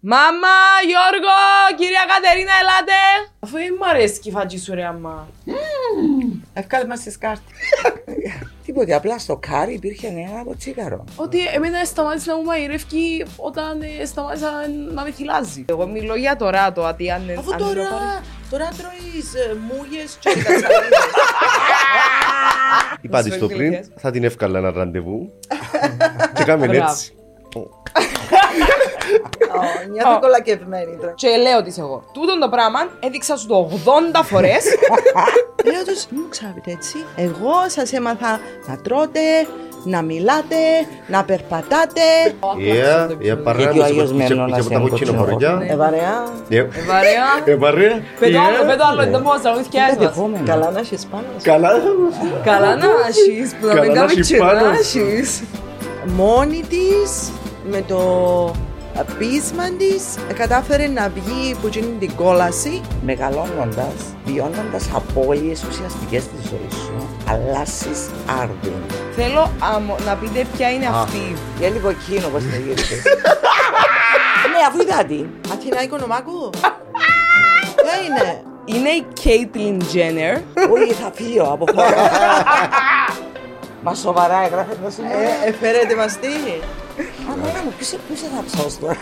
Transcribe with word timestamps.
Μάμα, 0.00 0.56
Γιώργο, 0.86 1.36
κυρία 1.76 2.04
Κατερίνα, 2.14 2.52
ελάτε. 2.62 3.00
Αφού 3.40 3.56
δεν 3.56 3.74
μου 3.78 3.88
αρέσει 3.88 4.20
η 4.24 4.30
φατζή 4.30 4.58
σου 4.58 4.74
ρε 4.74 4.84
αμά. 4.84 5.28
Εύκαλε 6.52 6.86
μας 6.86 7.00
τις 7.00 7.18
κάρτες. 7.18 7.54
Τίποτε, 8.64 8.94
απλά 8.94 9.18
στο 9.18 9.36
κάρι 9.36 9.72
υπήρχε 9.72 10.06
ένα 10.06 10.40
από 10.40 10.56
τσίγαρο. 10.56 11.04
Ότι 11.16 11.46
εμένα 11.46 11.84
σταμάτησε 11.84 12.30
να 12.30 12.36
μου 12.36 12.44
μαϊρεύει 12.44 13.26
όταν 13.36 13.82
ε, 14.00 14.04
σταμάτησα 14.04 14.50
να 14.94 15.02
με 15.02 15.10
θυλάζει. 15.10 15.64
Εγώ 15.68 15.86
μιλώ 15.86 16.14
για 16.14 16.36
τώρα 16.36 16.72
το 16.72 16.88
ότι 16.88 17.10
αν... 17.10 17.34
Αφού 17.38 17.52
αν 17.52 17.58
τώρα, 17.58 17.72
το 17.72 17.80
πάρεις- 17.80 18.28
τώρα 18.50 18.68
τρώεις 18.78 19.34
ε, 19.34 19.54
μούγες 19.68 20.16
και 20.20 20.30
κατσαρίδες. 20.34 20.98
Είπα 23.00 23.22
της 23.22 23.38
το 23.38 23.46
Τις 23.46 23.56
πριν, 23.56 23.70
φεγγλικές. 23.72 24.00
θα 24.00 24.10
την 24.10 24.24
εύκαλα 24.24 24.58
ένα 24.58 24.70
ραντεβού. 24.72 25.32
Και 26.34 26.44
κάμε 26.44 26.66
Μπράβο. 26.66 26.90
έτσι. 26.90 27.12
Ω, 29.56 29.90
Νιώθω 29.92 30.18
κολακευμένη 30.20 30.96
τώρα. 31.00 31.12
Και 31.16 31.28
λέω 31.28 31.62
της 31.62 31.78
εγώ, 31.78 32.02
τούτο 32.12 32.38
το 32.38 32.48
πράγμα 32.48 32.78
έδειξα 33.00 33.36
σου 33.36 33.46
το 33.46 33.68
80 33.84 34.20
φορές 34.24 34.64
Λέω 35.72 35.84
τους, 35.86 36.06
μην 36.10 36.20
μου 36.22 36.28
ξέρετε 36.28 36.70
έτσι. 36.70 36.96
Εγώ 37.16 37.52
σας 37.66 37.92
έμαθα 37.92 38.40
να 38.66 38.76
τρώτε, 38.76 39.20
να 39.84 40.02
μιλάτε, 40.02 40.56
να 41.06 41.24
περπατάτε. 41.24 42.00
Yeah, 42.40 43.10
yeah, 43.10 43.38
παρέα 43.44 43.62
Γιατί 43.62 43.78
ο 43.78 43.82
μου, 43.82 43.82
Άγιος 43.82 44.10
είχε- 44.10 44.28
Μενώνας 44.28 44.58
είχε 44.58 44.60
από 44.60 44.68
τα 44.68 44.80
είναι 44.80 44.88
κόκκινα 44.90 45.12
κοτσινό. 45.12 45.18
χωριά. 45.24 45.72
Ε, 45.72 45.76
βαρέα. 45.76 46.24
Yeah. 46.50 46.66
Βαρέα. 46.86 47.26
Ε, 47.44 47.54
παρέα. 47.54 48.00
Πέτω 48.20 48.38
άλλο, 48.40 48.56
Yeah. 48.62 48.66
πέτω 48.66 48.84
άλλο, 48.90 49.00
δεν 49.10 49.20
μπορώ 49.22 49.34
να 49.36 49.40
τραγουδηθιάσεις 49.42 49.96
μας. 49.98 50.40
Καλά 50.44 50.70
να 50.70 50.78
έχεις 50.78 51.06
πάνω 51.06 51.24
σου. 51.38 51.42
Καλά. 51.44 51.70
Καλά 52.44 52.76
να 52.76 52.86
έχεις, 53.08 53.54
που 53.60 53.66
να 53.66 53.72
Καλά 53.74 53.80
μην 53.82 53.90
να 53.90 53.94
κάνουμε 53.96 54.12
έχεις 54.12 54.28
και 54.28 54.36
πάνω 54.36 54.66
να 54.66 54.74
σου. 54.82 54.98
έχεις. 54.98 55.42
Μόνη 56.16 56.60
της, 56.68 57.30
με 57.70 57.82
το 57.88 57.98
πείσμα 59.18 59.64
της, 59.78 60.04
κατάφερε 60.34 60.86
να 60.86 61.08
βγει 61.14 61.54
από 61.56 61.66
εκείνη 61.66 61.96
την 61.98 62.14
κόλαση. 62.14 62.80
Μεγαλώνοντας, 63.04 63.94
βιώνοντας 64.24 64.84
απώλειες 64.94 65.64
ουσιαστικές 65.68 66.22
της 66.28 66.48
ζωής 66.48 66.74
σου, 66.84 67.08
αλλάσεις 67.30 68.00
άρδιν. 68.40 68.72
Θέλω 69.16 69.50
αμο- 69.58 69.96
να 70.06 70.14
πείτε 70.14 70.46
ποια 70.56 70.70
είναι 70.70 70.86
Α. 70.86 70.90
αυτή. 71.00 71.34
Για 71.58 71.68
λίγο 71.68 71.88
εκείνο 71.88 72.26
όπως 72.26 72.42
το 72.42 72.56
γύρισες. 72.66 73.02
Ναι, 74.52 74.64
αφού 74.68 74.80
είδα 74.80 75.04
την. 75.04 75.26
Αθηνά 75.52 75.82
Οικονομάκου. 75.82 76.50
Ποια 77.76 77.94
είναι; 78.06 78.42
Είναι 78.64 78.88
η 78.88 79.06
Caitlyn 79.22 79.82
Jenner. 79.94 80.42
Όχι, 80.72 80.92
θα 80.92 81.10
φύγω 81.14 81.42
από 81.44 81.64
χώρα. 81.74 81.96
Μα 83.82 83.94
σοβαρά 83.94 84.44
έγραφε 84.44 84.74
το 84.84 84.90
σήμερα. 84.90 85.18
Ε, 85.18 85.48
Εφέρετε 85.48 85.96
μας 85.96 86.18
τι. 86.18 86.26
Α, 86.26 87.36
μάνα 87.36 87.62
μου, 87.64 87.72
ποιος 87.76 87.94
ποιος 88.06 88.20
θα 88.20 88.44
ψώσω 88.46 88.78
τώρα; 88.80 88.96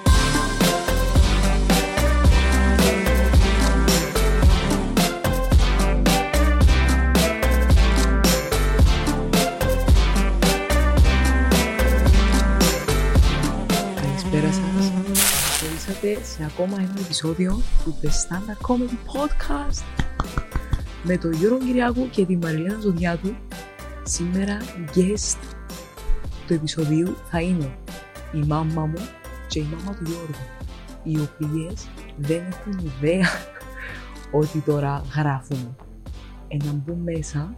Καλησπέρα 14.00 14.52
σας. 14.52 14.92
Ήρθατε 15.72 16.24
σε 16.24 16.44
ακόμα 16.52 16.76
ένα 16.78 16.94
επεισόδιο 17.00 17.60
του 17.84 17.96
The 18.02 18.06
Standard 18.06 18.66
Comedy 18.70 18.98
Podcast 19.12 19.82
με 21.02 21.16
τον 21.16 21.32
Γιώργο 21.32 21.58
Κυριάκου 21.58 22.08
και 22.10 22.24
τη 22.26 22.36
Μαριλένα 22.36 22.78
Ζωδιάτου. 22.80 23.34
Σήμερα 24.08 24.58
guest 24.94 25.38
του 26.46 26.52
επεισοδίου 26.52 27.16
θα 27.30 27.40
είναι 27.40 27.78
η 28.32 28.38
μάμα 28.38 28.86
μου 28.86 29.08
και 29.48 29.58
η 29.58 29.62
μάμα 29.62 29.96
του 29.96 30.04
Γιώργου 30.04 30.34
οι 31.02 31.18
οποίες 31.20 31.88
δεν 32.16 32.46
έχουν 32.46 32.78
ιδέα 32.78 33.28
ότι 34.40 34.60
τώρα 34.60 35.02
γράφουμε. 35.16 35.76
Ε, 36.48 36.56
να 36.64 36.72
μπουν 36.72 36.98
μέσα 36.98 37.56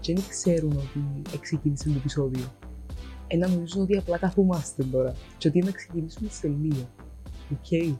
και 0.00 0.14
δεν 0.14 0.24
ξέρουν 0.28 0.76
ότι 0.76 1.38
ξεκίνησε 1.38 1.88
το 1.88 1.94
επεισόδιο. 1.96 2.44
Ε, 3.26 3.36
να 3.36 3.48
νομίζουν 3.48 3.82
ότι 3.82 3.96
απλά 3.96 4.18
καθόμαστε 4.18 4.82
τώρα 4.82 5.14
και 5.38 5.48
ότι 5.48 5.58
να 5.58 5.70
ξεκινήσουμε 5.70 6.28
σε 6.32 6.46
λίγο. 6.46 6.88
Οκ. 7.52 7.96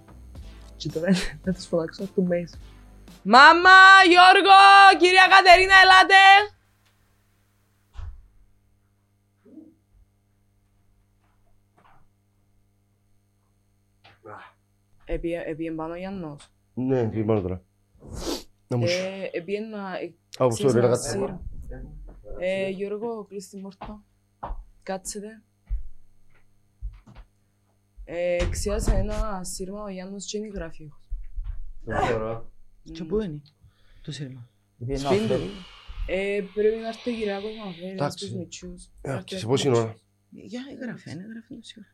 Και 0.76 0.90
τώρα 0.90 1.12
να 1.44 1.52
τους 1.52 1.66
φωνάξω 1.66 2.02
από 2.04 2.12
το 2.14 2.22
μέσα. 2.22 2.56
Μάμα, 3.22 3.78
Γιώργο, 4.08 4.58
κυρία 4.98 5.26
Κατερίνα, 5.30 5.74
ελάτε! 5.82 6.54
Επίεν 15.04 15.76
πάνω 15.76 15.92
ο 15.92 15.96
Γιάννος. 15.96 16.48
Ναι, 16.74 17.08
τι 17.08 17.24
πάνω 17.24 17.40
τώρα. 17.40 17.64
Να 18.66 18.76
μου 18.76 18.86
σου. 18.88 18.96
Ε, 19.04 19.28
Επίεν 19.32 19.68
να... 19.68 19.98
ε, 19.98 20.14
Α, 20.44 20.48
ξέρεις, 20.48 20.72
sorry, 20.72 20.74
να 20.76 20.80
να 20.82 20.88
κάτσε. 20.88 21.10
σύρ- 21.10 21.30
Ε, 22.40 22.68
Γιώργο, 22.68 23.24
κλείς 23.24 23.48
τη 23.48 23.56
μόρτα. 23.60 24.04
Κάτσετε. 24.82 25.42
Ε, 28.04 28.36
ξιάσε 28.50 28.94
ένα 28.94 29.44
σύρμα 29.44 29.82
ο 29.82 29.88
Γιάννος 29.88 30.24
και 30.26 30.36
είναι 30.38 30.46
γράφει. 30.46 30.88
Και 32.92 33.04
πού 33.04 33.20
είναι 33.20 33.42
το 34.02 34.12
σύρμα; 34.12 34.48
Σπίτι 34.78 35.26
του. 35.26 35.40
Ε, 36.06 36.40
πρέπει 36.54 36.76
να 36.80 36.88
έρθει 36.88 37.10
ο 37.10 37.14
Κυριάκος 37.14 37.50
να 37.64 37.72
φέρει 37.72 37.82
ένας 37.86 37.92
Εντάξει. 37.94 38.26
τους 38.26 38.34
μητσούς. 38.36 38.90
Ε, 39.00 39.20
και 39.24 39.36
σε 39.38 39.46
πόση 39.46 39.68
ώρα; 39.68 39.94
Για 40.30 40.60
έγραφε, 40.72 41.10
είναι 41.10 41.22
έγραφε 41.22 41.54
το 41.54 41.60
σύρμα. 41.62 41.86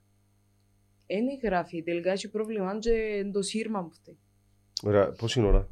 Είναι 1.19 1.39
γράφει, 1.43 1.83
τελικά 1.83 2.11
έχει 2.13 2.29
πρόβλημα 2.29 2.79
και 2.79 2.91
είναι 2.91 3.31
το 3.31 3.43
σύρμα 3.43 3.83
που 3.85 3.91
φταίει. 3.91 4.19
Ωραία, 4.83 5.11
πόση 5.13 5.41
ώρα; 5.41 5.69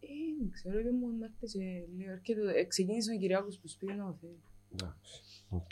Ε, 0.00 0.06
δεν 0.40 0.50
ξέρω, 0.52 0.78
είπε 0.78 0.90
μου 0.90 1.06
να 1.18 1.24
έρθεις 1.26 1.50
σε 1.50 1.58
λίγο. 1.96 2.10
Έρχεται- 2.12 2.56
ε, 2.56 2.64
Ξεκίνησε 2.64 3.12
ο 3.12 3.16
Κυριάκος 3.18 3.58
που 3.58 3.68
σπίτι 3.68 3.92
να 3.92 4.14
φέρει. 4.20 4.38
Εντάξει. 4.72 5.20
Οκ. 5.48 5.70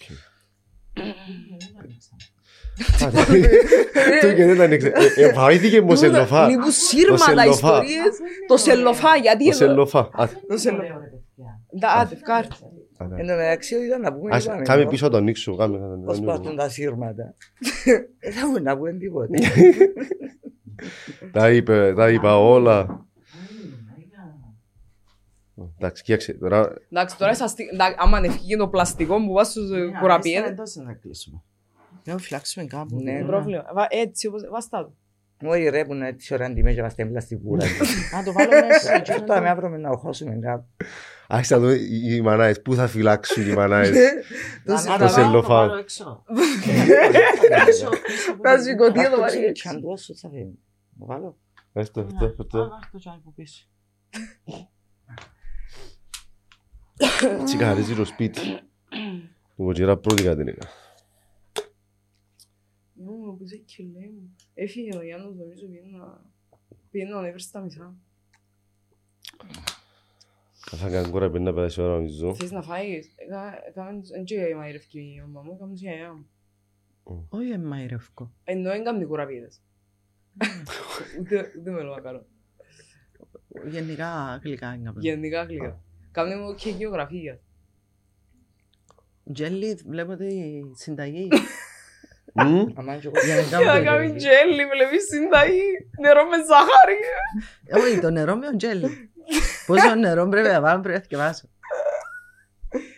Το 4.21 4.33
και 4.34 4.45
δεν 4.47 4.56
τα 4.56 4.65
ανοίξε. 4.65 4.93
Ε, 5.17 5.25
ε, 5.25 5.33
Βαρύθηκε 5.33 5.81
μου 5.81 5.97
σελοφά. 5.97 6.49
Λίγο 6.49 6.71
σύρμα 6.71 7.17
τα 7.17 7.25
σελοφά. 7.25 7.49
ιστορίες. 7.51 8.17
Το 8.47 8.57
σελοφά, 8.57 9.17
γιατί 9.17 9.45
Το 9.45 9.51
εδώ. 9.51 9.59
σελοφά. 9.59 10.09
Α, 10.12 10.28
Το 10.49 10.57
σελοφά. 10.57 11.01
Τα 11.81 11.89
άντε, 11.89 12.15
ευκάρτε. 12.15 12.55
Α, 13.00 13.06
ναι. 13.06 13.21
Εν 13.21 13.27
τω 13.27 13.34
μεταξύ, 13.34 13.84
ήταν 13.87 14.00
να 14.00 14.12
πούμε. 14.15 14.34
Ας- 14.37 14.44
είπαμε, 14.44 14.62
Κάμε 14.62 14.81
εδώ, 14.81 14.91
πίσω 14.91 15.05
να 15.05 15.11
το 15.11 15.16
ανοίξω. 15.16 15.56
κάμε 15.56 15.78
να 15.78 15.88
το 15.88 15.97
Πώς 16.05 16.16
ανοίγω. 16.16 16.33
πάθουν 16.33 16.56
τα 16.56 16.69
σύρματα. 16.69 17.34
Δεν 18.21 18.33
θα 18.33 18.47
μπορούν 18.47 18.62
να 18.62 18.78
πούν 18.78 18.99
τίποτε. 18.99 19.38
Τα 21.33 21.50
είπε, 21.50 21.93
τα 21.97 22.10
είπα 22.10 22.39
όλα. 22.39 23.05
Εντάξει, 25.78 26.03
κοίταξε. 26.03 26.33
Τώρα 26.33 26.72
Εντάξει, 26.91 27.16
τώρα 27.19 27.34
σας 27.34 27.55
τι- 27.55 27.69
εντάξει, 27.72 27.97
άμα 27.99 28.16
ανεφύγει 28.16 28.56
το 28.56 28.69
πλαστικό 28.69 29.16
που 29.27 29.33
βάζεις 29.33 29.53
στους 29.53 29.71
ε, 29.71 29.91
κουραπιέδες. 30.00 30.50
εντός 30.50 30.75
να 30.75 30.93
κλείσουμε. 30.94 31.43
Να 32.05 32.19
φυλάξουμε 32.19 32.66
κάπου. 32.66 32.97
Ναι, 32.97 33.12
Δεν 33.12 33.21
ναι. 33.22 33.27
πρόβλημα. 33.28 33.65
Βα- 33.75 33.87
Έτσι 33.91 34.27
όπως 34.27 34.49
βαστά 34.50 34.93
το. 35.41 35.49
Όχι 35.49 35.69
ρε 35.69 35.84
που 35.84 35.93
είναι 35.93 36.09
έτσι 36.09 36.34
ώρα 36.34 36.45
αντιμέ 36.47 36.73
και 36.73 36.83
μας 36.83 36.95
τέμπλα 36.95 37.21
στη 37.21 37.37
βούρα. 37.37 37.67
Να 38.12 38.23
το 38.25 38.33
βάλω 38.33 38.67
μέσα. 38.67 38.99
Και 39.01 39.12
αυτό 39.12 39.41
με 39.41 39.49
αύριο 39.49 39.69
να 39.69 39.91
οχώσουμε 39.91 40.39
κάπου. 40.43 40.67
άρχισα 41.28 41.56
να 41.56 41.62
δω 41.62 41.73
οι 41.73 42.15
οι 42.15 42.21
μανάες. 42.21 42.62
Πού 42.62 42.75
θα 42.75 42.87
φυλάξουν 42.87 43.49
οι 43.51 43.53
μανάες. 43.53 43.91
Το 44.65 44.75
Το 44.99 45.09
σελοφά. 45.09 45.71
Θα 48.43 48.59
σηκωθεί 48.62 49.11
το 49.11 49.21
βαρύ. 49.21 49.53
Και 49.53 49.69
αν 49.69 49.81
τόσο 49.81 50.15
θα 50.15 50.28
φύγει. 50.28 50.59
Το 50.99 51.06
βάλω. 51.06 51.39
Αυτό, 51.72 52.01
αυτό, 52.01 52.34
αυτό. 52.39 52.71
Έτσι 57.41 57.57
καθαρίζει 57.57 57.95
το 57.95 58.05
σπίτι. 58.05 58.41
Εγώ 59.57 59.72
και 59.72 59.84
πρώτη 59.84 60.22
Κατερίνα. 60.22 60.69
Μου 62.93 63.37
που 63.37 63.47
σε 63.47 63.57
κυλέ 63.57 63.99
μου. 63.99 64.37
Έφυγε 64.62 64.97
ο 64.97 65.03
Γιάννος 65.03 65.34
νομίζω 65.37 65.66
πήγαινε 65.66 65.97
να... 65.98 66.24
Πήγαινε 66.91 67.10
να 67.10 67.18
ανέβρεις 67.18 67.45
στα 67.45 67.60
μισά. 67.60 67.95
Θα 70.66 70.91
κάνει 70.91 71.10
κόρα 71.10 71.30
πέντε 71.30 71.53
πέντε 71.53 71.83
ώρα 71.83 71.95
νομίζω. 71.95 72.34
Θες 72.34 72.51
να 72.51 72.62
φάεις; 72.62 73.12
Έκα- 73.16 73.66
Έκαμε 73.68 74.01
τους... 74.01 74.10
Εν 74.10 74.24
και 74.24 74.54
μαϊρευκεί 74.54 75.01
η 75.01 75.21
μαμά 75.21 75.42
μου, 75.42 75.53
έκαμε 75.54 75.72
τους 75.72 75.83
η 75.83 75.86
αγιά 75.89 76.12
μου. 76.12 76.27
Όχι 77.28 77.51
εμά 77.51 77.86
ρευκό. 77.86 78.33
Ενώ 78.45 78.71
δεν 78.71 78.84
κάνουν 78.84 79.07
κουραπίδες. 79.07 79.60
Ούτε 81.21 81.53
ούτε 81.59 81.71
με 81.71 81.83
να 81.83 82.01
κάνω. 82.01 82.24
Γενικά 83.68 84.41
γλυκά 84.42 84.74
είναι 84.74 84.89
απλά. 84.89 85.01
Γενικά 85.03 85.42
γλυκά. 85.45 85.80
Κάνε 86.10 86.36
μου 86.36 86.54
και 86.54 86.71
γεωγραφία. 86.71 87.41
Τζέλι 89.33 89.74
βλέπω 89.74 90.16
τη 90.16 90.60
συνταγή. 90.74 91.28
να 92.34 93.80
κάνει 93.82 94.15
τζέλι, 94.16 94.62
βλέπεις 94.72 95.04
συνταγή, 95.10 95.68
νερό 96.00 96.22
με 96.30 96.36
ζάχαρη. 96.50 96.98
Όχι, 97.84 98.00
το 98.00 98.10
νερό 98.10 98.36
με 98.36 98.47
ο 98.47 98.56
τζέλι. 98.56 98.88
Πόσο 99.66 99.94
νερό 99.94 100.28
πρέπει 100.28 100.48
να 100.48 100.60
βάλω 100.60 100.80
πρέπει 100.80 100.97
να 100.97 101.03
θυκευάσω. 101.03 101.48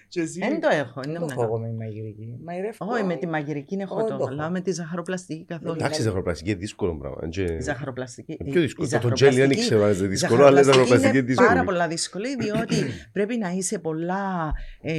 Και 0.09 0.21
εσύ; 0.21 0.39
Δεν 0.39 0.61
το 0.61 0.69
έχω. 0.73 1.01
Δεν 1.03 1.13
Δεν 1.13 1.21
το 1.21 1.27
έχω 1.31 1.43
έχω. 1.43 1.43
εγώ 1.43 1.59
με 1.59 1.73
μαγειρική. 1.79 2.39
Μαγειρεύω. 2.45 2.87
Όχι, 2.87 3.05
με 3.05 3.17
τη 3.17 3.27
μαγειρική 3.27 3.77
έχω 3.81 3.97
Όχι, 3.97 4.11
το, 4.11 4.17
το 4.17 4.25
αλλά 4.25 4.43
έχω. 4.43 4.53
με 4.53 4.61
τη 4.61 4.73
ζαχαροπλαστική 4.73 5.45
καθόλου. 5.45 5.73
Εντάξει, 5.73 6.01
η 6.01 6.03
ζαχαροπλαστική 6.05 6.51
είναι 6.51 6.59
δύσκολο 6.59 6.97
πράγμα. 6.97 7.19
Είναι 7.23 7.31
και- 7.31 7.53
Η 7.53 7.61
ζαχαροπλαστική. 7.61 8.37
είναι 8.41 8.51
πιο 8.51 8.61
η- 8.61 8.65
δύσκολο. 8.65 8.89
η 8.89 8.91
Το- 8.91 8.99
Το 9.09 9.13
τζέλι 9.13 9.31
δεν 9.37 9.41
ζαχαροπλαστική- 9.51 9.67
ξέρω 9.67 9.85
αν 9.85 9.95
είναι 9.97 10.05
η 10.05 10.09
δύσκολο, 10.09 10.45
αλλά 10.47 10.61
η 10.61 10.63
ζαχαροπλαστική 10.63 11.09
είναι 11.09 11.19
είναι 11.19 11.27
δύσκολη. 11.27 11.49
πάρα 11.49 11.65
πολλά 11.65 11.89
δύσκολη, 11.89 12.37
διότι 12.37 12.77
πρέπει 13.13 13.37
να 13.37 13.49
είσαι 13.51 13.79
πολλά 13.79 14.53
ε, 14.81 14.93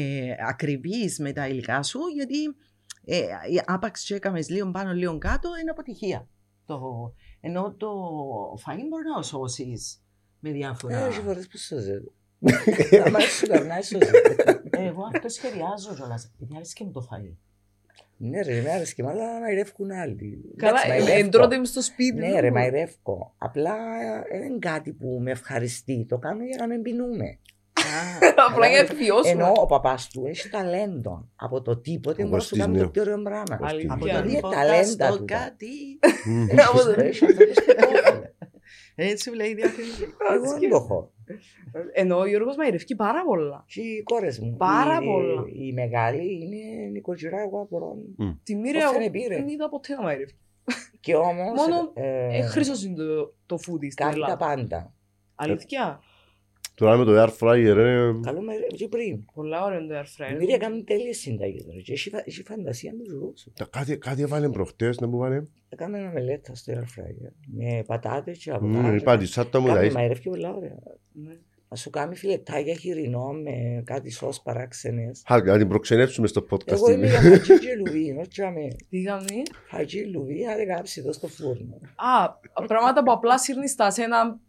ακριβής 0.50 1.20
με 1.20 1.32
τα 1.32 1.48
υλικά 1.48 1.84
σου, 1.84 2.00
γιατί 2.16 2.36
ε, 3.06 3.18
η 3.52 3.62
άπαξ 3.66 4.04
και 4.04 4.16
έκαμες 4.16 4.50
λίγο 4.50 4.72
πάνω, 4.72 4.94
λίγο 4.94 5.18
κάτω, 5.18 5.50
είναι 5.62 5.70
αποτυχία. 5.70 6.28
Το, 6.66 7.14
ενώ 7.42 7.74
το 7.78 7.90
φαΐν 8.66 8.88
μπορεί 8.90 9.04
να 9.16 9.22
σώσεις 9.22 10.04
με 10.40 10.52
διάφορα... 10.52 11.06
Ε, 11.06 11.08
έχει 11.08 11.22
φορές 11.22 11.48
που 11.48 11.58
σώζεται. 11.58 12.12
Αν 13.06 13.22
σου 13.22 13.48
περνάει, 13.48 13.82
σώζεται. 13.82 14.62
Εγώ 14.70 15.04
αυτό 15.14 15.30
σχεδιάζω 15.30 15.96
κιόλας, 15.96 16.32
γιατί 16.38 16.56
άρεσε 16.56 16.74
και 16.76 16.84
μου 16.84 16.92
το 16.92 17.08
φαΐ. 17.12 17.36
Ναι 18.18 18.42
ρε, 18.42 18.62
με 18.62 18.72
άρεσε 18.72 18.96
αλλά 18.98 19.40
μαϊρεύκουν 19.40 19.92
άλλοι. 19.92 20.54
Καλά, 20.56 20.72
Εντάξει, 20.72 20.88
ε, 20.88 20.90
μαϊρεύκω. 20.90 21.26
εντρώτε 21.26 21.58
με 21.58 21.66
στο 21.66 21.82
σπίτι. 21.82 22.20
Ναι 22.20 22.32
δεν 22.32 22.34
ρε, 22.34 22.42
μπορώ. 22.42 22.54
μαϊρεύκω. 22.54 23.34
Απλά 23.38 23.76
ε, 24.32 24.38
δεν 24.40 24.48
είναι 24.50 24.60
κάτι 24.60 24.92
που 24.92 25.20
με 25.22 25.32
ευχαριστεί. 25.32 26.06
Το 26.10 26.18
κάνω 26.18 26.44
για 26.44 26.58
να 26.60 26.68
μην 26.68 26.82
πεινούμε. 26.82 27.40
Απλά 28.52 28.68
για 28.68 28.78
να 28.82 28.84
επιβιώσουμε. 28.84 29.30
Ενώ 29.44 29.52
ο 29.56 29.66
παπάς 29.66 30.08
του 30.10 30.24
έχει 30.26 30.50
ταλέντο. 30.50 31.30
Από 31.36 31.62
το 31.62 31.78
τίποτε 31.78 32.24
Ο 32.24 32.26
μπορεί 32.28 32.36
να 32.36 32.40
σου 32.44 32.50
Κωστής, 32.50 32.60
κάνει 32.66 32.78
ναι. 32.78 32.84
το 32.84 32.90
πιο 32.90 33.02
ωραίο 33.02 33.22
πράγμα. 33.22 33.58
Κωστής. 33.58 33.86
Από 33.90 33.94
Αλήθεια. 33.94 34.14
το 34.22 34.24
Είναι 34.28 34.36
τίποτα 34.36 34.56
ταλέντα 34.56 35.08
στο 35.12 35.18
του. 35.18 35.26
κάτι. 35.26 35.68
Μμμ. 36.26 36.48
Έχει 36.50 36.60
αυτό 36.60 36.78
το 36.86 36.92
σπιτόφυλλο. 37.56 38.32
Έτσι 38.96 39.30
μου 39.30 39.36
λέει 39.36 39.54
διαφήμιση. 39.54 40.04
Εγώ 40.34 40.60
δεν 40.60 40.70
το 40.70 40.76
έχω. 40.76 41.12
Ενώ 41.94 42.18
ο 42.18 42.26
Γιώργος 42.28 42.56
μαϊρεύει 42.56 42.96
πάρα 42.96 43.24
πολλά. 43.26 43.64
Και 43.68 43.82
οι 43.82 44.04
κόρες 44.04 44.40
μου. 44.40 44.56
Πάρα 44.58 45.00
η- 45.02 45.06
πολλά. 45.06 45.44
Η 45.68 45.74
μεγάλη 45.74 46.34
είναι 46.44 46.90
νοικοκυρά 46.92 47.42
εγώ 47.42 47.62
από 47.62 47.98
Τη 48.44 48.56
μοίρα 48.56 48.80
Πώς 48.80 48.90
εγώ 48.92 49.00
δεν 49.02 49.12
πήρε. 49.12 49.36
δεν 49.36 49.48
είδα 49.48 49.70
ποτέ 49.70 49.94
να 49.96 50.02
μαϊρεύει. 50.02 50.38
Και 51.00 51.16
όμως. 51.16 51.52
Μόνο, 51.68 51.92
ε, 51.94 52.38
Ε, 52.38 52.42
χρήσος 52.42 52.84
είναι 52.84 52.96
το, 52.96 53.34
το 53.46 53.56
foodie 53.56 53.92
στην 53.92 53.96
κάνει 53.96 54.20
τα 54.20 54.26
Ελλάδα. 54.26 54.38
πάντα. 54.46 54.94
Αλήθεια. 55.36 56.00
Τώρα 56.76 56.98
με 56.98 57.06
το 57.06 57.24
air 57.24 57.30
fryer, 57.40 57.76
ε, 57.78 58.12
Καλό 58.24 58.42
με 58.42 58.54
και 58.76 58.88
πριν. 58.88 59.26
Πολλά 59.34 59.64
ωραία 59.64 59.80
το 59.88 60.00
air 60.00 60.04
Η 60.06 60.08
fryer. 60.18 60.38
Μύρια 60.38 60.58
κάνει 60.58 60.84
τέλειες 60.84 61.18
συνταγές 61.18 61.66
τώρα. 61.66 61.80
Και 61.80 61.92
έχει 61.94 62.10
φα- 62.10 62.24
έχει 62.26 62.44
φαντασία 62.44 62.94
με 62.98 63.04
τους 63.04 63.14
Ρώσους. 63.20 63.54
τα- 63.54 63.68
κάτι- 63.72 63.98
κάτι 63.98 64.22
έβαλε 64.22 64.50
προχτές 64.50 65.00
να 65.00 65.08
μου 65.08 65.18
βάλε. 65.18 65.44
Έκαμε 65.70 65.98
ένα 65.98 66.12
μελέτα 66.12 66.56
στο 66.56 66.74
air 66.74 66.78
fryer. 67.00 67.32
Με 67.58 67.84
πατάτες 67.86 68.38
και 68.38 68.52
Μμμ, 68.62 68.78
αυγά. 68.78 68.96
Είπα 68.96 69.18
τη 69.18 69.26
σάτα 69.26 69.60
μου, 69.60 69.66
Κάμε 69.66 69.78
δηλαδή. 69.80 69.96
μαϊρεύει 69.98 70.30
πολλά 70.30 70.54
ωραία. 70.56 70.78
Ναι. 71.12 71.34
Να 71.70 71.80
σου 71.80 71.90
κάνει 71.90 72.16
φιλετάκια 72.16 72.74
χοιρινό 72.74 73.32
με 73.32 73.82
κάτι 73.86 74.10
σως 74.12 74.42
παράξενες. 74.42 75.24
Χάρη, 75.28 75.46
να 75.48 75.58
την 75.58 75.68
προξενεύσουμε 75.68 76.28
στο 76.28 76.46
podcast. 76.50 76.72
Εγώ 76.72 76.92
είμαι 76.92 77.08
για 77.08 77.20
φαγί 77.20 77.40
και 77.60 77.76
λουβί, 77.78 78.16
όχι 78.20 78.28
για 78.32 78.52
με. 78.52 78.68
Τι 78.90 79.02
κάνει. 79.02 79.42
Φαγί 79.70 80.06
λουβί, 80.06 80.46
άντε 80.48 80.66
κάψει 80.66 81.00
εδώ 81.00 81.12
στο 81.14 81.28
φούρνο. 81.28 81.80
Α, 81.96 82.30
πράγματα 82.68 83.04
που 83.04 83.12
απλά 83.12 83.38
σύρνεις 83.38 83.72
στα 83.72 83.92
σε 83.92 84.02
ένα... 84.02 84.18
ε, 84.18 84.24
σε- 84.24 84.40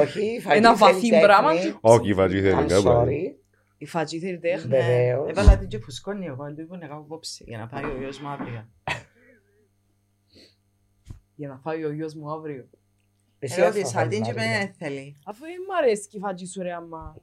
Όχι, 0.00 0.40
φαγί 0.40 0.58
Ένα 0.58 0.76
βαθύ 0.76 1.08
θέλει 1.08 1.22
πράγμα 1.22 1.52
τέχνη. 1.52 1.70
και- 1.70 1.76
Όχι, 1.80 2.14
βατζή 2.14 2.40
θέλει 2.40 2.56
I'm 2.64 2.66
κάπου. 2.68 2.88
sorry. 2.88 3.34
Η 3.78 3.86
φατζή 3.86 4.18
θέλει 4.18 4.38
τέχνη. 4.38 4.70
Βεβαίως. 4.70 5.28
Έβαλα 5.30 5.58
την 5.58 5.68
και 5.68 5.78
φουσκώνει 5.78 6.26
εγώ, 6.26 6.44
δεν 6.44 6.54
του 6.54 6.60
είπα 6.60 6.76
να 6.76 6.86
κάνω 6.86 7.04
κόψη 7.08 7.44
για 7.46 7.58
να 7.58 7.66
πάει 7.66 7.84
ο 7.84 7.96
γιος 7.98 8.18
μου 8.20 8.28
αύριο. 8.28 8.68
Για 11.34 11.48
να 11.48 11.58
φάει 11.58 11.84
ο 11.84 11.92
γιος 11.92 12.14
μου 12.14 12.30
αύριο. 12.32 12.68
Εσύ 13.38 13.60
Ερώτησα 13.60 13.80
έφαγες, 14.00 14.14
την 14.14 14.22
και 14.22 14.32
Μαρία. 14.34 14.58
με 14.58 14.74
θέλει. 14.78 15.16
Αφού 15.24 15.40
δεν 15.40 15.50
μ' 15.68 15.72
αρέσει 15.82 16.08
και 16.08 16.16
η 16.16 16.20
φατζή 16.20 16.46
σου 16.46 16.62
ρε 16.62 16.72
αμά. 16.72 17.16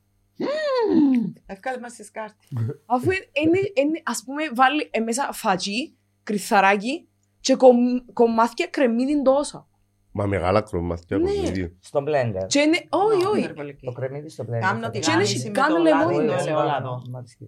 Εύκαλε 1.45 1.79
μας 1.79 1.93
τις 1.93 2.11
κάρτες. 2.11 2.49
Αφού 2.85 3.11
είναι, 3.11 3.59
είναι, 3.73 4.01
ας 4.03 4.23
πούμε, 4.25 4.43
βάλει 4.55 4.87
ε, 4.91 4.99
μέσα 4.99 5.29
φατζή, 5.33 5.95
κρυθαράκι 6.23 7.07
και 7.39 7.55
κομ- 7.55 8.11
κομμάτια 8.13 8.67
κρεμμύδι 8.67 9.21
τόσα. 9.21 9.67
Μα 10.11 10.25
μεγάλα 10.25 10.61
κρομμάτια 10.61 11.17
Ναι. 11.17 11.29
από 11.29 11.41
το 11.41 11.47
ίδιο. 11.47 11.71
Στο 11.79 11.99
blender. 12.07 12.45
Και 12.47 12.59
είναι, 12.59 12.77
όχι, 12.89 13.25
όχι. 13.25 13.39
Υπερβολική. 13.39 13.85
Το 13.85 13.91
κρεμμύδι 13.91 14.29
στο 14.29 14.43
blender. 14.47 14.59
Κάμνω 14.59 14.83
θα 14.83 14.89
τη 14.89 14.99
το 14.99 15.05
Και 15.05 15.11
είναι 15.11 15.17
κάνεις. 15.17 15.29
γάμιση 15.31 15.45
με 15.47 15.51
κάνε 15.51 15.73
το 15.75 15.81
λεμόνι, 15.81 16.13
λάδι, 16.15 16.25
ναι. 16.25 16.35
το 16.35 16.41
ελαιόλαδο. 16.43 17.01
Μάλιστα. 17.09 17.45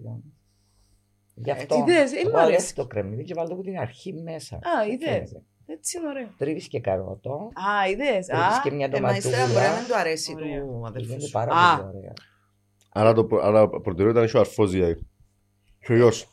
Γι' 1.33 1.49
Έτσι, 1.49 1.61
αυτό. 1.63 1.75
είδες, 1.87 2.13
ε, 2.13 2.27
μ' 2.27 2.31
βάλε 2.31 2.45
αρέσει. 2.45 2.75
το 2.75 2.87
κρεμμύδι 2.87 3.23
και 3.23 3.33
βάλτε 3.33 3.53
από 3.53 3.61
την 3.61 3.77
αρχή 3.77 4.13
μέσα. 4.13 4.55
Α, 4.55 4.85
είδες. 4.91 5.07
Φαίνεται. 5.09 5.41
Έτσι 5.65 5.97
είναι 5.97 6.07
ωραίο. 6.07 6.27
Τρίβεις 6.37 6.67
και 6.67 6.79
καρότο. 6.79 7.49
Α, 7.53 7.89
είδες. 7.89 8.25
Τρίβεις 8.25 8.57
Α, 8.57 8.61
και 8.63 8.71
μια 8.71 8.89
Ε, 8.93 8.99
μα 8.99 9.15
ύστερα 9.15 9.43
μπορεί 9.45 9.53
να 9.53 9.59
ντοματούλα. 9.61 9.79
μην 9.79 9.87
του 9.87 9.95
αρέσει 9.97 10.33
Ωραία. 10.35 10.61
του 10.61 10.83
αδελφού 10.87 11.07
Γίνεται 11.07 11.25
σου. 11.25 11.31
πάρα 11.31 11.51
Α. 11.55 11.77
πολύ 11.81 11.97
ωραία. 11.97 12.13
Άρα 12.91 13.13
το 13.13 13.25
προ- 13.25 13.43
άρα 13.43 13.69
προτεραιότητα 13.69 14.19
είναι 14.23 14.31
ο 14.35 14.39
αρφός 14.39 14.71
δηλαδή. 14.71 15.07
Και 15.79 15.93
ο 15.93 15.95
γιος. 15.95 16.27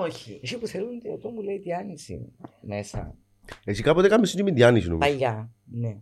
Όχι. 0.00 0.40
Εσύ 0.42 0.58
που 0.58 0.66
θέλουν 0.66 1.00
το 1.22 1.28
μου 1.30 1.40
λέει 1.42 1.58
διάνυση 1.58 2.32
μέσα. 2.60 3.14
Εσύ 3.64 3.82
κάποτε 3.82 4.06
έκαμε 4.06 4.26
συνή 4.26 4.42
με 4.42 4.50
διάνυση 4.50 4.88
νομίζω. 4.88 5.10
Παλιά. 5.10 5.50
Ναι. 5.64 5.96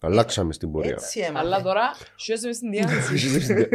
Αλλάξαμε 0.00 0.52
στην 0.52 0.70
πορεία. 0.70 0.90
Έτσι 0.92 1.20
αλλά 1.22 1.38
έμαθε. 1.40 1.62
τώρα 1.62 1.82
σιώσε 2.16 2.46
με 2.46 2.52
στην 2.52 2.70
διάθεση. 2.70 3.68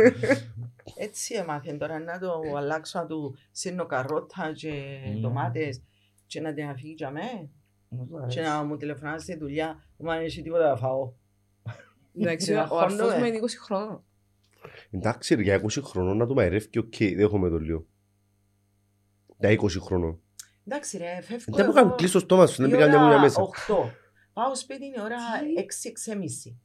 Έτσι 0.98 1.34
έμαθε 1.36 1.74
τώρα 1.74 2.00
να 2.00 2.20
το 2.20 2.42
αλλάξω 2.58 3.00
να 3.00 3.06
του 3.06 3.36
σύρνω 3.52 3.86
καρότα 3.86 4.52
και 4.54 5.00
Mm. 5.16 5.20
ντομάτες 5.20 5.82
και 6.26 6.42
να 6.42 6.54
την 6.54 6.66
αφήγει 6.68 6.94
για 6.98 7.12
μέ 7.12 7.50
Μου 7.90 8.08
το 8.08 8.18
και 8.18 8.40
αρέσει. 8.40 8.40
να 8.42 8.64
μου 8.64 8.78
τηλεφωνάσει 8.78 9.24
στη 9.26 9.38
δουλειά 9.38 9.84
μου 9.98 10.12
αν 10.12 10.22
έχει 10.24 10.42
τίποτα 10.42 10.70
να 10.70 10.76
φάω. 10.78 11.12
Εντάξει, 12.18 12.54
Να 12.54 12.68
ο 12.72 12.78
αρφός 12.78 13.00
χώνομαι. 13.00 13.18
μου 13.20 13.26
είναι 13.26 13.38
20 13.38 13.46
χρόνων. 13.64 14.04
Εντάξει 14.92 15.36
ρε, 15.36 15.42
για 15.42 15.62
20 15.64 15.82
χρονών 15.84 16.18
να 16.18 16.26
το 16.26 16.34
μαϊρεύει 16.34 16.68
και 16.70 16.80
οκ, 16.80 16.94
δέχομαι 17.16 17.50
το 17.50 17.58
λίγο. 17.58 17.86
Για 19.40 19.50
20 19.50 19.80
χρονών. 19.82 20.20
Εντάξει 20.71 20.98
ρε, 20.98 21.21
φεύγω 21.21 21.56
Δεν 21.57 21.66
μου 21.66 21.74
κάνει 21.74 21.92
κλείσει 21.98 22.13
το 22.13 22.19
στόμα 22.19 22.45
σου, 22.48 22.62
να 22.62 22.68
μπει 22.68 22.77
καμιά 22.77 23.00
μουλιά 23.00 23.19
μέσα. 23.19 23.42
8. 23.42 23.48
Πάω 24.33 24.56
σπίτι 24.56 24.86
είναι 24.86 25.01
ώρα 25.01 25.18
6-6.30. 25.57 26.56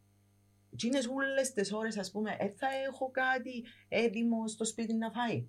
Τι 0.77 0.87
είναι 0.87 0.99
όλες 1.15 1.53
τις 1.53 1.73
ώρες 1.73 1.99
ας 1.99 2.11
πούμε, 2.11 2.31
ε, 2.39 2.49
θα 2.57 2.67
έχω 2.89 3.11
κάτι 3.11 3.65
έτοιμο 3.89 4.49
στο 4.49 4.65
σπίτι 4.65 4.95
να 4.95 5.11
φάει; 5.11 5.47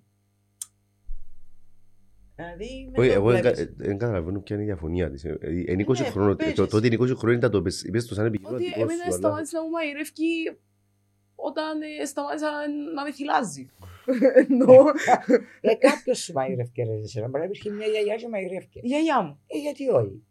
Δηλαδή, 2.34 2.88
με 2.92 2.98
Όχι, 3.00 3.08
το 3.08 3.14
εγώ 3.14 3.30
δεν 3.30 3.40
βλέπεις. 3.40 3.64
κα- 3.64 3.72
δεν 3.76 3.98
καταλαβαίνω 3.98 4.40
ποια 4.40 4.54
είναι 4.56 4.64
η 4.64 4.68
διαφωνία 4.68 5.10
της. 5.10 5.24
Ε, 5.24 5.38
ε, 5.40 5.50
Είναι 5.72 5.82
20 5.82 6.02
Ναι, 6.02 6.10
χρόνων. 6.10 6.36
παίζεις. 6.36 6.54
το- 6.56 6.66
Τότε 6.66 6.86
είναι 6.86 6.96
20 6.96 7.14
χρόνων 7.16 7.38
ήταν 7.38 7.50
το 7.50 7.62
πες- 7.62 7.82
είπες 7.82 8.06
το 8.06 8.14
σαν 8.14 8.26
Ότι 8.26 8.34
επιχειρηματικό 8.36 8.80
εμένα 8.80 8.96
σου. 9.02 9.08
αλλά- 9.08 9.16
σταμάτησε 9.16 9.56
να 9.56 9.62
μου 9.62 9.70
μαϊρεύει 9.70 10.58
όταν 11.34 11.80
ε, 12.00 12.04
σταμάτησα 12.04 12.50
να 12.94 13.02
με 13.02 13.12
θυλάζει. 13.12 13.70
Εννοώ, 14.48 14.84
Ε, 15.60 15.74
κάποιος 15.74 16.18
σου 16.18 16.32
μαγειρεύκε 16.32 16.84
ρε 16.84 16.92
εσένα. 17.04 17.26
Μπορεί 17.28 17.38
να 17.38 17.44
υπήρχε 17.44 17.70
μια 17.70 17.86
γιαγιά 17.86 18.14
και 18.16 18.28
μαγειρεύκε. 18.28 18.78
η 18.82 18.86
γιαγιά 18.86 19.20
μου. 19.22 19.40
Ε, 19.46 19.58
γιατί 19.58 19.88
όχι. 19.88 20.22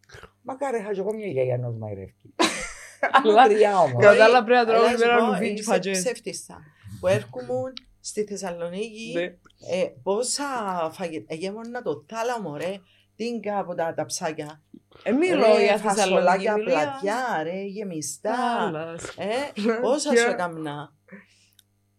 Μακάρι 0.41 0.77
είχα 0.79 0.93
και 0.93 0.99
εγώ 0.99 1.13
μια 1.13 1.27
γιαγιά 1.27 1.57
να 1.57 1.69
μαγειρεύκει. 1.69 2.33
Αλλά 3.23 3.41
Μακριά 3.41 3.77
όμως. 3.79 4.03
Κατά 4.03 4.23
άλλα 4.23 4.43
πρέπει 4.43 4.59
να 4.59 4.65
τρώω 4.65 4.77
Αλλά 4.77 4.87
όλη 4.87 4.97
σου 4.97 5.05
μέρα 5.07 5.17
πω, 5.19 5.25
λουβί 5.25 5.47
και 5.47 5.53
είσαι 5.61 5.71
φατζές. 5.71 5.99
ψεύτισσα. 6.03 6.61
Που 6.99 7.07
έρχομουν 7.07 7.73
στη 7.99 8.23
Θεσσαλονίκη, 8.23 9.11
Ναι. 9.15 9.21
ε, 9.23 9.85
πόσα 10.03 10.45
φαγητά, 10.91 11.33
εγέμονα 11.33 11.81
το 11.81 12.05
θάλαμο 12.07 12.55
ρε, 12.55 12.73
τίνκα 13.15 13.59
από 13.59 13.75
τα 13.75 13.93
ταψάκια. 13.93 14.61
Ε, 15.03 15.11
μιλώ 15.11 15.45
Ρε, 15.55 15.63
για 15.63 15.77
Θεσσαλονίκη. 15.77 15.87
φασολάκια, 15.87 16.53
μιλώ 16.55 16.69
για 16.69 16.79
πλατιά, 16.79 17.43
ρε, 17.43 17.61
γεμιστά. 17.63 18.35
άλλας. 18.61 19.03
Ε, 19.17 19.61
πόσα 19.81 20.15
σου 20.15 20.29
έκαμνα. 20.29 20.93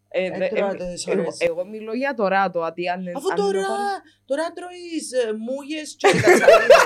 Ε, 0.09 0.31
δε- 0.39 0.45
Έτρωα 0.45 0.71
ε, 0.71 0.75
τις 0.93 1.07
εγώ- 1.07 1.21
ώρες. 1.21 1.37
Εγώ 1.39 1.65
μιλώ 1.67 1.93
για 1.93 2.15
το 2.15 2.29
ράτο, 2.29 2.61
αντί 2.61 2.89
αν 2.89 3.01
Αφού 3.17 3.29
αν 3.31 3.37
τώρα, 3.37 3.61
το 3.61 3.67
πάρω- 3.69 4.03
τώρα 4.27 4.45
τρώεις 4.57 5.07
ε, 5.13 5.33
μούγες 5.47 5.89
και 5.99 6.09
κατσαρίδες. 6.13 6.83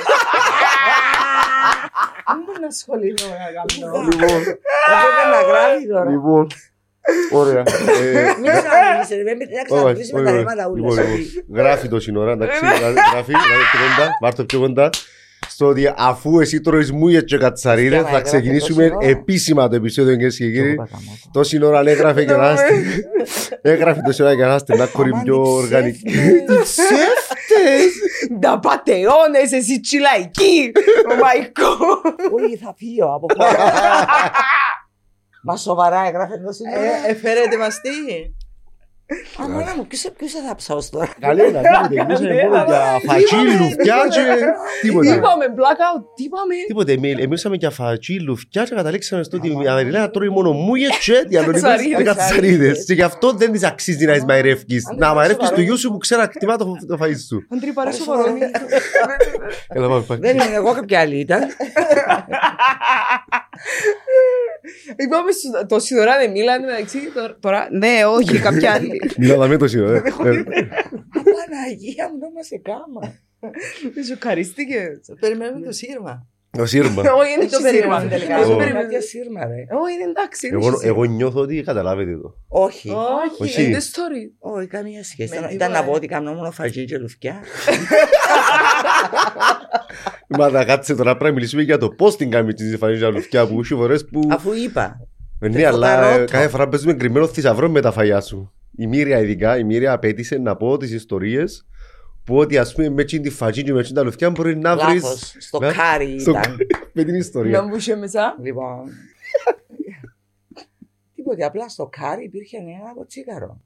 Δεν 2.26 2.40
μπορεί 2.46 2.60
να 2.60 2.66
ασχοληθώ 2.66 3.26
να 3.28 3.48
κάνω. 3.56 4.02
Λοιπόν, 4.02 4.40
Έπρεπε 4.92 5.24
να 5.34 5.40
γράφει 5.50 5.86
τώρα. 5.88 6.10
λοιπόν. 6.10 6.46
Ωραία. 7.32 7.62
Ε, 8.00 8.34
Μην 8.40 8.50
ξαναμιλήσει, 8.52 9.14
ρε, 9.22 9.34
μην 9.34 9.48
όχι, 9.52 9.64
ξαναμιλήσει 9.64 10.12
με 10.14 10.18
όχι, 10.20 10.24
τα 10.28 10.30
όχι. 10.34 10.38
ρήματα 10.38 10.68
ούλα. 10.68 10.92
Λοιπόν, 10.92 11.16
λοιπόν, 11.18 11.56
Γράφει 11.56 11.88
το 11.88 12.00
σύνορα, 12.00 12.32
εντάξει. 12.32 12.58
Γράφει, 12.66 12.82
γράφει 13.12 13.32
πιο 13.32 13.78
κοντά, 13.96 14.10
βάρ' 14.20 14.34
το 14.34 14.44
πιο 14.44 14.58
κοντά. 14.60 14.90
Στο 15.60 15.68
ότι 15.68 15.92
αφού 15.96 16.40
εσύ 16.40 16.60
τρώεις 16.60 16.92
μούγες 16.92 17.24
και 17.24 17.36
κατσαρίδες 17.38 17.92
Στέμα, 18.00 18.08
θα 18.10 18.16
έγραφε 18.16 18.36
ξεκινήσουμε 18.36 18.82
το 18.88 18.88
σύνορα. 19.00 19.06
επίσημα 19.08 19.68
το 19.68 19.76
επεισόδιο 19.76 20.12
κυρίες 20.14 20.36
και 20.36 20.50
κύριοι. 20.50 20.76
Το 21.32 21.42
σύνορα 21.44 21.80
έγραφε 21.86 22.24
και 22.24 22.32
να 22.32 22.52
είστε. 22.52 22.74
Έγραφε 23.62 24.00
το 24.06 24.12
σύνορα 24.12 24.36
και 24.36 24.44
να 24.44 24.54
είστε 24.54 24.76
να 24.76 24.86
κόρη 24.86 25.10
Αμάν, 25.10 25.22
πιο 25.24 25.34
οι 25.34 25.38
οργανική. 25.46 26.02
ψεύτες. 26.04 26.62
Ψεύτες! 26.62 27.92
Τα 28.40 28.58
πατεώνες, 28.58 29.52
εσύ 29.52 29.80
τσιλαϊκή! 29.80 30.72
Ο 31.10 31.14
Μαϊκό! 31.14 31.76
Όχι, 32.44 32.56
θα 32.56 32.74
φύγω 32.76 33.14
από 33.14 33.26
χώρα. 33.36 33.56
Μα 35.46 35.56
σοβαρά 35.56 36.06
έγραφε 36.06 36.36
το 36.46 36.52
σύνορα. 36.52 36.80
Ε, 37.06 37.10
Εφέρετε 37.10 37.56
μας 37.56 37.80
τι. 37.80 37.90
Αμάνα 39.38 39.74
μου, 39.76 39.86
ποιος 39.86 40.06
ποιος 40.16 40.32
θα 40.48 40.54
ψάω 40.54 40.78
τώρα; 40.90 41.08
Καλή 41.20 41.48
είναι, 41.48 41.60
τίποτε. 41.88 42.04
Μιλούσαμε 42.04 42.42
μόνο 42.42 42.64
για 42.64 42.80
φατσί, 43.06 43.36
λουφτιά 43.60 43.96
και 44.10 44.20
Τι 44.80 44.88
τίποτε. 44.88 45.14
είπαμε, 45.14 45.44
blackout, 45.56 46.02
τι 46.16 46.22
είπαμε. 46.24 46.54
Τίποτε, 46.66 46.96
μι- 46.96 47.14
μιλούσαμε 47.18 47.56
για 47.56 47.70
φατσί, 47.70 48.20
λουφτιά 48.20 48.64
και 48.64 48.74
καταλήξαμε 48.74 49.22
στο 49.22 49.36
ότι 49.36 49.48
η 49.48 49.68
Αμεριλένα 49.68 50.10
τρώει 50.10 50.28
μόνο 50.28 50.52
μούγες 50.52 50.98
και 51.04 51.24
διαλογικές 51.28 51.62
Κατσαρίδες. 51.62 51.96
και 51.98 52.02
κατσαρίδες. 52.04 52.84
Και 52.84 52.94
γι' 52.94 53.02
αυτό 53.02 53.32
δεν 53.32 53.52
της 53.52 53.62
αξίζει 53.64 54.06
να 54.06 54.12
εισμαϊρεύκεις. 54.12 54.86
Αν 54.86 54.90
δεν 54.90 54.98
Να 54.98 55.06
είναι 55.06 55.14
μαϊρεύκεις 55.14 55.48
το 55.48 55.54
σοβαρό. 55.54 55.66
γιο 55.68 55.76
σου 55.76 55.90
που 55.90 55.98
ξέρει 55.98 56.20
να 56.20 56.26
κτιμά 56.26 56.56
το 56.56 56.64
το 56.86 56.98
φαΐ 57.00 57.14
σου. 57.28 57.46
Αντρή, 57.54 57.72
πάρε 57.72 57.90
Πάρε 57.90 58.02
σοβαρό. 58.02 58.22
σοβαρό. 58.22 58.50
Έλα 59.68 59.88
πάμε 59.88 60.00
πάμε. 60.06 60.20
Δεν 60.20 60.38
ήμουν 60.38 60.52
εγώ, 60.54 60.72
κάποια 60.74 61.00
άλλη 61.00 61.16
ήταν. 61.18 61.40
Είπαμε 64.96 65.30
στο- 65.32 65.66
το 65.66 65.78
σιδωρά 65.80 66.18
δεν 66.18 66.30
μίλανε 66.30 66.66
μεταξύ 66.66 66.98
τώρα- 67.14 67.36
τώρα. 67.40 67.68
Ναι, 67.70 68.04
όχι, 68.06 68.38
κάποια 68.48 68.72
άλλη. 68.72 69.00
Μιλάμε 69.18 69.46
με 69.46 69.56
το 69.56 69.68
σύνορο. 69.68 69.94
ε. 69.94 69.98
Ε, 69.98 70.02
Παναγία 71.12 72.08
μου, 72.12 72.18
δεν 72.18 72.32
μας 72.34 72.50
εκάμα. 72.50 73.14
Δεν 73.94 74.04
σου 74.04 74.12
ευχαριστήκε. 74.12 75.00
Περιμένουμε 75.20 75.66
το 75.66 75.72
σύρμα. 75.72 76.26
Ο 76.58 76.66
Σύρμα. 76.66 77.02
Όχι, 77.20 77.30
είναι 77.32 77.40
Δεν 77.40 77.50
το 77.50 77.56
το 77.56 77.62
περίμενα 77.62 77.98
σύρμα. 78.00 78.10
τελικά. 78.10 78.36
Δεν 78.38 78.46
το 78.46 78.52
Ω. 78.54 78.56
περίμενα. 78.56 78.88
Για 78.88 79.00
σύρμα, 79.00 79.40
ρε. 79.46 79.54
Όχι, 79.82 79.92
είναι 79.94 80.04
εντάξει. 80.10 80.46
είναι 80.46 80.56
Εγώ- 80.56 80.64
σύρμα. 80.78 80.86
Εγώ 80.94 81.04
νιώθω 81.04 81.40
ότι 81.40 81.62
καταλάβετε 81.62 82.16
το. 82.22 82.34
Όχι. 82.48 82.88
Όχι, 82.90 83.42
Όχι. 83.42 83.64
είναι 83.64 83.78
story. 83.78 84.24
Όχι, 84.56 84.66
καμία 84.66 85.04
σχέση. 85.04 85.30
Με 85.30 85.36
Ήταν- 85.36 85.48
τίποτα, 85.50 85.70
Ήταν 85.70 85.80
να 85.80 85.84
πω 85.86 85.92
ε. 85.92 85.96
ότι 85.96 86.06
κάνω 86.06 86.32
μόνο 86.32 86.50
φαγή 86.50 86.84
και 86.84 86.98
λουφκιά. 86.98 87.40
Μα 90.28 90.50
να 90.50 90.64
κάτσε 90.64 90.94
τώρα 90.94 91.10
πρέπει 91.10 91.24
να 91.24 91.32
μιλήσουμε 91.32 91.62
για 91.62 91.78
το 91.78 91.88
πώς 91.90 92.16
την 92.16 92.30
κάνει 92.30 92.52
τη 92.54 92.76
φανίζα 92.76 93.10
λουφτιά 93.10 93.46
που 93.46 93.60
έχει 93.60 93.74
φορές 93.74 94.04
που... 94.04 94.20
Αφού 94.30 94.52
είπα. 94.52 95.06
Ε, 95.40 95.48
Ναι, 95.48 95.60
το 95.62 95.66
αλλά 95.68 95.92
ε, 95.92 96.02
φωταρότο. 96.04 96.32
κάθε 96.32 96.48
φορά 96.48 96.68
παίζουμε 96.68 96.92
κρυμμένο 96.94 97.26
θησαυρό 97.26 97.68
με 97.70 97.80
τα 97.80 97.92
φαγιά 97.92 98.20
σου. 98.20 98.52
Η 98.76 98.86
Μύρια 98.86 99.18
ειδικά, 99.18 99.58
η 99.58 99.64
Μύρια 99.64 99.92
απέτησε 99.92 100.38
να 100.38 100.56
πω 100.56 100.76
τις 100.76 100.92
ιστορίες 100.92 101.66
που 102.24 102.36
ότι 102.36 102.58
ας 102.58 102.72
πούμε 102.74 102.88
με 102.88 103.02
εκείνη 103.02 103.22
τη 103.22 103.30
φαγή 103.30 103.62
και 103.62 103.72
με 103.72 103.80
εκείνη 103.80 103.94
τα 103.94 104.02
λουφτιά 104.02 104.30
μπορεί 104.30 104.56
να 104.56 104.76
βρεις 104.76 105.02
Λάθος. 105.02 105.34
Στο 105.38 105.58
Ναι. 105.58 105.72
κάρι 105.72 106.20
στο- 106.20 106.30
ήταν. 106.30 106.56
με 106.92 107.02
την 107.04 107.12
Να 107.12 107.18
ιστορία. 107.18 107.62
μπούσε 107.62 107.96
μέσα. 107.96 108.36
Λοιπόν. 108.42 108.88
Τίποτε, 111.14 111.44
απλά 111.44 111.68
στο 111.68 111.88
κάρι 112.00 112.24
υπήρχε 112.24 112.56
ένα 112.56 112.94
κοτσίγαρο. 112.94 113.60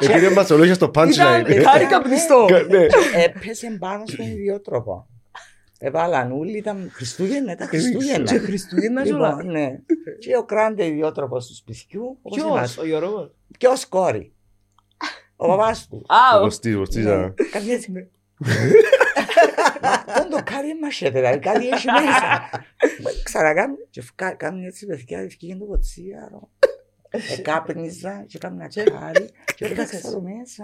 Επειδή 0.00 0.28
μας 0.34 0.50
ολόγια 0.50 0.74
στο 0.74 0.90
punchline. 0.94 1.44
Ήταν 1.48 1.62
χάρη 1.64 1.84
καπνιστό. 1.86 2.46
Ναι. 2.68 2.86
Έπεσε 3.24 3.76
πάνω 3.78 4.02
στον 4.06 4.26
ιδιότροπο. 4.26 5.06
Έβαλαν 5.78 6.32
όλοι, 6.32 6.56
ήταν 6.56 6.90
Χριστούγεννα, 6.92 7.52
ήταν 7.52 7.68
Δεν 7.70 7.80
Χριστούγεννα. 7.80 8.24
Και 8.32 8.38
Χριστούγεννα 8.38 9.02
και 9.02 9.12
όλα. 9.12 9.28
Λοιπόν, 9.28 9.50
ναι. 9.52 9.78
Και 10.18 10.36
ο 10.36 10.44
κράντε 10.44 10.86
ιδιότροπος 10.86 11.46
του 11.46 11.54
σπιτιού, 11.54 12.18
όπως 12.22 12.38
Ποιος, 12.38 12.50
είμαστε. 12.50 12.80
ο 12.80 12.86
Γιώργος. 12.86 13.34
Και 13.58 13.66
ως 13.66 13.86
κόρη. 13.86 14.31
Ο 15.42 15.48
παπάς 15.48 15.88
του. 15.88 16.04
Α, 16.08 16.38
ο- 16.38 16.42
Κωστής, 16.42 16.74
κωστής, 16.76 17.04
Ναι. 17.04 17.12
α. 17.12 17.34
Καμιά 17.52 17.78
στιγμή. 17.80 18.08
Μα, 19.82 20.04
Δεν 20.14 20.30
το 20.30 20.40
κάνει 20.44 20.78
μασέτε, 20.82 21.10
δηλαδή 21.20 21.38
κάτι 21.38 21.68
έχει 21.68 21.86
μέσα. 21.90 22.50
Μα, 23.02 23.10
Ξανακάνει 23.22 23.74
και 23.90 24.02
φκα- 24.02 24.34
κάνει 24.36 24.64
έτσι 24.66 24.86
παιδιά, 24.86 25.18
ευκήγε 25.20 25.54
το 25.56 25.64
κοτσίαρο. 25.64 26.50
Εκάπνιζα 27.38 28.24
και 28.26 28.36
έκανα 28.36 28.68
κάρι 28.68 29.30
και 29.56 29.64
έκανα 29.64 29.88
το 30.12 30.20
μέσα. 30.22 30.62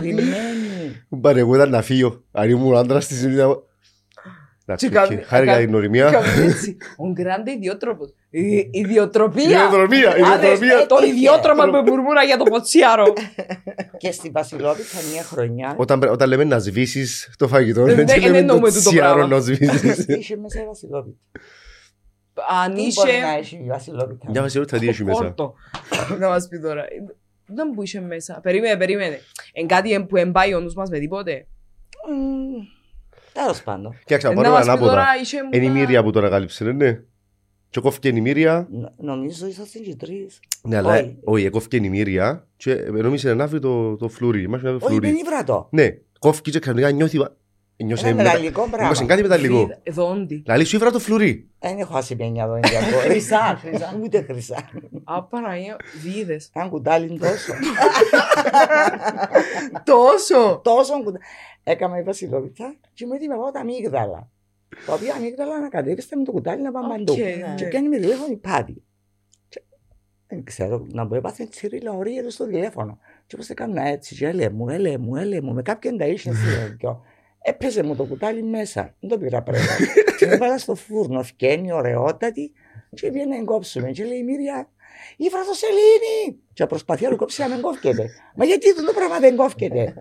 Λυμμένη. 0.00 1.06
Πάρε, 1.20 1.40
εγώ 1.40 1.54
ήταν 1.54 1.70
να 1.70 1.82
φύγω. 1.82 2.22
Αν 2.32 2.50
ήμουν 2.50 2.76
άντρας 2.76 3.06
της 3.06 3.22
είναι... 3.22 3.44
Να 4.66 4.74
Και 4.74 4.86
τσούκι. 4.88 4.94
κάνει- 4.94 5.22
Χάρηκα 5.24 5.52
κάνει- 5.52 5.64
την 5.66 5.74
οριμία. 5.74 6.10
Κάμε 6.10 6.26
έτσι. 6.50 6.76
Ο 6.96 7.10
γκράντε 7.12 7.50
ιδιότροπος. 7.52 8.14
Η- 8.30 8.68
Ιδιοτροπία. 8.72 9.42
Ιδιοτροπία, 9.44 10.08
Άντε, 10.10 10.46
ιδιοτροπία. 10.52 10.78
ε, 10.80 10.86
Το 10.86 10.96
ιδιότροπα 11.06 11.70
που 11.70 11.82
μπουρμούρα 11.82 12.22
για 12.22 12.36
το 12.36 12.44
ποτσιάρο. 12.44 13.12
Και 14.02 14.12
στη 14.12 14.30
Βασιλόπιτσα 14.30 14.98
μια 15.12 15.22
χρονιά 15.22 15.74
Όταν, 15.78 15.98
πρέ- 15.98 16.12
όταν 16.12 16.28
λέμε 16.28 16.44
να 16.44 16.58
σβήσεις 16.58 17.34
το 17.38 17.48
φαγητό, 17.48 17.84
Δεν- 17.84 17.98
έτσι 17.98 18.14
δεν 18.14 18.24
λέμε 18.24 18.38
εννοούμε 18.38 18.68
το 18.70 18.74
τούτο 18.76 18.90
τσιάρο 18.90 19.14
πράγμα. 19.14 19.34
να 19.36 19.40
σβήσεις. 19.42 20.04
είχε 20.18 20.36
μέσα 20.36 20.60
η 20.62 20.66
Βασιλόπιτσα. 20.66 21.18
Αν 22.64 22.74
Τι 22.74 22.82
είσαι... 22.82 23.00
μπορεί 23.04 23.18
να 23.22 23.32
έχει 23.36 23.56
η 23.56 23.66
Βασιλόπιτσα. 23.68 24.30
Μια 24.30 24.40
βασιλότητα 24.42 24.78
τι 24.78 24.88
έχει 24.88 25.04
μέσα. 25.04 25.18
Χόρτο. 25.22 25.54
Να 26.18 26.28
μας 26.28 26.48
πει 26.48 26.58
τώρα. 26.60 26.84
Δεν 27.46 27.70
που 27.70 27.82
είσαι 27.82 28.00
μέσα. 28.00 28.40
Περίμενε, 28.42 28.76
περίμενε. 28.76 29.20
Εν 29.52 29.66
κάτι 29.66 30.04
που 30.08 30.16
εμπάει 30.16 30.54
ο 30.54 30.60
νους 30.60 30.74
μας 30.74 30.90
με 30.90 30.98
τίποτε; 30.98 31.46
Μμμ, 33.34 33.42
Τέλος 33.42 33.62
πάντων. 33.62 33.98
Κοίταξε, 34.04 34.26
Ε, 34.26 34.30
να 34.30 34.34
Να 34.36 34.42
πάρουμε 34.42 34.56
μας 34.58 34.64
πει 34.66 34.70
ανάποδα. 34.70 34.90
τώρα, 34.92 35.06
είσαι 35.22 35.42
μου 35.42 35.48
Είναι 35.52 35.64
η 35.64 35.66
τα- 35.68 35.72
Μύρια 35.72 36.02
που 36.02 36.10
τώρα 36.10 36.28
κάλυψε, 36.28 36.64
ναι. 36.64 37.00
Και 37.70 37.80
κόφηκε 37.80 38.08
η 38.08 38.20
Μύρια. 38.20 38.66
Νο- 38.70 38.92
Νομίζω 38.96 39.46
ήσασταν 39.46 39.82
και 39.82 39.94
τρεις. 39.96 40.40
Ναι, 40.62 40.76
αλλά 40.76 40.92
Όχι. 40.92 41.16
όχι, 41.24 41.50
κόφηκε 41.50 41.76
η 41.76 41.88
Μύρια 41.88 42.46
και 42.56 42.74
νόμιζε 42.74 43.34
να 43.34 43.46
βρει 43.46 43.58
το, 43.60 43.96
το 43.96 44.08
φλουρί. 44.08 44.42
Είμαστε 44.42 44.68
ένα 44.68 44.76
Όχι, 44.76 44.86
φλουρί. 44.86 45.06
δεν 45.10 45.16
ήβρα 45.16 45.44
το. 45.44 45.68
Ναι, 45.70 45.88
κόφηκε 46.18 46.50
και 46.50 46.58
ξαφνικά 46.58 46.90
νιώθει... 46.90 47.18
Νιώσε 47.76 48.06
Ένα 48.06 48.16
μετα- 48.16 48.28
μεταλλικό 48.28 48.60
νιώσε 48.66 48.76
πράγμα. 48.76 49.06
κάτι 49.06 49.22
μεταλλικό. 49.22 49.68
Δόντι. 49.90 50.42
Λαλή 50.46 50.64
σου 50.64 50.76
ήβρα 50.76 50.90
το 50.90 50.98
φλουρί. 50.98 51.48
Δεν 51.58 51.78
έχω 51.78 51.96
ασημένια 51.96 52.44
εδώ 52.44 52.56
Ινδιακό. 52.56 52.98
Χρυσά, 53.08 53.58
χρυσά. 53.62 53.98
Ούτε 54.02 54.22
χρυσά. 54.22 54.56
Α, 55.04 55.22
Παναγία, 55.22 55.76
βίδες. 56.02 56.50
Αν 56.54 56.68
κουτάλι 56.70 57.18
τόσο. 57.18 57.52
Τόσο. 59.84 60.60
Τόσο 60.64 60.92
κουτάλι. 61.02 61.24
Έκανα 61.64 61.98
η 61.98 62.02
Βασιλόπιτσα 62.02 62.76
και 62.92 63.06
μου 63.06 63.12
έτοιμε 63.12 63.34
εγώ 63.34 63.50
τα 63.50 63.60
αμύγδαλα. 63.60 64.30
Τα 64.86 64.92
οποία 64.94 65.14
αμύγδαλα 65.14 65.60
να 65.60 65.68
κατέβηστε 65.68 66.16
με 66.16 66.24
το 66.24 66.32
κουτάλι 66.32 66.62
να 66.62 66.72
πάμε 66.72 66.88
παντού. 66.88 67.12
Οκ, 67.12 67.18
Και 67.18 67.62
ναι. 67.62 67.68
πιάνει 67.68 67.88
με 67.88 67.98
τηλέφωνο 67.98 68.32
η 68.32 68.36
πάτη. 68.36 68.82
Και 69.48 69.62
Δεν 70.26 70.44
ξέρω, 70.44 70.86
να 70.92 71.04
μου 71.04 71.14
έπαθε 71.14 71.46
τσιρίλα 71.46 71.92
ορίγεται 71.92 72.30
στο 72.30 72.46
τηλέφωνο. 72.46 72.98
Και 73.26 73.34
όπως 73.34 73.48
έκανα 73.48 73.82
έτσι, 73.82 74.14
και 74.14 74.26
έλε 74.26 74.50
μου, 74.50 74.68
έλε 74.68 74.98
μου, 74.98 75.16
έλε 75.16 75.40
μου, 75.40 75.52
με 75.52 75.62
κάποιον 75.62 75.98
τα 75.98 76.06
είχε 76.06 76.32
στο 76.34 77.02
Έπαιζε 77.46 77.82
μου 77.82 77.96
το 77.96 78.04
κουτάλι 78.04 78.42
μέσα. 78.42 78.94
Δεν 79.00 79.10
το 79.10 79.18
πήρα 79.18 79.42
πρέπει. 79.42 79.66
και 80.18 80.26
με 80.26 80.32
έβαλα 80.32 80.58
στο 80.58 80.74
φούρνο, 80.74 81.22
φκένει, 81.22 81.72
ωραιότατη. 81.72 82.52
Και 82.94 83.10
πήγαινε 83.10 83.36
να 83.36 83.44
κόψουμε. 83.44 83.90
Και 83.90 84.04
λέει 84.04 84.18
η 84.18 84.22
Μύρια, 84.24 84.68
ήβρα 85.16 85.40
το 85.40 85.54
σελήνη. 85.54 86.38
Και 86.52 86.66
προσπαθεί 86.66 87.04
να 87.04 87.10
το 87.10 87.16
κόψει 87.16 87.40
να 87.40 87.48
μην 87.48 87.60
κόφκεται. 87.60 88.10
Μα 88.36 88.44
γιατί 88.44 88.70
αυτό 88.70 88.84
το 88.84 88.92
πράγμα 88.92 89.18
δεν 89.18 89.36
κόφκεται; 89.36 89.94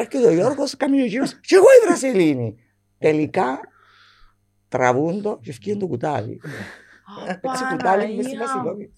Έρχεται 0.00 0.26
ο 0.26 0.32
Γιώργος, 0.32 0.76
κάνει 0.76 1.02
ο 1.02 1.04
γύρος, 1.04 1.34
και 1.40 1.54
εγώ 1.54 1.64
ήβρα 1.82 1.96
σελήνη. 1.96 2.56
Τελικά 2.98 3.60
τραβούν 4.68 5.22
το 5.22 5.38
και 5.42 5.52
φκένει 5.52 5.78
το 5.78 5.86
κουτάλι. 5.86 6.40
Έτσι 7.26 7.64
κουτάλι 7.70 8.14
μες 8.16 8.24
στη 8.26 8.36
Βασιλόπη. 8.36 8.92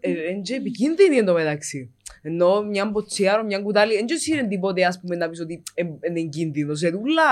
Εν 0.00 0.42
και 0.42 0.54
επικίνδυνη 0.54 1.16
εν 1.16 1.24
τω 1.24 1.32
μεταξύ. 1.32 1.94
Ενώ 2.22 2.62
μια 2.62 2.86
μποτσιάρο, 2.86 3.44
μια 3.44 3.58
κουτάλι, 3.60 3.94
εν 3.94 4.06
και 4.06 4.14
εσύ 4.14 4.32
είναι 4.32 4.48
τίποτε 4.48 4.84
ας 4.84 5.00
πούμε 5.00 5.16
να 5.16 5.28
πεις 5.28 5.40
ότι 5.40 5.62
είναι 6.08 6.20
κίνδυνος. 6.28 6.78
Σε 6.78 6.88
δούλα. 6.88 7.22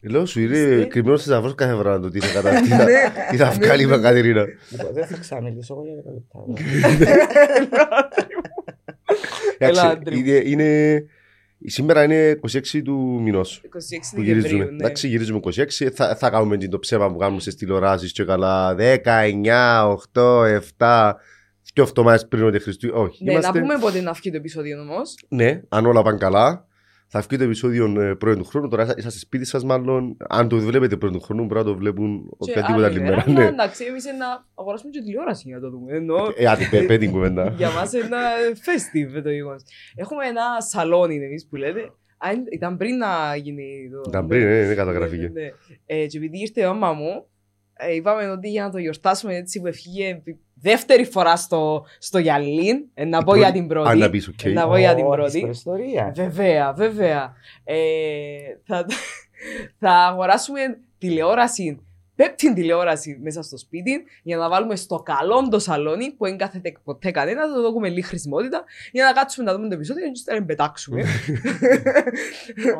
Λέω 0.00 0.26
σου, 0.26 0.40
είναι 0.40 0.56
Είστε. 0.58 0.84
κρυμμένος 0.84 1.22
της 1.22 1.32
αυρός 1.32 1.54
κάθε 1.54 1.74
φορά 1.74 1.90
να 1.92 2.00
το 2.00 2.10
τι 2.10 2.20
θα 2.20 2.32
κατά- 2.32 2.60
τι 2.60 2.68
θα- 2.68 2.84
Ναι. 2.90 3.12
τι 3.30 3.36
θα 3.36 3.50
βγάλει 3.50 3.82
η 3.82 3.86
Μακατερίνα. 3.86 4.44
Λοιπόν, 4.70 4.92
Δεν 4.92 5.06
θα 5.06 5.16
ξαναμιλήσω 5.18 5.74
εγώ 5.74 5.84
για 5.84 5.94
δέκα 5.94 6.10
λεπτά. 6.10 6.38
Εντάξει, 9.58 9.86
άντρη 9.86 10.14
μου. 10.16 10.20
είναι- 10.26 10.42
είναι- 10.44 11.04
Σήμερα 11.66 12.02
είναι 12.02 12.40
26 12.52 12.82
του 12.82 13.20
μηνός 13.22 13.62
26 13.64 14.14
που 14.14 14.22
γυρίζουμε. 14.22 14.42
Δεκεμβρίου, 14.48 14.70
ναι. 14.76 14.84
Εντάξει, 14.84 15.08
γυρίζουμε 15.08 15.38
26. 15.38 15.90
Θα, 15.94 16.16
θα 16.16 16.30
κάνουμε 16.30 16.56
και 16.56 16.68
το 16.68 16.78
ψέμα 16.78 17.12
που 17.12 17.16
κάνουμε 17.16 17.40
στις 17.40 17.54
τηλεοράσεις 17.54 18.12
και 18.12 18.24
καλά. 18.24 18.74
10, 18.74 19.22
9, 19.24 19.86
8, 20.12 20.44
7. 20.44 21.14
Και 21.72 21.80
αυτό 21.80 22.02
μας 22.02 22.28
πριν 22.28 22.42
ότι 22.44 22.58
Χριστού. 22.58 22.90
Όχι. 22.94 23.24
Ναι, 23.24 23.32
είμαστε... 23.32 23.58
να 23.58 23.60
πούμε 23.60 23.78
πότε 23.78 24.00
να 24.00 24.12
βγει 24.12 24.30
το 24.30 24.36
επεισόδιο 24.36 24.80
όμως. 24.80 25.14
Ναι, 25.28 25.60
αν 25.68 25.86
όλα 25.86 26.02
πάνε 26.02 26.18
καλά. 26.18 26.66
Θα 27.16 27.20
βγει 27.20 27.36
το 27.38 27.44
επεισόδιο 27.44 28.00
ε, 28.00 28.14
πρώην 28.14 28.38
του 28.38 28.44
χρόνου. 28.44 28.68
Τώρα 28.68 28.82
είστε- 28.82 28.98
είσαστε 28.98 29.18
σπίτι 29.18 29.44
σας, 29.44 29.64
μάλλον. 29.64 30.16
Αν 30.28 30.48
το 30.48 30.56
βλέπετε 30.58 30.96
πρώην 30.96 31.12
του 31.14 31.20
χρόνου, 31.20 31.46
πρέπει 31.46 31.64
να 31.66 31.72
το 31.72 31.78
βλέπουν 31.78 32.22
Και 32.38 32.50
οποιαδήποτε 32.50 32.86
άλλη 32.86 33.00
μέρα. 33.00 33.24
Αλλά 33.26 33.38
Ναι. 33.40 33.46
εντάξει, 33.46 33.84
εμείς 33.84 34.04
να 34.04 34.46
αγοράσουμε 34.54 34.90
και 34.90 35.00
τηλεόραση 35.00 35.42
για 35.46 35.56
να 35.56 35.62
το 35.62 35.70
δούμε. 35.70 35.92
Ενώ 35.96 36.16
Ε, 36.36 36.46
άντε, 36.46 36.64
πέ- 36.70 36.86
πέ 36.86 36.98
την 36.98 37.10
κουβέντα. 37.10 37.52
για 37.56 37.70
μας 37.70 37.92
είναι 37.92 38.04
ένα 38.04 38.20
festive 38.54 39.22
το 39.22 39.30
γεγονός. 39.30 39.62
Έχουμε 39.94 40.26
ένα 40.26 40.42
σαλόνι 40.60 41.14
εμείς 41.24 41.46
που 41.48 41.56
λέτε. 41.56 41.80
Α, 42.18 42.28
Ήταν 42.52 42.76
πριν 42.76 42.96
να 42.96 43.36
γίνει 43.36 43.88
το... 43.92 44.00
Ήταν 44.08 44.26
πριν, 44.26 44.46
ε, 44.46 44.64
είναι 44.64 44.74
καταγραφή. 44.74 45.16
Ναι, 45.16 45.22
ναι, 45.22 45.40
ναι. 45.40 45.50
Ε, 45.86 46.06
και 46.06 46.16
επειδή 46.18 46.38
ήρθε 46.40 46.60
η 46.60 46.64
μάμα 46.64 46.92
μου, 46.92 47.26
ε, 47.76 47.94
είπαμε 47.94 48.30
ότι 48.30 48.48
για 48.48 48.62
να 48.64 48.70
το 48.70 48.78
γιορτάσουμε 48.78 49.36
έτσι 49.36 49.60
που 49.60 49.66
έφυγε 49.66 50.22
δεύτερη 50.54 51.04
φορά 51.04 51.36
στο, 51.36 51.84
στο 51.98 52.18
γυαλίν, 52.18 52.84
ε, 52.94 53.04
να 53.04 53.18
πω 53.18 53.24
πρώτη- 53.24 53.40
για 53.40 53.52
την 53.52 53.66
πρώτη. 53.66 53.88
Αν 53.90 53.98
να 53.98 54.10
πεις, 54.10 54.28
οκ. 54.28 54.44
Ε, 54.44 54.48
να 54.50 54.66
πω 54.68 54.76
για 54.76 54.94
την 54.94 55.04
Ω, 55.04 55.08
πρώτη. 55.10 55.26
έχεις 55.28 55.40
προϊστορία. 55.40 56.12
Βέβαια, 56.14 56.72
βέβαια. 56.72 57.32
Ε, 57.64 57.76
θα, 58.66 58.86
θα 59.80 59.90
αγοράσουμε 59.90 60.60
τηλεόραση, 60.98 61.80
πέμπτη 62.16 62.52
τηλεόραση 62.54 63.18
μέσα 63.22 63.42
στο 63.42 63.58
σπίτι 63.58 64.04
για 64.22 64.36
να 64.36 64.48
βάλουμε 64.48 64.76
στο 64.76 64.96
καλό 64.98 65.48
το 65.50 65.58
σαλόνι 65.58 66.10
που 66.12 66.24
δεν 66.24 66.36
κάθεται 66.36 66.72
ποτέ 66.84 67.10
κανένας, 67.10 67.48
θα 67.50 67.54
το 67.62 67.70
δούμε 67.72 67.88
λίγη 67.88 68.02
χρησιμότητα 68.02 68.64
για 68.92 69.04
να 69.04 69.12
κάτσουμε 69.12 69.50
να 69.50 69.56
δούμε 69.56 69.68
το 69.68 69.74
επεισόδιο 69.74 70.04
και 70.24 70.32
να 70.38 70.44
πετάξουμε. 70.44 71.02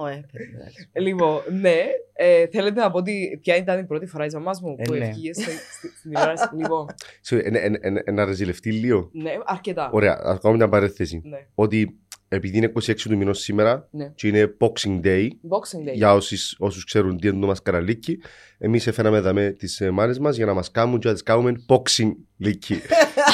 Ω, 0.00 0.06
ε, 0.06 0.24
παιδιά. 0.32 0.70
λοιπόν, 0.92 1.40
ναι, 1.60 1.76
Ε, 2.16 2.46
θέλετε 2.46 2.80
να 2.80 2.90
πω 2.90 2.98
ότι 2.98 3.38
ποια 3.42 3.56
ήταν 3.56 3.78
η 3.78 3.84
πρώτη 3.84 4.06
φορά 4.06 4.26
τη 4.26 4.34
μαμά 4.34 4.50
μου 4.62 4.74
Ε, 4.78 4.82
που 4.82 4.92
ναι. 4.94 5.06
ευκήγε 5.06 5.32
στη- 5.32 5.42
στη- 5.42 5.88
στην 5.88 6.10
τηλεόραση. 6.10 6.48
λοιπόν, 6.56 6.86
Σε- 7.20 7.36
ένα- 7.38 7.60
ένα- 7.60 7.78
ένα- 7.80 8.02
Ένα 8.04 8.24
ρεζιλευτή 8.24 8.72
λίγο. 8.72 9.08
ναι, 9.12 9.32
αρκετά. 9.44 9.90
Ωραία, 9.92 10.12
α 10.12 10.38
κάνουμε 10.38 10.56
μια 10.56 10.68
παρένθεση. 10.68 11.20
Ναι. 11.24 11.46
Ότι 11.54 11.98
επειδή 12.34 12.56
είναι 12.56 12.72
26 12.82 12.94
του 13.08 13.16
μηνός 13.16 13.38
σήμερα 13.40 13.88
Ναι. 13.90 14.12
και 14.14 14.28
είναι 14.28 14.54
Boxing 14.60 15.00
Day, 15.04 15.28
Boxing 15.28 15.88
Day. 15.90 15.92
για 15.94 16.12
όσους, 16.14 16.56
όσους 16.58 16.84
ξέρουν 16.84 17.20
τι 17.20 17.28
είναι 17.28 17.40
το 17.40 17.46
μασκαραλίκι, 17.46 18.18
εμείς 18.58 18.86
έφεραμε 18.86 19.20
δαμε 19.20 19.50
τις 19.58 19.80
ε, 19.80 19.90
μάνες 19.90 20.18
μας 20.18 20.36
για 20.36 20.46
να 20.46 20.54
μας 20.54 20.70
κάνουν 20.70 20.98
και 20.98 21.06
να 21.08 21.12
τις 21.14 21.22
κάνουμε 21.22 21.52
boxing 21.68 22.10
λίκι. 22.36 22.80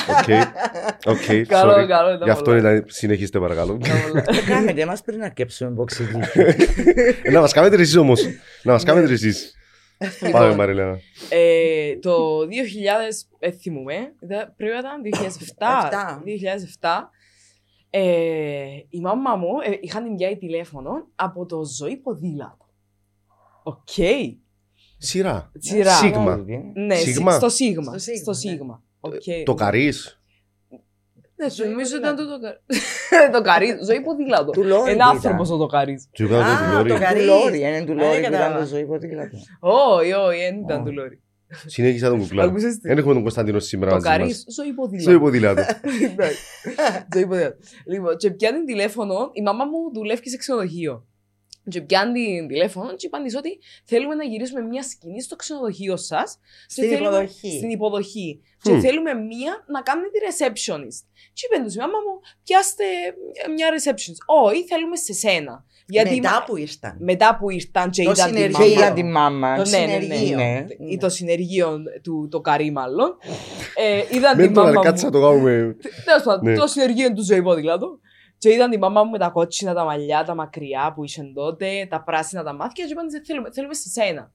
OK, 0.09 0.28
OK, 1.16 1.47
Καλό, 1.49 1.73
sorry. 1.73 1.87
καλό. 1.88 2.09
ήταν 2.14 2.23
Γι' 2.25 2.30
αυτό 2.30 2.45
πολλά. 2.45 2.59
ήταν, 2.59 2.85
συνεχίστε 2.88 3.38
παρακαλώ. 3.40 3.78
Ήταν 3.85 3.97
πολλά. 4.09 4.25
Ε, 4.38 4.47
Κάνετε 4.49 4.87
μας 4.87 5.02
πριν 5.02 5.19
να 5.19 5.28
κέψουμε 5.28 5.71
μποξιλί. 5.71 6.09
Ε, 7.23 7.30
να 7.30 7.40
μας 7.40 7.52
κάνετε 7.52 7.75
εσείς 7.76 7.97
όμως. 7.97 8.21
Να 8.62 8.73
μας 8.73 8.85
κάνετε 8.85 9.12
εσείς. 9.12 9.54
Λοιπόν, 10.21 10.30
Πάμε 10.40 10.54
Μαριλένα. 10.54 10.99
Ε, 11.28 11.97
το 12.00 12.38
2000, 12.47 13.26
ε, 13.38 13.50
θυμούμαι, 13.50 13.95
ήταν- 14.23 14.54
πρέπει 14.57 14.73
να 14.73 14.78
ήταν 14.78 15.02
2007. 15.02 16.23
2007 16.25 17.11
ε, 17.90 18.66
η 18.88 19.00
μάμα 19.00 19.37
μου 19.37 19.49
ε, 19.64 19.78
είχαν 19.80 20.04
την 20.04 20.14
πιάει 20.16 20.37
τηλέφωνο 20.37 20.90
από 21.14 21.47
το 21.47 21.64
ζωή 21.64 21.97
ποδήλατο. 21.97 22.66
Οκ. 23.62 23.88
Σειρά. 24.99 25.52
Σειρά. 25.59 25.90
Σίγμα. 25.90 26.44
Ναι, 26.75 26.94
Σίγμα. 26.94 27.32
στο 27.32 27.49
Σίγμα. 27.49 27.82
Στο 27.82 27.99
Σίγμα, 27.99 28.20
Στο 28.23 28.30
ναι. 28.30 28.37
Σίγμα. 28.37 28.82
Οκ. 29.00 29.12
Το 29.44 29.54
καρύς. 29.54 30.14
Ναι, 31.37 31.50
Ζωή 31.50 31.68
νομίζω 31.68 31.90
ποδήλατο. 32.00 32.23
ήταν 32.23 32.26
το, 32.26 32.38
το, 32.38 32.40
κα- 32.40 33.30
το 33.38 33.42
καρύς. 33.42 33.87
Ζωή 33.87 34.00
ποδήλατο. 34.00 34.50
Του 34.50 34.62
Λόρι 34.64 34.90
Ένα 34.90 35.04
ήταν. 35.04 35.09
άνθρωπος 35.16 35.49
το 35.49 35.66
καρύς. 35.66 36.09
Του 36.12 36.23
είπα 36.25 36.38
Α, 36.44 36.59
το 36.59 36.64
τηλόρι. 36.64 36.88
το 36.88 36.94
Του 36.94 37.00
Καρύς. 37.00 37.25
Λόρι, 37.26 37.59
είναι 37.61 37.85
του 37.85 37.92
Α, 37.92 37.94
Λόρι 37.94 38.11
δεν 38.11 38.20
που 38.20 38.26
ήταν 38.26 38.32
κατάλαβα. 38.32 38.59
το 38.61 38.66
ζωή 38.66 38.87
ποδήλατο. 38.87 39.37
Όχι, 39.61 40.12
όχι, 40.12 40.38
δεν 40.38 40.61
ήταν 40.61 40.80
Ω. 40.80 40.85
του 40.85 40.92
Λόρι. 40.92 41.23
Συνέχισα 41.66 42.09
τον 42.09 42.19
κουκλά. 42.21 42.42
Ακούσες 42.45 42.75
τι; 42.75 42.88
Δεν 42.88 42.99
έχουμε 42.99 43.12
τον 43.12 43.23
Κωνσταντίνο 43.23 43.59
σήμερα 43.59 43.90
Το 43.90 43.97
μαζί 43.97 44.09
καρύς, 44.09 44.45
μας. 44.45 44.54
ζωή 44.54 44.66
Στο 44.66 44.75
ποδήλατο. 44.75 45.11
υποδήλατο. 45.11 45.62
Εντάξει. 46.11 46.42
Ζωή 47.14 47.26
ποδήλατο. 47.26 47.57
Λοιπόν, 47.87 48.16
και 48.16 48.30
πιάνει 48.30 48.64
τηλέφωνο, 48.64 49.30
η 49.33 49.42
μαμά 49.42 49.64
μου 49.64 49.92
δουλεύει 49.95 50.30
σε 50.30 50.37
ξενοδοχείο. 50.37 51.04
Και 51.69 51.80
πιάνει 51.80 52.47
τηλέφωνο 52.49 52.95
και 52.97 53.07
είπαν 53.07 53.23
της 53.25 53.37
ότι 53.37 53.59
θέλουμε 53.85 54.14
να 54.14 54.25
γυρίσουμε 54.25 54.61
μια 54.61 54.83
σκηνή 54.83 55.23
στο 55.23 55.37
ξενοδοχείο 55.37 55.97
σας. 55.97 56.38
Στην 56.69 56.90
υποδοχή. 56.92 57.57
Στην 57.57 57.71
υποδοχή. 57.71 58.40
Και 58.62 58.73
Μμ. 58.73 58.80
θέλουμε 58.80 59.14
μία 59.14 59.64
να 59.66 59.80
κάνουμε 59.83 60.07
τη 60.09 60.19
receptionist. 60.28 61.00
Και 61.33 61.42
είπε 61.50 61.64
τους 61.64 61.75
η 61.75 61.78
μάμα 61.78 61.99
μου, 62.07 62.14
πιάστε 62.45 62.85
μια 63.54 63.69
receptionist. 63.75 64.23
Όχι, 64.47 64.64
θέλουμε 64.66 64.97
σε 64.97 65.12
σένα. 65.12 65.64
Γιατί 65.90 66.14
Μετά 66.20 66.44
που 66.47 66.56
ήρθαν. 66.56 66.97
μετά 67.00 67.37
που 67.40 67.50
ήρθαν 67.50 67.90
και 67.90 68.02
Το 68.04 68.11
είδαν 68.11 68.30
τη 68.32 68.37
συνεργείο. 68.37 68.59
Και 68.59 68.75
μάμα. 68.75 68.85
είδα 68.85 68.92
τη 68.92 69.02
μάμα. 69.04 69.56
Το 69.56 69.70
Ναι, 69.70 69.78
ναι, 69.78 69.87
ναι. 69.87 70.00
συνεργείο. 70.02 70.37
Ναι. 70.37 70.66
Ή 70.90 70.97
το 70.97 71.09
συνεργείο 71.09 71.78
του 72.02 72.28
το 72.30 72.40
καρύ 72.40 72.70
μάλλον. 72.70 73.16
Ε, 73.75 74.16
είδαν 74.16 74.32
τη 74.37 74.40
Μένει 74.42 74.52
τώρα 74.54 74.68
μάμα 74.68 74.82
κάτσε 74.82 75.06
να 75.09 75.11
μου. 75.18 75.20
το 75.25 75.28
κάνουμε. 75.30 75.76
Τέλος 76.04 76.23
πάντων, 76.25 76.50
Ναι. 76.52 76.56
το 76.59 76.66
συνεργείο 76.66 77.12
του 77.12 77.25
ζωή 77.25 77.42
ποδήλατο. 77.42 77.99
Και 78.38 78.52
είδαν 78.52 78.70
τη 78.70 78.78
μαμά 78.78 79.02
μου 79.04 79.11
με 79.11 79.18
τα 79.18 79.28
κότσινα, 79.28 79.75
τα 79.75 79.85
μαλλιά, 79.85 80.25
τα 80.25 80.35
μακριά 80.35 80.92
που 80.94 81.04
είχε 81.04 81.23
τότε, 81.35 81.87
τα 81.90 82.02
πράσινα 82.02 82.42
τα 82.42 82.52
μάτια 82.54 82.85
και 82.85 82.92
είπαν 82.92 83.06
της, 83.06 83.20
θέλουμε, 83.26 83.49
θέλουμε 83.52 83.75
σε 83.75 83.88
σένα. 83.88 84.32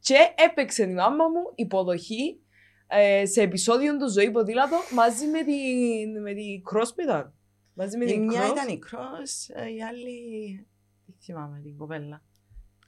Και 0.00 0.14
έπαιξε 0.48 0.82
η 0.82 0.92
μάμα 0.92 1.28
μου 1.28 1.42
υποδοχή 1.54 2.38
ε, 2.86 3.26
σε 3.26 3.42
επεισόδιο 3.42 3.96
του 3.96 4.10
ζωή 4.10 4.30
ποδήλατο 4.30 4.76
μαζί 4.94 5.26
με 5.26 5.38
την, 5.42 6.22
με 6.22 6.32
την 6.32 6.62
Cross 6.72 6.88
που 6.94 7.00
ήταν. 7.02 7.34
Μαζί 7.74 7.96
με 7.96 8.04
Η 8.04 8.08
την 8.08 8.24
μια 8.24 8.40
Cross. 8.46 8.50
ήταν 8.52 8.68
η 8.68 8.78
Cross, 8.90 9.54
ε, 9.54 9.60
η 9.74 9.82
άλλη. 9.90 10.66
Δεν 11.10 11.14
θυμάμαι 11.22 11.60
την 11.62 11.76
κοπέλα. 11.76 12.22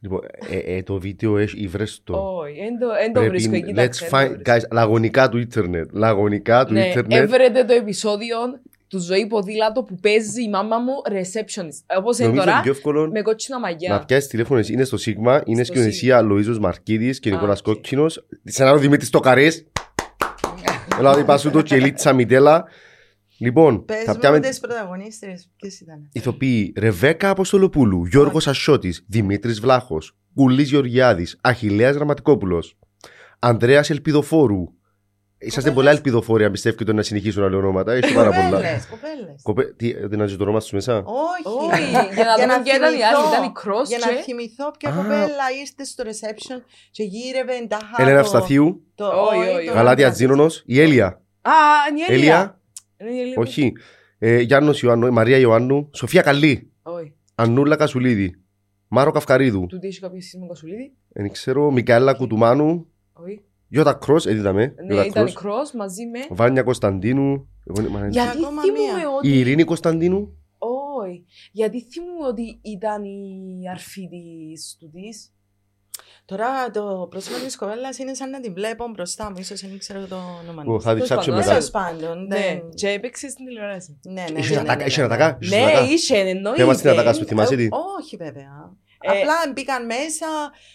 Λοιπόν, 0.01 0.21
ε, 0.51 0.77
ε, 0.77 0.83
το 0.83 0.99
βίντεο 0.99 1.37
έχει 1.39 1.67
βρες 1.67 2.01
το. 2.05 2.15
Όχι, 2.17 2.55
δεν 2.59 2.79
το, 2.79 2.87
εν 3.05 3.13
το 3.13 3.23
βρίσκω 3.23 3.55
εκεί. 3.55 3.73
Let's 3.77 4.11
find, 4.11 4.37
guys, 4.47 4.61
λαγωνικά 4.73 5.29
του 5.29 5.39
ίντερνετ. 5.39 5.89
Λαγωνικά 5.93 6.65
του 6.65 6.73
Ναι, 6.73 6.89
ίντερνετ. 6.89 7.13
έβρετε 7.23 7.65
το 7.65 7.73
επεισόδιο 7.73 8.37
του 8.89 8.99
ζωή 8.99 9.27
ποδήλατο 9.27 9.83
που 9.83 9.95
παίζει 9.95 10.43
η 10.43 10.49
μάμα 10.49 10.79
μου 10.79 10.93
receptionist. 11.09 11.97
Όπως 11.99 12.19
είναι 12.19 12.27
Νομίζω 12.27 12.45
τώρα, 12.45 12.53
είναι 12.53 12.63
πιο 12.63 12.71
εύκολο 12.71 13.11
με 13.11 13.23
κότσινα 13.23 13.61
μαγιά. 13.61 13.93
να 13.93 14.05
πιάσεις 14.05 14.29
τηλέφωνο. 14.29 14.61
εσύ. 14.61 14.73
Είναι 14.73 14.85
στο 14.85 14.97
Σίγμα, 14.97 15.43
είναι 15.45 15.65
Στο 15.65 15.73
σκηνοθεσία 15.73 16.23
Λοίζος 16.23 16.59
Μαρκίδης 16.59 17.21
και 17.21 17.29
Α, 17.29 17.33
Νικόλας 17.33 17.59
οκ. 17.59 17.65
Κόκκινος. 17.65 18.27
Σενάριο 18.45 18.79
Δημήτρης 18.81 19.11
Τοκαρής. 19.11 19.67
Έλα, 20.99 21.11
ότι 21.11 21.25
πασούτο 21.25 21.63
και 21.63 21.75
Ελίτσα 21.75 22.13
Μιτέλα. 22.13 22.65
Λοιπόν, 23.43 23.85
Πες 23.85 24.03
θα 24.05 24.13
μου 24.13 24.19
πιάμε 24.19 24.41
τις 24.41 24.61
πρωταγωνίστρες, 24.61 25.51
ποιες 25.57 25.81
ήταν. 25.81 26.09
ηθοποιοί 26.13 26.73
Ρεβέκα 26.77 27.31
Αποστολοπούλου, 27.31 28.05
Γιώργος 28.05 28.47
Ασιώτης, 28.47 29.05
Δημήτρης 29.09 29.61
Βλάχος, 29.61 30.17
Κουλής 30.35 30.71
Γεωργιάδης, 30.71 31.39
Αχιλέας 31.41 31.95
Γραμματικόπουλος, 31.95 32.79
Ανδρέας 33.39 33.91
Ελπιδοφόρου. 33.91 34.65
Είσαστε 35.45 35.69
Κοπέλες. 35.69 35.75
πολλά 35.75 35.91
ελπιδοφόροι, 35.91 36.45
αν 36.45 36.53
πιστεύετε 36.53 36.93
να 36.93 37.03
συνεχίσουν 37.03 37.43
να 37.43 37.49
λέω 37.49 37.59
ονόματα. 37.59 37.93
Έχει 37.93 38.15
πάρα 38.15 38.31
πολλά. 38.31 38.51
Κοπέλες, 38.51 38.87
κοπέλες. 38.87 39.41
Κοπέ... 39.43 39.65
Τι, 39.65 39.93
δεν 40.07 40.19
να 40.19 40.27
το 40.37 40.43
όνομα 40.43 40.61
σου 40.61 40.75
μέσα; 40.75 40.97
Όχι. 40.97 41.71
Όχι, 41.73 41.91
για 42.15 42.25
να 42.25 42.35
δούμε 42.35 42.63
ποια 42.63 42.77
ήταν 42.77 42.99
η 42.99 43.03
άλλη. 43.05 43.29
Ήταν 43.33 43.43
η 43.45 43.53
Cross 43.65 43.87
Για 43.87 43.99
να 43.99 44.07
και... 44.07 44.23
θυμηθώ 44.23 44.71
ποια 44.79 44.91
Α. 44.91 44.95
κοπέλα 44.97 45.47
ήρθε 45.61 45.85
στο 45.85 46.05
reception 46.07 46.63
και 46.91 47.03
γύρευε 47.03 47.53
εντάχα 47.53 47.97
Έλενα 47.99 48.15
το- 48.15 48.21
Ευσταθίου, 48.25 48.83
το- 48.95 49.07
Όχι, 49.07 49.39
όχι, 49.39 49.57
όχι. 49.57 49.67
το- 49.67 49.73
Γαλάτια 49.73 50.11
Τζίνονος, 50.13 50.63
η 50.67 50.81
Έλια. 50.81 51.07
Α, 51.43 51.51
είναι 51.91 52.01
η 52.09 52.13
Έλια. 52.15 52.61
Έλια, 53.03 53.11
Είναι 53.13 53.19
η 53.19 53.21
Έλια. 53.21 53.35
όχι. 53.39 53.73
Ε, 54.19 54.41
Γιάννος 54.41 54.83
Ιωάννου, 54.83 55.07
η 55.07 55.11
Μαρία 55.11 55.37
Ιωάννου, 55.39 55.89
Σοφία 55.93 56.23
Καλή, 56.23 56.71
Όχι. 56.83 57.13
Ανούλα 57.35 57.77
Κασουλίδη, 57.77 58.35
Μάρο 58.89 59.11
Καυκαρίδου, 59.11 59.67
Του 59.67 59.79
τι 59.79 59.87
έχει 59.87 60.01
κάποια 60.01 60.21
σχέση 60.21 60.39
με 60.39 60.47
Κασουλίδη. 60.47 60.93
δεν 61.09 61.31
ξέρω, 61.31 61.71
Μικαέλα 61.71 62.15
Κουτουμάνου, 62.15 62.87
Όχι. 63.13 63.43
Γιώτα 63.69 63.95
Κρός, 63.95 64.27
έδιδαμε, 64.27 64.75
Ναι, 64.77 64.85
Γιώτα 64.87 65.05
ήταν 65.07 65.27
η 65.27 65.33
Κρός, 65.33 65.71
Cross 65.71 65.77
μαζί 65.77 66.07
με... 66.07 66.19
Βάνια 66.31 66.63
Κωνσταντίνου, 66.63 67.49
εγώ, 67.67 67.89
μα, 67.89 68.09
Γιατί 68.09 68.29
ακόμα 68.39 68.63
θυμούμαι 68.63 68.97
μία. 68.97 69.09
ότι... 69.19 69.29
η 69.29 69.39
Ειρήνη 69.39 69.65
Κωνσταντίνου, 69.65 70.37
Όχι. 70.59 71.25
Γιατί 71.53 71.83
θυμούμαι 71.83 72.27
ότι 72.27 72.59
ήταν 72.63 73.05
η 73.05 73.69
αρφή 73.71 74.09
της 74.09 74.77
του 74.81 74.91
της. 74.91 75.33
Τώρα 76.25 76.71
το 76.71 77.07
πρόσωπο 77.11 77.45
της 77.45 77.57
κοπέλας 77.57 77.99
είναι 77.99 78.15
σαν 78.15 78.31
να 78.31 78.41
την 78.41 78.53
βλέπω 78.55 78.89
μπροστά 78.89 79.31
μου, 79.31 79.37
ίσως 79.39 79.61
δεν 79.61 79.79
ξέρω 79.79 80.07
το 80.07 80.17
όνομα 80.43 80.63
Εγώ 80.67 80.77
της. 80.77 80.85
θα 80.85 80.95
τη 80.95 81.01
Τέλος 81.09 81.09
ψάξω 81.09 81.31
πάντων, 81.31 81.39
μετά. 81.39 81.51
Τέλος 81.51 81.71
πάντων, 81.71 82.27
Ναι, 82.27 82.37
δεν... 82.37 82.71
και 82.75 82.89
έπαιξε 82.89 83.29
στην 83.29 83.45
τηλεόραση. 83.47 83.99
Ναι, 84.03 84.25
ναι, 84.33 84.39
Είχε 84.39 84.51
ναι, 84.51 84.57
να 84.57 84.63
ναι, 84.63 84.69
τα- 84.69 84.77
ναι, 84.77 84.85
είχε 84.85 85.01
να 85.03 85.07
ναι. 85.09 85.17
τα 85.17 85.19
κάνεις, 85.25 85.47
είχε 85.49 85.57
Ναι, 85.57 85.65
να 85.65 85.71
τα 85.71 85.79
κάνεις. 85.79 86.03
είχε, 86.03 86.19
εννοείται. 86.19 86.61
Θέμα 86.61 86.75
στην 86.75 86.91
Ατακά 86.91 87.13
σου, 87.13 87.25
θυμάσαι 87.25 87.57
τι; 87.57 87.69
Όχι 87.99 88.17
βέβαια. 88.17 88.73
Ε, 89.05 89.09
Απλά 89.21 89.35
μπήκαν 89.53 89.87
μέσα. 89.87 90.27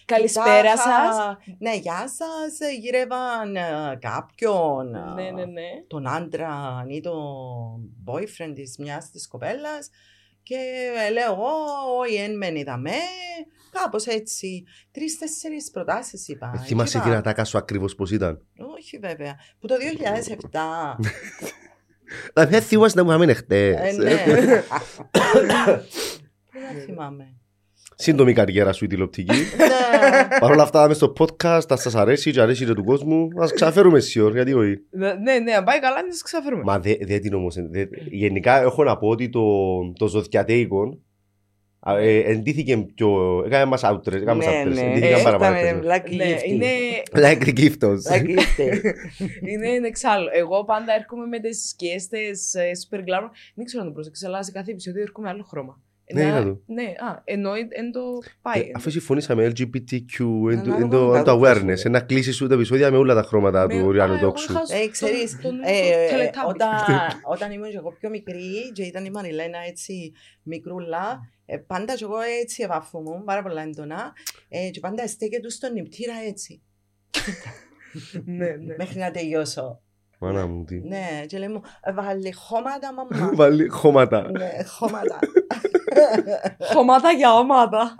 Καλησπέρα 0.05 0.61
κοιτάχα, 0.61 1.13
σας. 1.13 1.37
Ναι, 1.59 1.75
γεια 1.75 1.97
σας. 2.07 2.69
Γύρευαν 2.79 3.55
ε, 3.55 3.97
κάποιον. 4.01 4.95
ε, 4.95 4.99
Ναι, 5.15 5.29
ναι, 5.31 5.45
ναι. 5.45 5.67
Τον 5.87 6.07
άντρα 6.07 6.85
ή 6.87 6.99
τον 7.01 7.15
boyfriend 8.05 8.51
της 8.55 8.77
μιας 8.77 9.11
της 9.11 9.27
κοπέλας. 9.27 9.89
Και 10.43 10.55
ε, 11.07 11.11
λέω, 11.11 11.31
«Ω, 11.33 11.49
όχι, 11.99 12.15
εν 12.15 12.37
μεν 12.37 12.55
είδαμε. 12.55 12.91
Κάπως 13.71 14.05
έτσι. 14.05 14.63
Τρεις-τέσσερις 14.91 15.71
προτάσεις 15.71 16.27
είπα. 16.27 16.51
Ε, 16.55 16.59
Θυμάσαι 16.65 16.97
Είπα, 16.97 17.05
την 17.07 17.15
ατάκα 17.15 17.43
σου 17.45 17.57
ακριβώς 17.57 17.95
πώς 17.95 18.11
ήταν; 18.11 18.41
Όχι 18.77 18.97
βέβαια. 18.97 19.35
Που 19.59 19.67
το 19.67 19.75
2007. 19.75 20.99
Δηλαδή 22.33 22.51
δεν 22.53 22.61
θυμάσαι 22.61 22.95
να 22.97 23.03
μου 23.03 23.09
είχαμε 23.09 23.33
χτες. 23.33 23.97
ε, 23.97 24.01
ναι. 24.01 24.13
Δεν 26.73 26.81
θυμάμαι. 26.85 27.31
Σύντομη 27.95 28.33
καριέρα 28.33 28.73
σου 28.73 28.83
η 28.85 28.87
τηλεοπτική. 28.87 29.35
Ναι. 29.35 30.37
Παρ' 30.39 30.51
όλα 30.51 30.63
αυτά, 30.63 30.85
είμαι 30.85 30.93
στο 30.93 31.13
podcast, 31.19 31.61
θα 31.67 31.75
σας 31.75 31.95
αρέσει 31.95 32.31
και 32.31 32.41
αρέσει 32.41 32.65
και 32.65 32.73
του 32.73 32.83
κόσμου. 32.83 33.27
Ας 33.39 33.53
ξαφέρουμε 33.53 33.99
σιωρ, 33.99 34.31
γιατί 34.33 34.53
όχι; 34.53 34.75
Ναι, 34.89 35.13
ναι, 35.13 35.39
ναι, 35.39 35.53
αν 35.53 35.63
πάει 35.63 35.79
καλά, 35.79 36.03
να 36.05 36.11
σας 36.11 36.21
ξαφέρουμε. 36.21 36.63
Μα 36.63 36.79
δεν 36.79 36.97
δε 37.01 37.19
την 37.19 37.33
όμως. 37.33 37.55
δε- 37.69 37.85
γενικά 38.11 38.61
έχω 38.61 38.83
να 38.83 38.97
πω 38.97 39.07
ότι 39.07 39.29
το, 39.29 39.41
το 39.97 40.07
ζωδιατέικον 40.07 40.87
α, 40.89 40.91
ε, 40.93 41.06
εντύθηκε 41.95 42.77
πιο... 42.95 43.41
Έκαμε 43.45 43.65
μας 43.65 43.81
outres, 43.85 44.13
έκαμε 44.13 44.45
μας 44.45 44.53
Ναι, 44.53 44.63
outres. 44.63 44.73
ναι. 44.73 44.81
Εντύθηκαν 44.91 45.19
Ε, 45.19 45.23
παραπάνω. 45.23 45.57
ήταν 45.59 45.79
Black 45.81 46.15
Ναι, 46.15 46.35
Gifty. 46.35 46.45
είναι, 46.47 46.67
Like 47.11 47.43
the 47.47 47.57
giftos. 47.59 48.11
Black 48.11 48.21
Gifty. 48.21 48.93
είναι 49.47 49.87
εξάλλου. 49.87 50.27
Εγώ 50.33 50.65
πάντα 50.65 50.93
έρχομαι 50.99 51.25
με 51.25 51.39
τις 51.39 51.67
σκιές 51.69 52.07
τις 52.07 52.53
ε, 52.53 52.71
super 52.89 52.97
glamour. 52.99 53.29
Δεν 53.55 53.65
ξέρω 53.65 53.81
αν 53.81 53.87
το 53.87 53.93
πρόσεξες, 53.93 54.27
αλλά 54.27 54.43
σε 54.43 54.51
κάθε 54.51 54.71
επεισόδιο 54.71 55.01
έρχομαι 55.01 55.29
άλλο 55.29 55.43
χρώμα. 55.43 55.81
Ναι, 56.13 56.21
Ένα- 56.21 56.29
είδα 56.29 56.43
το. 56.43 56.59
Ναι, 56.65 56.81
α, 56.83 57.21
ενώ 57.23 57.51
εν 57.53 57.91
το 57.91 58.01
πάει. 58.41 58.61
Ε, 58.61 58.71
Αφού 58.75 58.89
συμφωνήσαμε 58.89 59.45
LGBTQ, 59.55 60.19
εν 60.51 60.63
το- 60.63 60.69
Να 60.69 60.75
εν 60.75 60.81
δούμε 60.81 60.87
το 60.89 61.11
τα 61.11 61.17
εν 61.17 61.23
το 61.23 61.37
δόξα 61.37 61.53
awareness, 61.63 61.77
σου. 61.77 61.89
να 61.89 61.99
κλείσει 61.99 62.31
σου 62.31 62.47
τα 62.47 62.53
επεισόδια 62.53 62.91
με 62.91 62.97
όλα 62.97 63.13
τα 63.15 63.21
χρώματα 63.23 63.65
Με- 63.67 63.73
του 63.79 63.89
α, 63.89 63.91
Ριάνου 63.91 64.13
εγώ 64.13 64.25
Τόξου. 64.25 64.51
είχα 64.51 64.61
Ε, 64.61 64.65
στο- 64.65 64.89
ξέρεις, 64.91 65.39
τον- 65.41 65.59
ε, 65.63 66.07
τον 66.09 66.19
Teletubbies. 66.19 66.49
όταν, 66.49 66.69
όταν 67.33 67.51
ήμουν 67.51 67.69
και 67.69 67.77
εγώ 67.77 67.91
πιο 67.99 68.09
μικρή 68.09 68.71
και 68.73 68.83
ήταν 68.83 69.05
η 69.05 69.09
Μαριλένα 69.09 69.57
έτσι 69.67 70.11
μικρούλα, 70.43 71.29
ε, 71.49 71.57
πάντα 71.57 71.95
και 71.95 72.03
εγώ 72.03 72.19
έτσι 72.19 72.63
ευαφούμουν 72.63 73.23
πάρα 73.23 73.41
πολλά 73.41 73.61
έντονα 73.61 74.13
ε, 74.49 74.69
και 74.69 74.79
πάντα 74.79 75.07
στέκεται 75.07 75.41
του 75.41 75.51
στον 75.51 75.73
νηπτήρα 75.73 76.13
έτσι, 76.27 76.61
Ναι, 78.25 78.49
ναι. 78.49 78.75
μέχρι 78.77 78.99
να 78.99 79.11
τελειώσω. 79.11 79.81
Μάνα 80.19 80.47
μου, 80.47 80.63
τι. 80.63 80.79
Ναι, 80.87 81.23
και 81.27 81.37
λέει 81.37 81.47
μου, 81.47 81.61
«Ε, 81.81 81.93
βάλε 81.93 82.31
χώματα 82.33 82.93
μαμά. 82.93 83.31
Βάλει 83.39 83.67
χώματα. 83.67 84.31
ναι, 84.31 84.49
χώματα. 84.77 85.19
Χωμάτα 86.73 87.11
για 87.11 87.33
ομάδα. 87.33 87.95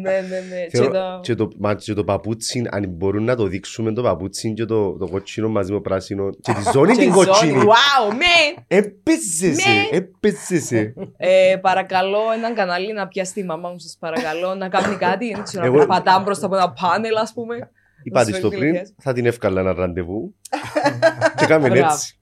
Ναι, 0.00 0.10
ναι, 0.10 0.38
ναι. 0.50 0.66
Και 0.70 0.76
Θέλω- 0.76 0.90
τα- 0.92 1.20
Και 1.22 1.34
το, 1.34 1.48
μα, 1.58 1.74
και 1.74 1.92
το 1.94 2.04
παπούτσι, 2.04 2.66
αν 2.70 2.84
μπορούν 2.88 3.24
να 3.24 3.36
το 3.36 3.46
δείξουμε 3.46 3.92
το 3.92 4.02
παπούτσι 4.02 4.52
και 4.52 4.64
το, 4.64 4.92
το 4.96 5.08
κοτσίνο 5.08 5.48
μαζί 5.48 5.70
με 5.70 5.76
το 5.76 5.82
πράσινο 5.82 6.30
και 6.40 6.52
τη 6.52 6.62
ζώνη 6.72 6.92
Και 6.92 6.98
την 6.98 7.08
η 7.08 7.12
ζώνη. 7.12 7.26
κοτσίνη. 7.26 7.62
Wow, 7.64 8.12
man! 8.12 8.62
Έπαιζεσαι, 8.68 9.68
Ναι. 9.68 9.96
έπαιζεσαι. 9.96 10.94
Ε, 11.16 11.56
παρακαλώ 11.60 12.18
έναν 12.36 12.54
κανάλι 12.54 12.92
να 12.92 13.08
πιάσει 13.08 13.32
τη 13.32 13.44
μαμά 13.44 13.68
μου, 13.68 13.78
σας 13.78 13.96
παρακαλώ, 14.00 14.54
να 14.54 14.68
κάνει 14.68 14.96
κάτι. 14.96 15.32
Δεν 15.34 15.42
ξέρω, 15.42 15.64
Εγώ- 15.64 15.78
να 15.78 15.86
πατάμε 15.86 16.24
μπροστά 16.24 16.46
από 16.46 16.54
ένα 16.56 16.72
πάνελ, 16.72 17.16
ας 17.16 17.32
πούμε. 17.32 17.70
Είπα 18.02 18.24
της 18.24 18.34
σου 18.34 18.40
το 18.40 18.48
φέρει 18.48 18.60
πριν, 18.60 18.70
τηλεθέαση. 18.72 18.94
θα 19.00 19.12
την 19.12 19.26
εύκαλα 19.26 19.60
ένα 19.60 19.72
ραντεβού. 19.74 20.34
και 21.36 21.46
κάμε 21.46 21.68
Μπράβο. 21.68 21.92
έτσι. 21.94 22.16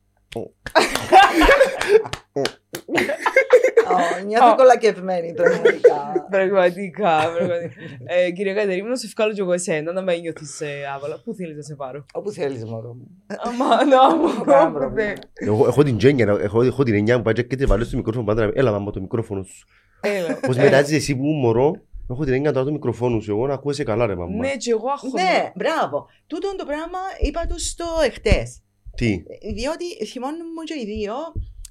Ω, 3.91 4.25
Νιώθω 4.27 4.55
κολακευμένη 4.57 5.33
πραγματικά. 5.35 6.27
Πραγματικά, 6.31 7.19
πραγματικά. 7.37 7.73
Ε, 8.07 8.31
κυρία 8.31 8.55
Κατερίνα, 8.55 8.89
να 8.89 8.97
σε 8.97 9.09
βγάλω 9.17 9.33
κι 9.33 9.41
εγώ 9.41 9.53
εσένα, 9.53 9.93
να 9.93 10.03
με 10.03 10.17
νιώθεις 10.17 10.61
ε, 10.61 10.67
άβολα. 10.97 11.21
Πού 11.25 11.35
θέλεις 11.35 11.57
να 11.57 11.63
σε 11.63 11.75
πάρω; 11.75 12.05
Όπου 12.13 12.31
θέλεις 12.31 12.65
μωρό 12.65 12.95
μου. 12.95 13.07
Αμά, 13.45 13.85
να 13.85 14.17
μου. 14.17 14.45
Κανένα 14.45 14.73
πρόβλημα. 14.73 15.13
Εγώ 15.35 15.67
έχω 15.67 15.83
την 15.83 15.97
τζένια, 15.97 16.37
έχω, 16.41 16.63
έχω 16.63 16.83
την 16.83 16.95
εννιά 16.95 17.17
μου 17.17 17.23
πάει 17.23 17.35
και 17.35 17.57
τη 17.57 17.65
βάλω 17.67 17.85
στο 17.85 17.97
μικρόφωνο 17.97 18.25
πάντα. 18.25 18.41
να 18.41 18.47
με- 18.47 18.53
Έλα 18.57 18.71
μάμα 18.71 18.91
το 18.91 19.01
μικρόφωνο 19.01 19.43
σου. 19.43 19.67
Έλα. 20.01 20.39
Πώς 20.47 20.57
μετάζεις 20.57 20.97
εσύ 20.97 21.17
που 21.17 21.25
ήμουν 21.25 21.41
μωρό, 21.41 21.73
έχω 22.13 22.25
την 22.25 22.33
εννιά 22.33 22.53
τώρα 22.53 22.65
το 22.65 22.73
μικρόφωνο 22.73 23.21
σου. 23.21 23.31
Εγώ 23.31 23.47
να 23.47 23.55
ακούεσαι 23.55 23.85
καλά 23.85 24.07
ρε 24.07 24.15
μαμά. 24.15 24.37
Ναι, 24.37 24.57
και 24.57 24.71
εγώ 24.71 24.89
έχω. 24.97 25.09
Ναι, 25.09 25.53
μπράβο. 25.55 26.07
Τούτο 26.27 26.57
το 26.57 26.65
πράγμα 26.65 26.99
είπα 27.21 27.47
τους 27.47 27.69
στο 27.69 27.87
εχθές. 28.05 28.63
Τι; 28.97 29.23
Διότι 29.55 30.07
θυμώνουν 30.07 30.47
μου 30.57 30.63
και 30.65 30.75
οι 30.75 30.85
δύο, 30.85 31.15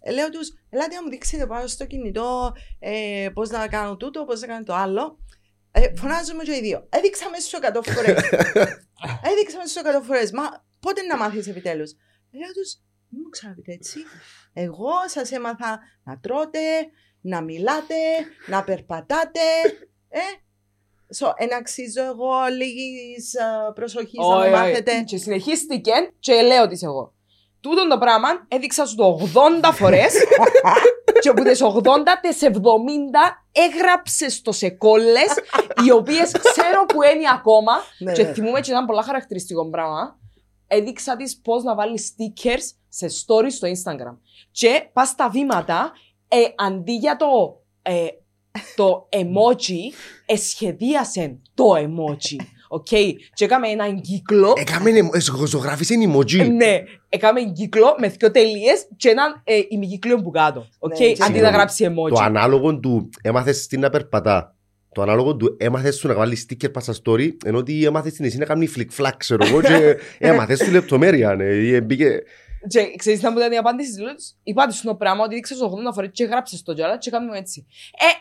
ε, 0.01 0.11
λέω 0.11 0.29
τους, 0.29 0.49
ελάτε 0.69 0.95
να 0.95 1.03
μου 1.03 1.09
δείξετε 1.09 1.45
πάνω 1.45 1.67
στο 1.67 1.85
κινητό 1.85 2.51
ε, 2.79 3.29
πώς 3.33 3.49
να 3.49 3.67
κάνω 3.67 3.97
τούτο, 3.97 4.25
πώς 4.25 4.41
να 4.41 4.47
κάνω 4.47 4.63
το 4.63 4.73
άλλο. 4.73 5.19
Ε, 5.71 5.95
φωνάζουν 5.95 6.35
μου 6.35 6.41
και 6.41 6.55
οι 6.55 6.61
δύο. 6.61 6.87
Έδειξαμε 6.89 7.39
σου 7.39 7.57
100 7.77 7.81
φορές. 7.83 8.23
Έδειξαμε 9.31 9.67
σου 9.67 10.01
100 10.01 10.03
φορές. 10.03 10.31
Μα 10.31 10.43
πότε 10.79 11.01
να 11.01 11.17
μάθεις 11.17 11.47
επιτέλους; 11.47 11.91
Λέω 12.31 12.51
τους, 12.53 12.75
μην 13.09 13.21
μου 13.23 13.29
ξαναπείτε 13.29 13.71
έτσι. 13.71 13.99
Εγώ 14.53 14.91
σας 15.07 15.31
έμαθα 15.31 15.79
να 16.03 16.19
τρώτε, 16.19 16.59
να 17.21 17.41
μιλάτε, 17.41 17.95
να 18.47 18.63
περπατάτε. 18.63 19.39
Ε, 20.09 20.19
so, 21.19 21.31
εν 21.35 21.53
αξίζω 21.53 22.03
εγώ 22.03 22.31
λίγης 22.57 23.33
ε, 23.33 23.71
προσοχής 23.73 24.17
να 24.17 24.25
Όχι, 24.25 24.49
με 24.49 24.55
όχι. 24.55 24.65
μάθετε. 24.67 25.01
Και 25.01 25.17
συνεχίστηκε 25.17 25.91
και 26.19 26.41
λέω 26.41 26.67
της 26.67 26.83
εγώ. 26.83 27.13
Τούτον 27.61 27.89
το 27.89 27.97
πράγμα 27.97 28.27
έδειξα 28.47 28.85
σου 28.85 28.95
το 28.95 29.19
80 29.63 29.69
φορές 29.73 30.13
και 31.21 31.29
από 31.29 31.43
τις 31.43 31.61
80 31.63 31.71
τις 32.21 32.39
70 32.43 32.55
έγραψες 33.51 34.41
το 34.41 34.51
σε 34.51 34.69
κόλλες 34.69 35.29
οι 35.85 35.91
οποίες 35.91 36.31
ξέρω 36.31 36.85
που 36.87 37.03
είναι 37.03 37.27
ακόμα 37.33 37.71
Ναι, 37.99 38.11
και 38.11 38.23
ναι. 38.23 38.33
θυμούμαι 38.33 38.59
και 38.59 38.71
ήταν 38.71 38.85
πολλά 38.85 39.03
χαρακτηριστικό 39.03 39.69
πράγμα. 39.69 40.19
Έδειξα 40.67 41.15
της 41.15 41.41
πώς 41.41 41.63
να 41.63 41.75
βάλει 41.75 41.99
stickers 41.99 42.73
σε 42.89 43.05
stories 43.05 43.51
στο 43.51 43.67
Instagram. 43.67 44.17
Και 44.51 44.89
πας 44.93 45.07
στα 45.07 45.29
βήματα, 45.29 45.91
ε, 46.27 46.37
αντί 46.55 46.95
για 46.95 47.15
το, 47.15 47.27
ε, 47.81 48.07
το 48.75 49.07
emoji, 49.11 49.93
εσχεδίασε 50.25 51.37
το 51.53 51.63
emoji. 51.77 52.35
OK, 52.71 52.87
και 53.33 53.45
έκαμε 53.45 53.67
έναν 53.67 54.01
κύκλο. 54.01 54.53
Έκαμε, 54.57 54.89
ε, 54.89 55.45
ζωγράφησε 55.47 55.95
emoji. 56.07 56.51
Ναι, 56.51 56.83
έκαμε 57.09 57.41
κύκλο 57.41 57.95
με 57.99 58.07
δύο 58.07 58.31
τελείες 58.31 58.87
και 58.97 59.09
έναν 59.09 59.41
ε, 59.43 59.59
ημικύκλιο 59.69 60.17
που 60.21 60.29
κάτω. 60.31 60.67
Οκ, 60.79 60.99
Ναι, 60.99 61.11
και- 61.11 61.23
αντί 61.23 61.39
να 61.39 61.49
γράψει 61.49 61.85
emoji. 61.89 62.09
Το 62.15 62.21
ανάλογο 62.21 62.79
του 62.79 63.09
έμαθες 63.21 63.67
τι 63.67 63.77
να 63.77 63.89
περπατά. 63.89 64.53
Το 64.91 65.01
ανάλογο 65.01 65.35
του 65.35 65.55
έμαθες 65.59 65.95
σου 65.95 66.07
να 66.07 66.13
βάλει 66.13 66.37
sticker 66.49 66.71
πάσα 66.71 66.93
story, 67.03 67.29
ενώ 67.45 67.57
ότι 67.57 67.85
έμαθες 67.85 68.13
την 68.13 68.25
εσύ 68.25 68.37
να 68.37 68.45
κάνει 68.45 68.69
flick 68.77 69.03
flack, 69.03 69.11
ξέρω 69.17 69.45
εγώ, 69.47 69.61
και 69.61 69.97
έμαθες 70.29 70.59
του 70.59 70.71
λεπτομέρεια. 70.71 71.35
ναι. 71.35 71.45
Ε, 71.45 71.81
μπήκε- 71.81 72.21
Και 72.67 72.95
ξέρεις 72.97 73.21
να 73.21 73.31
μου 73.31 73.37
ήταν 73.37 73.51
η 73.51 73.57
απάντηση 73.57 73.89
της, 73.89 73.99
λέω 73.99 74.15
της, 74.15 74.37
είπα 74.43 74.67
της 74.67 74.81
το 74.81 74.95
πράγμα 74.95 75.23
ότι 75.23 75.35
δείξες 75.35 75.57
80 75.89 75.93
φορές 75.93 76.09
και 76.13 76.23
γράψες 76.23 76.61
το 76.63 76.73
τζάλα 76.73 76.97
και 76.97 77.09
κάνουμε 77.09 77.37
έτσι. 77.37 77.65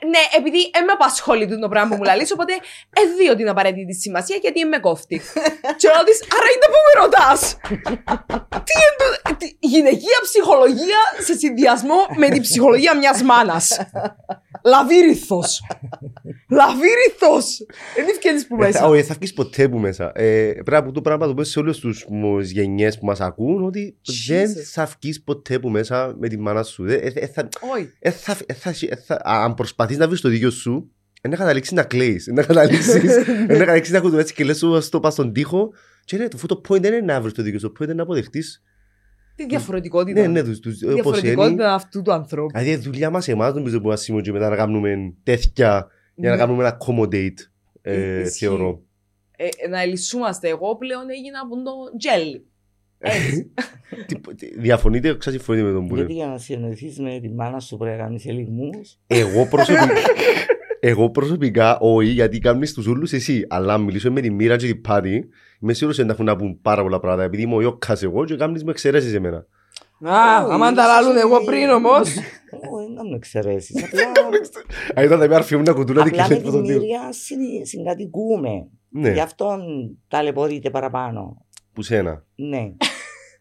Ε, 0.03 0.07
ναι, 0.07 0.19
επειδή 0.39 0.59
ε, 0.59 0.81
με 0.87 0.93
απασχολεί 0.93 1.59
το 1.59 1.69
πράγμα 1.69 1.89
που 1.91 1.97
μου 1.97 2.03
λαλείς, 2.03 2.33
οπότε 2.33 2.53
ε, 2.99 3.01
δει 3.19 3.29
ότι 3.29 3.41
είναι 3.41 3.51
απαραίτητη 3.51 3.95
σημασία 3.95 4.37
γιατί 4.37 4.65
με 4.65 4.79
κόφτει. 4.79 5.17
και 5.81 5.89
λέω 5.93 6.05
της, 6.09 6.19
άρα 6.37 6.49
είναι 6.55 6.67
που 6.73 6.81
με 6.87 6.93
ρωτάς. 7.03 7.57
τι 8.67 8.73
είναι 8.81 8.95
το, 9.01 9.37
τι, 9.37 9.57
γυναικεία 9.61 10.19
ψυχολογία 10.23 11.01
σε 11.27 11.37
συνδυασμό 11.37 11.97
με 12.17 12.29
την 12.29 12.43
ψυχολογία 12.43 12.97
μιας 12.97 13.23
μάνας. 13.23 13.79
Λαβύριθος. 14.65 15.61
Λαβύριθος. 16.51 17.67
Δεν 17.97 18.09
ευκαιρίες 18.09 18.47
που 18.47 18.55
Ε, 18.55 18.59
θα- 18.59 18.67
μέσα. 18.67 18.87
Όχι, 18.87 19.03
θα 19.03 19.15
βγεις 19.15 19.33
ποτέ 19.33 19.69
που 19.69 19.79
μέσα. 19.79 20.13
Ε, 20.15 20.53
Πρέπει 20.53 20.71
να 20.71 20.83
πω 20.83 20.93
το 20.93 21.01
πράγμα 21.01 21.27
το 21.27 21.35
πω 21.35 21.45
σε 21.45 21.59
όλες 21.59 21.79
τους 21.79 22.07
μου- 22.09 22.41
γενιές 22.41 22.99
που 22.99 23.07
μας 23.07 23.21
ακούν, 23.21 23.65
ότι 23.65 23.97
δεν 24.35 24.51
Jesus. 24.51 24.63
θα 24.65 24.89
βγεις 25.01 25.23
ποτέ 25.23 25.59
που 25.59 25.69
μέσα 25.69 26.15
με 26.19 26.29
τη 26.29 26.39
μάνα 26.39 26.63
σου. 26.63 26.85
Ε, 26.85 26.95
ε, 26.95 27.13
ε, 27.15 27.27
θα- 27.27 27.49
Όχι. 27.77 27.93
ε, 27.99 28.11
θα- 28.11 28.37
ε, 28.47 28.53
θα- 28.53 28.75
ε, 28.89 28.97
θα- 28.97 29.15
α, 29.15 29.45
Αν 29.45 29.55
προσπαθείς 29.55 29.97
να 29.97 30.09
βρεις 30.09 30.21
το 30.21 30.29
δίκιο 30.29 30.51
σου, 30.51 30.91
ε, 31.23 31.29
να 31.29 31.37
καταλήξεις 31.37 31.73
να 31.73 31.83
κλαίεις, 31.83 32.27
ε, 32.27 32.33
να 32.33 32.43
καταλήξεις, 32.43 32.95
ε, 32.95 33.25
να 33.49 33.59
καταλήξεις 33.59 33.93
να 33.95 34.01
κουτουλέσεις 34.01 34.33
και 34.33 34.45
λες 34.45 34.59
σου 34.59 34.81
στο 34.83 35.01
πας 35.01 35.13
στον 35.13 35.33
τοίχο 35.33 35.71
και 36.05 36.17
ναι, 36.17 36.29
το 36.29 36.47
το 36.47 36.61
point 36.69 36.81
δεν 36.81 36.93
είναι 36.93 37.13
να 37.13 37.21
βρεις 37.21 37.33
το 37.33 37.43
δίκιο 37.43 37.59
σου, 37.59 37.67
το 37.67 37.73
point 37.79 37.85
είναι 37.85 37.95
να 37.95 38.03
αποδεχτείς. 38.03 38.63
Τι 39.35 39.47
διαφορετικότητα. 39.47 40.21
Ναι, 40.21 40.27
ναι, 40.27 40.43
τους- 40.43 40.61
τους- 40.61 40.79
Τι 40.79 40.87
όπως 40.87 40.97
είναι. 40.97 41.03
διαφορετικότητα 41.21 41.75
αυτού 41.75 42.03
του 42.03 42.13
ανθρώπου. 42.13 42.49
Δηλαδή 42.59 42.71
η 42.71 42.77
δουλειά 42.77 43.11
μας 43.11 43.29
εμάς 43.29 43.55
νομίζω 43.55 43.81
που 43.81 43.91
ασήμω 43.93 44.21
και 44.21 44.33
μετά 44.33 44.49
να 44.49 44.57
κάνουμε 44.57 45.15
τέτοια 45.23 45.87
για 46.15 46.29
να 46.29 46.35
Ναι. 46.35 46.41
κάνουμε 46.41 46.65
ένα 46.67 46.77
accommodate, 46.81 47.35
ε, 47.83 47.93
Ε, 47.95 48.21
ισχύει. 48.21 48.45
θεωρώ. 48.45 48.83
ε, 49.37 49.69
να 49.69 49.81
ελισσούμαστε. 49.83 50.49
Εγώ 50.49 50.77
πλέον 50.77 51.11
έγινα 51.11 51.41
από 51.45 51.55
το 51.63 51.97
τζέλι. 51.99 52.47
Έτσι. 52.99 53.51
Τι- 54.07 54.35
τι- 54.35 54.61
Διαφωνείτε, 54.61 55.17
ξασυμφωνείτε 55.17 55.67
με 55.67 55.73
τον 55.73 55.87
που 55.89 55.95
Γιατί 55.95 56.13
λέει. 56.13 56.21
για 56.23 56.29
να 56.31 56.39
συνεννοηθείς 56.39 56.99
με 56.99 57.19
τη 57.23 57.29
μάνα 57.31 57.61
σου 57.61 57.77
πρέπει 57.77 57.97
να 57.97 58.03
κάνεις 58.03 58.27
ελιγμούς. 58.27 58.99
Εγώ 59.07 59.47
προσωπικά, 59.47 59.87
εγώ 60.81 61.11
προσωπικά 61.11 61.79
όχι, 61.79 62.09
γιατί 62.09 62.39
κάνεις 62.39 62.73
τους 62.75 62.87
ούλους 62.87 63.13
εσύ. 63.13 63.47
Αλλά 63.49 63.75
αν 63.75 63.81
μιλήσω 63.83 64.13
με 64.13 64.21
τη 64.21 64.31
μοίρα 64.31 64.57
και 64.57 64.67
την 64.67 64.81
πάτη, 64.81 65.29
είμαι 65.61 65.73
σίγουρος 65.73 65.99
ότι 65.99 66.09
έχουν 66.11 66.25
να 66.25 66.37
πούν 66.37 66.61
πάρα 66.63 66.83
πολλά 66.83 66.99
πράγματα. 67.01 67.25
Επειδή 67.25 67.43
είμαι 67.43 67.55
ο 67.55 67.61
Ιώκας 67.61 68.03
εγώ 68.03 68.25
και 68.25 68.37
κάνεις 68.37 68.65
με 68.65 68.71
εξαιρέσεις 68.71 69.15
εμένα. 69.15 69.37
Α, 70.01 70.43
Όχι, 70.45 70.53
άμα 70.53 70.73
τα 70.73 70.87
λαλούν 70.87 71.17
εσύ- 71.17 71.27
εγώ 71.27 71.45
πριν 71.45 71.69
όμως. 71.69 72.01
Όχι, 72.01 72.87
δεν 72.87 72.97
κάνω 72.97 73.15
εξαιρέσεις. 73.15 73.83
Απλά, 73.85 74.03
Αν 74.95 75.05
ήταν 75.05 75.19
τα 75.19 75.27
μια 75.27 75.37
αρφή 75.37 75.57
μου 75.57 75.63
να 75.63 75.73
κουτούλα 75.73 76.03
την 76.03 76.13
απλά 76.13 76.23
με 76.23 76.29
κλείνει 76.29 76.43
τη 76.43 76.49
από 76.49 76.57
τον 76.57 76.67
δύο. 76.67 76.79
μοίρια 76.79 77.13
συν- 77.13 77.67
συγκατοικούμε. 77.67 78.51
Ναι, 78.91 79.11
Γι' 79.13 79.21
αυτό 79.21 79.59
ταλαιπωρείται 80.09 80.71
παραπάνω. 80.71 81.45
Που 81.79 81.85
σένα. 81.85 82.25
Ναι. 82.35 82.57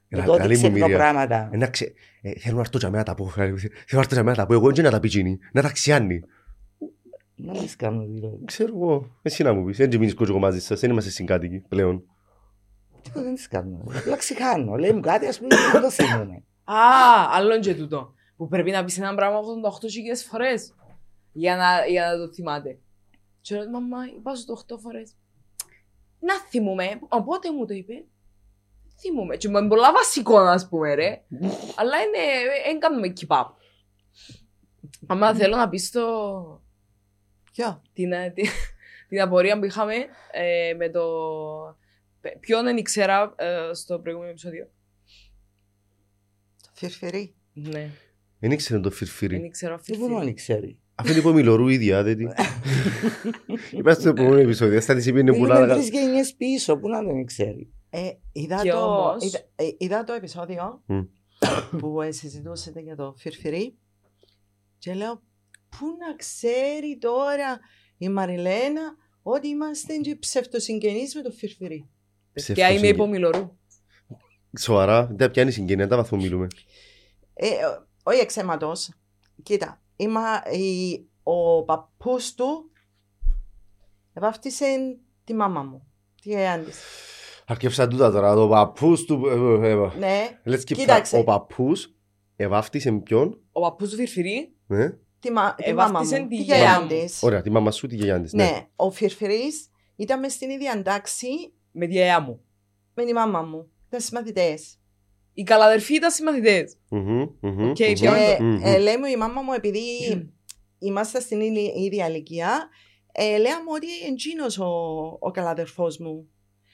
Έλα, 0.09 0.21
Με 0.21 0.25
το 0.27 0.31
ότι 0.31 0.41
καλή 0.41 0.53
μου 0.53 0.59
ξέρει 0.59 0.79
τα 0.79 0.85
μοίρια. 0.87 0.97
πράγματα. 0.97 1.49
Ε, 1.51 1.57
να 1.57 1.67
ξε- 1.67 1.93
ε, 2.21 2.39
Θέλω 2.39 2.55
να 2.55 2.61
έρθω 2.61 2.77
για 2.77 2.89
μένα 2.89 3.03
τα 3.03 3.15
πω. 3.15 3.29
Θέλω 3.29 3.55
να 3.91 3.99
έρθω 3.99 4.13
για 4.13 4.23
μένα 4.23 4.35
τα 4.35 4.45
πω. 4.45 4.53
Εγώ 4.53 4.71
δεν 4.71 4.83
να 4.83 4.91
τα 4.91 4.99
πει 4.99 5.07
τσίνη. 5.07 5.37
Να 5.53 5.61
τα 5.61 5.71
ξιάνει. 5.71 6.23
Να 7.35 7.51
μην 7.51 7.67
κάνω 7.77 8.05
δηλαδή. 8.05 8.39
Ξέρω 8.45 8.73
εγώ. 8.75 9.17
Εσύ 9.21 9.43
να 9.43 9.53
μου 9.53 9.65
πεις. 9.65 9.77
Δεν 9.77 9.89
μείνεις 9.89 10.13
κότσο 10.13 10.37
μαζί 10.37 10.59
σας. 10.61 10.79
Δεν 10.79 10.89
είμαστε 10.91 11.09
συγκάτοικοι 11.09 11.59
πλέον. 11.59 12.03
Τίποτα 13.01 13.23
δεν 13.23 13.35
τις 13.35 13.47
κάνω. 13.47 13.83
Απλά 13.97 14.15
ξεχάνω. 14.15 14.75
Λέει 14.75 14.91
μου 14.91 14.99
κάτι, 14.99 15.25
ας 15.27 15.37
πούμε, 15.39 15.55
δεν 15.71 15.81
το 15.81 15.91
θυμούμαι. 15.91 16.43
Α, 16.63 16.75
άλλον 17.31 17.61
και 17.61 17.75
τούτο. 17.75 18.13
Που 18.37 18.47
πρέπει 18.47 18.71
να 18.71 18.83
πεις 18.83 18.97
ένα 18.97 19.15
πράγμα 19.15 19.37
88 19.39 20.25
φορές. 20.29 20.73
Για 21.31 21.55
να, 21.55 21.85
για 21.85 22.05
να 22.11 22.17
το 22.17 22.33
θυμάται. 22.33 22.77
Και 23.41 23.55
λέω, 23.55 23.69
μαμά, 23.69 23.97
είπα 24.17 24.35
σου 24.35 24.45
το 24.45 24.53
8 24.53 24.77
φορές. 24.79 25.15
Να 26.19 26.33
θυμούμαι. 26.49 26.99
Οπότε 27.07 27.51
μου 27.51 27.65
το 27.65 27.73
είπε. 27.73 27.93
Θυμούμαι. 28.99 29.37
Και 29.37 29.49
μου 29.49 29.57
είναι 29.57 29.67
πολλά 29.67 29.91
βασικό, 29.91 30.37
ας 30.37 30.67
πούμε, 30.69 30.93
ρε. 30.93 31.07
Αλλά 31.79 31.95
είναι, 31.97 32.23
δεν 32.65 32.79
κάνουμε 32.79 33.13
keep 33.19 33.35
up. 33.37 33.45
Άμα 35.07 35.35
θέλω 35.35 35.55
να 35.55 35.69
πεις 35.69 35.91
το... 35.91 36.01
Ποιο; 37.53 37.81
την, 37.93 38.11
ε, 38.11 38.29
την, 38.35 38.45
την 39.09 39.21
απορία 39.21 39.59
που 39.59 39.65
είχαμε 39.65 39.93
ε, 40.31 40.73
με 40.77 40.89
το. 40.89 41.03
πε- 42.21 42.37
Ποιον 42.39 42.63
δεν 42.63 42.77
ήξερα 42.77 43.33
ε, 43.37 43.73
στο 43.73 43.99
προηγούμενο 43.99 44.31
επεισόδιο. 44.31 44.67
Το 46.61 46.69
φιρφυρί. 46.73 47.35
Ναι, 47.53 47.89
Δεν 48.39 48.51
ήξερε 48.51 48.79
το 48.79 48.89
δεν 48.89 48.97
φιρφύρι. 48.97 49.35
ήξερα 49.45 49.79
Δεν 49.85 49.97
μπορώ 49.99 50.13
να 50.13 50.19
αυτή. 50.19 50.33
ξέρει. 50.33 50.79
Αυτό 50.95 51.11
είναι 51.11 51.21
που 51.21 51.33
μιλωρού 51.33 51.67
ίδια. 51.67 52.03
δεν 52.03 52.17
τι. 52.17 52.25
Είπα 53.77 53.93
στο 53.93 54.09
επόμενο 54.09 54.35
επεισόδιο. 54.39 54.81
Στα 54.81 54.95
της 54.95 55.05
είπε 55.05 55.19
είναι 55.19 55.35
Είναι 55.35 55.47
πολλά. 55.47 55.67
τρεις 55.73 55.89
γενιές 55.89 56.33
πίσω, 56.33 56.77
πού 56.77 56.89
να 56.89 57.03
τον 57.03 57.25
ξέρει. 57.25 57.71
Ε, 57.89 58.11
είδα, 58.31 58.61
Και 58.63 58.69
το, 58.71 58.77
όμως- 58.85 59.23
είδα, 59.23 59.39
ε, 59.55 59.69
είδα 59.77 60.03
το 60.03 60.13
επεισόδιο 60.13 60.81
Μμ. 60.85 61.01
που 61.77 62.01
ε, 62.01 62.11
συζητούσατε 62.11 62.79
για 62.79 62.95
το 62.95 63.13
φιρφυρί 63.17 63.77
και 64.77 64.93
λέω 64.93 65.15
πού 65.69 65.85
να 66.07 66.15
ξέρει 66.15 66.97
τώρα 66.97 67.59
η 67.97 68.09
Μαριλένα 68.09 68.95
ότι 69.21 69.47
είμαστε 69.47 69.95
και 69.97 70.15
ψευτοσυγγενείς 70.15 71.15
με 71.15 71.21
το 71.21 71.31
φιρφυρί; 71.31 71.89
Και 72.53 72.65
είμαι 72.73 72.87
υπομιλωρού. 72.87 73.57
Σοβαρά, 74.59 75.05
δεν 75.11 75.31
πιάνει 75.31 75.51
συγγένεια, 75.51 75.87
τα 75.87 75.95
βαθμό 75.95 76.17
μιλούμε. 76.17 76.47
Ε, 77.33 77.47
ο- 77.65 77.87
όχι 78.03 78.19
εξαίματος. 78.19 78.89
Κοίτα, 79.43 79.81
είμα, 79.95 80.43
η, 80.51 80.99
ο 81.23 81.63
παππούς 81.63 82.33
του 82.33 82.71
Εβάφτισε 84.13 84.97
τη 85.23 85.33
μάμα 85.33 85.63
μου. 85.63 85.87
Τι 86.21 86.29
γιαγιά 86.29 86.63
της. 86.63 86.79
Αρκεύσα 87.49 87.87
τούτα 87.87 88.11
τώρα, 88.11 88.35
το 88.35 88.47
παππούς 88.47 89.05
του... 89.05 89.27
ε, 89.27 89.67
ε, 89.67 89.71
ε, 89.71 89.75
Ναι, 89.99 90.39
Let's 90.45 90.59
keep 90.59 90.63
Κοίταξε. 90.63 91.17
track. 91.17 91.19
Ο 91.21 91.23
παππούς 91.23 91.95
εβάφτισε 92.35 92.91
ποιον, 92.91 93.39
Ο 93.51 93.61
παππούς 93.61 93.89
του 93.89 93.95
Φιρφυρί 93.95 94.55
ναι. 94.67 94.89
τη, 95.19 95.31
μα... 95.31 95.53
τη 95.55 95.63
Εβάφτισε 95.69 96.13
μάμα 96.15 96.23
μου. 96.23 96.29
τη 96.29 96.35
Τη 96.37 96.43
γιαγιά 96.43 96.63
γιαγιά 96.65 96.81
μου. 96.81 96.87
της. 96.87 97.23
Ωραία, 97.23 97.41
τη 97.41 97.49
μάμα 97.49 97.71
σου, 97.71 97.87
τη 97.87 97.95
γιαγιά 97.95 98.21
της. 98.21 98.33
Ναι. 98.33 98.43
Ναι, 98.43 98.67
ο 98.75 98.91
Φιρφυρής 98.91 99.69
ήταν 99.95 100.19
μες 100.19 100.33
στην 100.33 100.49
ίδια 100.49 100.81
τάξη 100.81 101.27
με 101.71 101.85
τη 101.85 101.91
γιαγιά 101.91 102.19
μου. 102.21 102.41
με 102.93 103.05
τη 103.05 103.13
μάμα 103.13 103.41
μου. 103.41 103.67
Ήταν 103.87 103.99
συμμαθητές. 104.01 104.79
Οι 105.33 105.43
καλαδερφοί 105.43 105.93
ήταν 105.95 106.11
συμμαθητές. 106.11 106.75
Μμμ, 106.89 107.01
μμμ, 107.01 107.23
Οκ, 107.41 107.41
μμμ. 107.41 107.71
ποιο 107.73 107.85
είναι 107.87 107.95
Και 107.95 108.35
το- 108.37 108.43
Μμμ. 108.43 108.59
ε, 108.63 108.77
λέει 108.77 108.97
μου 108.97 109.05
η 109.05 109.15
μάμα 109.17 109.41
μου, 109.41 109.51
επειδή 109.53 109.79
είμαστε 110.79 111.19
στην 111.19 111.41
ίδια- 111.41 111.71
ίδια 111.75 112.07
ηλικία, 112.07 112.69
ε, 113.11 113.23
λέει 113.37 113.51
μου 113.51 113.71
ότι 113.75 113.85
είναι 113.85 114.13
εκείνος 114.13 114.57
ο, 114.59 114.65
ο 115.19 115.31
καλαδερφός 115.31 115.97
μου. 115.97 116.27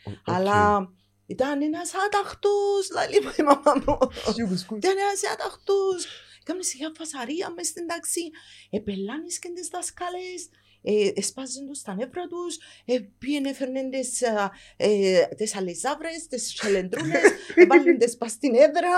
Οκ. 0.03 0.15
Αλλά 0.23 0.89
ήταν 1.25 1.61
ένας 1.61 1.91
άταχτος, 2.05 2.89
λέει 3.09 3.19
μου 3.23 3.33
η 3.39 3.43
μάμα 3.43 3.83
μου. 3.85 3.97
Ήταν 4.77 4.97
ένας 4.97 5.21
άταχτος. 5.33 6.05
Κάμε 6.43 6.63
σιγά 6.63 6.91
φασαρία 6.97 7.53
μες 7.55 7.67
στην 7.67 7.87
τάξη. 7.87 8.21
Επελάνεις 8.69 9.39
και 9.39 9.49
τις 9.55 9.67
δασκάλες. 9.67 10.49
Ε, 10.85 11.09
εσπάζουν 11.15 11.67
τους 11.67 11.81
τα 11.81 11.95
νεύρα 11.95 12.27
τους. 12.27 12.57
Ε, 12.85 12.99
πήγαινε 13.17 13.49
έφερνε 13.49 13.89
τις, 13.89 14.23
α, 14.23 14.51
ε, 14.77 15.25
τις 15.37 15.55
αλυσάβρες, 15.55 16.27
τις 16.27 16.53
τσελεντρούνες. 16.53 17.21
Έβαλαν 17.55 17.97
τις 17.97 18.17
πας 18.17 18.31
στην 18.31 18.55
έδρα. 18.55 18.91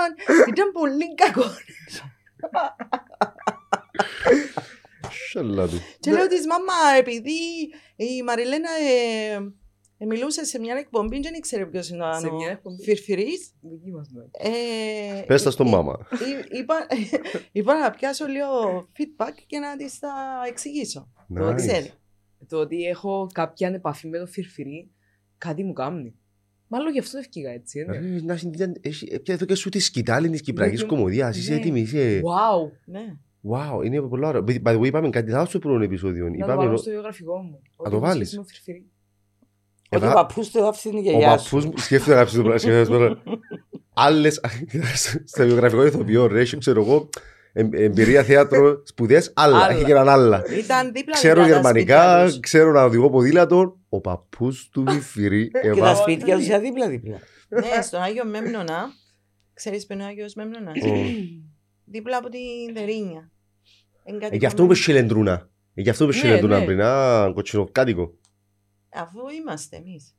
Ήταν 0.48 0.72
πολύ 0.72 1.14
κακό. 1.14 1.50
Σαλά 5.32 5.68
του. 5.68 5.80
Και 6.00 6.10
λέω 6.10 6.26
της 6.26 6.46
μάμα, 6.46 6.96
επειδή 6.98 7.38
η 7.96 8.22
Μαριλένα 8.22 8.70
ε, 8.70 9.32
ε, 9.32 9.38
μιλούσε 10.04 10.44
σε 10.44 10.58
μια 10.58 10.74
εκπομπή, 10.76 11.20
δεν 11.20 11.34
ήξερε 11.34 11.66
ποιος 11.66 11.88
είναι 11.88 12.04
Σε 12.20 12.26
ο 12.26 12.34
μια 12.34 12.50
εκπομπή. 12.50 12.82
Φιρφυρής. 12.82 13.52
Δική 13.60 13.90
μας 13.90 14.08
ναι. 14.10 14.22
Ε, 14.32 15.22
Πες 15.26 15.42
τα 15.42 15.50
στο 15.50 15.64
ε, 15.64 15.68
μάμα. 15.68 15.98
ε, 16.10 16.58
Είπα, 16.58 16.74
είπα 17.52 17.78
να 17.80 17.90
πιάσω 17.90 18.26
λίγο 18.26 18.80
feedback 18.98 19.32
και 19.46 19.58
να 19.58 19.76
της 19.76 19.98
τα 19.98 20.12
εξηγήσω. 20.48 21.08
Το 21.34 21.48
Nice. 21.50 21.54
ξέρει. 21.54 21.90
Το 22.48 22.58
ότι 22.58 22.82
έχω 22.84 23.26
κάποια 23.34 23.68
επαφή 23.68 24.08
με 24.08 24.18
το 24.18 24.26
Φιρφυρί, 24.26 24.90
κάτι 25.38 25.64
μου 25.64 25.72
κάνει. 25.72 26.14
Μάλλον 26.68 26.92
γι' 26.92 26.98
αυτός 26.98 27.14
ευκήγα 27.20 27.50
έτσι, 27.50 27.86
Ρε, 27.90 27.96
είναι. 27.96 28.20
να 28.24 28.36
συνδυαν- 28.36 28.78
έχει- 28.86 29.08
ε, 29.12 29.18
πια 29.18 29.34
εδώ 29.34 29.44
και 29.44 29.54
σου 29.54 29.68
τη 29.68 29.78
σκητάλη 29.78 30.30
της 30.30 30.40
Κυπριακής 30.42 30.80
Ναι, 30.80 30.86
Κομμωδίας. 30.86 31.36
Είσαι 31.36 31.52
ναι. 31.52 31.58
έτοιμη, 31.58 31.80
είσαι... 31.80 32.20
Wow! 32.24 32.70
Ναι. 32.84 33.16
Wow, 33.50 33.84
είναι 33.84 34.00
πολύ 34.02 34.26
ωραίο. 34.26 34.44
By 34.48 34.60
the 34.62 34.78
way, 34.80 34.86
είπαμε 34.86 35.10
κάτι 35.10 35.32
άλλο 35.32 35.46
στο 35.46 35.58
πρώτο 35.58 35.84
επεισόδιο. 35.84 36.24
Να 36.24 36.30
το 36.30 36.36
Είπαμε 36.36 36.54
βάλω 36.54 36.72
ο- 36.72 36.76
στο 36.76 36.90
βιογραφικό 36.90 37.36
μου. 37.42 37.60
Ότι 37.76 37.90
το 37.90 37.96
έχω 37.96 38.06
βάλεις. 38.06 38.16
σχέση 38.28 38.36
με 38.36 38.42
το 38.42 38.48
Φιρφυρί. 38.48 38.78
Ότι 38.78 38.90
ο 39.90 39.96
Εβα- 39.96 40.12
παππούς 40.12 40.50
του 40.50 40.58
έβαψε 40.58 40.88
την 40.88 40.98
Ο 40.98 41.00
γιαγιά 41.00 41.38
σου. 41.38 41.44
παππούς 41.50 41.64
μου, 41.64 41.72
σκέφτεται 41.78 42.10
να 42.10 42.16
γράψει 42.16 42.34
το 42.36 42.40
πράγμα, 42.42 42.58
σκέφτεται 42.58 42.88
τώρα. 42.88 43.22
Άλλες, 43.94 44.40
στο 45.24 45.44
βιογραφικό 45.46 45.86
ηθοποιό, 45.86 46.26
ρε, 46.26 46.40
έχει, 46.40 46.58
ξέρω 46.58 46.80
εγώ, 46.82 47.08
εμ- 47.52 47.74
εμπειρία 47.74 48.22
θέατρο, 48.22 48.82
σπουδές, 48.84 49.32
άλλα, 49.34 49.56
Άλλα. 49.56 49.74
έχει 49.74 49.84
και 49.84 49.90
έναν 49.90 50.08
άλλα. 50.08 50.42
Ήταν 50.58 50.92
δίπλα 50.92 51.14
Ξέρω 51.14 51.42
δίπλα 51.42 51.60
τα 51.60 51.68
σπίτια 51.68 51.94
γερμανικά, 51.94 52.24
τους. 52.26 52.40
ξέρω 52.40 52.72
να 52.72 52.82
οδηγώ 52.84 53.10
ποδήλατο. 53.10 53.78
Ο 53.88 54.00
παππούς 54.00 54.68
του 54.72 54.84
Βιφυρί 54.86 55.48
Και 55.50 55.60
τα 55.60 55.66
εβά... 55.68 55.94
σπίτια 55.94 56.36
τους 56.36 56.46
ήταν 56.46 56.60
δίπλα-δίπλα. 56.60 57.16
Ναι, 57.48 57.82
στον 57.82 58.02
Άγιο 58.02 58.24
Μέμνονα. 58.24 58.86
Ξέρεις 59.54 59.86
ποιο 59.86 59.94
είναι 59.96 60.04
ο 60.04 60.06
Άγιος 60.08 60.34
Μέμνονας; 60.34 60.74
Δίπλα 61.84 62.16
από 62.16 62.28
την 62.28 62.40
Δερίνια. 62.74 63.30
Είναι 64.04 64.18
κάτι 64.18 64.34
Ε, 64.34 64.38
Γι' 64.38 64.46
αυτό 64.46 64.62
μου 64.62 64.68
κομμάτι. 64.68 64.80
είπε 64.90 64.92
Σιλεντρούνα. 64.92 65.48
Ε, 65.74 65.80
Γι' 65.82 65.90
αυτό 65.90 66.04
μου 66.04 66.10
είπε 66.10 66.18
Ναι, 66.20 66.26
Σιλεντρούνα 66.28 66.58
ναι. 66.58 66.64
πριν, 66.64 66.80
α, 66.82 67.30
κοτσινοκάτοικο. 67.34 68.14
Αφού 68.96 69.18
είμαστε 69.40 69.76
εμείς. 69.76 70.10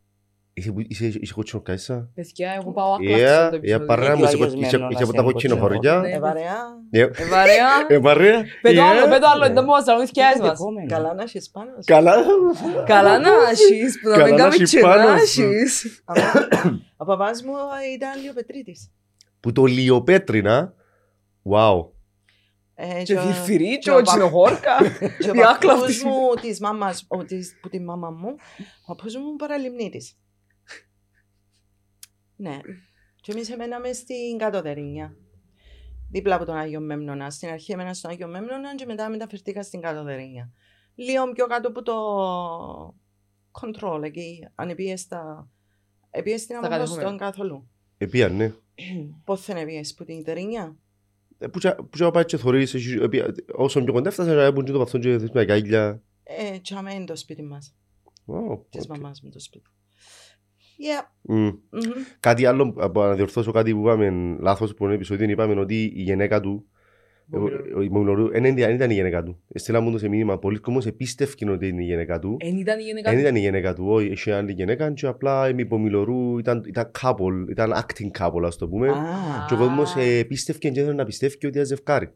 Είσαι, 0.54 0.74
είσαι, 0.88 1.06
είσαι 1.06 1.34
κοτσινοκάτισα. 1.34 2.10
Παιδιά, 2.14 2.52
εγώ 2.62 2.72
πάω 2.72 2.94
άκουσα 2.94 3.10
Yeah, 3.18 3.24
αυτό 3.24 3.50
το 3.50 3.56
yeah, 3.56 3.58
επεισόδιο. 3.58 3.86
παρά 3.86 4.04
Γιατί 4.06 4.18
μου, 4.18 4.24
ο 4.24 4.28
είσαι 4.28 4.36
Άγιος 4.36 4.54
κο- 4.54 4.60
είχε- 4.60 4.72
Μέμνονας 4.78 4.94
είχε 4.94 5.04
από 5.04 5.14
τα 5.14 5.22
είναι 5.22 5.32
κοτσίνα 5.32 5.56
κοτσινοχωριά. 5.56 5.94
χωριά. 5.94 6.10
Ναι. 6.10 6.16
Ε, 6.16 6.20
βαρέα. 6.20 6.56
Ε, 6.90 7.00
Ε, 7.24 7.28
βαρέα. 7.30 7.70
ε, 7.88 8.00
παρέα. 8.00 8.44
Πέτω 8.62 8.82
Yeah. 8.82 8.86
άλλο, 8.90 9.08
πέτω 9.08 9.28
άλλο, 9.34 9.46
Yeah. 9.46 9.54
δεν 9.54 9.64
μπορώ 9.64 9.82
να 9.86 9.96
μου 9.98 10.06
θυκιάζεις 10.06 10.42
μας. 10.42 10.60
Επόμενο. 10.60 10.88
Καλά 10.88 11.14
να 11.14 11.22
έχεις 11.24 11.50
πάνω 11.50 11.70
σου. 11.72 11.82
Καλά. 11.86 12.14
Καλά 12.86 13.20
να 13.20 13.30
έχεις, 13.52 14.00
που 14.02 14.10
να 14.10 14.14
Καλά 14.16 14.26
μην 14.26 14.34
να 14.34 14.40
κάνουμε 14.40 14.56
έχεις 14.56 14.72
και 14.72 14.80
πάνω 14.80 15.10
να 15.12 15.18
σου. 15.26 15.42
έχεις. 15.42 16.04
Ο 16.98 17.06
παπάς 17.06 17.44
μου 17.44 17.54
ήταν 17.96 18.22
λιοπετρίτης. 18.22 18.92
Που 19.40 19.52
το 19.52 19.64
λιοπέτρινα. 19.66 20.74
Wow. 21.52 21.86
Ε, 22.80 23.04
Και 23.04 23.18
ο- 23.18 23.22
Φιρφυρί, 23.22 23.70
και 23.70 23.78
και 23.78 23.90
ο 23.90 23.94
ο 23.94 23.96
παπ- 23.96 24.08
Τσινοχόρκα. 24.08 24.78
Και 25.22 25.30
ο 25.30 25.34
Η 25.34 25.44
άκλα 25.44 25.74
παππούς 25.74 25.96
αυτή. 25.96 26.08
μου 26.08 26.34
της 26.42 26.60
μάμας, 26.60 27.06
ο, 27.08 27.24
της, 27.24 27.58
που 27.62 27.70
τη 27.70 27.80
μάμα 27.80 28.10
μου, 28.10 28.36
ο 28.86 28.96
παππούς 28.96 29.16
μου 29.16 29.36
παραλιμνίτης. 29.36 30.18
Ναι. 32.36 32.60
Και 33.22 33.32
εμείς 33.32 33.50
εμέναμε 33.52 33.94
στην 33.94 34.38
κάτω 34.38 34.62
Δερίνια. 34.62 35.16
Δίπλα 36.12 36.36
από 36.36 36.46
τον 36.46 36.56
Άγιο 36.56 36.80
Μέμνονα. 36.80 37.30
Στην 37.30 37.50
αρχή 37.50 37.72
έμενα 37.72 37.94
στον 37.94 38.12
Άγιο 38.12 38.28
Μέμνονα 38.28 38.76
και 38.76 38.86
μετά 38.86 39.10
μεταφερθήκα 39.10 39.64
στην 39.64 39.82
κάτω 39.82 40.04
Δερίνια. 40.04 40.52
Λίγο 40.96 41.32
πιο 41.32 41.48
κάτω 41.48 41.68
από 41.68 41.82
το 41.84 41.96
control 43.62 44.02
εκεί. 44.04 44.48
Αν 44.56 44.70
επίες 44.70 45.00
στα... 45.02 45.50
Επίες 46.10 46.42
στην 46.42 46.56
Στα 46.58 46.66
Αμαγώστον 46.68 46.98
κατεχόμενα. 46.98 47.26
καθόλου. 47.32 47.70
Επία, 47.98 48.30
ναι. 48.30 48.54
Πώς 49.24 49.46
δεν 49.46 49.58
επίες 49.58 49.94
που 49.94 50.04
την 50.06 50.24
Δερίνια. 50.24 50.76
Ε, 51.38 51.48
Που 51.48 51.60
τσα- 51.60 51.76
που 51.76 51.90
τσα 51.90 52.12
πάει 52.12 52.26
και 52.26 52.38
θωρείς, 52.38 52.74
έχει- 52.74 52.98
επία- 53.02 53.34
όσο 53.54 53.84
πιο 53.84 53.94
κοντά 53.94 54.10
έφτασα, 54.10 54.34
να 54.34 54.52
μπουν 54.52 54.66
και 54.66 54.72
το 54.72 54.78
παθόν 54.80 55.02
και 55.02 55.18
θες 55.18 55.32
με 55.32 55.42
αγκάγια. 55.42 56.02
Ε, 56.24 56.60
τσάμε 56.60 56.94
είναι 56.94 57.06
το 57.06 57.16
σπίτι 57.16 57.44
μας. 57.44 57.76
Wow, 58.26 58.60
Της 58.70 58.84
οκ. 58.90 58.98
μαμάς 58.98 59.22
μου 59.22 59.30
το 59.30 59.40
σπίτι. 59.40 59.70
Yeah. 60.80 61.12
Μμ. 61.22 61.36
μμμ. 61.46 61.54
Κάτι 62.20 62.46
άλλο, 62.46 62.74
από 62.78 63.04
να 63.04 63.14
διορθώσω 63.14 63.52
κάτι 63.52 63.74
που 63.74 63.80
είπαμε 63.80 64.38
λάθος 64.40 64.74
που 64.74 64.86
είναι 64.86 64.94
επεισόδιο, 64.94 65.30
είπαμε 65.30 65.60
ότι 65.60 65.84
η 65.84 66.02
γυναίκα 66.02 66.40
του, 66.40 66.50
ο- 66.50 66.66
ο- 66.66 66.76
η 67.84 67.90
Μογλωρού, 67.90 68.30
δεν 68.30 68.44
ήταν- 68.44 68.56
δεν 68.56 68.76
ήταν 68.76 68.90
η 68.90 68.94
γυναίκα 68.94 69.24
του. 69.24 69.40
Στείλα 69.54 69.80
μου 69.80 69.92
το 69.92 69.98
σε 69.98 70.08
μήνυμα, 70.08 70.40
πολλοί 70.40 70.60
κόσμος 70.60 70.86
επίστευκαν 70.86 71.50
ότι 71.50 71.68
είναι 71.68 71.84
η 71.84 71.86
γυναίκα 71.86 72.20
του. 72.20 72.38
Εν 72.40 72.58
ήταν 72.58 72.80
η 72.80 72.84
γενικά 72.84 73.12
Δεν 73.12 73.20
ήταν 73.20 73.36
η 73.36 73.40
γυναίκα 73.40 73.74
του, 73.74 73.86
όχι, 73.88 74.08
είχε 74.08 74.34
άλλη 74.34 74.52
γυναίκα 74.52 74.92
και 74.92 75.08
απλά 75.08 75.50
η 75.50 75.66
Μογλωρού 75.70 76.38
ήταν, 76.38 76.64
ήταν 76.68 76.92
couple, 77.02 77.50
ήταν 77.50 77.72
acting 77.74 78.20
couple 78.20 78.44
ας 78.46 78.58
το 78.58 78.68
πούμε. 78.68 78.90
Α, 78.90 78.96
Και 79.48 79.54
ο 79.54 79.58
κόσμος 79.58 79.96
ε, 79.96 80.24
πίστευκε 80.24 80.70
και 80.70 80.80
ήθελε 80.80 80.96
να 80.96 81.06
πιστεύει 81.06 81.36
ότι 81.36 81.48
ήταν 81.48 81.66
ζευκάρι. 81.66 82.10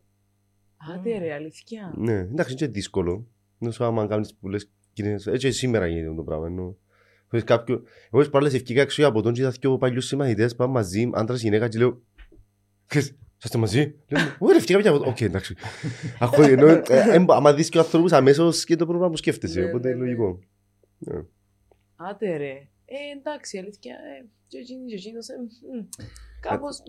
Άντε 0.95 1.17
ρε, 1.17 1.33
αλήθεια. 1.33 1.93
Ναι, 1.97 2.13
εντάξει, 2.13 2.51
είναι 2.51 2.65
και 2.65 2.67
δύσκολο. 2.67 3.27
Είναι 3.59 3.71
σου 3.71 3.83
άμα 3.83 4.07
κάνεις 4.07 4.35
πολλές 4.41 4.71
κοινές... 4.93 5.27
Έτσι 5.27 5.51
σήμερα 5.51 5.87
γίνεται 5.87 6.15
το 6.15 6.23
πράγμα. 6.23 6.47
Ενώ... 6.47 6.77
Έχεις 7.31 7.45
κάποιο... 7.45 7.81
Εγώ 8.11 8.21
τις 8.21 8.29
παράλληλες 8.31 8.59
ευκήκα 8.59 8.81
έξω 8.81 9.07
από 9.07 9.21
τον 9.21 9.33
και 9.33 9.41
είδα 9.41 9.49
δυο 9.49 9.77
παλιούς 9.77 10.05
συμμαθητές 10.05 10.55
πάμε 10.55 10.73
μαζί, 10.73 11.09
άντρας 11.13 11.41
γυναίκα 11.41 11.67
και 11.67 11.77
λέω 11.77 12.01
«Ξέρεις, 13.43 13.55
Είσαστε 13.57 13.57
μαζί; 13.57 13.95
Λέω, 14.07 14.35
Όχι 14.39 14.51
ρε 14.51 14.57
ευκήκα 14.57 14.79
πια 14.79 14.91
από 14.91 15.09
Οκ, 15.09 15.21
εντάξει. 15.21 15.55
Αχώ, 16.19 16.41
ενώ, 16.43 16.67
ε, 16.67 16.81
ε, 16.89 17.25
άμα 17.27 17.53
δεις 17.53 17.69
και 17.69 17.77
ο 17.77 17.81
ανθρώπους 17.81 18.11
αμέσως 18.11 18.63
και 18.63 18.75
το 18.75 18.85
πρόβλημα 18.85 19.09
που 19.09 19.17
σκέφτεσαι, 19.17 19.59
Ναι, 19.59 19.65
οπότε 19.65 19.87
ναι, 19.87 19.93
είναι 19.95 20.03
ναι. 20.03 20.05
λογικό. 20.05 20.39
Άντε 21.95 22.37
ρε. 22.37 22.51
Ε, 22.85 23.17
εντάξει, 23.19 23.57
αλήθεια. 23.57 23.93
Ε, 23.93 24.25
και 24.47 24.57
εκείνη 24.57 24.85
και 24.85 24.95
εκείνος, 24.95 25.27
ε, 25.29 25.33
μ, 25.37 25.85
κάπως... 26.41 26.83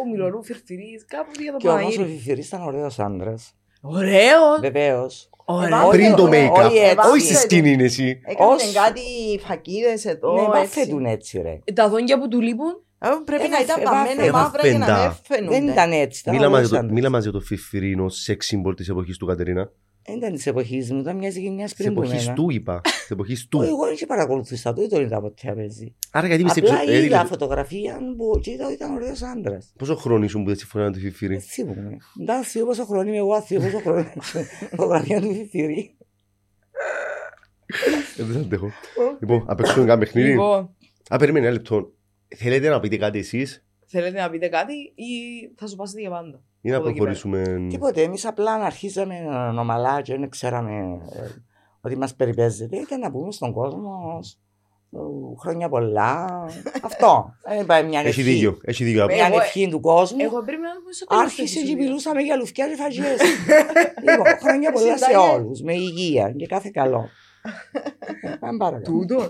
Ο 0.00 0.08
Μιλωρού 0.10 0.42
Φιρφυρής, 0.44 1.04
κάπως 1.04 1.34
για 1.38 1.52
το 1.52 1.58
Και 1.58 1.68
όμως 1.68 1.80
ο 1.82 1.96
Παναγύρι. 1.96 2.18
Φιφυρής 2.18 2.46
ήταν 2.46 2.62
ωραίος 2.62 2.98
άντρας. 2.98 3.54
Ωραίος! 3.80 4.60
Βεβαίως. 4.60 5.30
Ωραίο! 5.44 5.86
Όχι, 5.86 5.96
Πριν 5.96 6.14
το 6.14 6.22
όχι, 6.22 6.32
make-up, 6.48 6.64
όχι 6.66 6.76
έτσι. 6.78 7.08
όχι 7.10 7.20
στη 7.20 7.34
σκηνή 7.34 7.70
είναι 7.70 7.84
εσύ. 7.84 8.20
Έκανε 8.24 8.52
Ως- 8.52 8.72
κάτι 8.72 9.00
φακίδες 9.40 10.04
εδώ. 10.04 10.32
Ναι, 10.34 10.40
έτσι. 10.40 10.50
βάφετουν 10.50 11.04
έτσι 11.04 11.40
ρε. 11.42 11.58
Τα 11.74 11.88
δόντια 11.88 12.18
που 12.18 12.28
του 12.28 12.40
λείπουν, 12.40 12.68
Ε, 12.68 12.74
Πρέπει 13.24 13.48
να 13.48 13.56
Έβαφε- 13.56 13.62
ήταν 13.64 13.80
έβαφε- 13.80 14.06
παμμένα 14.06 14.24
έβαφε 14.28 14.44
μαύρα 14.44 14.68
για 14.68 14.78
να 14.78 14.86
πεντά. 14.86 15.06
με 15.08 15.16
φαίνονται. 15.22 15.58
Δεν 15.58 15.68
ήταν 15.68 15.92
έτσι. 15.92 16.20
Ήταν 16.20 16.34
Μίλα 16.34 16.48
μαζί 16.48 16.54
ωραίος 16.56 16.70
το- 16.70 16.76
άντρας. 16.76 16.92
Μίλα 16.92 17.10
μαζί 17.10 17.28
για 17.30 17.38
το 17.38 17.44
φιφυρίνο 17.44 18.08
σεξ 18.08 18.50
symbol 18.54 18.76
της 18.76 18.88
εποχής 18.88 19.16
του 19.16 19.26
Κατερίνα. 19.26 19.70
Δεν 20.06 20.16
ήταν 20.16 20.32
της 20.32 20.46
εποχής 20.46 20.92
μου, 20.92 21.00
ήταν 21.00 21.16
μιας 21.16 21.34
γενιάς 21.34 21.70
Της 21.74 21.78
πριν 21.82 21.94
που 21.94 22.00
εποχής 22.02 22.20
εμένα. 22.22 22.34
του 22.34 22.50
είπα. 22.50 22.80
Της 22.80 23.10
εποχής 23.10 23.38
Όχι, 23.38 23.48
του. 23.48 23.62
Εγώ 23.72 23.84
δεν 23.86 24.06
παρακολουθούσα 24.06 24.72
το, 24.72 24.80
δεν 24.80 24.90
τον 24.90 25.02
είδα 25.02 25.20
ποτέ 25.20 25.48
να 25.48 25.54
παίζει. 25.54 25.94
Άρα 26.10 26.26
γιατί 26.26 26.42
Απλά 26.42 26.54
πιστεύεις... 26.54 26.88
ε, 26.88 26.92
είδα 26.92 27.02
δηλαδή, 27.02 27.28
φωτογραφία 27.28 27.98
που 28.16 28.40
και 28.42 28.50
είδα 28.50 28.64
ότι 28.64 28.74
ήταν 28.74 28.94
ωραίος 28.94 29.22
άντρας. 29.22 29.72
Πόσο 29.78 29.94
χρόνο 29.96 30.24
ήσουν 30.24 30.42
που 30.42 30.48
δεν 30.48 30.58
συμφωνά 30.58 30.84
με 30.84 30.90
το 30.92 30.98
φιφύρι. 30.98 31.34
Δεν 31.34 31.42
θυμούμαι. 31.42 31.96
Ήταν 32.20 32.42
θείο 32.44 32.64
πόσο 32.66 32.84
χρόνο 32.84 33.08
είμαι 33.08 33.16
εγώ, 33.16 33.40
θείο 33.42 33.60
πόσο 33.60 33.78
χρόνο 33.78 33.98
είναι 33.98 34.12
φωτογραφία 34.70 35.20
του 35.20 35.34
Φιφυρή. 35.34 35.96
Ε, 38.16 38.22
Δεν 38.22 38.40
αντέχω. 38.40 38.70
Λοιπόν, 39.20 39.44
να 39.46 39.54
παίξουμε 39.54 39.84
ένα 39.84 39.98
παιχνίδι. 39.98 40.28
λοιπόν, 40.30 40.74
Α, 41.08 41.16
περίμενε 41.18 41.46
ένα 41.46 41.54
λεπτό. 41.54 41.92
Θέλετε 42.36 42.68
να 42.68 42.80
πείτε 42.80 42.96
κάτι 42.96 43.18
εσείς; 43.18 43.64
Θέλετε 43.86 44.20
να 44.20 44.30
πείτε 44.30 44.48
κάτι 44.48 44.72
ή 44.94 45.04
θα 45.56 45.66
σου 45.66 45.76
πάσετε 45.76 46.00
για 46.00 46.10
πάντα; 46.10 46.42
ή 46.60 46.68
να 46.70 46.76
Από 46.76 46.84
εδώ 46.88 46.94
και 46.94 47.02
πέρα. 47.02 47.12
προχωρήσουμε... 47.12 47.66
Τίποτε, 47.68 48.02
εμείς 48.02 48.24
απλά 48.26 48.58
να 48.58 48.64
αρχίζαμε 48.64 49.18
νομαλά 49.52 50.02
και 50.02 50.16
δεν 50.16 50.28
ξέραμε 50.28 50.72
ε, 51.12 51.26
ότι 51.80 51.96
μας 51.96 52.14
περιπέζεται 52.14 52.76
και 52.88 52.96
να 52.96 53.10
πούμε 53.10 53.32
στον 53.32 53.52
κόσμο 53.52 54.18
ε, 54.92 54.98
χρόνια 55.40 55.68
πολλά. 55.68 56.24
Αυτό. 56.88 57.34
Δεν 57.56 57.66
πάει 57.66 57.84
μια 57.84 57.98
Έχει 58.00 58.08
ευχή. 58.08 58.22
δίκιο, 58.22 58.58
έχει 58.64 58.84
δίκιο. 58.84 59.02
Ε, 59.08 59.14
Μια 59.14 59.26
Εγώ- 59.26 59.40
ευχή 59.40 59.68
του 59.68 59.80
κόσμου. 59.80 60.18
Εγώ 60.20 60.42
πρέπει 60.44 60.60
να 60.62 60.72
πούμε 60.80 60.92
στο 60.92 61.06
τέλος 61.06 61.22
του 61.22 61.28
Άρχισε 61.28 61.54
και 61.54 61.60
επεισοδίου. 61.60 61.84
μιλούσαμε 61.84 62.20
για 62.22 62.36
λουφκιά 62.36 62.68
και 62.68 62.76
φαγιές. 62.76 63.20
λοιπόν, 64.08 64.26
χρόνια 64.42 64.72
πολλά 64.72 64.98
σε 64.98 65.04
Συνταγές. 65.04 65.32
όλους, 65.34 65.60
με 65.62 65.74
υγεία 65.74 66.30
και 66.36 66.46
κάθε 66.46 66.70
καλό. 66.72 67.08
Πάμε 68.40 68.56
παρακάτω. 68.58 68.90
Τούτο. 68.90 69.22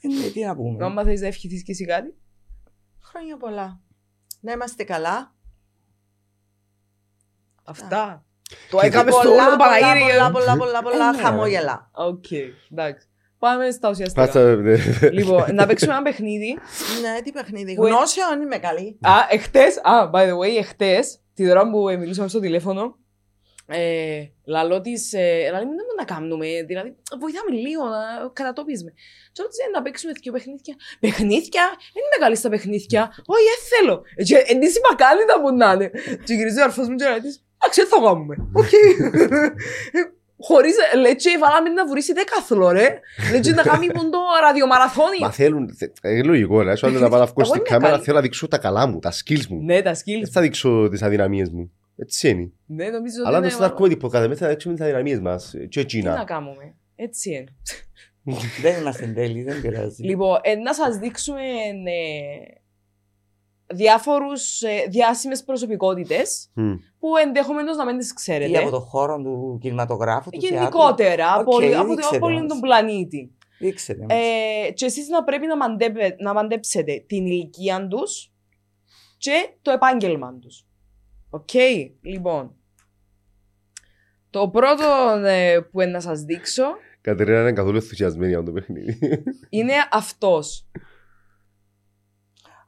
Ε, 0.00 0.08
ναι, 0.08 0.30
Τι 0.32 0.44
να 0.44 0.56
πούμε. 0.56 0.84
Άμα 0.84 1.04
θες 1.04 1.20
να 1.20 1.26
ευχηθείς 1.26 1.62
και 1.62 1.72
εσύ 1.72 1.84
κάτι. 1.84 2.14
Χρόνια 3.10 3.36
πολλά. 3.36 3.80
Να 4.40 4.52
είμαστε 4.52 4.84
καλά. 4.84 5.34
Αυτά. 7.64 8.24
Το 8.70 8.78
Και 8.78 8.86
έκαμε 8.86 9.10
στο 9.10 9.20
Πολλά, 9.20 9.42
όλο 9.42 9.50
το 9.50 9.56
πολλά, 9.56 9.70
Παναγύρι. 9.80 10.10
πολλά, 10.10 10.30
πολλά, 10.30 10.56
πολλά, 10.56 10.82
πολλά 10.82 11.08
Ε, 11.08 11.10
ναι, 11.10 11.22
χαμόγελα. 11.22 11.90
Οκ, 11.92 12.24
εντάξει. 12.72 13.06
Πάμε 13.38 13.70
στα 13.70 13.90
ουσιαστικά. 13.90 14.24
Πάτσα, 14.24 14.54
ναι. 14.56 14.76
Λοιπόν, 15.10 15.54
να 15.54 15.66
παίξουμε 15.66 15.92
ένα 15.92 16.02
παιχνίδι. 16.02 16.58
Ναι, 17.02 17.22
τι 17.22 17.32
παιχνίδι. 17.32 17.74
Που- 17.74 17.86
Γνώσεων 17.86 18.40
είμαι 18.42 18.58
καλή. 18.58 18.98
Α, 19.02 19.10
εχθές, 19.30 19.76
α, 19.82 20.10
by 20.12 20.28
the 20.28 20.38
way, 20.38 20.56
εχθές, 20.58 21.20
τη 21.34 21.50
ώρα 21.50 21.70
που 21.70 21.88
ε, 21.88 21.96
μιλούσαμε 21.96 22.28
στο 22.28 22.40
τηλέφωνο, 22.40 22.96
ε, 23.70 24.22
λαλό 24.44 24.80
της, 24.80 25.12
ε, 25.12 25.48
λαλή, 25.52 25.64
δεν 25.66 25.74
μπορούμε 25.76 25.94
να 25.98 26.04
κάνουμε, 26.04 26.46
δηλαδή, 26.66 26.90
βοηθάμε 27.20 27.50
λίγο 27.66 27.84
να 27.94 28.00
κατατόπισμε. 28.32 28.90
Και 29.32 29.42
ρώτησε 29.42 29.62
να 29.74 29.82
παίξουμε 29.82 30.12
δύο 30.22 30.32
παιχνίδια. 30.32 30.74
Παιχνίδια, 31.00 31.64
δεν 31.94 32.02
είμαι 32.04 32.18
καλή 32.24 32.36
στα 32.36 32.48
παιχνίδια. 32.48 33.02
Όχι, 33.34 33.44
δεν 33.52 33.60
θέλω. 33.72 33.94
Ε, 34.16 34.22
Και 34.28 34.36
εν 34.52 34.60
της 34.60 34.76
είπα 34.76 34.94
καλή 35.04 35.24
τα 35.30 35.40
που 35.40 35.48
να 35.56 35.72
είναι. 35.72 35.90
Και 36.24 36.34
γυρίζει 36.34 36.60
ο 36.60 36.64
αρφός 36.64 36.88
μου 36.88 36.94
και 36.94 37.04
λέει 37.08 37.20
της, 37.20 37.34
εντάξει, 37.58 37.80
δεν 37.80 37.88
θα 37.92 37.98
κάνουμε. 38.06 38.34
Οκ. 38.60 38.72
Ε, 38.72 40.00
Χωρίς, 40.48 40.74
λέει 41.02 41.16
και 41.16 41.38
βάλαμε 41.40 41.68
να 41.68 41.86
βουρήσει 41.86 42.12
δέκαθλο, 42.12 42.70
ρε. 42.70 43.00
Λέει 43.30 43.40
και 43.40 43.52
να 43.52 43.62
κάνει 43.62 43.86
που 43.86 44.10
το 44.10 44.18
ραδιομαραθώνι. 44.42 45.18
Μα 45.20 45.30
θέλουν, 45.30 45.74
θε- 45.78 45.96
είναι 46.02 46.22
λογικό 46.22 46.62
ρε, 46.62 46.76
σου 46.76 46.86
αν 46.86 46.92
να 46.92 47.08
πάω 47.08 47.18
να 47.18 47.24
βγω 47.26 47.34
Εγώ 47.36 47.44
στην 47.48 47.60
είμαι 47.60 47.68
κάμερα 47.68 47.90
καλή. 47.90 48.04
θέλω 48.04 48.16
να 48.16 48.22
δείξω 48.22 48.48
τα 48.48 48.58
καλά 48.58 48.86
μου, 48.86 48.98
τα 48.98 49.12
skills 49.12 49.46
μου. 49.46 49.62
Ναι, 49.64 49.82
τα 49.82 49.94
skills. 49.94 50.20
Δεν 50.22 50.30
θα 50.32 50.40
δείξω 50.40 50.88
τις 50.90 51.02
αδυναμίες 51.02 51.50
μου. 51.50 51.72
Έτσι 52.00 52.28
είναι. 52.28 52.52
Ναι, 52.66 52.84
νομίζω 52.88 53.14
ότι 53.20 53.28
Αλλά 53.28 53.38
είναι- 53.38 53.48
το 53.48 53.54
στάρκομμα 53.54 53.88
τίποτα, 53.88 54.16
κατά 54.16 54.28
μέσα 54.28 54.44
θα 54.44 54.50
δείξουμε 54.50 54.74
τις 54.74 54.82
αδυναμίες 54.84 55.20
μας. 55.20 55.50
Και 55.68 55.84
Τι 55.84 56.02
να 56.02 56.10
εκείνα. 56.10 56.24
κάνουμε. 56.24 56.74
Έτσι 56.96 57.30
είναι. 57.30 57.56
Δεν 58.62 58.80
είμαστε 58.80 59.06
τέλειοι, 59.06 59.42
δεν 59.42 59.60
πειράζει. 59.60 60.02
Λοιπόν, 60.02 60.38
ε, 60.42 60.54
να 60.54 60.74
σας 60.74 60.96
δείξουμε 60.98 61.40
ε, 61.84 63.74
διάφορους 63.74 64.62
ε, 64.62 64.86
διάσημες 64.88 65.44
προσωπικότητες 65.44 66.50
Μμ. 66.54 66.72
που 66.98 67.16
ενδεχομένως 67.16 67.76
να 67.76 67.84
μην 67.84 67.98
τις 67.98 68.10
Ή 68.10 68.14
ξέρετε. 68.14 68.58
από 68.58 68.70
το 68.70 68.80
χώρο 68.80 69.22
του 69.22 69.58
κινηματογράφου, 69.60 70.30
του 70.30 70.40
θεάτρου. 70.40 70.56
Γενικότερα, 70.58 71.32
από, 71.34 71.40
Οκ, 71.40 71.52
όλη- 71.52 71.74
από, 71.74 71.86
το- 71.88 71.94
δείξτε 71.94 72.16
από 72.16 72.26
όλον 72.26 72.38
μας. 72.40 72.48
τον 72.48 72.60
πλανήτη. 72.60 73.32
Δείξτε 73.58 73.96
μας. 73.96 74.06
Ε, 74.10 74.70
και 74.72 74.84
εσείς 74.84 75.08
να 75.08 75.24
πρέπει 75.24 75.46
να, 75.46 75.56
μαντέπε, 75.56 76.16
να 76.18 76.32
μαντέψετε 76.32 77.04
την 77.06 77.26
ηλικία 77.26 77.86
τους 77.88 78.32
και 79.18 79.48
το 79.62 79.70
επάγγελμα 79.70 80.38
τους. 80.38 80.66
Οκ, 81.30 81.50
λοιπόν. 82.02 82.52
Το 84.30 84.48
πρώτο 84.48 84.84
ε, 85.24 85.60
που 85.70 85.80
είναι 85.80 85.90
να 85.90 86.00
σας 86.00 86.20
δείξω 86.22 86.64
Κατερίνα 87.00 87.40
είναι 87.40 87.52
καθόλου 87.52 87.76
ενθουσιασμένη 87.76 88.32
για 88.32 88.42
το 88.42 88.52
παιχνίδι. 88.52 88.98
είναι 89.48 89.72
αυτός. 89.90 90.66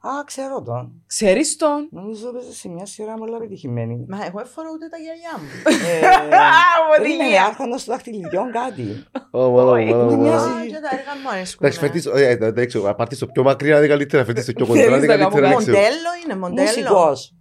Α, 0.03 0.23
ξέρω 0.25 0.61
τον. 0.61 1.03
Ξέρεις 1.07 1.55
τον; 1.55 1.87
Νομίζω 1.91 2.31
παίζει 2.31 2.53
σε 2.53 2.69
μια 2.69 2.85
σειρά 2.85 3.13
πολύ 3.13 3.37
πετυχημένη. 3.39 4.05
Μα 4.07 4.25
εγώ 4.25 4.39
έφερα 4.39 4.67
ούτε 4.73 4.87
τα 4.87 4.97
γυαλιά 4.97 5.33
μου. 5.39 5.47
Ε, 7.05 7.09
Είναι 7.09 7.39
άρχοντας 7.47 7.83
του 7.83 7.91
δαχτυλιδιών 7.91 8.51
κάτι. 8.51 9.03
Ω, 9.31 9.49
μάλλον, 9.49 9.73
Όχι, 9.73 9.85
μάλλον, 9.91 10.05
μου 10.05 10.11
μάλλον. 10.11 10.21
μοιάζει. 10.21 10.49
Α, 10.49 10.65
και 10.65 10.79
τα 10.81 10.89
έργα 10.97 11.13
μου 11.23 11.29
αρέσκουν. 11.29 11.65
Εντάξει, 11.67 11.79
φέρτης, 11.79 12.05
ε, 12.05 12.37
ε, 12.41 12.45
εντάξει, 12.45 12.81
να 12.81 12.95
πάρεις 12.95 13.17
το 13.19 13.27
πιο 13.27 13.43
μακριά 13.43 13.77
είναι 13.77 13.87
καλύτερα, 13.87 14.25
φέρτης 14.25 14.45
το 14.45 14.51
πιο 14.53 14.65
κοντά 14.65 14.79
Θέλεις 14.81 14.97
είναι 15.03 15.05
να 15.05 15.13
κάνω 15.17 15.29
καλύτερα, 15.29 15.47
δεν 15.47 15.57
ξέρω. 15.57 15.77
Μοντέλο 15.77 16.09
είναι, 16.25 16.35
μοντέλο. 16.35 16.67
Μουσικός. 16.67 17.35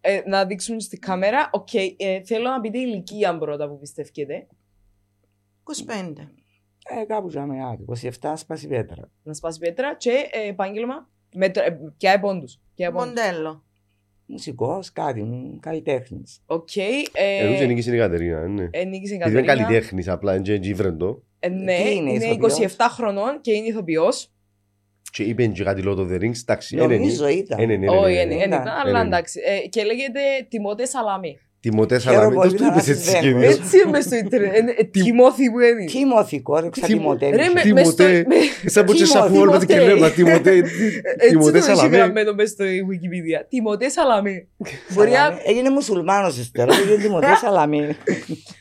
Ε, 0.00 0.20
να 0.26 0.44
δείξουμε 0.46 0.80
στη 0.80 0.98
κάμερα. 0.98 1.50
Οκ, 1.52 1.74
ε, 1.74 2.20
θέλω 2.24 2.48
να 2.50 2.60
πείτε 2.60 2.78
ηλικία 2.78 3.38
πρώτα 3.38 3.68
που 3.68 3.78
πιστεύετε. 3.78 4.46
25. 5.86 6.12
Ε, 7.00 7.04
κάπου 7.04 7.28
ζάμε 7.30 7.56
άκρη. 7.72 7.84
27 8.20 8.32
σπάσει 8.36 8.68
πέτρα. 8.68 9.10
Να 9.22 9.34
σπάσει 9.34 9.58
πέτρα 9.58 9.96
και 9.96 10.10
ε, 10.30 10.48
επάγγελμα. 10.48 11.08
Με, 11.34 11.50
το- 11.50 11.60
ε, 11.60 11.78
ποια 11.96 12.12
επόντους. 12.12 12.60
Ποια 12.74 12.86
επόντους. 12.86 13.06
Μοντέλο. 13.08 13.62
Μουσικός, 14.26 14.92
κάτι, 14.92 15.22
μ, 15.22 15.58
καλλιτέχνης. 15.60 16.42
Οκ. 16.46 16.76
Ε, 16.76 17.44
νομίζω 17.44 17.62
Ε, 17.62 17.66
νίκησε 17.66 17.94
η 17.94 17.98
Κατερίνα, 17.98 18.48
ναι. 18.48 18.68
ε, 18.70 18.84
νίκησε 18.84 19.14
η 19.14 19.16
Γιατί 19.16 19.32
είναι 19.32 19.40
Κατερίνα. 19.40 19.66
καλλιτέχνης, 19.66 20.08
απλά 20.08 20.34
είναι 20.34 20.42
και 20.42 20.54
γύβρεντο. 20.54 21.22
Ε, 21.38 21.48
ναι, 21.48 21.76
Τι 21.76 21.94
είναι, 21.94 22.12
είναι 22.12 22.24
ηθοποιός; 22.24 22.58
27 22.76 22.86
χρονών 22.90 23.40
και 23.40 23.52
είναι 23.52 23.66
ηθοποιός. 23.66 24.32
Και 25.12 25.22
είπε 25.22 25.46
και 25.46 25.64
κάτι 25.64 25.82
λόγω 25.82 25.96
το 25.96 26.08
The 26.12 26.16
Rings, 26.22 26.40
εντάξει, 26.42 26.74
είναι, 26.74 26.84
είναι, 26.84 26.96
Νομίζω 26.96 27.28
ήταν. 27.28 27.58
είναι, 27.60 27.72
είναι, 27.72 27.88
Όχι, 27.88 27.98
είναι, 28.12 28.20
είναι, 28.20 28.34
είναι. 28.34 28.44
είναι, 28.44 28.54
ήταν. 28.54 28.68
αλλά 28.84 28.98
Είναι. 29.00 29.00
εντάξει. 29.08 29.40
Ε, 29.64 29.68
Και 29.68 29.82
λέγεται 29.84 30.20
Τιμότε 30.48 30.86
Σαλάμι. 30.86 31.38
Τιμωτέ 31.60 31.98
Χαίρομαι 31.98 32.16
Σαλαμή, 32.18 32.34
πολύ 32.34 32.50
τόσο 32.50 32.64
να 32.64 32.70
το 32.72 32.74
είπες 32.80 32.84
σας 32.84 32.96
έτσι 32.96 33.10
δένω. 33.10 33.22
και 33.22 33.28
εμείς. 33.46 33.56
Έτσι 33.58 33.76
είναι 33.78 33.90
μες 33.90 34.04
στο 34.04 34.16
ίντερνετ. 34.16 34.52
Ε, 34.54 34.74
ε, 34.78 34.84
Τιμώθη 34.84 35.50
που 35.50 35.60
είναι. 35.60 35.84
Τίμωθη, 35.84 36.40
κόρεξα 36.40 36.86
Τι- 36.86 36.92
Τιμωτέ. 36.92 37.28
Ρε, 37.30 37.36
με- 37.54 37.60
Τιμωτέ. 37.60 37.72
μες 37.72 37.86
στο- 37.88 38.04
με- 38.64 38.70
Σαν 38.70 38.84
που 38.84 38.92
και 38.92 39.02
Τιμω- 39.04 39.22
σαφού 39.22 39.38
όλο 39.40 39.50
το 39.52 39.58
και 39.58 39.66
Τιμωτέ. 39.66 39.92
λέμε, 39.94 40.10
Τιμωτέ, 40.10 40.50
Έτσι 40.50 41.28
Τιμωτέ 41.28 41.50
το 41.50 41.56
έχει 41.56 41.64
Σαλαμή. 41.76 41.96
γραμμένο 41.96 42.34
μες 42.34 42.50
στο 42.50 42.64
Wikipedia. 42.64 43.44
Τιμωτέ 43.48 43.88
Σαλαμί. 43.88 44.48
Μπορεί 44.94 45.10
να... 45.10 45.38
Έγινε 45.46 45.70
μουσουλμάνος 45.70 46.38
ύστερα, 46.38 46.74
έγινε 46.74 47.02
Τιμωτέ 47.02 47.34
Σαλαμή. 47.40 47.78
Ένα 47.78 47.96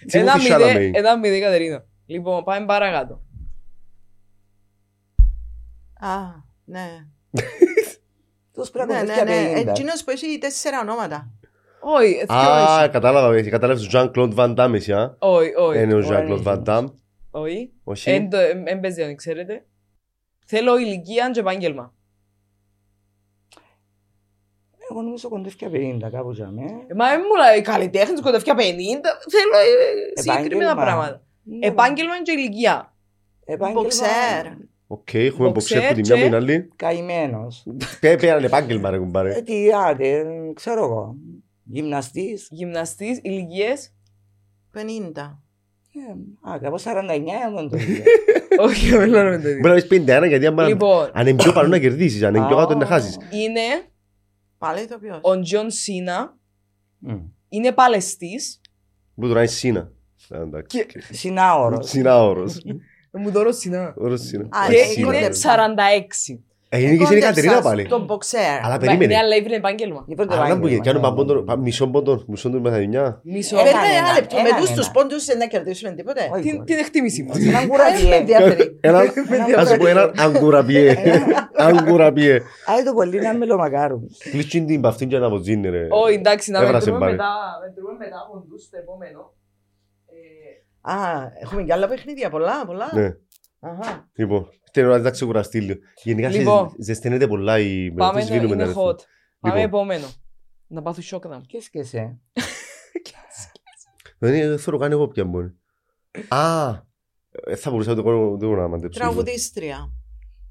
Τιμωτέ 0.05 0.37
μηδέ, 0.37 0.47
Σαλαμή. 0.49 0.91
ένα 0.93 1.17
μηδέ 1.19 1.39
Κατερίνα. 1.39 1.83
Λοιπόν, 2.05 2.43
πάμε 2.43 2.65
παρακάτω. 2.65 3.21
Α, 5.99 6.17
ναι. 6.65 7.05
Τους 8.53 8.69
πρέπει 8.69 8.91
Ναι, 8.91 8.97
να 8.97 9.03
ναι, 9.03 9.13
παιδιά 9.13 9.23
ναι. 9.53 9.61
50. 9.61 9.67
Εκείνος 9.67 10.03
που 10.03 10.09
έχει 10.11 10.37
τέσσερα 10.37 10.79
ονόματα. 10.79 11.31
Όχι, 11.79 12.25
Α, 12.33 12.77
όχι. 12.79 12.89
κατάλαβα, 12.89 13.35
εσύ 13.35 13.49
κατάλαβες 13.49 13.87
τον 13.87 14.11
Jean-Claude 14.15 14.35
Van 14.35 14.55
Damme 14.55 14.73
εσύ, 14.73 14.93
α; 14.93 15.15
Όχι, 15.19 15.53
όχι. 15.55 15.81
Είναι 15.81 15.93
ο 15.93 15.97
όχι, 15.97 16.09
Jean-Claude 16.11 16.31
όχι. 16.31 16.43
Van 16.45 16.63
Damme, 16.63 16.85
Όχι. 17.31 17.73
όχι. 17.83 18.09
Εν 18.11 18.29
το- 18.29 18.37
εν- 18.37 18.67
εν 18.67 18.79
παίζει, 18.79 19.03
αν 19.03 19.15
ξέρετε. 19.15 19.65
Θέλω 20.45 20.77
ηλικία 20.77 21.29
και 21.29 21.39
επάγγελμα. 21.39 21.93
Εγώ 24.89 25.01
νομίζω 25.01 25.29
κοντεύκια 25.29 25.69
50 25.71 26.09
κάπου 26.11 26.31
ζάμε. 26.31 26.61
Ε, 26.87 26.93
Μα 26.93 27.09
δεν 27.09 27.19
μου 27.27 27.35
λέει 27.53 27.61
καλλιτέχνης, 27.61 28.21
κοντεύκια 28.21 28.53
50. 28.55 28.57
Θέλω 28.59 29.53
ε, 29.63 30.21
συγκεκριμένα 30.21 30.71
Επάγγελμα. 30.71 30.73
πράγματα. 30.75 31.21
Ναι, 31.43 31.67
Επάγγελμα 31.67 32.21
και 32.21 32.31
ηλικία. 32.31 32.93
επάγγελμα. 33.45 33.81
Μποξέρ. 34.87 35.21
Οκ, 35.21 35.25
έχουμε 35.33 35.49
Μποξέρ 35.49 35.77
μποξέρ 35.77 35.95
που 35.95 36.01
τη 36.01 36.07
μια 36.07 36.15
και- 36.15 36.21
που 36.21 36.27
είναι 36.27 36.35
άλλη. 36.35 36.69
Καημένος. 36.75 37.65
Πέ- 37.99 38.19
Πέραν 38.19 38.43
επάγγελμα 38.43 38.89
ρε 38.89 38.97
κουμπάρε. 38.97 39.33
Ε, 39.37 39.41
τι, 39.41 39.71
άντε, 39.87 40.23
ξέρω 40.53 40.83
εγώ. 40.83 41.15
Γυμναστής. 41.63 42.47
Γυμναστής, 42.51 43.19
ηλικίες. 43.23 43.93
50. 44.73 45.41
Ε, 46.43 46.51
Α, 46.51 46.59
κάπως 46.59 46.83
49 46.83 47.33
εγώ 47.49 47.67
το 47.69 47.77
ίδιο. 47.81 48.03
Όχι, 48.59 48.93
όχι, 48.95 49.09
δεν 49.09 49.25
είναι 49.27 49.39
το 49.41 49.49
ίδιο. 49.49 49.59
Μπορεί 49.61 49.67
να 49.67 49.73
πεις 49.73 49.87
51 49.87 50.27
γιατί 50.27 50.45
άμα- 50.45 50.67
Λοιπόν, 50.67 51.09
αν 51.13 51.27
είναι 51.27 51.37
πιο 51.43 51.51
πάνω 51.53 51.67
να 51.67 51.79
κερδίσεις, 51.79 52.23
αν 52.23 52.35
είναι 52.35 52.47
πιο 52.47 52.57
Α. 52.57 52.59
κάτω 52.59 52.77
να 52.77 52.85
χάσεις. 52.85 53.15
είναι 53.31 53.61
Πάλι 54.57 54.81
ηθοποιός. 54.81 55.19
ο 55.21 55.39
John 55.39 55.71
Cena. 55.71 56.37
Μμ. 56.97 57.17
Είναι 57.49 57.71
παλαιστής. 57.71 58.61
Που 59.15 59.27
τώρα 59.27 59.39
είναι 59.39 59.49
Cena. 59.49 59.91
Α, 60.29 60.41
εντάξει. 60.41 60.85
Συνάωρος. 63.17 63.17
Σίνα 63.17 63.17
όρος. 63.17 63.17
Ε, 63.17 63.23
Μου 63.23 63.31
τώρα 63.31 63.51
Σίνα. 63.51 63.93
Όρος 63.97 64.21
Σίνα. 64.21 64.43
Α, 64.43 64.59
Α, 64.63 64.67
Και 64.69 64.75
εσύ 64.75 64.89
Σίνα, 64.91 65.07
είναι 65.07 65.15
ναι. 65.15 65.21
κόντεψα. 65.21 65.49
46. 65.49 66.41
Ε, 66.69 66.81
είναι 66.81 66.95
και 66.95 67.05
στην 67.05 67.19
Κατερίνα 67.21 67.61
πάλι. 67.61 67.85
Τον 67.87 68.03
μποξέρ. 68.05 68.39
Αλλά 68.63 68.69
Μα, 68.73 68.77
περίμενε. 68.77 69.05
Ναι, 69.13 69.19
αλλά 69.19 69.35
είναι 69.35 69.55
επάγγελμα. 69.55 70.05
Λοιπόν, 70.07 70.27
το 70.27 70.33
Αλλά 70.35 70.45
που 70.47 70.51
επάγγελμα, 70.57 70.83
κάνουν 70.83 71.01
ναι. 71.01 71.07
παμπόντο- 71.07 71.41
πα- 71.43 71.57
μισό 71.57 71.87
πόντο, 71.87 72.23
μισό 72.27 72.49
του 72.49 72.61
μεθαδινιά. 72.61 73.19
Μισό. 73.23 73.57
Ε, 73.59 73.61
Περίμενε 73.63 73.87
Έναν, 73.87 74.03
ένα 74.05 74.13
λεπτό. 74.13 74.35
Με 74.35 74.41
έναν, 74.41 74.59
τους 74.59 74.69
τους 74.69 74.79
έναν. 74.79 74.91
πόντους 74.91 75.25
δεν 75.25 75.37
να 75.37 75.45
κερδίσουμε 75.47 75.91
τίποτε. 75.91 76.29
Όχι, 76.33 76.41
Την, 76.41 76.55
όχι. 76.55 76.63
την 76.63 76.77
εκτίμηση 76.77 77.23
μου. 77.23 77.31
Έναν 77.35 77.51
Δεν 77.51 77.61
με 77.61 77.67
κουραδιέ. 77.67 78.15
ενδιαφέρει. 78.15 78.77
Ένα, 78.81 78.99
Ένα 79.01 79.61
ας 79.61 79.69
σου 79.69 79.77
πω 79.77 79.87
έναν 79.87 80.11
αγκουραμπιέ. 80.17 80.95
Αγκουραμπιέ. 81.55 82.41
Άι 82.65 82.83
το 82.83 82.93
πολύ 82.93 83.19
να 83.19 83.33
μελομακάρουν. 83.33 84.01
Κλείτσιν 84.31 84.65
την 84.65 84.81
παυτήν 84.81 85.07
και 85.09 85.17
να 85.17 85.25
αποζίνει 85.25 85.69
ρε. 85.69 85.87
Όχι, 85.89 86.13
εντάξει, 86.13 86.51
να 86.51 86.57
Έβρασε 86.59 86.75
μετρούμε 86.91 86.99
μπάρι. 86.99 87.11
μετά, 87.11 87.29
μετρούμε 87.67 87.91
μετά 87.97 88.17
ποντούς 88.31 88.63
στο 88.63 88.77
επόμενο. 88.77 89.33
Ε, 90.87 90.91
Α, 90.93 91.31
έχουμε 91.41 91.63
και 91.63 91.73
άλλα 91.73 91.87
παιχνίδια. 91.87 92.29
Πολλά, 92.29 92.65
πολλά. 92.65 92.89
Ναι. 92.93 93.15
Αχα. 93.59 94.09
Λοιπόν, 94.13 94.49
θέλω 94.71 94.89
να 94.97 95.01
τα 95.01 95.09
ξεκουραστεί 95.09 95.61
λίγο. 95.61 95.79
Γενικά 96.03 96.29
Λοιπόν. 96.29 96.69
σε- 96.69 96.75
ζεσταίνεται 96.83 97.27
πολλά 97.27 97.59
η... 97.59 97.91
Πάμε, 97.91 98.19
το 98.19 98.25
σβήνουμε 98.25 98.45
είναι 98.53 98.63
ένα 98.63 98.65
ρυθμό. 98.65 98.89
hot. 98.89 98.95
Πάμε 99.39 99.55
Λοιπόν. 99.55 99.63
επόμενο. 99.63 100.07
Να 100.67 100.81
πάθω 100.81 101.01
σοκ 101.01 101.25
να. 101.25 101.41
Και 101.47 101.61
σκεσέ. 101.61 102.17
Δεν 104.19 104.33
είναι- 104.33 104.47
δεν 104.47 104.59
θέλω 104.59 104.77
καν 104.77 104.91
εγώ 104.91 105.07
πια 105.07 105.25
μπορεί. 105.25 105.55
Α, 106.27 106.69
ε, 107.29 107.55
θα 107.55 107.69
μπορούσα 107.69 107.89
να 107.89 107.95
το 107.95 108.03
κάνω 108.03 108.37
το 108.37 108.47
να 108.55 108.67
μαντέψω. 108.67 108.99
Τραγουδίστρια. 108.99 109.91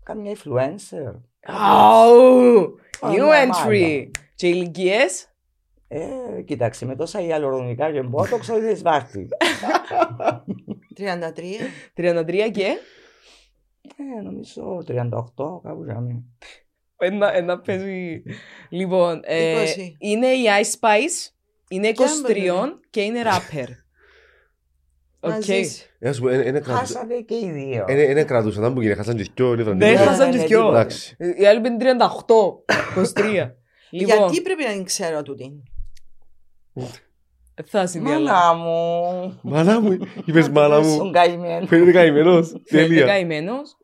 Κάμια 0.03 0.37
influencer. 0.37 1.21
Αου! 1.47 2.75
Α, 3.01 3.09
New 3.11 3.19
ναι, 3.19 3.49
entry. 3.49 4.11
Και 4.35 4.49
ηλικίες. 4.49 5.29
Ε, 5.89 6.43
κοίταξε, 6.45 6.87
με 6.87 6.97
τόσα 6.97 7.21
ιαλουρονικά 7.21 7.93
και 7.93 8.03
μπότοξ, 8.03 8.49
όχι 8.49 8.61
δεν 8.61 8.77
σβάρτη. 8.77 9.29
33. 10.97 11.01
33 11.97 12.51
και; 12.53 12.67
Ε, 14.19 14.23
νομίζω 14.23 14.85
38, 14.89 15.61
κάπου 15.63 15.85
ζάμε. 15.89 16.23
Ένα, 16.99 17.35
ένα 17.35 17.61
παίζει. 17.61 18.23
Λοιπόν, 18.71 19.21
ε, 19.25 19.63
20. 19.63 19.67
είναι 19.99 20.27
η 20.27 20.45
Ice 20.63 20.79
Spice. 20.81 21.31
Είναι 21.69 21.93
Ποια 21.93 22.07
23 22.29 22.37
είναι, 22.37 22.79
και 22.91 23.01
είναι 23.01 23.21
rapper. 23.25 23.67
Οκ. 25.21 25.31
Να 25.31 25.41
ζήσει. 25.41 25.85
Ε, 25.99 26.09
ας 26.09 26.19
πω, 26.21 26.29
ε, 26.29 26.39
ε, 26.39 26.51
κρατούσα- 26.51 26.75
Χάσατε 26.77 27.21
και 27.21 27.35
οι 27.35 27.51
δύο. 27.51 27.85
ε, 27.89 28.03
ε, 28.03 28.19
ε, 28.21 28.25
κρατούσα, 28.25 28.61
ήταν 28.61 28.75
που 28.75 28.81
γίνει, 28.83 28.95
χάσαν 28.95 29.17
και 29.17 29.31
δυο, 29.35 29.47
είναι 29.53 29.63
Ναι, 29.63 29.63
βραντινό. 29.63 29.99
χάσαν 29.99 30.27
ναι, 30.29 30.33
και 30.33 30.39
ναι, 30.41 30.47
δυο. 30.47 30.59
τίποτα. 30.59 30.81
Εντάξει. 30.81 31.17
Οι 31.39 31.47
άλλοι 31.47 31.61
πέντε 31.61 31.77
38, 31.77 32.65
23. 32.97 33.51
Λοιπόν, 33.91 34.17
Γιατί 34.19 34.41
πρέπει 34.43 34.63
να 34.65 34.73
την 34.73 34.85
ξέρω 34.85 35.23
τούτη. 35.23 35.63
Θα 37.65 37.87
συνδιαλάβω. 37.87 38.31
Μάνα 38.33 38.55
μου. 38.55 39.39
Μάνα 39.43 39.81
μου, 39.81 39.99
είπες 40.25 40.49
μάνα 40.49 40.81
μου. 40.81 40.97
Τον 40.99 41.13
καημένος. 41.13 41.69
Φαίνεται 41.69 41.93
καημένος. 41.93 42.49
Φαίνεται 42.49 42.89
Τέλεια. 42.89 43.07
καημένος. 43.07 43.77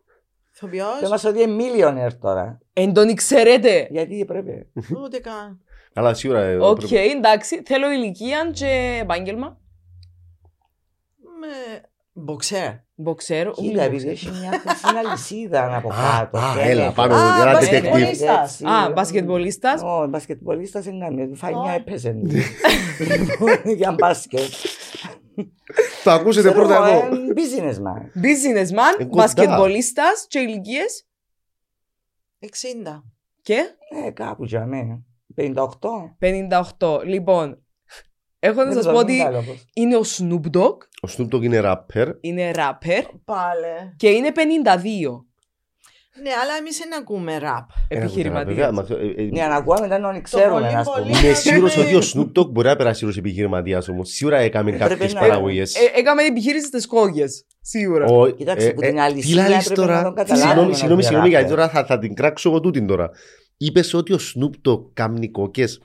Και 0.61 0.67
Ηθοποιός, 0.67 1.11
μας 1.11 1.25
ότι 1.25 1.43
είναι 1.43 1.57
millionaire 1.63 2.13
τώρα. 2.21 2.59
Εν 2.73 2.93
τον 2.93 3.15
ξέρετε. 3.15 3.87
Γιατί 3.91 4.25
πρέπει. 4.25 4.67
ούτε 5.05 5.19
καν. 5.19 5.61
Αλλά 5.95 6.15
σίγουρα. 6.15 6.41
ε, 6.41 6.57
Οκ, 6.57 6.79
πρέπει- 6.79 7.11
εντάξει. 7.17 7.63
Θέλω 7.65 7.91
ηλικία 7.93 8.51
και 8.53 8.99
επάγγελμα. 9.03 9.59
Με 11.41 11.49
μποξέρ. 12.13 12.71
Μποξέρ. 12.95 13.51
Κοίτα, 13.51 13.83
επειδή 13.83 14.09
έχει 14.09 14.29
μια 14.31 14.51
χρυσή 14.59 14.97
αλυσίδα 15.07 15.77
από 15.77 15.89
Α, 15.89 15.95
κάτω. 16.19 16.39
α, 16.39 16.53
φαίνεται. 16.53 16.71
έλα, 16.71 16.93
πάμε. 16.93 17.15
Α, 17.15 17.41
Ένα 17.43 17.53
μπασκετμπολίστας. 17.53 18.19
detective. 18.29 18.43
Έτσι. 18.43 18.65
Α, 18.65 18.91
μπασκετμπολίστας. 18.93 19.83
Ω, 19.83 20.07
μπασκετμπολίστας 20.09 20.87
είναι 20.87 21.05
καμία. 21.05 21.29
Φάει 21.35 21.53
Ω. 21.55 21.61
μια 21.63 21.73
έπαιζε. 21.73 22.17
Για 23.77 23.93
μπάσκετ. 23.93 24.41
Το 26.05 26.11
ακούσετε 26.11 26.49
Ξέρω 26.51 26.65
πρώτα 26.67 26.87
εγώ, 26.89 27.07
εδώ. 27.07 27.15
ε, 27.15 27.19
Businessman. 27.35 28.01
Businessman, 28.23 29.01
Ε, 29.01 29.05
κοντά. 29.05 29.23
μπασκετμπολίστας 29.23 30.27
και 30.29 30.39
ηλικίες. 30.39 31.07
60. 32.39 33.03
Και; 33.43 33.65
Ε, 34.07 34.11
κάπου 34.11 34.45
για 34.45 34.67
μένα. 34.67 35.01
58. 35.35 36.17
58. 36.19 37.03
Λοιπόν, 37.05 37.63
έχω 38.45 38.59
να 38.61 38.65
Δεν 38.65 38.73
σας 38.75 38.85
το 38.85 38.93
πω 38.93 38.99
ότι 38.99 39.13
δίνω 39.13 39.25
άλλο 39.27 39.43
πώς. 39.47 39.65
είναι 39.75 39.97
ο 39.97 40.03
Snoop 40.17 40.57
Dogg, 40.57 40.77
Ο 41.03 41.09
Snoop 41.17 41.35
Dogg 41.35 41.43
είναι 41.43 41.61
rapper. 41.65 42.07
είναι 42.21 42.51
rapper 42.55 43.03
Πάλε. 43.25 43.93
και 43.97 44.09
είναι 44.09 44.33
52 44.35 44.41
Ναι, 46.23 46.31
αλλά 46.43 46.53
εμείς 46.59 46.79
δεν 46.79 46.95
ακούμε 47.01 47.39
ραπ. 47.39 47.69
Βέβαια, 47.89 48.05
επιχειρηματίας. 48.05 48.71
μα- 48.73 48.87
ε, 48.91 49.23
ε, 49.23 49.29
Ναι, 49.33 49.43
αν 49.43 49.53
ακούω 49.53 49.77
μετά 49.81 49.99
να 49.99 50.21
ξέρουμε, 50.21 50.61
πολύ, 50.61 50.67
ας 50.77 50.87
πούμε. 50.93 51.07
πολύ. 51.13 51.25
Είμαι 51.25 51.35
σίγουρος 51.35 51.77
ότι 51.77 51.95
ο 51.97 52.01
Snoop 52.15 52.39
Dogg 52.41 52.51
μπορεί 52.51 52.69
να 52.69 52.77
περάσει 52.77 53.05
ως 53.07 53.17
επιχειρηματίας 53.17 53.89
όμως. 53.89 54.09
Σίγουρα 54.11 54.39
έκαμε 54.39 54.71
Πρέπει 54.71 54.89
κάποιες 54.89 55.15
να- 55.15 55.21
παραγωγές. 55.21 55.75
Ε, 55.75 55.99
έκαμε 55.99 56.23
επιχείρηση 56.23 56.67
στις 56.67 56.87
κόγιες, 56.87 57.45
σίγουρα. 57.61 58.07
Ο- 58.07 58.31
Κοίταξε, 58.31 58.67
ε, 58.69 58.73
που 58.73 58.81
ε, 58.83 58.87
την 58.87 58.95
Τι 58.95 59.01
αλυσίδα 59.01 59.49
λαλείς 59.49 59.71
έπρεπε 59.71 59.81
να 59.81 59.87
τώρα. 59.87 60.03
τον 60.03 60.15
καταλάβουμε 60.15 60.47
Συγγνώμη, 60.47 60.69
να 60.71 60.75
συγγνώμη, 60.77 61.01
πει 61.01 61.07
συγγνώμη, 61.07 61.29
γιατί 61.29 61.45
rapper. 61.47 61.51
τώρα 61.51 61.69
θα- 61.69 61.85
θα 61.85 61.99
την 61.99 62.15
κράξω 62.15 62.49
εγώ 62.49 62.61
τούτην 62.61 62.87
τώρα. 62.87 63.11
Είπες 63.57 63.95
ότι 63.95 64.13
ο 64.13 64.19
Snoop 64.35 64.69
Dogg 64.71 64.81
κάμνει 64.93 65.31
κόκκες. 65.31 65.81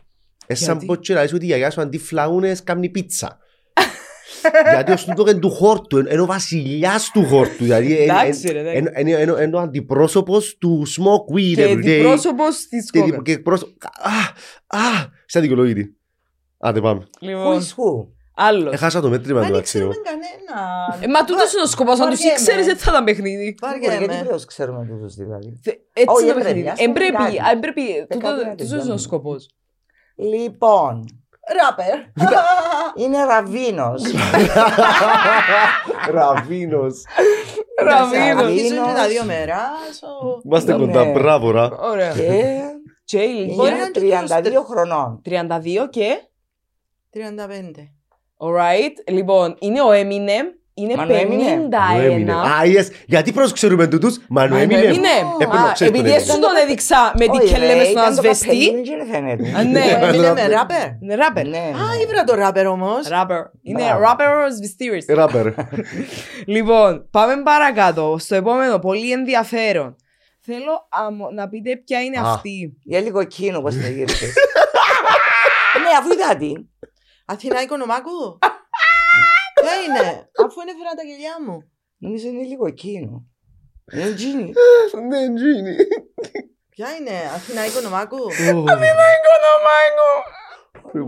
Ε, 0.47 0.55
σαν 0.55 0.67
Γιατί; 0.71 0.85
πω 0.85 0.95
και 0.95 1.13
να 1.13 1.21
λες 1.21 1.33
ότι 1.33 1.43
η 1.43 1.47
γιαγιά 1.47 1.69
σου 1.71 1.81
αντί 1.81 1.97
φλαούνες 1.97 2.63
κάμνει 2.63 2.89
πίτσα. 2.89 3.37
Γιατί 4.73 4.91
ο 4.91 4.95
Snoop 5.05 5.19
Dogg 5.21 5.27
είναι 5.29 5.39
του 5.39 5.49
χόρτου, 5.51 5.97
είναι 5.97 6.21
ο 6.21 6.25
βασιλιάς 6.25 7.11
του 7.13 7.25
χόρτου. 7.25 7.63
Δηλαδή 7.63 7.85
είναι- 8.03 8.03
Εντάξει, 8.03 8.51
ρε, 8.51 8.59
εντάξει. 8.59 8.77
είναι- 8.77 8.91
είναι- 8.99 9.21
είναι- 9.21 9.41
είναι 9.43 9.55
ο 9.55 9.59
αντιπρόσωπος 9.59 10.57
του 10.59 10.83
smoke 10.87 11.33
weed 11.35 11.53
Και 11.55 11.63
every 11.65 11.71
day. 11.71 11.77
αντιπρόσωπος 11.77 12.67
της 12.67 12.91
Και 12.91 12.99
κόκας. 12.99 13.15
δι- 13.15 13.23
και 13.25 13.31
εκπρόσωπο- 13.31 13.73
Α, 14.67 14.77
α, 14.77 15.05
σαν 15.25 15.41
δικαιολόγητη. 15.41 15.95
Άντε 16.59 16.81
πάμε. 16.81 17.01
Who 17.05 17.17
Λοιπόν, 17.19 17.59
is 17.59 17.63
who? 17.65 18.07
άλλος. 18.35 18.73
Έχασα 18.73 19.01
το 19.01 19.09
μέτρημα 19.09 19.41
Δεν 19.41 19.51
του 19.53 19.61
ξέρουμε 19.61 19.89
αξίου. 19.89 20.03
κανέναν. 20.03 21.01
Ε, 21.03 21.07
Μα 21.07 21.23
τούτος 21.25 21.53
είναι 21.53 21.61
ο 21.61 21.65
σκοπός, 21.65 21.99
αν 21.99 22.09
τους 22.09 22.17
Βαριέμαι. 22.19 22.39
ήξερες 22.39 22.65
δεν 22.65 22.77
θα 22.77 22.91
ήταν 22.91 23.03
παιχνίδι. 23.03 23.43
Γιατί 23.43 23.57
πρέπει 23.79 23.85
Βαριέμαι. 24.05 24.29
να 24.29 24.35
τους 24.35 24.45
ξέρουμε 24.45 24.85
τούτους 24.89 25.13
δηλαδή. 25.15 25.59
Θε- 25.63 25.79
Έτσι 25.93 26.13
Όχι, 26.15 26.23
είναι 26.23 26.33
δεν 26.33 26.41
πρέπει, 26.43 26.43
παιχνίδι. 26.43 26.67
ας 26.69 26.79
Εν 26.79 26.85
πούμε 26.85 26.99
πρέπει, 26.99 27.23
κάτι. 27.23 27.35
εν 27.53 27.59
πρέπει, 27.59 27.81
κάτι 28.07 28.07
τούτο- 28.13 28.27
να 28.27 28.35
τούτος 28.37 28.67
είναι 28.67 28.75
ο 28.75 28.79
τελειώνουμε. 28.79 28.97
σκοπός. 29.07 29.41
Λοιπόν, 30.17 31.05
Ράπερ. 31.61 31.95
είναι 33.05 33.25
ραβίνος. 33.31 34.01
Ραβίνος. 36.11 37.03
Ραβίνος. 37.83 38.43
Αρχίζουν 38.43 38.85
και 38.85 38.93
τα 38.95 39.07
δύο 39.07 39.23
μέρας. 39.23 39.59
so- 40.01 40.41
Είμαστε 40.45 40.71
Ναι. 40.77 40.85
κοντά, 40.85 41.05
μπράβο 41.11 41.51
ρα. 41.51 41.71
Ωραία. 41.79 42.11
και 42.13 42.53
Και 43.03 43.17
η 43.21 43.29
ηλικία 43.35 43.55
Μπορεί 43.55 43.69
να 43.69 43.75
είναι 43.77 43.91
είναι 43.95 44.25
και 44.25 44.59
32 44.59 44.63
χρονών. 44.69 45.21
32 45.25 45.87
και... 45.89 46.21
35. 47.13 47.19
Alright. 48.37 49.11
Λοιπόν, 49.11 49.55
είναι 49.59 49.81
ο 49.81 49.89
Eminem. 49.91 50.45
Είναι 50.79 50.95
Μα, 50.95 51.03
ο 51.03 51.07
Eminem. 51.07 51.73
51. 52.27 52.29
Α, 52.29 52.61
yes. 52.63 52.87
Γιατί 53.05 53.31
προς 53.31 53.51
ξέρουμε 53.51 53.87
τούτους, 53.87 54.19
μα 54.29 54.47
Μα, 54.47 54.57
έμεινε. 54.59 54.81
Eminem. 54.81 55.33
Έπρεπε 55.41 55.57
Α, 55.57 55.61
να 55.65 55.71
ξέρεις 55.71 55.93
Επειδή 55.93 56.09
τον 56.09 56.17
εσύ 56.19 56.31
Eminem. 56.35 56.41
τον 56.41 56.55
έδειξα 56.63 57.13
με 57.19 57.25
τι 57.25 57.37
Όχι, 57.37 57.53
και 57.53 57.57
ρε, 57.59 57.65
λέμε 57.65 57.83
στον 57.83 57.91
ήταν 57.91 58.03
το 58.03 58.09
ασβεστή. 58.09 58.47
καπελούι 58.65 58.81
και 58.81 58.95
δεν 58.97 59.07
φαίνεται. 59.07 59.57
Α, 59.59 59.63
Ναι, 59.63 59.79
Έμεινε 60.07 60.33
με 60.33 60.47
ράπερ. 60.47 60.87
είναι 61.01 61.15
ράπερ. 61.15 61.47
Ναι, 61.47 61.57
Α, 61.57 61.61
ναι. 61.61 62.01
ήβρα 62.03 62.23
το 62.23 62.35
ράπερ 62.35 62.67
όμως. 62.67 63.07
Ράπερ. 63.07 63.37
Είναι 63.61 63.83
Μπράβο. 63.83 63.99
ράπερ 64.01 64.27
σβεστήρης. 64.55 65.05
Ράπερ. 65.09 65.45
Λοιπόν, 66.55 67.07
πάμε 67.11 67.41
παρακάτω. 67.43 68.15
Στο 68.19 68.35
επόμενο, 68.35 68.79
πολύ 68.79 69.11
ενδιαφέρον. 69.11 69.95
Θέλω 70.41 70.87
αμο- 70.89 71.29
να 71.33 71.49
πείτε 71.49 71.75
ποια 71.85 72.01
είναι 72.01 72.17
Α. 72.19 72.21
αυτή. 72.33 72.77
Για 72.83 72.99
λίγο 72.99 73.19
εκείνο 73.19 73.61
πώς 73.61 73.75
θα 73.75 73.87
γύρισες. 73.89 74.33
Ναι, 75.83 75.97
αφού 75.99 76.11
είδα 76.13 76.35
τι. 76.37 76.51
Αθηνά 77.25 77.61
Οικονομάκου. 77.61 78.37
Ποια 79.67 79.75
είναι, 79.83 80.29
αφού 80.45 80.61
είναι 80.61 80.73
φέρα 80.79 80.93
τα 80.99 81.03
γελιά 81.09 81.35
μου. 81.45 81.57
Νομίζω 81.97 82.27
είναι 82.27 82.43
λίγο 82.43 82.65
εκείνο. 82.67 83.25
Είναι 83.93 84.11
τζίνι. 84.17 84.53
Ναι, 85.07 85.33
Τζίνι. 85.35 85.75
Ποια 86.69 86.95
είναι, 86.95 87.15
Αθηνά 87.35 87.65
Οικονομάκου. 87.65 88.17
Λοιπόν, 88.45 88.65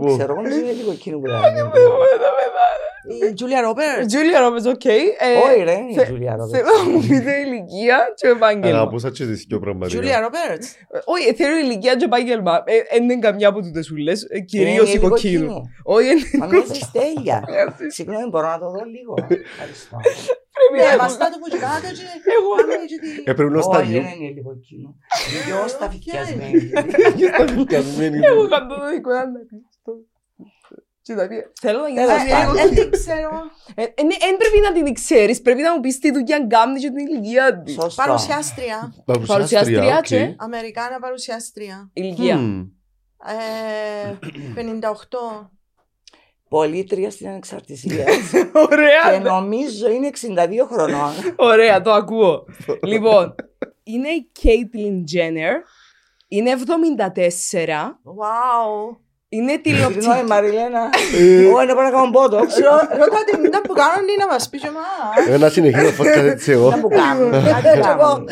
Ξέρω, 0.08 0.34
εγώ 0.34 0.42
νομίζω 0.42 0.60
είναι 0.60 0.72
λίγο 0.72 0.92
εκείνο 0.92 1.18
που 1.20 1.28
θα 1.30 1.40
γίνει. 1.50 3.30
Η 3.30 3.34
Τζούλια 3.34 3.62
Ρόπερ. 3.62 4.06
Τζούλια 4.06 4.40
Ρόμπερτ, 4.40 4.66
οκ. 4.68 4.86
Ε, 4.86 4.98
Όχι 5.46 5.64
ρε, 5.64 5.72
είναι 5.72 5.92
η 5.92 5.94
θε- 5.94 6.06
Τζούλια 6.06 6.36
Ρόμπερτς. 6.36 6.52
Θέλω 6.70 6.84
να 6.84 6.90
μου 6.90 7.00
πείτε 7.08 7.32
ηλικία 7.46 8.14
και 8.16 8.28
επάγγελμα. 8.28 8.78
Αγαπούσα 8.80 9.10
και 9.12 9.26
τις 9.26 9.46
δυο 9.48 9.60
πραγματικά. 9.60 10.00
Τζούλια 10.00 10.20
Ρόπερτ. 10.20 10.64
Ε, 10.64 11.00
Όχι, 11.06 11.34
θέλω 11.34 11.58
ηλικία 11.58 11.96
και 11.96 12.06
επάγγελμα. 12.06 12.64
Ε, 12.66 12.96
εν 12.96 13.04
είναι 13.04 13.20
καμιά 13.20 13.48
από 13.48 13.62
τούτες 13.62 13.86
σου 13.86 13.96
λες. 13.96 14.24
Ε, 14.30 14.40
Κυρίως 14.40 14.74
Είναι 14.80 14.90
η 14.90 14.94
λίγο 14.94 15.10
κοκκίνου. 15.10 15.44
εκείνο. 15.44 15.62
Όχι, 15.84 16.08
εν- 16.10 16.20
Μα 16.40 16.46
μια 16.48 16.64
ζεστέλια. 16.68 17.44
Συγγνώμη, 17.88 18.28
μπορώ 18.30 18.48
να 18.48 18.60
το 18.60 18.70
δω 18.70 18.84
λίγο. 18.96 19.14
Ευχαριστώ. 19.52 19.98
Πρέπει 20.60 20.78
Ναι, 20.84 20.90
να 20.92 20.98
μας 21.04 21.14
τα 21.22 21.28
το 21.32 21.38
που 21.42 21.48
και 21.54 21.60
κάτω 21.66 21.88
και 21.98 22.06
Εγώ- 22.38 22.56
πάμε 22.60 22.86
και 22.92 22.98
τι- 23.04 23.24
Ε, 23.30 23.34
πρέπει 23.38 23.54
να 23.58 23.62
στα 23.68 23.78
Όχι, 23.80 23.90
δύο. 23.92 24.02
δεν 24.08 24.16
είναι 24.20 24.32
λίγο 24.38 24.52
εκείνο. 24.60 24.88
Είναι 25.28 25.42
πιο 25.48 25.56
Ποια 25.60 25.68
σταφικιασμένη. 25.76 26.60
Στα 27.34 27.44
φυκιασμένη. 27.56 28.18
Εγώ 28.32 28.44
κάνω 28.54 28.68
το 28.82 28.88
δικό 28.94 29.12
να 29.36 29.40
κλειστώ. 29.50 29.94
Κοίτα, 31.06 31.28
πει, 31.28 31.36
Θέλω 31.64 31.80
να 31.96 32.02
Έλα, 32.02 32.24
νιώσω 32.24 32.36
Ε, 32.36 32.40
λίγο 32.40 32.52
ε, 32.58 32.62
Δεν 32.62 32.70
την 32.76 32.90
ξέρω. 32.98 33.30
Ε, 33.76 33.84
ε, 34.00 34.04
ναι, 34.08 34.16
Εν 34.28 34.36
πρέπει 34.42 34.60
να 34.68 34.72
την 34.78 34.94
ξέρεις, 34.94 35.42
πρέπει 35.42 35.62
να 35.62 35.74
μου 35.74 35.80
πεις 35.80 36.00
τι 36.00 36.12
δουλειά 36.12 36.48
κάνεις 36.48 36.82
και 36.82 36.90
την 36.92 37.08
ηλικία 37.08 37.62
της. 37.64 37.74
Σωστό. 37.74 38.04
Παρουσιάστρια. 38.04 38.94
Παρουσιάστρια 39.28 39.98
οκ. 39.98 40.04
και- 40.04 40.34
Αμερικάνα 40.38 41.00
παρουσιάστρια. 41.00 41.90
Ηλικία. 41.94 42.36
Μμμ. 42.38 42.66
Ε, 43.26 44.18
58. 44.56 45.52
Πολίτρια 46.50 47.12
στην 47.12 47.28
ανεξαρτησία. 47.28 48.06
και 48.32 48.46
Ωραία, 48.72 49.20
νομίζω 49.24 49.90
είναι 49.90 50.10
62 50.22 50.68
χρονών. 50.72 51.12
ωραία, 51.52 51.82
το 51.82 51.92
ακούω. 51.92 52.46
Λοιπόν, 52.92 53.36
είναι 53.84 54.10
η 54.10 54.32
Caitlyn 54.42 55.16
Jenner, 55.16 55.54
είναι 56.28 56.52
74, 56.58 56.62
Wow. 58.20 58.98
είναι 59.30 59.52
Συγγνώμη 59.64 59.96
τηλεοπτική. 59.96 60.28
Μαριλένα. 60.28 60.90
Εγώ 61.18 61.62
είναι 61.62 61.74
να 61.74 61.92
κάνω 61.92 62.12
πότο. 62.12 62.38
Ρώτα 62.38 63.24
την 63.32 63.46
ήταν 63.46 63.62
που 63.62 63.74
κάνουν 63.74 64.06
τι 64.08 64.18
να 64.20 64.28
μας 64.28 64.50
πεις 64.50 64.62
και 64.62 64.70
μα. 64.70 65.34
Ένα 65.34 65.50
συνεχίζω 65.50 66.04
podcast 66.04 66.24
έτσι 66.24 66.52
εγώ. 66.52 66.70
Να 66.70 66.78
μου 66.78 66.88
κάνουν. 66.88 67.32
Κάτι 67.32 67.80
κάνουν. 67.80 68.28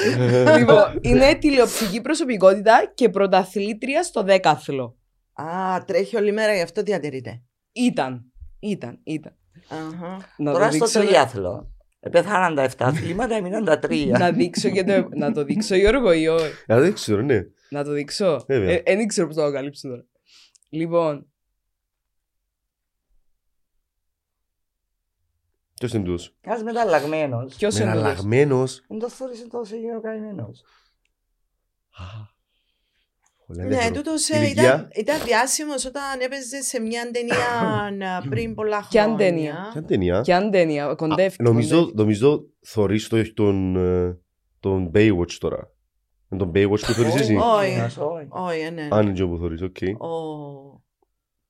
Λοιπόν, 0.58 1.00
είναι 1.02 1.36
τηλεοπτική 1.36 2.02
προσωπικότητα 2.02 2.92
και 2.94 3.10
πρωταθλήτρια 3.10 4.04
στο 4.04 4.24
δέκαθλο. 4.24 4.96
Α, 5.34 5.84
τρέχει 5.86 6.16
όλη 6.18 6.32
μέρα 6.32 6.54
γι' 6.56 6.62
αυτό 6.62 6.82
διατηρείται. 6.82 7.42
Ήταν, 7.78 8.32
ήταν, 8.60 9.00
ήταν. 9.04 9.36
Αχα. 9.70 10.34
Να 10.38 10.52
Τώρα 10.52 10.68
το 10.70 10.74
στο 10.76 10.86
δείξω, 10.86 11.00
τριάθλο. 11.00 11.72
Πεθάναν 12.12 12.56
τα 12.56 12.64
7 12.70 12.74
αθλήματα, 12.80 13.36
έμειναν 13.36 13.66
τα 13.66 13.80
3. 13.82 14.08
να 14.08 14.32
δείξω 14.32 14.70
και 14.70 14.84
το, 14.84 15.08
να 15.16 15.32
το 15.32 15.44
δείξω 15.44 15.76
Γιώργο 15.76 16.12
ή 16.14 16.28
όχι; 16.28 16.72
Α, 16.74 16.80
δεν 16.80 16.94
ξέρω, 16.94 17.22
ναι. 17.22 17.42
Να 17.70 17.84
το 17.84 17.92
δείξω; 17.92 18.44
Βέβαια. 18.48 18.82
Ε, 18.86 18.96
Δεν 18.96 19.08
ξέρω 19.08 19.28
πώς 19.28 19.36
θα 19.36 19.46
το 19.46 19.52
καλύψω 19.52 19.88
τώρα. 19.88 20.06
Λοιπόν, 20.70 21.32
Ποιος 25.74 25.94
είναι 25.94 26.04
τούτος; 26.04 26.36
Ένας 26.42 26.64
μεταλλαγμένος. 26.64 27.56
ποιος 27.56 27.76
είναι 27.76 27.86
τούτος; 27.86 28.02
Μεραλλαγμένος. 28.04 28.84
Δεν 28.88 29.00
το 29.00 29.10
θόρυσε 29.10 29.48
τόσο 29.48 29.76
γύρω 29.76 30.02
καημένος. 30.02 30.64
Ναι, 33.50 33.92
τούτος 33.94 34.30
ε, 34.30 34.38
Ηλικία; 34.38 34.64
ήταν, 34.64 34.90
ήταν 34.96 35.26
διάσημος 35.26 35.86
όταν 35.86 36.20
έπαιζε 36.20 36.62
σε 36.62 36.80
μια 36.80 37.12
ταινία 37.12 37.38
ε, 38.26 38.28
πριν 38.30 38.56
πολλά 38.56 38.86
Ποια 38.90 39.02
χρόνια. 39.04 39.18
ταινία; 39.26 39.70
Ποια 39.74 39.84
ταινία. 39.84 40.22
Ποια 40.22 40.50
ταινία, 40.50 40.94
κοντεύει. 40.96 41.34
Α, 41.34 41.44
Νομίζω, 41.44 41.92
νομίζω 41.94 42.46
θωρείς 42.62 43.08
το 43.08 43.34
τον, 43.34 43.76
ε, 43.76 44.18
τον 44.60 44.92
Baywatch 44.94 45.32
τώρα. 45.40 45.72
Με 46.28 46.38
τον 46.38 46.52
Baywatch 46.56 46.80
που 46.86 46.94
θωρείς 46.94 47.16
εσύ. 47.16 47.36
Όχι. 47.36 47.72
Ένας, 47.72 47.98
όχι. 47.98 48.28
Όχι, 48.30 48.60
ε, 48.60 48.70
ναι. 48.70 48.88
Αν 48.92 49.06
είναι 49.06 49.14
και 49.14 49.22
όπου 49.24 49.38
θωρείς, 49.38 49.62
οκ. 49.62 49.78
Ο... 49.98 50.08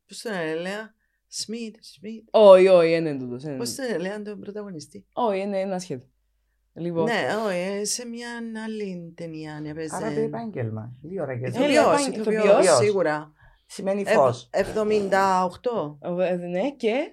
Πώς 0.08 0.22
τον 0.22 0.34
έλεγα. 0.34 0.96
Σμιτ, 1.28 1.76
Σμιτ. 1.82 2.28
Όχι, 2.32 2.68
όχι, 2.68 2.94
είναι 2.96 3.18
τούτος. 3.18 3.44
είναι 3.44 3.58
Πώς 3.58 3.70
τούτος. 3.70 3.88
δεν 3.88 4.00
λένε 4.02 4.20
τον 4.24 4.40
πρωταγωνιστή; 4.40 5.06
Όχι, 5.14 5.40
είναι 5.40 5.60
ένα 5.60 5.80
σχέδιο. 5.80 6.08
Λοιπόν, 6.80 7.04
Ναι, 7.04 7.26
όχι, 7.46 7.86
σε 7.86 8.06
μια 8.06 8.28
άλλη 8.66 9.14
ταινία 9.16 9.60
ναι, 9.62 9.70
έπαιζε. 9.70 9.96
Άρα 9.96 10.14
το 10.14 10.20
επάγγελμα. 10.20 10.92
Λίγο 11.02 11.24
ώρα 11.24 11.38
και 11.38 11.46
Ε, 11.46 11.48
Ηθοποιός, 11.50 12.08
ηθοποιός, 12.08 12.18
ηθοποιός, 12.18 12.44
ηθοποιός. 12.46 12.78
σίγουρα. 12.78 13.32
Σημαίνει 13.66 14.02
Ευ- 14.02 14.12
φως. 14.16 14.50
78. 14.52 15.98
ε, 16.30 16.36
ναι, 16.36 16.72
και; 16.72 17.12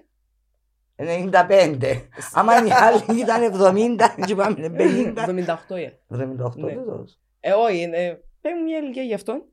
95. 0.95 2.07
Άμα 2.33 2.53
οι 2.65 2.71
άλλοι 2.71 3.19
ήταν 3.21 3.43
70, 3.43 4.25
και 4.25 4.35
πάμε 4.35 4.55
50. 4.77 5.13
78 5.15 5.75
ε. 5.75 5.89
78 6.07 6.55
Ναι. 6.55 6.73
τούτος. 6.73 7.19
Ε, 7.39 7.51
όχι, 7.51 7.81
είναι- 7.81 8.19
πες 8.41 8.51
μου 8.57 8.63
μια 8.63 8.77
ηλικία 8.77 9.03
γι' 9.03 9.13
αυτόν. 9.13 9.43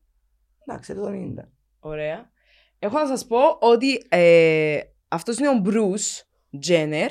Εντάξει, 0.66 0.92
70. 0.92 1.48
Ωραία. 1.80 2.30
Έχω 2.78 2.98
να 2.98 3.06
σας 3.06 3.26
πω 3.26 3.38
ότι 3.60 4.04
ε, 4.08 4.78
αυτός 5.08 5.38
είναι 5.38 5.48
ο 5.48 5.62
Bruce 5.64 6.22
Jenner, 6.68 7.08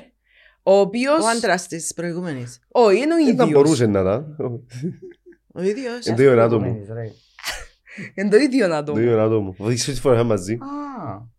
ο 0.63 0.73
οποίος... 0.79 1.23
Ο 1.23 1.27
άντρας 1.27 1.67
της 1.67 1.93
προηγούμενης. 1.93 2.59
Όχι, 2.67 2.97
είναι 2.97 3.13
ο 3.13 3.17
Δεν 3.17 3.25
θα 3.25 3.43
ίδιος. 3.43 3.51
μπορούσε 3.61 3.85
να 3.85 3.99
ήταν. 3.99 4.35
Ο 5.53 5.61
ίδιος. 5.61 6.05
Ε, 6.05 6.13
δύο 6.13 6.41
άτομο. 6.41 6.59
Προηγούμενης, 6.59 6.89
ρε. 6.89 7.11
Είναι 8.15 8.29
το 8.29 8.37
ίδιο 8.37 8.73
άτομο. 8.75 8.97
Δύο 8.97 9.21
άτομο. 9.21 9.55
Δείξε 9.59 9.91
τη 9.91 9.99
φορά 9.99 10.23
μαζί. 10.23 10.57
Α, 10.61 11.29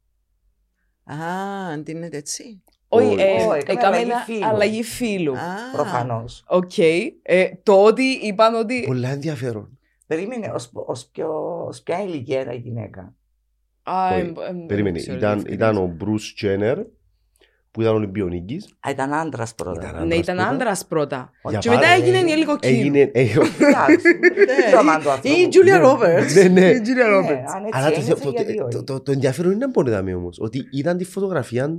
Α, 1.05 1.73
αντίνεται 1.73 2.17
έτσι. 2.17 2.63
Όχι, 2.89 3.07
Όχι. 3.07 3.21
ε, 3.21 3.25
Όχι, 3.45 3.59
έκαμε 3.67 3.79
έκαμε 3.79 3.97
ένα 3.97 4.15
αλλαγή 4.15 4.25
φίλου. 4.33 4.47
αλλαγή 4.47 4.83
φίλου. 4.83 5.33
Α, 5.39 5.55
προφανώς. 5.73 6.45
Οκ. 6.49 6.79
Ε, 6.79 7.51
Το 7.63 7.85
ότι 7.85 8.03
είπαν 8.03 8.55
ότι... 8.55 8.83
Πολλά 8.87 9.09
ενδιαφέρον. 9.09 9.79
Περίμενε, 10.07 10.51
ως, 10.55 10.71
ως, 10.73 11.07
ποιο, 11.13 11.65
ως 11.67 11.83
ποια 11.83 12.03
ηλικία 12.03 12.41
ήταν 12.41 12.55
η 12.55 12.59
γυναίκα; 12.59 13.15
Α, 13.83 14.09
Όχι, 14.13 14.21
εμ, 14.21 14.33
εμ, 14.49 14.67
Περίμενε. 14.67 14.93
δεν 14.95 15.03
ξέρω, 15.03 15.19
Ήταν, 15.19 15.43
δεν 15.43 15.53
ήταν 15.53 15.71
ξέρω. 15.75 15.85
ο 15.87 15.97
Bruce 16.01 16.45
Jenner 16.45 16.85
που 17.73 17.81
ήταν 17.81 17.95
Ολυμπιονίκης. 17.95 18.75
Α, 18.81 18.91
ήταν 18.91 19.13
άντρας 19.13 19.55
πρώτα. 19.55 19.89
Ήταν 19.89 20.07
Ναι, 20.07 20.15
άντρας 20.15 20.19
ήταν 20.23 20.37
πρώτα. 20.37 20.51
άντρας 20.51 20.87
πρώτα. 20.87 21.31
Για 21.49 21.59
Και 21.59 21.69
μετά 21.69 21.81
πάρα- 21.81 21.93
έγινε 21.95 22.19
η 22.19 22.31
Έλλη 22.31 22.45
Κοκκίνου. 22.45 22.75
Έγινε... 22.79 22.99
ε, 23.01 23.21
Εντάξει, 23.21 24.19
δεν 24.21 24.57
ξέρω 24.67 24.79
αν 24.79 24.87
το 24.87 24.91
Ή 24.91 24.95
ανθρώπου. 24.95 25.29
η 25.45 25.49
Τζούλια 25.49 25.79
Ρόμπερτς. 25.79 26.35
Ναι, 26.35 26.43
ναι. 26.43 26.67
Η 26.71 26.81
Julia 26.85 26.95
Ναι, 26.95 27.19
Roberts. 27.19 27.55
αν 27.55 27.65
έτσι 27.65 27.71
Αλλά 27.79 27.87
το, 27.91 28.01
ένιωσε, 28.01 28.23
το, 28.23 28.31
γιατί 28.31 28.55
το, 28.57 28.65
όχι; 28.65 28.83
το, 28.85 29.01
το 29.01 29.13
ενδιαφέρον 29.13 29.53
είναι 29.53 29.71
πότε 29.71 29.91
είδαμε 29.91 30.15
όμως. 30.15 30.39
Ότι 30.41 30.69
είδαν 30.71 30.97
τη 30.97 31.05
φωτογραφία 31.05 31.79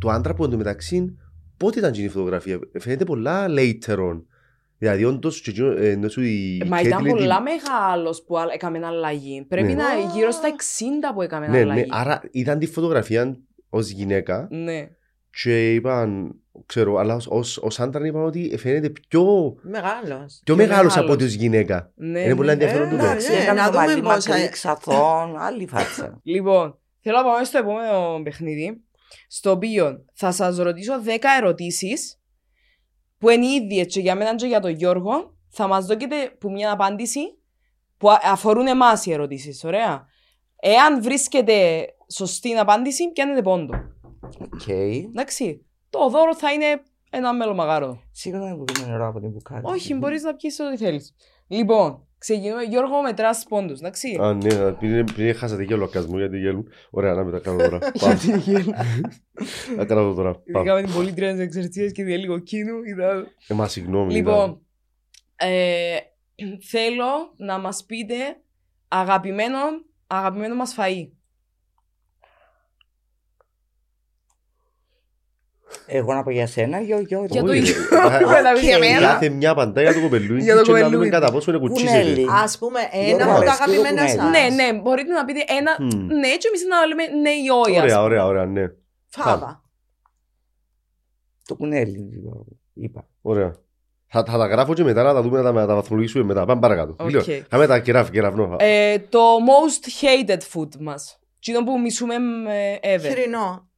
του 0.00 0.10
άντρα 0.10 0.34
που 0.34 0.44
εντωμεταξύ 0.44 1.18
πότε 1.56 1.78
ήταν 1.78 1.90
εκείνη 1.90 2.06
η 2.06 2.10
φωτογραφία; 2.10 2.58
Φαίνεται 2.78 3.04
πολλά 3.04 3.46
later 3.48 3.96
on. 3.98 4.22
Δηλαδή 4.78 5.04
όντως 5.04 5.40
και 5.40 5.50
εκείνο, 5.50 5.70
ε, 5.70 5.90
ενώ 5.90 6.08
σου 6.08 6.22
η 6.22 6.62
Μα 6.68 6.80
ήταν 6.80 6.98
Caitlyn 7.00 7.02
την- 7.02 7.12
πολλά 7.16 7.40
μεγάλος 7.40 8.22
που 8.26 8.38
α- 8.38 8.46
έκαμε 8.54 8.80
αλλαγή. 8.86 9.44
Πρέπει 9.48 9.66
Ναι. 9.66 9.74
να 9.74 9.84
γύρω 10.14 10.30
στα 10.30 10.48
60 10.48 11.12
που 11.14 11.22
έκαμε 11.22 11.46
Ναι, 11.46 11.52
ναι, 11.52 11.60
αλλαγή. 11.60 11.86
άρα 11.90 12.20
είδαν 12.30 12.58
τη 12.58 12.66
φωτογραφία 12.66 13.36
ως 13.68 13.88
γυναίκα 13.88 14.48
Ναι. 14.50 14.88
Και 15.42 15.74
είπαν, 15.74 16.34
ξέρω, 16.66 16.96
αλλά 16.96 17.14
ως, 17.14 17.26
ως, 17.30 17.58
ως 17.58 17.80
άντρα 17.80 18.06
είπαν 18.06 18.24
ότι 18.24 18.56
φαίνεται 18.58 18.90
πιο, 19.08 19.54
Μεγάλος. 19.62 20.40
πιο 20.44 20.54
Πιο 20.54 20.56
μεγάλος 20.56 20.92
από 20.96 21.00
μεγάλος. 21.00 21.14
ότι 21.14 21.24
ως 21.24 21.32
γυναίκα. 21.32 21.92
Ναι, 21.94 22.18
Είναι 22.20 22.28
ναι. 22.28 22.34
πολύ 22.34 22.50
ενδιαφέρον 22.50 22.86
Ε, 22.86 22.90
τούτο. 22.90 23.04
εντάξει. 23.04 23.26
Εντάξει, 23.26 23.42
Ε, 23.42 23.44
έκανε 23.44 23.60
να 23.60 23.66
το 23.66 23.72
δούμε 23.72 23.86
μαλλί 23.86 24.02
πόσα- 24.02 24.30
μακρύ, 24.30 24.48
ξαθών, 24.48 25.36
άλλη 25.38 25.66
φάτσα. 25.66 26.20
Λοιπόν, 26.22 26.78
θέλω 27.00 27.16
να 27.16 27.22
πάμε 27.24 27.44
στο 27.44 27.58
επόμενο 27.58 28.20
παιχνίδι, 28.22 28.80
στο 29.28 29.50
οποίο 29.50 30.04
θα 30.12 30.32
σας 30.32 30.56
ρωτήσω 30.56 30.92
10 31.04 31.08
ερωτήσεις 31.38 32.18
που 33.18 33.28
είναι 33.30 33.46
οι 33.46 33.50
ίδιες 33.64 33.86
και 33.86 34.00
για 34.00 34.14
μένα 34.14 34.34
και 34.34 34.46
για 34.46 34.60
τον 34.60 34.70
Γιώργο. 34.70 35.32
Θα 35.56 35.66
μας 35.66 35.86
δώσετε 35.86 36.16
που 36.38 36.50
μια 36.50 36.72
απάντηση 36.72 37.20
που 37.96 38.10
α- 38.10 38.20
αφορούν 38.24 38.66
εμάς 38.66 39.06
οι 39.06 39.12
ερωτήσεις, 39.12 39.64
ωραία. 39.64 40.06
Εάν 40.60 41.02
βρίσκετε 41.02 41.86
σωστή 42.14 42.54
απάντηση, 42.54 43.12
πιάνετε 43.12 43.42
πόντο; 43.42 43.74
Οκ. 44.38 44.68
Εντάξει, 44.68 45.66
το 45.90 46.08
δώρο 46.08 46.36
θα 46.36 46.52
είναι 46.52 46.82
ένα 47.10 47.34
μελομαγάρο. 47.34 48.02
Σίγουρα 48.10 48.56
που 48.56 48.64
πίνω 48.64 48.86
νερό 48.86 49.06
από 49.06 49.20
την 49.20 49.30
μπουκάλα. 49.30 49.62
Όχι, 49.64 49.94
μπορείς 49.94 50.22
να 50.22 50.34
πιεις 50.34 50.60
ό,τι 50.60 50.76
θέλεις. 50.76 51.14
Λοιπόν, 51.46 52.06
ξεκινούμε. 52.18 52.62
Γιώργο, 52.62 53.02
μετράς 53.02 53.44
πόντους, 53.48 53.78
εντάξει. 53.78 54.18
Α, 54.22 54.34
ναι, 54.34 54.72
πριν, 54.72 55.04
πριν 55.04 55.34
χάσατε 55.34 55.64
και 55.64 55.74
λοκασμό 55.74 56.18
γιατί 56.18 56.38
γέλουν. 56.38 56.68
Ωραία, 56.90 57.14
να 57.14 57.24
με 57.24 57.30
τα 57.30 57.38
κάνω 57.38 57.56
τώρα. 57.56 57.78
Πάμε. 58.00 58.18
Να 59.76 59.84
κάνω 59.84 60.02
το 60.08 60.14
τώρα. 60.14 60.30
Πάμε. 60.30 60.58
Ειδικά 60.58 60.74
με 60.74 60.82
την 60.82 60.94
πολίτρια 60.94 61.32
της 61.32 61.40
εξαρτίας 61.40 61.92
και 61.92 62.04
τη 62.04 62.18
λίγο 62.18 62.38
κίνου. 62.38 62.82
Ήταν... 62.82 63.26
Ε, 63.48 63.54
μα 63.54 63.68
συγγνώμη. 63.68 64.12
Λοιπόν, 64.12 64.60
ε, 65.36 65.96
θέλω 66.70 67.32
να 67.36 67.58
μας 67.58 67.84
πείτε 67.84 68.14
αγαπημένο, 68.88 69.58
αγαπημένο 70.06 70.54
μας 70.54 70.76
φαΐ. 70.78 71.08
Εγώ 75.86 76.14
να 76.14 76.22
πω 76.22 76.30
για 76.30 76.46
σένα, 76.46 76.80
για 76.80 76.96
ο 76.96 77.00
Γιώργο. 77.00 77.26
Για 77.30 77.42
το 77.42 77.50
Όχι, 77.50 77.58
ίδιο. 77.58 77.74
ρε. 78.34 78.40
Να 78.40 78.52
πεις 78.52 78.62
για 78.62 78.78
μένα. 78.78 78.98
Κάθε 79.00 79.28
μια 79.28 79.50
απαντά 79.50 79.80
για 79.82 79.94
το 79.94 80.00
κοπελούι 80.00 80.40
Για 80.42 80.56
το 80.56 80.62
και 80.62 80.70
να 80.72 80.76
δούμε 80.78 80.84
κοπελούι. 80.88 81.08
κατά 81.08 81.32
πόσο 81.32 81.50
είναι 81.50 81.60
κουτσίζεται. 81.60 81.98
Κουνέλι. 82.00 82.26
Ας 82.42 82.58
πούμε, 82.58 82.80
ένα 82.92 83.06
Γιώργο, 83.06 83.24
από 83.24 83.44
τα 83.44 83.50
αρέσκει 83.52 83.64
το 83.64 83.72
αγαπημένα 83.72 84.00
κουνέλι. 84.12 84.18
σας. 84.18 84.30
Ναι, 84.56 84.62
ναι, 84.72 84.78
μπορείτε 84.80 85.12
να 85.12 85.24
πείτε 85.24 85.44
ένα 85.58 85.76
Μμμ. 85.78 86.06
ναι 86.06 86.28
και 86.40 86.48
εμείς 86.48 86.62
να 86.70 86.86
λέμε 86.86 87.04
ναι 87.22 87.30
ή 87.30 87.48
όχι. 87.66 87.76
ας 87.78 87.82
Ωραία, 87.82 87.94
πούμε. 87.96 88.04
ωραία, 88.06 88.24
ωραία, 88.26 88.44
ναι. 88.46 88.64
Φάβα. 89.08 89.62
Το 91.46 91.54
κουνέλι, 91.54 92.08
Γιώργο, 92.20 92.46
είπα. 92.74 93.06
Ωραία. 93.22 93.54
Θα, 94.06 94.24
θα 94.24 94.38
τα 94.38 94.46
γράφω 94.46 94.74
και 94.74 94.84
μετά 94.84 95.02
να 95.02 95.12
τα 95.14 95.22
δούμε 95.22 95.36
να 95.36 95.44
τα, 95.44 95.52
να 95.52 95.66
τα 95.66 95.74
βαθμολογήσουμε 95.74 96.24
μετά. 96.24 96.44
Πάμε 96.44 96.60
παρακάτω. 96.60 96.96
Οκ. 96.98 97.10
Λέω, 97.10 97.22
Κάμε 97.48 97.66
τα 97.66 97.78
κεράφ, 97.78 98.10
κεραφνό. 98.10 98.56
Ε, 98.58 98.98
το 98.98 99.18
most 99.18 100.04
hated 100.04 100.38
food 100.52 100.68
μας. 100.80 101.18
Τι 101.40 101.52
είναι 101.52 101.64
που 101.64 101.80
μισούμε 101.80 102.14
ε, 102.80 102.96
ever. 102.96 103.00
Χοιρινό. 103.00 103.68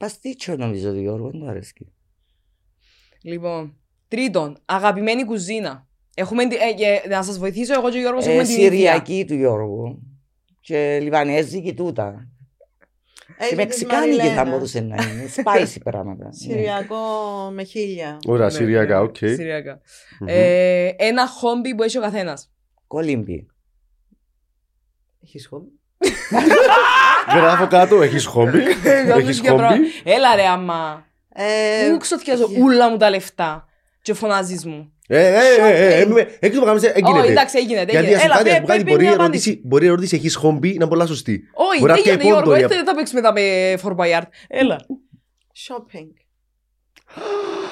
Παστίτσιο 0.00 0.56
νομίζω, 0.56 0.92
Γιώργο, 0.92 1.30
δεν 1.30 1.40
μου 1.42 1.48
αρέσει. 1.48 1.92
Λοιπόν, 3.22 3.76
τρίτον, 4.08 4.58
αγαπημένη 4.64 5.24
κουζίνα. 5.24 5.86
Έχουμε, 6.14 6.46
τη- 6.48 6.56
ε, 6.56 7.00
ε, 7.04 7.08
να 7.08 7.22
σας 7.22 7.38
βοηθήσω 7.38 7.74
εγώ 7.74 7.90
και 7.90 7.96
ο 7.96 8.00
Γιώργος 8.00 8.26
Ε, 8.26 8.30
έχουμε 8.30 8.42
την 8.44 8.52
ίδια. 8.54 8.68
Συριακή 8.70 9.24
του 9.26 9.34
Γιώργου. 9.34 10.02
Και 10.60 10.98
Λιβανέζικη 11.02 11.74
τούτα. 11.74 12.28
Και 13.38 13.44
Έχει 13.44 13.54
Μεξικάνικη 13.54 14.10
της 14.10 14.18
θα 14.18 14.26
Μαριλένα. 14.26 14.50
μπορούσε 14.50 14.80
να 14.80 15.02
είναι. 15.02 15.24
Spicy 15.36 15.76
πράγματα. 15.90 16.24
ναι. 16.24 16.32
Συριακό 16.32 16.96
με 17.52 17.62
χίλια. 17.64 18.18
Ωραία, 18.26 18.46
Ναι, 18.46 18.52
Συριακά, 18.52 18.94
ναι, 18.98 19.04
οκ. 19.04 19.16
Συριακά. 19.16 19.80
Μμμ. 20.20 20.28
Ε, 20.28 20.86
ένα 20.96 21.28
χόμπι 21.28 21.74
που 21.74 21.82
έχει 21.82 21.98
ο 21.98 22.00
καθένας. 22.00 22.52
Κολύμπι. 22.86 23.46
Έχεις 25.24 25.46
χόμπι; 25.46 25.68
Γράφω 27.34 27.66
κάτω, 27.66 28.02
έχεις 28.02 28.24
χόμπι. 28.26 28.58
Έχεις 29.18 29.40
Για 29.40 29.54
πράγμα. 29.54 29.76
χόμπι. 29.76 29.86
Έλα 30.04 30.34
ρε 30.36 30.44
άμα. 30.46 31.06
Ε, 31.34 31.90
Μου 31.90 31.96
ξοθιάζω 31.98 32.46
για- 32.50 32.62
ούλα 32.62 32.90
μου 32.90 32.96
τα 32.96 33.10
λεφτά. 33.10 33.64
Και 34.02 34.14
φωνάζεις 34.14 34.64
μου. 34.64 34.92
Ε, 35.08 35.26
ε, 35.26 35.38
ε, 35.60 36.00
ε, 36.00 36.00
ε, 36.00 36.26
Έχει 36.40 36.54
το 36.54 36.64
κάνεις, 36.64 36.82
Όχι, 36.82 36.92
έγινε. 36.94 37.26
εντάξει, 37.26 37.58
έγινε. 37.58 37.74
Γιατί 37.82 37.96
έγινε. 37.96 38.14
ας 38.16 38.24
Έλα, 38.24 38.34
κάνει, 38.34 38.44
πέ- 38.44 38.54
ας 38.54 38.60
μου 38.60 38.66
κάνει, 38.66 38.82
πέ- 38.82 38.88
μπορεί 38.92 38.96
πέ 38.98 39.04
η 39.04 39.06
μια 39.06 39.14
απάντηση. 39.14 39.48
ερώτηση- 39.48 39.68
μπορεί 39.68 39.84
η 39.84 39.88
ερώτηση 39.88 40.16
έχεις 40.16 40.34
χόμπι 40.34 40.68
να 40.68 40.74
είναι 40.74 40.86
πολλά 40.86 41.06
σωστή. 41.06 41.42
Όχι, 41.54 41.78
Μπορεί 41.78 41.90
να 41.90 41.94
δεν 41.94 42.02
πιάει 42.02 42.14
γίνεται 42.16 42.32
Γιώργο, 42.34 42.52
πόντο, 42.52 42.68
δεν 42.74 42.84
θα 42.84 42.94
παίξουμε 42.94 43.20
μετά 43.20 43.32
με 43.32 43.74
Fort 43.82 43.96
Boyard. 43.96 44.26
Έλα. 44.48 44.76
shopping. 45.68 46.08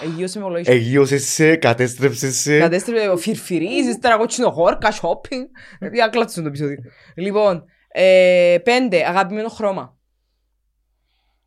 Εγείωσε 0.05 0.39
με 0.39 0.45
ολογίσιο. 0.45 0.73
Εγείωσε 0.75 1.19
σε, 1.19 1.57
κατέστρεψε 1.57 2.31
σε. 2.33 2.59
Κατέστρεψε 2.59 3.09
ο 3.09 3.17
φιρφυρίζεις, 3.17 3.99
τώρα 4.01 4.17
κότσινο 4.17 4.51
χόρκα, 4.51 4.93
shopping. 4.93 5.45
Για 5.93 6.09
κλάτσουν 6.09 6.43
το 6.43 6.49
επεισόδιο. 6.49 6.77
Λοιπόν, 7.17 7.65
ε, 8.01 8.59
πέντε, 8.65 9.07
αγαπημένο 9.09 9.49
χρώμα. 9.49 9.99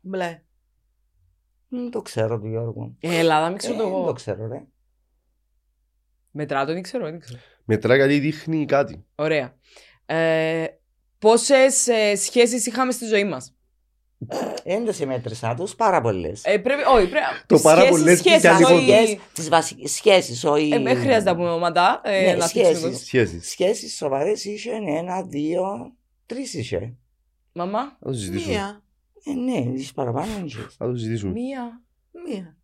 Μπλε. 0.00 0.42
Δεν 1.68 1.90
το 1.90 2.02
ξέρω 2.02 2.38
του 2.40 2.46
Γιώργου. 2.46 2.96
Έλα, 3.00 3.40
να 3.40 3.48
μην 3.48 3.58
ξέρω 3.58 3.74
Ε, 3.74 3.76
το 3.76 3.82
Δεν 3.84 3.92
το 3.92 3.98
εγώ. 3.98 4.12
ξέρω, 4.12 4.46
ρε. 4.48 4.62
Μετρά 6.30 6.64
το, 6.66 6.72
δεν 6.72 6.82
ξέρω, 6.82 7.04
δεν 7.04 7.20
ξέρω. 7.20 7.38
Μετρά 7.64 7.96
γιατί 7.96 8.18
δείχνει 8.18 8.64
κάτι. 8.64 9.04
Ωραία. 9.14 9.54
Ε, 10.06 10.66
πόσες 11.18 11.86
ε, 11.86 12.16
σχέσεις 12.16 12.66
είχαμε 12.66 12.92
στη 12.92 13.04
ζωή 13.06 13.24
μας; 13.24 13.54
Δεν 14.64 14.84
το 14.84 14.92
συμμέτρησα 14.92 15.54
τους, 15.54 15.74
πάρα 15.74 16.00
πολλές. 16.00 16.44
Ε, 16.44 16.58
πρέπει, 16.58 16.82
όχι, 16.82 17.08
πρέπει. 17.08 17.24
Το 17.46 17.58
πάρα 17.58 17.80
σχέσεις, 17.80 17.98
πολλές 17.98 18.18
σχέσεις, 18.18 18.40
πιάνει 18.40 18.64
όχι- 18.64 18.74
πόντο. 18.74 19.22
Τις 19.32 19.48
βασικές 19.48 19.90
σχέσεις, 19.92 20.44
όχι... 20.44 20.70
Ε, 20.72 20.78
δεν 20.78 20.96
χρειάζεται 20.96 21.30
να 21.30 21.36
πούμε 21.36 21.50
οματά. 21.50 22.00
Ε, 22.04 22.24
Ναι, 22.30 22.34
να 22.34 22.46
σχέσεις. 22.46 22.68
θίξουμε 22.68 22.90
το. 22.92 22.98
Σχέσεις. 22.98 23.48
Σχέσεις 23.50 23.96
σοβαρές 23.96 24.44
είχε 24.44 24.70
ένα, 24.98 25.22
δύο, 25.22 25.92
τρεις 26.34 26.54
είχε. 26.54 26.96
Μαμά, 27.52 27.80
Θα 27.84 28.06
το 28.06 28.12
συζητήσουμε. 28.12 28.52
Μία. 28.52 28.82
Ε, 29.24 29.32
ναι, 29.32 29.72
είσαι 29.74 29.92
παραπάνω 29.92 30.44
είχε. 30.44 30.66
Θα 30.78 30.86
το 30.86 30.96
συζητήσουμε. 30.96 31.32
μία. 31.32 31.82
Μία. 32.26 32.56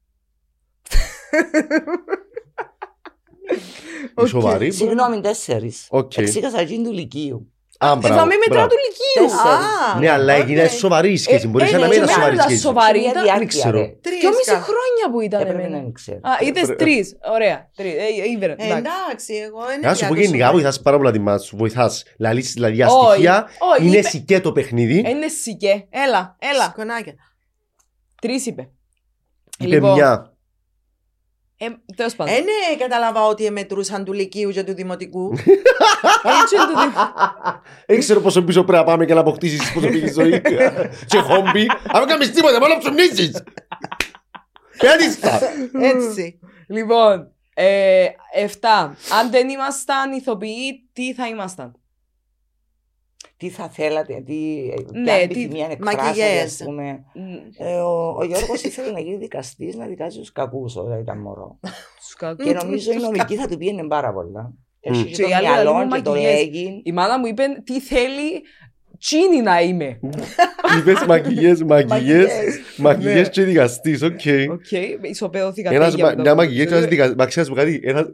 Η 4.22 4.26
σοβαρή. 4.26 4.56
μπορεί 4.56 4.68
να- 4.68 4.74
Συγγνώμη, 4.74 5.20
τέσσερις. 5.20 5.86
Οκ. 5.90 6.16
Εξήγασα 6.16 6.60
εκείνη 6.60 6.84
του 6.84 6.92
Λυκείου. 6.92 7.52
Α, 7.80 7.90
Ε, 7.92 7.96
μπράβο, 7.96 8.14
θα 8.18 8.24
με 8.26 8.34
μετράω 8.36 8.46
μπράβο. 8.48 8.68
του 8.68 8.76
λυκείου. 8.84 9.22
Τέσσερα. 9.22 9.54
Α, 9.94 9.98
Ναι, 9.98 10.10
αλλά 10.10 10.34
οκ. 10.34 10.40
έγινε 10.40 10.66
σοβαρή 10.68 11.12
η 11.12 11.16
σχέση. 11.16 11.44
Ε, 11.46 11.48
Μπορείς 11.48 11.68
ε, 11.68 11.72
να 11.72 11.78
ναι, 11.78 11.82
μην 11.84 11.90
και 11.92 11.96
είναι 11.96 12.04
εμένα 12.04 12.18
σοβαρή 12.18 12.34
ήταν 12.34 12.46
σχέση. 12.48 12.62
σοβαρή. 12.62 12.98
Μια 13.00 13.10
ήταν- 13.10 13.22
διάρκεια, 13.22 13.46
ξέρω. 13.46 13.78
ρε. 13.80 13.86
Τρεις 14.00 14.18
Δυόμιση 14.20 14.50
κα- 14.50 14.60
χρόνια 14.60 15.04
που 15.12 15.20
ήταν 15.20 15.40
Έπρεπε 15.40 15.58
να 15.58 15.66
εμένα. 15.66 15.82
μην 15.82 15.92
ξέρω. 15.92 16.18
Α, 16.22 16.30
είδες 16.40 16.62
Έπρεπε- 16.62 16.78
τρεις. 16.82 17.16
Ωραία. 17.34 17.70
Τρεις. 17.76 17.92
Ε, 17.92 17.96
ε, 17.96 18.28
ήβρε, 18.34 18.50
Ε, 18.50 18.54
εντάξει. 18.54 18.76
Εντάξει, 18.76 19.34
εγώ 19.34 19.60
είναι 19.72 19.86
Να 19.88 19.94
σου 19.94 20.06
πω 20.08 20.14
για 20.14 20.22
γενικά 20.22 20.38
τόσο- 20.44 20.52
βοηθάς 20.56 20.80
πάρα 20.80 20.96
πολλά 20.96 21.10
τη 21.10 21.18
μάνα 21.18 21.38
σου. 21.38 21.56
Βοηθάς. 21.56 22.02
Λαλείς 22.18 22.52
δηλαδή 22.52 22.82
Όχι, 22.82 22.82
αστοιχεία. 22.82 23.48
όχι, 23.74 23.86
Είναι 23.86 23.96
είπε- 23.96 24.08
σικέ 24.08 24.40
το 24.40 24.52
παιχνίδι. 24.52 25.02
Ε, 25.06 25.10
Είναι 25.10 25.28
σικέ. 25.28 25.86
Έλα, 25.90 26.36
έλα. 26.38 26.64
Σκονάκια. 26.64 27.14
Τρεις 28.22 28.46
είπε. 28.46 28.68
Είπε 29.58 29.74
Λοιπόν, 29.74 29.92
μια. 29.92 30.32
Ε, 31.60 31.66
τέλος 31.96 32.14
πάντων. 32.16 32.34
Ε, 32.34 32.38
ναι, 32.38 32.76
κατάλαβα 32.78 33.24
ότι 33.26 33.50
μετρούσαν 33.50 34.04
του 34.04 34.12
Λυκείου 34.12 34.50
και 34.50 34.62
του 34.62 34.74
Δημοτικού. 34.74 35.32
Έτσι 36.42 36.54
είναι 36.54 36.64
το 36.74 36.80
δι- 36.80 36.96
Δεν 37.86 37.98
ξέρω 37.98 38.20
πόσο 38.20 38.42
πίσω 38.42 38.64
πρέπει 38.64 38.78
να 38.78 38.84
πάμε 38.92 39.04
και 39.04 39.14
να 39.14 39.20
αποκτήσεις 39.20 39.72
προσωπική 39.72 40.12
ζωή. 40.12 40.40
Και 41.10 41.18
χόμπι. 41.18 41.66
Αν 41.92 41.98
δεν 42.00 42.06
κάνεις 42.08 42.30
τίποτα, 42.32 42.58
μόνο 42.60 42.74
να 42.74 42.78
ψωμνίσεις. 42.78 43.42
Κάτι 44.78 45.10
στα. 45.12 45.40
Έτσι. 45.80 46.38
Λοιπόν, 46.68 47.32
ε, 47.54 48.06
7. 48.46 48.46
Αν 49.20 49.30
δεν 49.30 49.48
ήμασταν 49.48 50.12
ηθοποιοί, 50.12 50.88
τι 50.92 51.14
θα 51.14 51.26
ήμασταν; 51.28 51.77
Τι 53.38 53.48
θα 53.48 53.68
θέλατε, 53.68 54.22
τι. 54.26 54.34
Ναι, 54.92 55.02
ποια 55.04 55.14
τι- 55.16 55.22
επιθυμία 55.22 55.66
να 55.66 55.72
εκφράσετε, 55.72 56.02
Μακιγιές. 56.04 56.44
ας 56.44 56.62
πούμε. 56.64 57.04
Μ, 57.14 57.62
Ε, 57.64 57.74
ο, 57.80 58.14
ο 58.18 58.24
Γιώργος 58.24 58.62
ήθελε 58.62 58.90
να 58.90 59.00
γίνει 59.00 59.16
δικαστής, 59.16 59.74
να 59.76 59.86
δικάζει 59.86 60.18
τους 60.18 60.32
κακούς 60.32 60.76
όταν 60.76 61.00
ήταν 61.00 61.18
μωρό. 61.18 61.58
Τους 61.98 62.14
κακούς. 62.14 62.44
και 62.46 62.52
νομίζω 62.52 62.92
η 62.92 62.96
νομική 62.96 63.34
θα 63.36 63.48
του 63.48 63.56
πήγαινε 63.56 63.86
πάρα 63.86 64.12
πολλά. 64.12 64.52
Έχει 64.80 65.04
Και 65.04 65.10
και 65.10 65.22
οι 65.22 65.28
το 65.28 65.34
άλλοι 65.36 65.46
μυαλό 65.46 65.72
λαλούν 65.72 65.90
και 65.92 66.00
το 66.00 66.10
μακιγιές. 66.10 66.40
έγινε. 66.40 66.80
Η 66.84 66.92
μάνα 66.92 67.18
μου 67.18 67.26
είπε 67.26 67.42
τι 67.64 67.80
θέλει 67.80 68.42
τσίνη 68.98 69.40
να 69.42 69.60
είμαι. 69.62 69.98
Είπες 70.78 71.04
μακιγιές, 71.06 71.62
μακιγιές. 71.62 72.30
Μακιγιές 72.76 73.14
Ναι. 73.14 73.28
και 73.28 73.42
δικαστής, 73.42 74.02
οκ. 74.02 74.20
Οκ, 74.52 74.70
ισοπεδώθηκα. 75.10 75.70
Ένας 75.72 75.90
τέγια 75.90 76.04
μα- 76.04 76.10
με 76.10 76.16
το 76.16 76.22
μια 76.22 76.30
αυτό. 76.32 76.42
μακιγιές 76.44 76.66
και 76.68 76.74
ένας 76.74 76.86
δικαστής. 76.86 77.16
Μα 77.16 77.26
ξέρεις 77.26 77.48
μου 77.48 77.54
κάτι, 77.54 77.80
ένας 77.84 78.06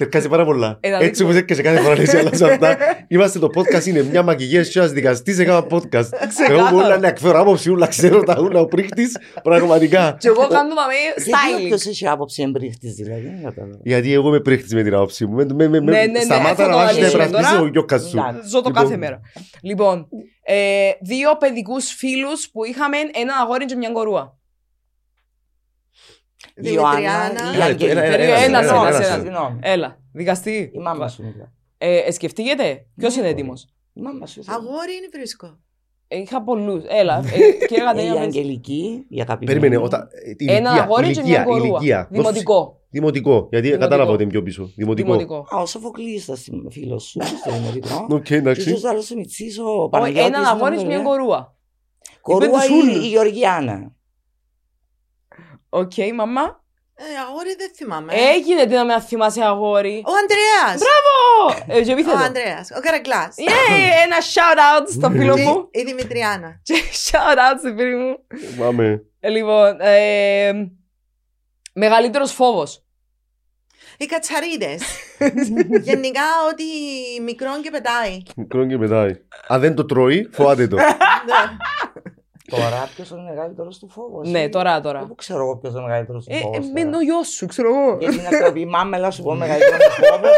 τερκάζει 0.00 0.28
πάρα 0.28 0.44
πολλά. 0.44 0.78
Ε, 0.80 0.88
να 0.88 0.94
Έτσι 0.96 1.06
δείξω. 1.06 1.24
όπως 1.24 1.36
έρχεσαι 1.36 1.62
κάθε 1.62 1.80
φορά 1.80 1.96
λες 1.96 2.14
άλλα 2.14 2.34
σε 2.34 2.44
αυτά. 2.44 2.76
Είμαστε 3.08 3.38
το 3.38 3.48
podcast 3.54 3.84
είναι 3.86 4.02
μια 4.02 4.22
μακιγιές 4.22 4.70
και 4.70 4.78
ένας 4.78 4.92
δικαστής 4.92 5.38
έκανα 5.38 5.66
podcast. 5.70 6.08
Εγώ 6.48 6.68
μπορώ 6.70 6.96
να 6.96 7.08
εκφέρω 7.08 7.40
άποψη 7.40 7.70
ούλα, 7.70 7.86
ξέρω 7.86 8.22
τα 8.22 8.40
ούλα 8.40 8.60
ο 8.60 8.66
πρίχτης, 8.66 9.16
πραγματικά. 9.42 10.16
Και 10.18 10.28
εγώ 10.28 10.46
κάνω 10.46 10.74
τα 10.74 10.86
με 10.86 10.94
Γιατί 11.16 11.30
styling. 11.30 11.64
όποιος 11.64 11.86
έχει 11.86 12.08
άποψη 12.08 12.42
εμπρίχτης 12.42 12.94
δηλαδή, 12.94 13.20
δεν 13.22 13.42
κατάλαβα. 13.42 13.78
Γιατί 13.82 14.12
εγώ 14.12 14.28
είμαι 14.28 14.40
πρίχτης 14.40 14.74
με 14.74 14.82
την 14.82 14.94
άποψη 14.94 15.26
μου. 15.26 15.34
Με- 15.34 15.44
με- 15.54 15.68
με- 15.68 15.78
Ναι, 15.80 15.90
ναι, 15.90 16.04
ναι, 16.06 16.20
Σταμάτα 16.20 16.54
θα 16.54 16.66
να 16.66 16.72
το 16.72 16.76
βάζεις 16.78 16.96
να 16.96 17.06
αναλύσουμε 17.06 17.24
υπερασπίσεις 17.24 17.50
τώρα. 17.52 17.62
ο 17.62 17.66
γιώκας 17.72 18.02
σου. 18.08 18.18
Εντάξει. 18.18 18.48
Ζω 18.48 18.60
το 18.60 18.68
Λοιπόν. 18.68 18.82
κάθε 18.82 18.96
μέρα. 18.96 19.20
Λοιπόν, 19.62 20.08
ε, 20.44 20.90
δύο 21.00 21.36
παιδικούς 21.36 21.92
φίλους 21.92 22.50
που 22.52 22.64
είχαμε 22.64 22.96
ένα 22.96 23.34
αγόρι 23.42 23.64
και 23.64 23.76
μια 23.76 23.90
κορούα. 23.90 24.24
Η 24.24 24.38
Ιωάννα, 24.38 24.38
Δημητριάνα. 24.38 24.38
η 24.40 25.78
Ένα, 25.78 25.78
Αγγελική. 25.80 26.46
ένα, 26.46 26.46
ένα, 26.46 26.46
Ένας, 26.46 26.46
ένας, 26.46 26.46
ένας, 26.46 26.46
ένας, 26.46 26.49
ένας. 28.46 28.66
ένας. 28.66 29.06
Συγγνώμη. 29.06 29.58
Έλα, 29.62 29.98
δικαστή. 30.12 30.70
Η 30.74 30.78
μάμα 30.78 31.08
σου 31.08 31.22
μιλά. 31.22 31.52
Ε, 31.78 31.96
ε, 31.96 32.10
σκεφτείτε, 32.10 32.86
ποιος 32.96 33.14
Ναι, 33.14 33.20
είναι 33.20 33.30
μπορεί. 33.30 33.40
έτοιμος; 33.40 33.68
Η 33.92 34.00
μάμα 34.00 34.26
σου. 34.26 34.40
ήθελε. 34.40 34.56
Αγόρι 34.56 34.92
είναι 34.96 35.08
βρίσκω. 35.12 35.58
Ε, 36.08 36.18
Είχα 36.18 36.42
πολλούς. 36.42 36.82
Έλα, 36.88 37.16
ε, 37.18 37.38
και 37.68 37.74
έκανα 37.74 38.00
Ε, 38.00 38.04
Η 38.04 38.06
ένα 38.06 38.20
Αγγελική, 38.20 39.04
η 39.08 39.20
αγαπημένη. 39.20 39.58
Περίμενε, 39.60 39.82
όταν. 39.84 40.08
ε, 40.24 40.34
τη 40.34 40.44
Ένα 40.44 40.56
ηλικία, 40.56 40.82
αγόρι 40.82 41.10
και 41.10 41.20
μια 41.22 41.22
ηλικία, 41.22 41.44
κορούα. 41.44 41.66
ηλικία. 41.66 42.08
Δημοτικό. 42.10 42.74
Δημοτικό, 42.92 43.32
γιατί 43.50 43.66
Δημοτικό. 43.66 43.78
κατάλαβα 43.88 44.12
ότι 44.12 44.22
είναι 44.22 44.30
πιο 44.32 44.42
πίσω. 44.42 44.70
Δημοτικό. 44.76 45.06
Δημοτικό. 45.08 45.46
Α, 45.50 45.60
ο 45.60 45.66
Σοφοκλής 45.66 46.24
ήταν 46.24 46.36
συμ- 46.36 46.72
φίλος 46.72 47.02
σου 47.04 47.20
στο 47.40 47.52
δημοτικό. 47.52 48.06
Οκ, 48.16 48.22
Και 48.22 48.34
εντάξει. 48.34 48.68
ίσως 48.70 48.84
άλλος 48.84 49.10
ο 49.10 49.14
Μιτσής, 49.16 49.58
ο 49.58 49.64
Όχι, 49.64 49.88
Παναγιώτης. 49.90 50.26
Έναν 50.26 50.44
αγόρι 50.44 50.76
και 50.76 50.82
νομίζω, 50.82 50.86
μια 50.86 50.98
ε. 50.98 51.02
κορούα. 51.02 51.54
Κορούα 52.20 52.46
Είπε 52.48 52.56
τους 52.56 52.66
η, 52.68 52.72
ούλους. 52.72 53.04
η 53.04 53.08
Γεωργιάνα. 53.08 53.92
Οκ, 55.70 55.92
μαμά. 56.14 56.58
Ε, 56.94 57.04
αγόρι 57.28 57.54
δεν 57.58 57.70
θυμάμαι. 57.74 58.12
Έγινε 58.14 58.66
τι 58.66 58.74
να 58.74 58.84
με 58.84 59.00
θυμάσαι 59.00 59.42
αγόρι. 59.44 60.02
Ο 60.06 60.10
Ανδρέας. 60.20 60.80
Μπράβο! 60.80 61.64
Ε, 61.78 61.82
και 61.82 61.90
Ο 61.90 61.92
επίθετο. 61.92 62.16
Ανδρέας. 62.16 62.70
Ο 62.76 62.80
Καρακλάς. 62.80 63.34
Yay, 63.38 64.02
ένα 64.04 64.16
shout 64.34 64.58
out 64.58 64.86
στο 64.92 65.10
φίλο 65.10 65.34
Και 65.34 65.42
μου. 65.42 65.68
Η 65.70 65.82
Δημητριάνα. 65.82 66.60
Και 66.62 66.74
shout 66.92 67.36
out 67.36 67.58
στη 67.58 67.74
φίλη 67.76 67.94
μου. 67.96 68.16
Πάμε. 68.58 69.02
Ε, 69.20 69.28
Λοιπόν, 69.28 69.76
ε, 69.80 70.52
μεγαλύτερος 71.72 72.32
φόβος. 72.32 72.84
Οι 73.98 74.06
κατσαρίδες. 74.06 74.82
Γενικά 75.88 76.22
ότι 76.52 76.64
μικρό 77.22 77.60
και 77.62 77.70
πετάει. 77.70 78.22
Μικρό 78.36 78.66
και 78.66 78.78
πετάει. 78.78 79.10
Αν 79.46 79.60
δεν 79.60 79.74
το 79.74 79.84
τρώει, 79.84 80.28
φοβάται 80.32 80.66
το. 80.68 80.76
Ναι. 82.50 82.58
Τώρα 82.62 82.88
ποιος 82.94 83.10
είναι 83.10 83.20
ο 83.20 83.22
μεγαλύτερος 83.22 83.78
του 83.78 83.88
φόβος. 83.88 84.28
Ναι, 84.28 84.42
ε; 84.42 84.48
τώρα, 84.48 84.80
τώρα. 84.80 84.98
Δεν 84.98 85.08
που 85.08 85.14
ξέρω 85.14 85.40
εγώ 85.42 85.56
ποιος 85.56 85.72
είναι 85.72 85.82
ο 85.82 85.84
μεγαλύτερος 85.86 86.24
του 86.24 86.32
Ε, 86.34 86.38
φόβος. 86.38 86.56
ε, 86.56 86.60
τώρα. 86.60 86.72
με 86.72 86.80
είναι 86.80 86.96
ο 86.96 87.00
γιος 87.00 87.28
σου, 87.28 87.46
ξέρω 87.46 87.68
εγώ. 87.68 87.96
Γιατί 88.00 88.16
να 88.16 88.28
ξέρω 88.30 88.52
πει 88.52 88.66
μάμα, 88.66 88.96
έλα 88.96 89.10
σου 89.10 89.22
πω 89.22 89.34
μεγαλύτερο 89.34 89.76
του 89.76 90.04
φόβο. 90.04 90.28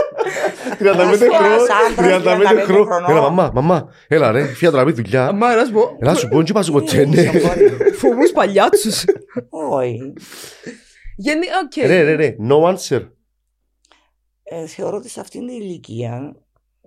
35 0.78 0.98
Ας 1.12 1.18
πω, 1.18 1.34
χρόνο. 1.34 1.46
ένας 1.46 1.62
άντρας 1.88 2.22
35 2.22 2.60
35 2.60 2.64
χρόνο. 2.64 2.84
χρονών. 2.84 3.10
Έλα, 3.10 3.20
μαμά, 3.20 3.50
μαμά. 3.54 3.88
Έλα, 4.08 4.30
ρε, 4.30 4.44
φύγα 4.44 4.70
τώρα 4.70 4.84
πει 4.84 4.92
δουλειά. 4.92 5.26
Αμά, 5.26 5.54
να 5.54 5.64
σου 5.64 5.72
πω. 5.72 5.96
Έλα, 6.00 6.14
σου 6.14 6.28
πω, 6.28 6.42
τι 6.42 6.52
πας 6.52 6.64
σου 6.66 6.72
ποτέ, 6.72 7.00
Ε, 7.00 7.04
ναι. 7.04 7.22
Φοβούς 7.98 8.32
παλιάτσους. 8.32 9.04
Όχι. 9.50 10.12
Γενι, 11.16 11.46
οκ. 11.64 11.86
Ρε, 11.86 12.02
ρε, 12.02 12.14
ρε, 12.14 12.36
no 12.48 12.74
answer. 12.74 13.08
Ε, 14.42 14.66
Θεωρώ 14.66 14.96
ότι 14.96 15.08
σε 15.08 15.20
αυτήν 15.20 15.46
την 15.46 15.48
ηλικία 15.60 16.36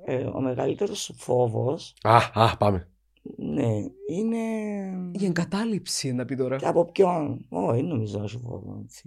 ε, 0.05 0.15
ο 0.15 0.39
μεγαλύτερος 0.41 0.99
σου 0.99 1.15
φόβος 1.19 1.93
Α, 2.03 2.15
α, 2.33 2.57
πάμε. 2.57 2.87
Ναι, 3.37 3.69
είναι 4.09 4.37
Η 5.11 5.25
εγκατάλειψη 5.25 6.13
να 6.13 6.25
πει 6.25 6.35
τώρα. 6.35 6.55
και 6.55 6.65
από 6.65 6.85
ποιον; 6.91 7.45
Όχι, 7.49 7.75
δεν 7.79 7.85
νομίζω 7.85 8.19
να 8.19 8.27
σου 8.27 8.39
φόβο. 8.39 8.79
έτσι. 8.83 9.03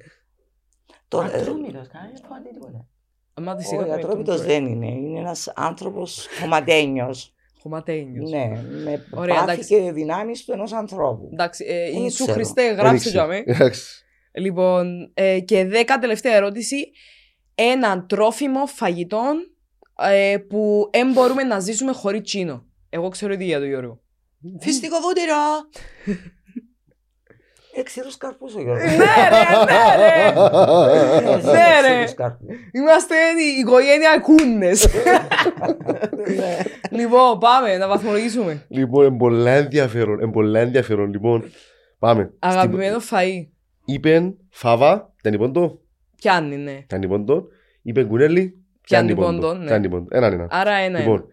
Το, 1.09 1.21
ε, 1.21 1.25
Ατρόμητος, 1.25 1.89
κανένα 1.89 2.19
φοβάται 2.23 2.49
τίποτα. 2.53 2.87
Αμά 3.35 3.55
τη 3.57 3.77
όχι, 3.77 3.91
ατρόμητος 3.93 4.43
δεν 4.45 4.67
είναι. 4.67 4.87
Είναι 4.87 5.19
ένας 5.19 5.53
άνθρωπος 5.57 6.27
χωματένιος. 6.41 7.33
Χωματένιος. 7.63 8.31
ναι, 8.31 8.63
με 8.85 9.07
Ωραία, 9.15 9.35
πάθη 9.35 9.51
εντάξει. 9.51 9.69
και 9.69 9.93
δυνάμεις 9.93 10.45
του 10.45 10.53
ενός 10.53 10.73
ανθρώπου. 10.73 11.29
Εντάξει, 11.33 11.65
ε, 11.69 11.91
Δεν 11.91 12.03
Ιησού 12.03 12.17
ξέρω. 12.23 12.33
Χριστέ, 12.33 12.63
Δεν 12.67 12.75
γράψε 12.77 12.95
ήξερα. 13.09 13.25
για 13.27 13.27
με. 13.47 13.53
Εντάξει. 13.55 14.05
Λοιπόν, 14.33 15.11
ε, 15.15 15.41
και 15.41 15.65
δέκα 15.67 15.99
τελευταία 15.99 16.35
ερώτηση. 16.35 16.91
Έναν 17.55 18.07
τρόφιμο 18.07 18.67
φαγητό 18.67 19.23
ε, 20.11 20.37
που 20.49 20.89
δεν 20.93 21.13
μπορούμε 21.13 21.43
να 21.43 21.61
ζήσουμε 21.61 21.93
χωρίς 21.93 22.21
τσίνο. 22.23 22.65
Εγώ 22.91 23.09
ξέρω 23.09 23.33
ήδη 23.33 23.45
για 23.45 23.59
τον 23.59 23.69
Γιώργο. 23.69 24.01
Φυστικό 24.61 24.97
βούτυρο. 25.01 25.35
Ε, 27.75 27.83
ξύρους 27.83 28.17
καρπούς 28.17 28.55
ο 28.55 28.61
Γιώργος. 28.61 28.83
ναι, 28.85 28.97
ρε, 28.97 29.65
ναι, 29.65 29.97
ρε. 29.97 30.27
Ε, 31.31 31.37
Ναι, 31.53 31.81
ρε. 31.89 31.95
ξύρους 31.95 32.15
καρπούς. 32.15 32.49
Είμαστε 32.73 33.15
η 33.55 33.59
οικογένεια 33.59 34.21
κούνες. 34.21 34.89
Ναι. 36.37 36.57
λοιπόν, 36.91 37.39
πάμε 37.39 37.77
να 37.77 37.89
βαθμολογήσουμε. 37.89 38.65
Λοιπόν, 38.69 39.05
είναι 39.07 39.17
πολλά 39.17 39.51
ενδιαφέρον. 39.51 40.21
Είναι 40.21 40.33
πολλά 40.33 40.61
ενδιαφέρον. 40.61 41.11
Λοιπόν, 41.11 41.45
πάμε. 41.99 42.33
Αγαπημένο 42.39 42.99
φαΐ. 43.11 43.47
Είπε 43.85 44.35
Φάβα, 44.51 45.13
ήταν 45.19 45.33
λοιπόν 45.33 45.53
το. 45.53 45.81
Πιάνει, 46.17 46.57
ναι. 46.57 46.71
Ήταν 46.73 47.01
λοιπόν 47.01 47.27
το. 47.27 47.45
Είπε 47.83 48.05
Κουνέλη. 48.05 48.63
Πιάνει 48.81 49.09
λοιπόν 49.09 49.35
πόντο, 49.35 49.49
το. 49.53 49.55
ναι. 49.59 49.67
Πιάνει 49.67 49.89
πόντο. 49.89 50.07
Έναν 50.11 50.33
ένα. 50.33 50.47
Άρα 50.51 50.73
ένα. 50.75 50.99
Λοιπόν, 50.99 51.25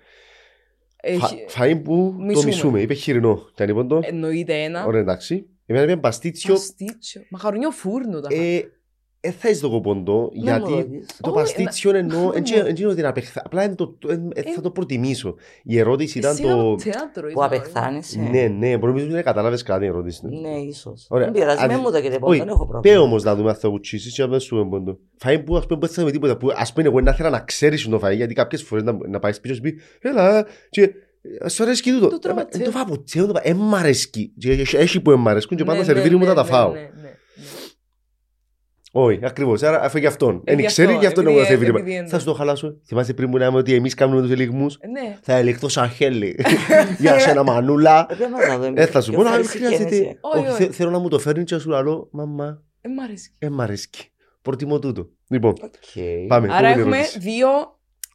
ένα. 1.05 1.19
φα- 1.19 1.35
Έχει- 1.35 1.45
φαΐ 1.77 1.81
που 1.83 2.15
το 2.17 2.23
μισούμε. 2.23 2.45
μισούμε. 2.45 2.81
Είπε 2.81 2.93
χοιρινό. 2.93 3.47
Ήταν 3.53 3.67
λοιπόν 3.67 3.87
το. 3.87 3.99
Εννοείται 4.03 4.63
ένα. 4.63 4.85
Ωραία, 4.85 5.01
εντάξει. 5.01 5.45
Εμένα 5.65 5.91
είπε 5.91 5.97
παστίτσιο. 5.99 6.53
Παστίτσιο. 6.53 7.21
Μαχαρονιό 7.29 7.71
φούρνο 7.71 8.19
τα 8.19 8.27
Ε, 8.31 8.61
ε, 9.27 9.31
θα 9.31 9.49
είσαι 9.49 9.61
το 9.61 9.69
κοποντό, 9.69 10.13
Να 10.19 10.19
μου 10.27 10.29
γιατί 10.43 10.71
ρωτήσεις. 10.71 11.17
το 11.21 11.29
Όχι, 11.29 11.39
παστίτσιο 11.39 11.95
εννοώ, 11.95 12.21
να- 12.55 12.63
δεν 12.63 12.75
είναι 12.75 12.87
ότι 12.87 13.01
να 13.01 13.09
απεχθά, 13.09 13.41
απλά 13.45 13.63
είναι 13.63 13.75
το- 13.75 13.87
το- 13.99 14.11
ε, 14.11 14.27
ε, 14.33 14.41
θα 14.55 14.61
το 14.61 14.71
προτιμήσω. 14.71 15.35
Η 15.63 15.79
ερώτηση 15.79 16.17
ήταν 16.17 16.31
Εσύ 16.31 16.43
από 16.49 16.57
το... 16.75 16.79
θέατρο 16.79 17.21
Που 17.21 17.27
ήθελα. 17.27 17.45
απεχθάνεσαι. 17.45 18.19
Ναι, 18.19 18.47
ναι, 18.47 18.77
μπορεί 18.77 18.93
να 18.93 19.13
μην 19.13 19.23
κατάλαβες 19.23 19.63
κάτι 19.63 19.83
η 19.83 19.87
ερώτηση. 19.87 20.21
Ναι, 20.41 20.49
ίσως. 20.49 21.05
Ωραία. 21.09 21.25
Δεν 21.31 21.33
πειράζει, 21.41 21.63
Αν- 21.63 21.69
με 21.71 21.77
μου 21.77 21.91
το 21.91 22.01
και 22.01 22.17
Όχι, 22.21 22.39
δεν 22.39 22.47
έχω 22.47 22.65
Πέ 22.65 22.71
πρόβλημα. 22.71 22.99
όμως 22.99 23.23
να 23.23 23.35
δούμε 23.35 23.49
αν 23.49 23.55
θα 23.55 23.67
κουτσίσεις 23.67 24.13
και 24.13 24.21
να 24.21 24.27
δεν 24.27 24.39
σου 24.39 24.57
εμποντώ. 24.57 24.97
Φαΐ 25.25 25.41
που 25.45 25.55
ας 25.57 25.65
πούμε 25.65 25.79
δεν 25.79 25.89
θέλουμε 25.89 26.11
τίποτα, 26.11 26.37
που 26.37 26.49
ας 26.55 26.73
πούμε 26.73 26.87
εγώ 26.87 27.01
να 27.01 27.13
θέλω 27.13 27.29
να 27.29 27.39
ξέρεις 27.39 27.87
το 27.89 27.99
φαΐ, 28.03 28.15
γιατί 28.15 28.33
κάποιες 28.33 28.63
φορές 28.63 28.83
να, 28.83 28.97
να 29.07 29.19
πάεις 29.19 29.39
πίσω 29.39 29.53
και 29.53 29.61
πει 29.61 29.79
«Έλα, 30.01 30.45
και 30.69 30.89
ε, 31.41 31.49
σου 31.49 31.63
αρέσκει 31.63 31.91
τούτο». 31.91 32.07
Το 32.07 32.19
τρώω 32.19 32.39
Ε, 32.39 32.45
τσέ. 32.49 32.63
Το 32.63 32.71
φάω 32.71 32.81
από 32.83 33.03
τσέ, 33.03 33.19
το 33.19 33.25
φάω, 33.33 33.41
«Ε, 33.43 33.53
μ' 33.53 33.75
αρέσκει». 33.75 34.33
Και 34.37 34.51
έχει- 34.51 34.75
Έχει 34.77 35.01
που 35.01 35.11
μ' 35.11 35.27
αρέσκουν 35.27 35.57
και 35.57 35.63
Ναι, 35.63 35.69
πάντα 35.69 35.81
ναι, 35.81 35.85
σερβίρι 35.93 36.15
μου 36.15 36.21
ναι, 36.21 36.27
θα 36.27 36.33
τα 36.33 36.43
ναι, 36.43 36.47
φάω. 36.49 36.71
Ναι, 38.95 39.01
ναι, 39.01 39.07
ναι. 39.07 39.13
Όχι, 39.15 39.19
ακριβώς, 39.25 39.63
άρα 39.63 39.81
αφού 39.81 39.97
γι' 39.97 40.05
αυτόν. 40.05 40.41
Ε, 40.45 40.51
Εν 40.51 40.59
γι' 40.59 40.65
ξέρει 40.65 40.87
αυτό, 40.87 40.99
γι' 40.99 41.05
αυτόν 41.05 41.23
επειδή- 41.23 41.37
εγώ 41.39 41.47
σερβίρι. 41.47 41.69
επειδή 41.69 41.93
είναι. 41.95 42.07
Θα 42.07 42.19
σου 42.19 42.25
το 42.25 42.33
χαλάσω. 42.33 42.75
Θυμάσαι 42.87 43.13
πριν 43.13 43.29
που 43.29 43.37
λέμε 43.37 43.57
ότι 43.57 43.73
εμείς 43.73 43.93
κάνουμε 43.93 44.21
τους 44.21 44.31
ελιγμούς; 44.31 44.75
Ε, 44.79 44.87
Ναι. 44.87 45.17
Θα 45.21 45.33
ελεγχθώ 45.33 45.69
σαν 45.69 45.89
χέλη. 45.89 46.35
Για 46.99 47.19
σένα 47.19 47.43
μανούλα. 47.43 48.07
Ε, 48.09 48.15
Δεν 48.15 48.29
μας 48.31 48.47
να 48.47 48.57
δούμε. 48.59 48.81
Ε, 48.81 48.85
θα 48.85 49.01
σου 49.01 49.11
πω 49.11 49.21
Πιο 49.21 49.29
να 49.29 49.35
μην 49.35 49.39
ευχαριστική 49.45 49.75
χρειάζεται. 49.75 49.95
ένεση. 49.95 50.17
Όχι, 50.21 50.37
Όχι, 50.45 50.47
όχι. 50.53 50.63
θε- 50.63 50.73
Θέλω 50.73 50.89
να 50.89 50.99
μου 50.99 51.07
το 51.09 51.19
φέρνει 51.19 51.43
και 51.43 51.53
να 51.55 51.61
σου 51.61 51.69
λέω, 51.69 52.07
μαμά, 52.11 52.61
Ε, 52.81 52.89
μ' 52.89 52.99
αρέσει. 52.99 53.31
ε, 53.39 53.49
μ' 53.49 53.61
αρέσκει. 53.61 54.09
Προτιμώ 54.41 54.79
τούτο. 54.79 55.09
Λοιπόν, 55.27 55.51
Οκ. 55.63 56.01
πάμε. 56.27 56.47
Άρα 56.53 56.67
επόμενη 56.67 56.79
έχουμε 56.81 56.97
ερώτηση. 56.97 57.19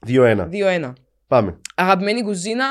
2-1. 0.07 0.49
2-1. 0.51 0.93
Πάμε. 1.27 1.59
Αγαπημένη 1.75 2.23
κουζίνα. 2.23 2.65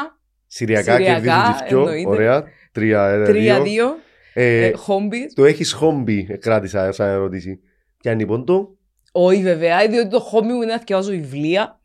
Συριακά 0.47 0.91
Συριακά, 0.95 1.13
κερδίζουν 1.13 1.51
τις 1.57 1.67
δυο. 1.69 1.79
εννοείται. 1.79 2.09
Ωραία. 2.09 2.43
Τρία, 2.71 3.17
δύο. 3.17 3.25
3-2. 3.25 3.95
Ε, 4.33 4.65
ε, 4.65 4.71
Χόμπι. 4.75 5.33
Το 5.33 5.45
έχεις 5.45 5.71
χόμπι, 5.73 6.27
ε, 6.29 6.35
κράτησα 6.37 6.91
σαν 6.91 7.07
ερώτηση. 7.07 7.59
Ποια 8.01 8.11
είναι 8.11 8.21
η 8.23 8.25
πόντο. 8.25 8.69
Όχι 9.11 9.41
βέβαια, 9.41 9.87
διότι 9.87 10.09
το 10.09 10.19
χόμπι 10.19 10.53
μου 10.53 10.61
είναι 10.61 10.71
να 10.73 10.81
διαβάζω 10.85 11.09
βιβλία. 11.11 11.79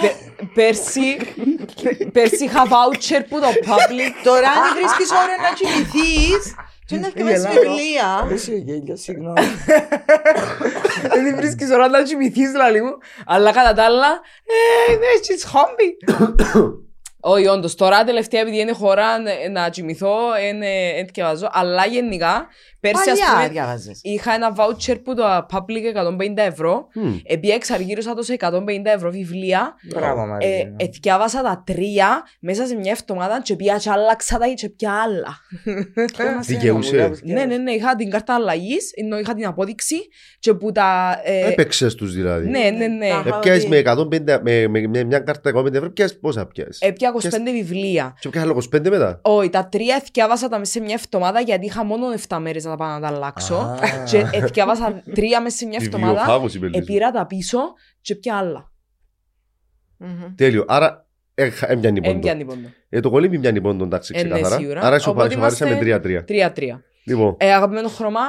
Πε- 0.00 0.46
Πέρσι, 0.54 1.16
πε- 1.82 2.10
πέρσι 2.12 2.44
είχα 2.44 2.62
voucher 2.64 3.22
που 3.28 3.40
το 3.40 3.46
Public. 3.46 4.12
Τώρα 4.24 4.48
αν 4.48 4.74
βρίσκεις 4.74 5.10
ώρα 5.10 5.34
να 5.42 5.50
κοιμηθείς 5.58 6.54
και 6.86 6.96
να 6.96 7.06
θυκευάσεις 7.06 7.38
Γελάω. 7.44 7.52
βιβλία. 7.62 8.28
Εσύ 8.30 8.58
γέλιο, 8.66 8.96
συγγνώμη. 8.96 9.40
Δεν 11.12 11.36
βρίσκεις 11.36 11.70
ώρα 11.70 11.88
να 11.88 12.02
κοιμηθείς 12.02 12.54
λαλί 12.54 12.82
μου. 12.82 12.92
Αλλά 13.26 13.52
κατά 13.52 13.72
τα 13.72 13.84
άλλα, 13.84 14.20
ε, 14.88 14.92
δεν 14.96 15.08
έχεις 15.20 15.44
χόμπι. 15.44 15.96
Όχι, 17.20 17.46
όντως, 17.46 17.74
τώρα 17.74 18.04
τελευταία 18.04 18.40
επειδή 18.40 18.58
είναι 18.60 18.72
χώρα 18.72 19.18
να- 19.20 19.60
να 19.62 19.68
κοιμηθώ, 19.68 20.16
δεν 20.40 21.06
διαβάζω. 21.12 21.48
Αλλά 21.52 21.86
γενικά, 21.86 22.46
πέρσι 22.80 23.10
ας 23.10 23.18
Παλιά 23.18 23.34
πούμε, 23.36 23.48
διάβαζες. 23.48 24.00
είχα 24.02 24.32
ένα 24.34 24.54
voucher 24.56 24.96
που 25.04 25.14
το 25.14 25.22
public 25.52 25.84
150 25.84 26.42
ευρώ. 26.42 26.88
Μμ. 26.94 27.16
Επειδή 27.24 27.52
εξαργύρωσα 27.52 28.14
το 28.14 28.22
σε 28.22 28.32
150 28.32 28.90
ευρώ 28.94 29.10
βιβλία, 29.10 29.74
Μπράβο, 29.94 30.22
ε, 30.22 30.26
Μαρία. 30.26 30.74
εθιάβασα 30.76 31.42
τα 31.42 31.62
τρία 31.66 32.22
μέσα 32.40 32.66
σε 32.66 32.74
μια 32.74 32.96
εβδομάδα 33.00 33.40
και 33.42 33.56
πια 33.56 33.76
και 33.76 33.90
άλλαξα 33.90 34.38
τα 34.38 34.46
και 34.48 34.68
πια 34.68 34.92
άλλα. 34.92 35.36
Δικαιούσες. 36.40 37.20
Ναι, 37.22 37.44
ναι, 37.44 37.56
ναι, 37.56 37.70
είχα 37.72 37.96
την 37.96 38.10
κάρτα 38.10 38.34
αλλαγής, 38.34 38.92
ενώ 38.94 39.18
είχα 39.18 39.34
την 39.34 39.46
απόδειξη 39.46 39.96
και 40.38 40.54
που 40.54 40.72
τα. 40.72 41.20
ε, 41.24 41.46
Έπαιξες 41.48 41.94
τους 41.94 42.14
δηλαδή. 42.14 42.48
ναι, 42.48 42.70
ναι, 42.76 42.86
ναι. 42.86 43.08
Τα- 43.08 43.36
Έπιασες 43.36 43.66
με 43.66 43.76
150, 43.76 44.40
με, 44.42 44.68
με, 44.68 44.86
με 44.86 45.04
μια 45.04 45.18
κάρτα 45.18 45.48
150 45.50 45.74
ευρώ, 45.74 45.90
πιάσεις 45.90 46.18
πόσα 46.18 46.46
πιάσεις; 46.46 46.78
Έπια 47.08 47.38
25 47.38 47.42
βιβλία. 47.52 48.16
Και 48.20 48.28
πιάσεις 48.28 48.50
άλλο 48.50 48.62
25 48.74 48.90
μετά. 48.90 49.20
Όχι, 49.22 49.50
τα 49.50 49.68
τρία 49.68 49.94
εθιάβασα 49.94 50.48
τα 50.48 50.58
μέσα 50.58 50.70
σε 50.72 50.80
μια 50.80 50.94
εβδομάδα 50.94 51.40
γιατί 51.40 51.66
είχα 51.66 51.84
μόνο 51.84 52.06
7 52.28 52.38
μέρες 52.40 52.64
να 52.64 52.70
τα 52.70 52.76
πάω 52.76 52.88
να 52.88 53.00
τα 53.00 53.06
αλλάξω. 53.06 53.54
Α. 53.54 53.78
Και 54.10 54.24
εθιάβασα 54.32 55.02
τρία 55.14 55.42
μέσα 55.42 55.56
σε 55.56 55.66
μια 55.66 55.78
εβδομάδα. 55.82 56.12
Βιβλιοφάγος 56.12 56.54
η 56.54 56.58
Μπελίζου. 56.58 56.82
Επήρα 56.82 57.10
τα 57.10 57.26
πίσω 57.26 57.58
και 58.00 58.14
πια 58.14 58.36
άλλα. 58.36 58.70
Μμμ. 59.96 60.34
Τέλειο. 60.34 60.64
Άρα 60.68 61.06
ε, 61.34 61.50
έμοιανε 61.66 62.00
πόντο. 62.00 62.16
Έμπιανε 62.16 62.44
πόντο. 62.44 62.68
Ε, 62.88 63.00
το 63.00 63.10
κολλήμι 63.10 63.38
μοιάνε 63.38 63.60
πόντο, 63.60 63.84
εντάξει, 63.84 64.12
Ε, 64.16 64.22
ναι, 64.22 64.28
ξεκάθαρα. 64.28 64.60
σίγουρα. 64.60 64.80
Άρα 64.82 64.96
ισοπα- 64.96 65.14
Οπότε 65.16 65.28
ισοπαρίσαμε 65.32 65.70
είμαστε- 65.70 66.24
3-3. 66.24 66.24
3-3. 66.24 66.82
Λοιπόν, 67.04 67.34
Ε, 67.38 67.52
αγαπημένο 67.52 67.88
χρώμα, 67.88 68.20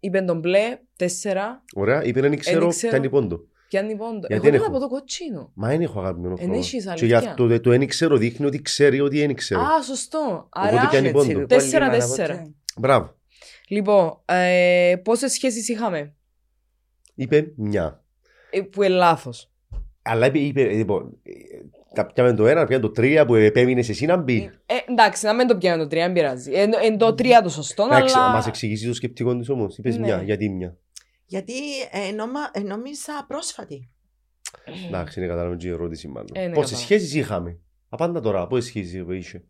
είπε 0.00 0.20
τον 0.20 0.38
μπλε, 0.38 0.78
4. 0.96 1.62
ωραία, 1.74 2.04
είπε 2.04 2.20
δεν 2.20 2.38
ξέρω, 2.38 2.64
Εν 2.64 2.70
ξέρω. 2.70 2.92
πιάνει 2.92 3.08
πόντο. 3.08 3.40
Πιάνει 3.70 3.96
πόντο. 3.96 4.10
Γιατί 4.26 4.34
Εγώ 4.34 4.42
δεν 4.42 4.50
δεν 4.52 4.60
έχω. 4.60 4.70
από 4.70 4.78
το 4.78 4.88
κοτσίνο. 4.88 5.50
Μα 5.54 5.68
δεν 5.68 5.80
έχω 5.80 6.00
αγαπημένο 6.00 6.32
Εν 6.32 6.38
χρώμα. 6.38 6.56
έχεις, 6.56 6.82
Και 6.84 6.88
αλήθεια. 6.90 7.06
γι' 7.06 7.14
αυτό 7.14 7.46
το- 7.48 7.60
το 7.60 7.70
δεν 7.70 7.86
ξέρω 7.86 8.16
δείχνει 8.16 8.46
ότι 8.46 8.62
ξέρει 8.62 9.00
ότι 9.00 9.18
δεν 9.18 9.34
ξέρω. 9.34 9.60
Α, 9.60 9.82
σωστό. 9.82 10.48
Οπότε 10.56 10.76
Άρα, 10.78 10.88
πιάνει 10.88 11.10
πόντο. 11.10 11.46
Τέσσερα, 11.46 11.90
τέσσερα. 11.90 12.52
Μπράβο. 12.76 13.14
λοιπόν, 13.68 14.20
ε, 14.24 14.94
πόσες 15.04 15.32
σχέσεις 15.32 15.68
είχαμε, 15.68 16.14
Είπε 17.14 17.52
μια. 17.56 18.04
ε, 18.50 18.60
που 18.60 18.82
είναι 18.82 18.94
λάθος. 18.94 19.50
Αλλά 20.02 20.26
είπε, 20.26 20.38
είπε 20.38 20.62
λοιπόν, 20.64 21.16
ε, 21.22 21.32
τα 21.94 22.06
πιάμε 22.06 22.32
το 22.34 22.46
ένα, 22.46 22.66
πιάμε 22.66 22.82
το 22.82 22.90
τρία 22.90 23.26
που 23.26 23.34
επέμεινες 23.34 23.88
εσύ 23.88 24.06
να 24.06 24.16
μπει. 24.16 24.50
Ε, 24.66 24.74
εντάξει, 24.90 25.26
να 25.26 25.34
μην 25.34 25.46
το 25.46 25.56
πιάνω 25.56 25.82
το 25.82 25.88
τρία, 25.88 26.04
δεν 26.04 26.12
πειράζει. 26.12 26.52
Εν, 26.52 26.70
εν 26.82 26.98
το 26.98 27.14
τρία 27.14 27.42
το 27.42 27.48
σωστό, 27.48 27.84
Εντάξει, 27.90 28.14
αλλά... 28.18 28.28
Μας 28.32 28.46
εξηγήσει 28.46 28.86
το 28.86 28.94
σκεπτικό 28.94 29.36
της 29.38 29.48
όμως. 29.48 29.78
Είπες 29.78 29.96
Ναι. 29.98 30.06
μια, 30.06 30.22
γιατί 30.22 30.48
μια. 30.48 30.76
Γιατί 31.30 31.52
ε, 31.90 32.12
νόμα- 32.12 32.50
ε, 32.52 32.60
νόμιζα 32.60 33.24
πρόσφατη. 33.28 33.88
Εντάξει, 34.86 35.18
είναι 35.20 35.28
κατάλαβα 35.28 35.56
και 35.56 35.66
η 35.68 35.70
ερώτηση 35.70 36.08
μάλλον. 36.08 36.28
Ε, 36.32 36.38
ναι, 36.46 36.54
Πόσες 36.54 36.70
κατάλαβα. 36.70 36.84
σχέσεις 36.84 37.14
είχαμε; 37.14 37.58
Απάντα 37.88 38.20
τώρα, 38.20 38.46
πόσες 38.46 38.64
σχέσεις 38.64 38.92
είχε; 38.92 39.42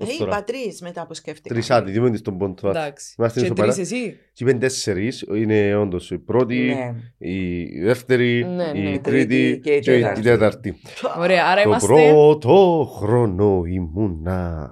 Ε, 0.00 0.04
Ως 0.04 0.14
είπα 0.14 0.24
τώρα. 0.24 0.44
τρεις 0.44 0.80
μετά 0.80 1.06
που 1.06 1.14
σκέφτηκα. 1.14 1.54
Τρεις 1.54 1.70
άντι, 1.70 1.92
δούμε 1.92 2.10
τις 2.10 2.22
τον 2.22 2.38
πόντο. 2.38 2.68
Εντάξει. 2.68 3.14
Είμαστε 3.18 3.38
Και 3.40 3.44
ισοπαλά. 3.44 3.72
τρεις 3.72 3.92
εσύ; 3.92 4.16
Και 4.32 4.44
είπαν 4.44 4.58
τέσσερις, 4.58 5.24
είναι 5.34 5.74
όντως 5.76 6.10
η 6.10 6.18
πρώτη, 6.18 6.56
Ναι. 6.58 6.94
η 7.28 7.80
δεύτερη, 7.80 8.44
Ναι, 8.44 8.72
ναι. 8.72 8.78
η 8.78 8.92
Η 8.92 8.98
τρίτη 9.00 9.26
τρίτη 9.26 9.60
και 9.62 9.74
η 9.74 9.80
και 9.80 9.92
η 9.92 10.00
τέταρτη. 10.02 10.22
τέταρτη. 10.22 10.76
Ωραία, 11.18 11.46
άρα 11.46 11.62
Το 11.62 11.68
είμαστε... 11.68 11.86
πρώτο 11.86 12.88
χρόνο 12.96 13.62
ήμουνα. 13.66 14.70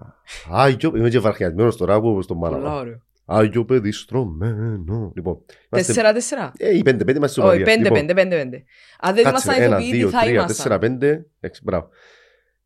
Άγιο, 0.50 0.92
είμαι 0.96 1.08
και 1.08 1.18
βαρχιασμένος 1.18 1.76
τώρα 1.76 2.00
που 2.00 2.08
όπως 2.08 2.26
τον 2.26 2.38
Πολλά 2.38 2.58
μάνα. 2.58 2.74
ωραίο. 2.74 3.00
Άγιο 3.28 3.64
παιδί 3.64 3.92
στρωμένο. 3.92 5.12
Λοιπόν, 5.14 5.34
είμαστε- 5.72 5.92
Τέσσερα, 5.92 6.12
τέσσερα. 6.12 6.52
Ε, 6.56 6.76
οι 6.76 6.82
πέντε, 6.82 7.04
πέντε 7.04 7.18
είμαστε 7.18 7.40
Όχι, 7.40 7.48
σοβαροί. 7.50 7.64
πέντε, 7.64 7.82
Λοιπόν, 7.82 7.98
πέντε, 7.98 8.14
πέντε, 8.14 8.36
πέντε. 8.36 8.64
Αν 9.00 9.14
δεν 9.14 9.24
κάτσε, 9.24 9.28
ήμασταν 9.48 9.62
ένα, 9.64 9.76
ηθοποιοί, 9.76 9.90
τι 9.90 9.96
δύο, 9.96 10.10
θα 10.10 10.20
τρία, 10.20 10.44
τέσσερα, 10.44 10.74
ήμασταν. 10.74 10.98
πέντε, 10.98 11.26
έξι, 11.40 11.60
μπράβο. 11.64 11.88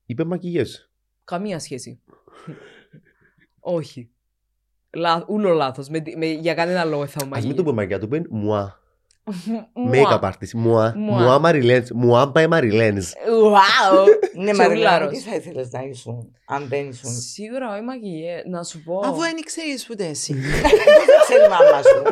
Είπε 0.06 0.24
μακιγιές. 0.24 0.90
Καμία 1.24 1.58
σχέση. 1.58 2.00
Όχι. 3.60 4.10
Λα... 4.90 5.24
Ούλο 5.28 5.52
λάθος. 5.52 5.88
Με, 5.88 6.02
με, 6.16 6.26
για 6.26 6.54
κανένα 6.54 6.84
λόγο 6.84 7.06
θα 7.06 7.28
Ας 7.30 7.46
μην 7.46 7.56
το 7.56 7.62
πούμε 7.62 7.74
μακιγιά, 7.74 7.98
το 7.98 8.08
πούμε 8.08 8.22
μουά. 8.30 8.79
Μουά. 9.72 9.92
Make-up 10.20 10.28
artist. 10.28 10.52
Μουά. 10.54 10.92
Μουά. 10.96 11.18
Μουά 11.22 11.38
Μαριλένς. 11.38 11.90
Μουά 11.90 12.30
πάει 12.30 12.46
Μαριλένς. 12.46 13.12
Wow. 13.12 14.06
Ναι, 14.34 14.50
Και 14.50 14.56
Μαριλένα, 14.56 14.90
ουλάρος. 14.96 15.12
τι 15.12 15.18
θα 15.28 15.34
ήθελες 15.34 15.68
να 15.72 15.80
ήσουν, 15.82 16.32
αν 16.46 16.66
δεν 16.68 16.88
ήσουν; 16.88 17.10
Σίγουρα 17.10 17.72
όχι 17.72 17.82
μακιγιέ. 17.82 18.42
Να 18.46 18.62
σου 18.62 18.82
πω. 18.82 18.98
Αφού 19.04 19.20
δεν 19.20 19.34
ξέρεις 19.44 19.90
ούτε 19.90 20.04
εσύ. 20.06 20.32
Πώς 20.34 20.70
δεν 21.06 21.20
ξέρει 21.26 21.44
η 21.44 21.48
μάμα 21.48 21.82
σου. 21.82 22.02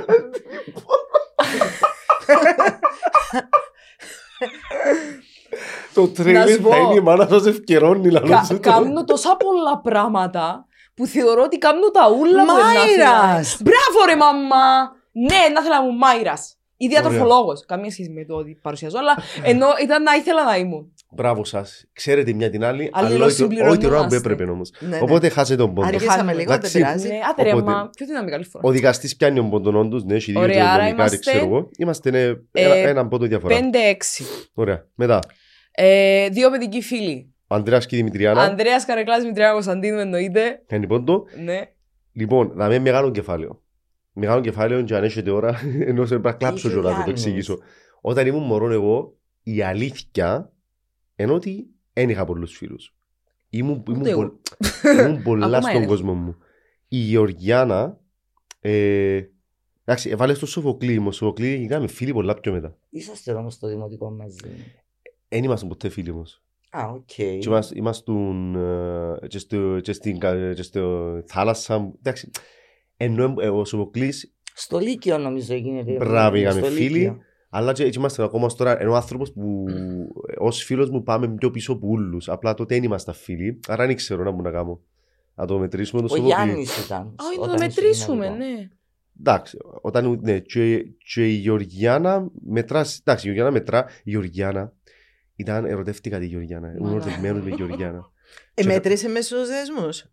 Το 5.94 6.02
Να 6.02 6.08
τρέλερ 6.08 6.48
σου 6.48 6.60
πω. 6.62 6.70
θα 6.70 6.76
είναι 6.76 6.94
η 6.94 7.00
μάνα 7.00 7.26
σας 7.28 7.46
ευκαιρώνει 7.46 8.08
να 8.10 8.20
Κα, 8.20 8.26
λόγω 8.26 8.60
κάνω 8.60 9.04
τόσα 9.04 9.36
πολλά 9.36 9.80
πράγματα 9.80 10.66
που 10.94 11.06
θεωρώ 11.06 11.42
ότι 11.42 11.58
κάνω 11.58 11.90
τα 11.90 12.10
ούλα 12.18 12.44
που 12.44 12.52
να 12.52 12.54
Μάιρας! 12.54 13.56
θέλω. 13.56 13.60
Μπράβο 13.60 14.06
ρε 14.08 14.16
μαμά! 14.16 14.96
Ναι, 15.12 15.36
να 15.54 15.60
ήθελα 15.60 15.76
να 15.76 15.82
μου 15.82 15.92
μάιρας. 15.98 16.57
Ή 16.80 16.86
Ωραία. 16.90 17.00
διατροφολόγος. 17.00 17.64
Καμία 17.66 17.90
σχέση 17.90 18.10
με 18.10 18.24
το 18.24 18.34
ότι 18.34 18.58
παρουσιάζω, 18.62 18.98
αλλά 18.98 19.16
ενώ 19.42 19.66
ήταν 19.82 20.02
να 20.02 20.14
ήθελα 20.14 20.44
να 20.44 20.56
ήμουν. 20.56 20.92
Μπράβο 21.10 21.44
σας. 21.44 21.84
Ξέρετε 21.92 22.32
μια 22.32 22.50
την 22.50 22.64
άλλη, 22.64 22.90
αλλά 22.92 23.06
όχι 23.06 23.16
το- 23.16 23.22
Αλληλοσυμπληρωνόμαστε. 23.22 23.84
όχι 23.86 23.88
την 23.88 23.98
ώρα 23.98 24.06
που 24.08 24.14
έπρεπε 24.14 24.50
όμως. 24.50 24.70
Ναι, 24.78 24.88
ναι. 24.88 24.98
Οπότε 25.02 25.28
χάσε 25.28 25.56
τον 25.56 25.74
πόντο. 25.74 25.86
Αργήσαμε 25.86 26.32
λίγο, 26.32 26.44
δεν 26.44 26.56
Εντάξει. 26.56 26.78
πειράζει. 26.78 27.08
Ναι, 27.08 27.18
άτε 27.30 27.42
ρε 27.42 27.52
Οπότε- 27.52 27.70
μα, 27.70 27.90
πιο 27.96 28.06
δυναμικά 28.06 28.34
άλλη 28.34 28.44
φορά. 28.44 28.68
Ο 28.68 28.70
δικαστής 28.70 29.16
πιάνει 29.16 29.36
τον 29.36 29.50
πόντον 29.50 29.76
όντως, 29.76 30.04
ναι, 30.04 30.14
έχει 30.14 30.32
δύο 30.32 30.40
Ωραία, 30.40 30.64
άρα 30.64 30.76
νομικά, 30.82 30.94
είμαστε, 30.96 31.16
ξέρω 31.18 31.38
εγώ. 31.44 31.68
Είμαστε 31.78 32.10
ναι, 32.10 32.20
ε, 32.22 32.34
ένα- 32.52 32.74
έναν 32.74 33.08
πόντο 33.08 33.26
διαφορά. 33.26 33.56
5-6. 33.56 34.24
Ωραία. 34.54 34.86
Μετά. 34.94 35.20
Ε, 35.72 36.28
δύο 36.28 36.50
παιδικοί 36.50 36.80
φίλοι. 36.82 37.34
Ο 37.46 37.54
Ανδρέας 37.54 37.86
και 37.86 37.94
η 37.96 37.98
Δημητριάνα. 37.98 38.42
Ανδρέας 38.42 38.84
Καρεκλάς 38.84 39.24
Μητριά 39.24 39.52
Κωνσταντίνου 39.52 39.98
εννοείται. 39.98 40.62
Κάνει 40.66 40.86
πόντο. 40.86 41.24
Ναι. 41.44 41.60
Λοιπόν, 42.12 42.52
θα 42.58 42.68
με 42.68 42.78
μεγάλο 42.78 43.10
κεφάλαιο. 43.10 43.62
Μεγάλο 44.12 44.40
κεφάλαιο 44.40 44.82
και 44.82 44.94
αν 44.94 45.04
έχετε 45.04 45.30
ώρα, 45.30 45.60
ενώ 45.88 46.02
σε 46.06 46.18
πρέπει 46.18 46.26
να 46.26 46.32
κλάψω 46.32 46.68
Τι 46.68 46.74
κιόλας, 46.74 46.92
να 46.92 46.98
το 46.98 47.04
κάνεις; 47.04 47.20
εξηγήσω. 47.24 47.58
Όταν 48.00 48.26
ήμουν 48.26 48.42
μωρό 48.42 48.72
εγώ, 48.72 49.16
η 49.42 49.62
αλήθεια 49.62 50.52
ενώ 51.16 51.34
ότι 51.34 51.66
δεν 51.92 52.08
είχα 52.10 52.24
πολλούς 52.24 52.56
φίλους. 52.56 52.94
Ήμουν, 53.50 53.82
ήμουν, 53.88 54.00
Ούτε 54.00 54.10
εγώ. 54.10 54.22
πο- 54.28 54.40
ήμουν 55.02 55.22
πολλά 55.28 55.46
Ακόμα 55.46 55.60
στον 55.60 55.72
δεν 55.72 55.82
έχω. 55.82 55.90
κόσμο 55.90 56.14
μου. 56.14 56.36
Η 56.88 56.96
Γεωργιάνα, 56.96 58.00
ε, 58.60 59.20
εντάξει, 59.84 60.10
έβαλε 60.10 60.34
στο 60.34 60.46
Σοφοκλή 60.46 60.98
μου. 60.98 61.08
Ο 61.08 61.12
Σοφοκλή 61.12 61.54
γίναμε 61.56 61.86
φίλοι 61.86 62.12
πολλά 62.12 62.34
πιο 62.34 62.52
μετά. 62.52 62.76
Είσαστε 62.90 63.32
όμως 63.32 63.54
στο 63.54 63.68
δημοτικό 63.68 64.10
μαζί. 64.10 64.38
Δεν 65.28 65.44
ήμασταν 65.44 65.68
ποτέ 65.68 65.88
φίλοι 65.88 66.14
μας. 66.14 66.42
Α, 66.70 66.88
οκ. 66.94 67.02
Και 67.06 67.38
είμαστε, 67.46 67.74
ήμασταν 67.78 68.54
ε, 69.22 69.26
και, 69.26 69.38
στο, 69.38 69.80
και, 69.80 69.92
στην, 69.92 70.18
κα- 70.18 70.52
και 70.54 70.62
στο 70.62 71.12
θάλασσα. 71.26 71.92
Εντάξει, 71.98 72.30
ενώ 73.00 73.34
ε, 73.40 73.48
ο 73.48 73.64
Σοφοκλής 73.64 74.34
Στο 74.54 74.78
Λύκειο 74.78 75.18
νομίζω 75.18 75.54
γίνεται. 75.54 75.92
Μπράβο, 75.92 76.36
είχαμε 76.36 76.60
Στο 76.60 76.70
φίλοι. 76.70 76.88
Λύκειο. 76.98 77.18
Αλλά 77.50 77.72
και 77.72 77.84
έτσι 77.84 77.98
είμαστε 77.98 78.22
ακόμα 78.22 78.44
ως 78.46 78.54
τώρα. 78.54 78.80
Ενώ 78.80 78.92
ο 78.92 78.94
άνθρωπος 78.96 79.32
που 79.32 79.64
ως 80.38 80.62
φίλος 80.64 80.90
μου 80.90 81.02
πάμε 81.02 81.28
πιο 81.28 81.50
πίσω 81.50 81.72
από 81.72 81.88
όλους. 81.90 82.28
Απλά 82.28 82.54
τότε 82.54 82.74
δεν 82.74 82.84
ήμασταν 82.84 83.14
φίλοι. 83.14 83.60
Άρα 83.68 83.86
δεν 83.86 83.96
ξέρω 83.96 84.22
να 84.22 84.30
μου 84.30 84.42
να 84.42 84.50
κάνω. 84.50 84.80
Να 85.34 85.46
το 85.46 85.58
μετρήσουμε 85.58 86.00
το 86.00 86.06
Ο 86.06 86.16
Σοφοκλή. 86.16 86.34
Γιάννης 86.34 86.84
ήταν. 86.84 87.14
Όχι, 87.20 87.38
να 87.38 87.42
όταν 87.44 87.56
το 87.56 87.64
ήσουν 87.64 87.82
μετρήσουμε, 87.84 88.24
δημοτικό. 88.28 88.44
ναι. 88.44 88.68
Εντάξει, 89.20 89.56
όταν. 89.80 90.18
Ναι, 90.22 90.38
και, 90.38 90.84
και 91.12 91.26
η 91.28 91.32
Γεωργιάνα 91.32 92.28
μετρά. 92.46 92.78
Εντάξει, 93.00 93.28
η 93.28 93.32
Γεωργιάνα 93.32 93.50
μετρά. 93.50 93.86
Η 94.04 94.10
Γεωργιάνα 94.10 94.72
ήταν. 95.36 95.64
Ερωτεύτηκα 95.64 96.18
τη 96.18 96.26
Γεωργιάνα. 96.26 96.68
Ήμουν 96.68 96.80
Μαλάκα. 96.82 97.04
ερωτευμένος 97.04 97.42
με 97.44 97.50
τη 97.50 97.56
Γεωργιάνα. 97.56 98.10
Ε, 98.54 98.64
μέτρησε 98.64 99.08
μέσα 99.08 99.22
στους 99.36 99.48
δεσμούς. 99.48 100.04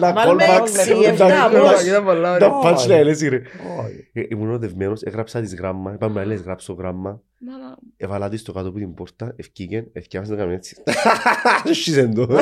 Να 0.00 0.12
Μάλλον 0.12 0.34
με 0.34 0.44
callbacks. 0.48 0.60
έξι, 0.60 0.88
Τα- 0.88 1.06
εφτά, 1.08 1.26
τα- 1.26 1.58
πώς. 1.60 1.82
Ήταν 1.84 2.04
πολλά 2.04 2.38
Τα 2.38 2.46
ωραία. 2.46 2.72
punchlines, 2.76 3.28
ρε. 3.28 3.42
Όχι. 3.80 4.10
Ε, 4.12 4.22
Ήμουν 4.28 4.48
ερωτευμένος, 4.48 5.02
έγραψα 5.02 5.40
της 5.40 5.54
γράμμα. 5.54 5.92
Είπαμε 5.92 6.20
να 6.20 6.26
λες 6.26 6.40
γράψω 6.40 6.72
γράμμα. 6.72 7.20
Μάνα, 7.38 7.76
Έβαλα 7.96 8.28
τη 8.28 8.36
στο 8.36 8.52
κάτω 8.52 8.68
από 8.68 8.78
την 8.78 8.94
πόρτα, 8.94 9.32
ευκήγεν, 9.36 9.86
ευκιάβασε 9.92 10.32
να 10.32 10.38
κάνει 10.38 10.54
έτσι. 10.54 10.76
Σύσεν 11.70 12.14
το. 12.14 12.26
Μαμά! 12.26 12.40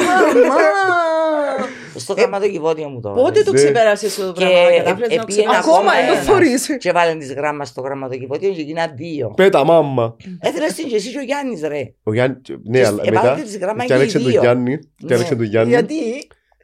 Στο 1.97 2.13
γραμματοκιβώτιο 2.13 2.89
μου 2.89 3.01
τώρα. 3.01 3.15
Πότε 3.23 3.43
το 3.43 3.51
Ναι. 3.53 3.57
ξεπέρασες 3.57 4.19
αυτό 4.19 4.33
το 4.33 4.41
Και 4.41 4.47
πράγμα, 4.47 4.77
κατάφερες 4.77 5.09
να 5.09 5.15
το 5.17 5.23
επήγαινα 5.23 5.27
ξεπεράσεις; 5.27 5.59
Ακόμα 5.71 5.77
ακόμα 5.79 5.93
δεν 5.93 6.07
το 6.07 6.13
ένας. 6.13 6.25
φορείς. 6.25 6.77
Και 6.79 6.93
βάλαν 6.93 7.19
τις 7.19 7.33
γράμμα 7.33 7.65
στο 7.65 7.81
γραμματοκιβώτιο 7.81 8.51
και 8.53 8.63
γίνα 8.63 8.93
δύο. 8.97 9.33
Πέτα 9.37 9.65
μάμα. 9.65 10.17
Έθελες 10.41 10.73
την 10.75 10.89
και 10.89 10.97
εσύ 10.97 11.11
και 11.11 11.19
ο 11.19 11.23
Γιάννης 11.23 11.61
ρε. 11.63 11.95
Ο 12.03 12.13
Γιάννη, 12.15 12.37
ναι, 12.65 12.79
Και 12.81 12.87
αλλά 12.87 13.03
εβάλατε 13.05 13.31
μετά 13.35 13.43
τις 13.43 13.59
γράμμα 13.59 13.81
και 13.81 13.87
και 13.87 13.93
οι 13.93 13.97
άνοιξε 13.97 14.19
τον 14.19 14.31
δύο. 14.31 14.41
Γιάννη. 14.41 14.79
Και 14.79 14.87
Ναι. 15.07 15.15
άνοιξε 15.15 15.35
τον 15.35 15.45
Γιάννη. 15.47 15.71
Γιατί, 15.71 15.95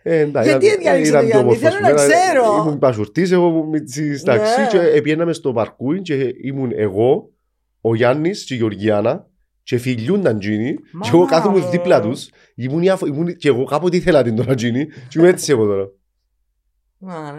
Ε, 0.03 0.19
εντάξει, 0.19 0.49
Γιατί 0.51 0.67
ήταν- 0.67 0.79
διάλεξε 0.81 1.11
ήταν 1.11 1.21
τον 1.21 1.29
πιο 1.29 1.39
Γιάννη, 1.39 1.43
όμορφος. 1.51 1.69
θέλω 1.71 1.81
να 1.83 1.89
Εμένα 1.89 2.07
ξέρω. 2.23 2.45
Ήμουν 2.67 2.79
πασουρτής, 2.79 3.31
εγώ 3.33 3.47
ήμουν 3.49 3.69
μητσής 3.69 4.23
ταξί 4.23 4.61
Ναι. 4.61 4.67
και 4.67 4.79
επιέναμε 4.79 5.33
στο 5.33 5.53
παρκούι 5.53 6.01
και 6.03 6.15
ήμουν 6.43 6.71
εγώ, 6.75 7.31
ο 7.81 7.95
Γιάννης 7.95 8.45
και 8.45 8.55
η 8.55 8.57
Γεωργιάνα 8.57 9.27
και 9.71 9.79
φιλιούνταν 9.79 10.39
τζίνοι 10.39 10.75
και 10.75 11.09
εγώ 11.09 11.19
Μαμά 11.19 11.31
κάθομαι 11.31 11.59
μου. 11.59 11.69
δίπλα 11.71 12.01
τους 12.01 12.29
ήμουν, 12.55 12.83
η 12.83 12.89
αφ- 12.89 13.07
ήμουν 13.07 13.37
και 13.37 13.49
εγώ 13.49 13.65
κάποτε 13.65 13.97
ήθελα 13.97 14.23
την 14.23 14.37
τώρα 14.37 14.55
τζίνοι 14.55 14.87
και 14.87 15.19
είμαι 15.19 15.29
έτσι 15.29 15.53
εγώ 15.53 15.65
τώρα. 15.67 15.89
Μάνα 16.99 17.33
μου. 17.33 17.37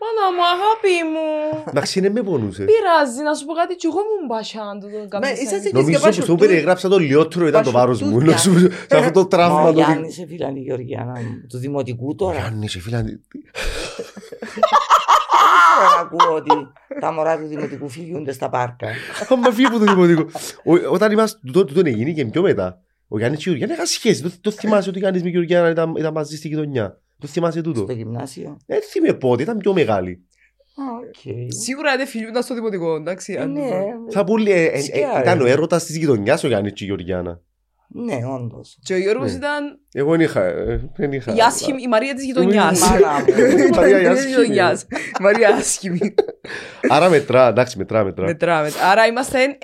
Μάνα 0.00 0.24
μου, 0.34 0.42
αγάπη 0.54 0.94
μου. 1.12 1.62
Εντάξει, 1.68 1.98
είναι 1.98 2.08
με 2.10 2.22
πονούσε. 2.22 2.64
Πειράζει, 2.64 3.22
να 3.22 3.34
σου 3.34 3.44
πω 3.46 3.52
κάτι, 3.52 3.74
και 3.74 3.86
εγώ 3.90 3.96
ήμουν 3.98 4.26
μπασάν 4.28 4.80
του 4.80 4.86
τον 5.10 5.20
Μα, 5.22 5.30
είσαστε 5.30 5.68
και 5.68 5.76
Νομίζω 5.78 5.98
που 6.00 6.12
στο 6.12 6.34
περιγράψα 6.34 6.88
το 6.88 6.98
λιότερο 6.98 7.46
ήταν 7.46 7.62
το 7.62 7.70
βάρος 7.70 8.02
μου. 8.02 8.18
Πασουρτούδια. 8.18 8.52
Νομίζω 8.52 8.68
σε 8.90 8.96
αυτό 8.96 9.10
το 9.12 9.20
Μα 9.20 9.26
τραύμα 9.28 9.62
ο 9.62 9.66
το 9.66 9.72
δι- 9.72 9.84
Γιάννης 9.86 10.18
έφυλαν 10.18 10.56
η 10.56 10.60
Γεωργιάνα 10.60 11.12
μου. 11.20 11.46
Του 11.48 11.58
δημοτικού 11.58 12.14
τώρα. 12.14 12.38
Γιάννη, 12.38 12.68
σε 12.68 12.80
φίλα. 15.38 15.88
Τώρα 15.88 16.00
ακούω 16.00 16.34
ότι 16.36 16.50
τα 17.00 17.12
μωρά 17.12 17.38
του 17.38 17.46
δημοτικού 17.46 17.88
φιλιούνται 17.88 18.32
στα 18.32 18.48
πάρκα. 18.48 18.88
Άμα 19.28 19.50
φύγει 19.50 19.66
από 19.66 19.78
το 19.78 19.84
δημοτικό. 19.84 20.22
Ο- 20.64 20.92
Όταν 20.92 21.12
είμαστε, 21.12 21.38
τούτο 21.46 21.64
τούτο 21.64 21.80
έγινε 21.88 22.10
και 22.10 22.24
πιο 22.24 22.42
μετά. 22.42 22.80
Ο 23.08 23.18
Γιάννης 23.18 23.38
και 23.42 23.44
η 23.44 23.52
Γεωργιάνα 23.52 23.72
είχαν 23.74 23.86
σχέση. 23.86 24.22
Το- 24.22 24.40
Το 24.40 24.50
θυμάσαι 24.50 24.88
ότι 24.88 24.98
ο 24.98 25.00
Γιάννης 25.00 25.22
με 25.22 25.28
η 25.28 25.32
Γεωργιάνα 25.32 25.70
ήταν 25.70 25.94
ήταν 25.96 26.12
μαζί 26.12 26.36
στη 26.36 26.48
γειτονιά. 26.48 27.00
Το 27.18 27.26
θυμάσαι 27.26 27.60
τούτο; 27.60 27.80
Στο 27.80 27.92
γυμνάσιο. 27.92 28.56
Δεν 28.66 28.80
θυμάμαι 28.82 29.14
πότε, 29.18 29.42
ήταν 29.42 29.56
πιο 29.58 29.72
μεγάλη. 29.72 30.22
Α, 30.80 30.82
οκ. 31.08 31.52
Σίγουρα 31.52 31.96
δεν 31.96 32.06
φιλιούνταν 32.06 32.42
στο 32.42 32.54
δημοτικό, 32.54 32.94
εντάξει. 32.94 33.32
Ε, 33.32 33.40
αν- 33.40 33.52
Ναι, 33.52 33.70
Θα 34.10 34.24
πολύ, 34.24 34.50
ε, 34.50 34.62
ε, 34.64 34.66
ε, 34.72 34.80
Σκιά, 34.80 35.20
ήταν 35.20 35.38
ρε. 35.38 35.44
ο 35.44 35.46
έρωτας 35.46 35.84
της 35.84 35.96
γειτονιάς 35.96 36.44
ο 36.44 36.46
Γιάννης 36.48 36.72
και 36.72 36.84
η 36.84 36.86
Γεωργιάνα. 36.86 37.40
Ναι, 37.88 38.18
όντως. 38.34 38.78
Και 38.82 38.94
ο 38.94 38.98
Γιώργος 38.98 39.30
Ναι. 39.30 39.36
ήταν 39.36 39.78
Εγώ 39.92 40.10
δεν 40.10 40.20
είχα. 40.20 40.44
ε, 40.44 40.90
δεν 40.96 41.12
είχα. 41.12 41.34
η 41.34 41.40
άσχημη, 41.40 41.82
η 41.82 41.88
Μαρία 41.88 42.14
της 42.14 42.24
γειτονιάς. 42.24 42.80
Ήμουν 42.80 42.98
η 42.98 43.02
μάνα 43.02 43.18
μου. 43.18 43.24
Η 43.66 43.70
Μαρία 43.76 43.98
η 43.98 44.00
Της 44.00 44.08
άσχημη. 44.08 44.28
γειτονιάς. 44.30 44.82
Η 45.18 45.22
Μαρία 45.22 45.48
άσχημη. 45.54 46.14
Άρα 46.94 47.08
μετρά, 47.08 47.48
εντάξει, 47.48 47.78
μετρά, 47.78 48.04
μετρά. 48.04 48.24
Μετράμε. 48.24 48.70
Άρα 48.90 49.06
είμαστε 49.06 49.58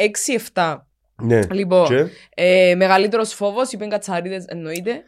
6-7. 0.54 0.76
Ναι. 1.22 1.40
Λοιπόν, 1.50 1.86
Και; 1.86 2.06
ε, 2.34 2.74
μεγαλύτερος 2.74 3.32
φόβος, 3.34 3.72
είπεν 3.72 3.88
Κατσαρίδες, 3.88 4.44
εννοείται. 4.48 5.02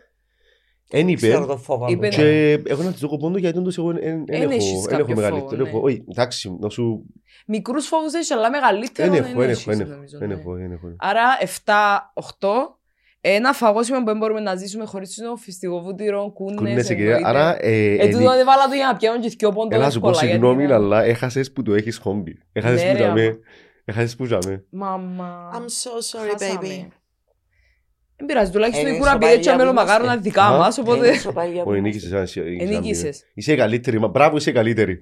εν 0.91 1.09
είπε. 1.09 1.27
Ξέρω 1.27 1.47
το 1.47 1.57
φόβο 1.57 1.87
είπε- 1.89 2.07
μου. 2.07 2.13
Και 2.13 2.53
εγώ 2.67 2.83
να 2.83 2.91
της 2.91 3.01
δω 3.01 3.09
κοπόντο 3.09 3.39
γιατί 3.39 3.59
όντως 3.59 3.79
εγώ 3.79 3.93
δεν 3.93 4.25
Εν 4.27 4.51
έχεις 4.51 4.73
έχω 4.73 4.83
κάποιο 4.87 5.15
μεγαλύτερο. 5.17 5.65
φόβο, 5.65 5.69
έχω- 5.69 5.79
ναι. 5.79 5.85
Όχι, 5.93 6.05
εντάξει, 6.11 6.57
να 6.61 6.69
σου... 6.69 7.05
Μικρούς 7.47 7.87
φόβους 7.87 8.15
έχεις, 8.15 8.31
αλλά 8.31 8.51
μεγαλύτερο 8.51 9.13
Δεν 9.13 9.23
δεν 9.23 9.31
έχω, 9.31 9.41
δεν 9.41 9.51
έχεις, 9.51 9.67
έχω, 9.67 9.77
δεν 9.77 9.81
έχω, 9.87 9.95
νομίζω, 9.95 10.19
δεν 10.19 10.29
ναι. 10.29 10.35
έχω, 10.35 10.53
δεν 10.55 10.73
έχω. 10.73 10.87
Άρα 10.99 11.23
7-8. 11.65 12.76
Ένα 13.29 13.53
φαγόσιμο 13.53 13.99
που 13.99 14.05
δεν 14.05 14.17
μπορούμε 14.17 14.41
να 14.41 14.55
ζήσουμε 14.57 14.85
χωρίς 14.85 15.17
είναι 15.17 15.29
ο 15.29 15.37
φιστιγοβούτυρο, 15.37 16.31
κούνες, 16.35 16.55
Κουνέσαι 16.57 16.95
κυρία. 16.95 17.15
εννοείται. 17.17 17.39
Άρα, 17.39 17.57
ε, 17.61 17.71
Ε, 17.71 17.95
εν- 17.97 18.11
τούτο 18.11 18.31
δεν 18.31 18.45
βάλα 18.47 18.69
το 18.69 18.75
για 18.75 18.87
να 18.87 18.97
πιάνουν 18.97 19.21
και 19.21 19.35
δυο 19.39 19.53
πόντο 19.53 19.75
Έλα 19.77 19.91
σου 19.91 20.01
πω 20.01 20.09
εύκολα, 20.09 20.27
γιατί 20.27 20.41
συγγνώμη, 20.43 20.65
είναι- 20.65 20.75
αλλά 20.75 21.03
έχασες 21.05 21.53
που 21.53 21.63
το 21.63 21.75
έχεις 21.75 21.97
χόμπι. 21.99 22.39
Έχασες 22.53 22.83
Ναι, 22.83 22.91
που 22.91 22.97
ρε, 22.97 23.03
τζαμέ. 23.03 23.23
άμα. 23.27 23.37
Έχασες 23.85 24.17
που 24.17 24.25
τζαμέ. 24.27 24.65
Μαμά. 24.71 25.51
I'm 25.55 25.57
so 25.57 26.19
sorry, 26.19 26.31
Χάσαμε. 26.31 26.59
baby. 26.63 26.87
Δεν 28.19 28.27
πειράζει, 28.27 28.51
τουλάχιστον 28.51 28.87
Ε, 28.87 28.91
η 28.91 28.97
κούρα 28.99 29.11
σοπαλία 29.11 29.29
πήρε 29.29 29.41
και 29.41 29.51
που 29.51 29.57
μέλο 29.57 29.71
είμαστε. 29.71 29.91
μακάρι 29.93 30.07
να 30.09 30.17
δικά 30.17 30.43
Α. 30.45 30.57
μας, 30.57 30.79
Ε, 30.79 30.81
οπότε... 30.81 31.07
είναι 31.07 31.17
σοπαλία 31.17 31.63
που 31.63 31.71
Όχι, 31.71 31.79
είμαστε. 31.79 31.97
νίκησες. 31.99 32.13
α, 32.13 32.21
εσύ- 32.21 32.37
είσαι 32.47 32.65
Ενίκησες. 32.65 33.03
αμύνα. 33.03 33.17
Είσαι 33.35 33.53
η 33.53 33.57
καλύτερη. 33.57 33.99
Μα 34.01 34.09
μπράβο, 34.09 34.37
είσαι 34.37 34.51
η 34.51 34.53
καλύτερη. 34.53 35.01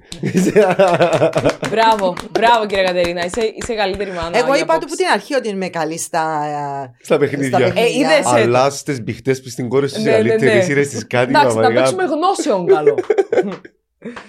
Μπράβο, 1.71 2.15
μπράβο 2.31 2.67
κύριε 2.67 2.85
Κατερίνα, 2.85 3.25
είσαι, 3.25 3.41
είσαι 3.61 3.75
καλύτερη 3.75 4.11
μάνα. 4.11 4.39
Εγώ 4.39 4.47
για 4.47 4.57
είπα 4.57 4.65
του 4.65 4.71
απόψε. 4.73 4.87
που 4.89 4.95
την 4.97 5.07
αρχή 5.13 5.35
ότι 5.35 5.49
είμαι 5.49 5.69
καλή 5.69 5.99
στα... 5.99 6.43
ε, 6.85 7.05
Στα 7.05 7.19
παιχνίδια. 7.19 7.59
παιχνίδια. 7.59 7.83
Ε, 7.83 7.89
είδες, 7.99 8.33
ε, 8.37 8.41
Αλλάς 8.41 8.79
στις 8.79 9.03
μπιχτές 9.03 9.43
που 9.43 9.49
στην 9.49 9.69
κόρη 9.69 9.89
σου 9.89 9.99
είσαι 10.01 10.11
Ναι, 10.11 10.17
ναι, 10.17 10.29
καλύτερη. 10.29 10.53
ναι. 10.53 10.59
Εσύ 10.59 10.73
ρε 10.73 10.83
στις 10.83 11.07
κάτι. 11.07 11.29
Εντάξει, 11.31 11.47
να 11.49 11.55
μαμαγά. 11.55 11.75
παίξουμε 11.81 12.03
γνώσεων 12.05 12.67
καλό. 12.67 12.99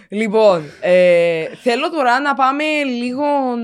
λοιπόν, 0.10 0.64
ε, 0.82 1.46
θέλω 1.64 1.90
τώρα 1.90 2.20
να 2.20 2.34
πάμε 2.34 2.64
λίγο. 3.00 3.24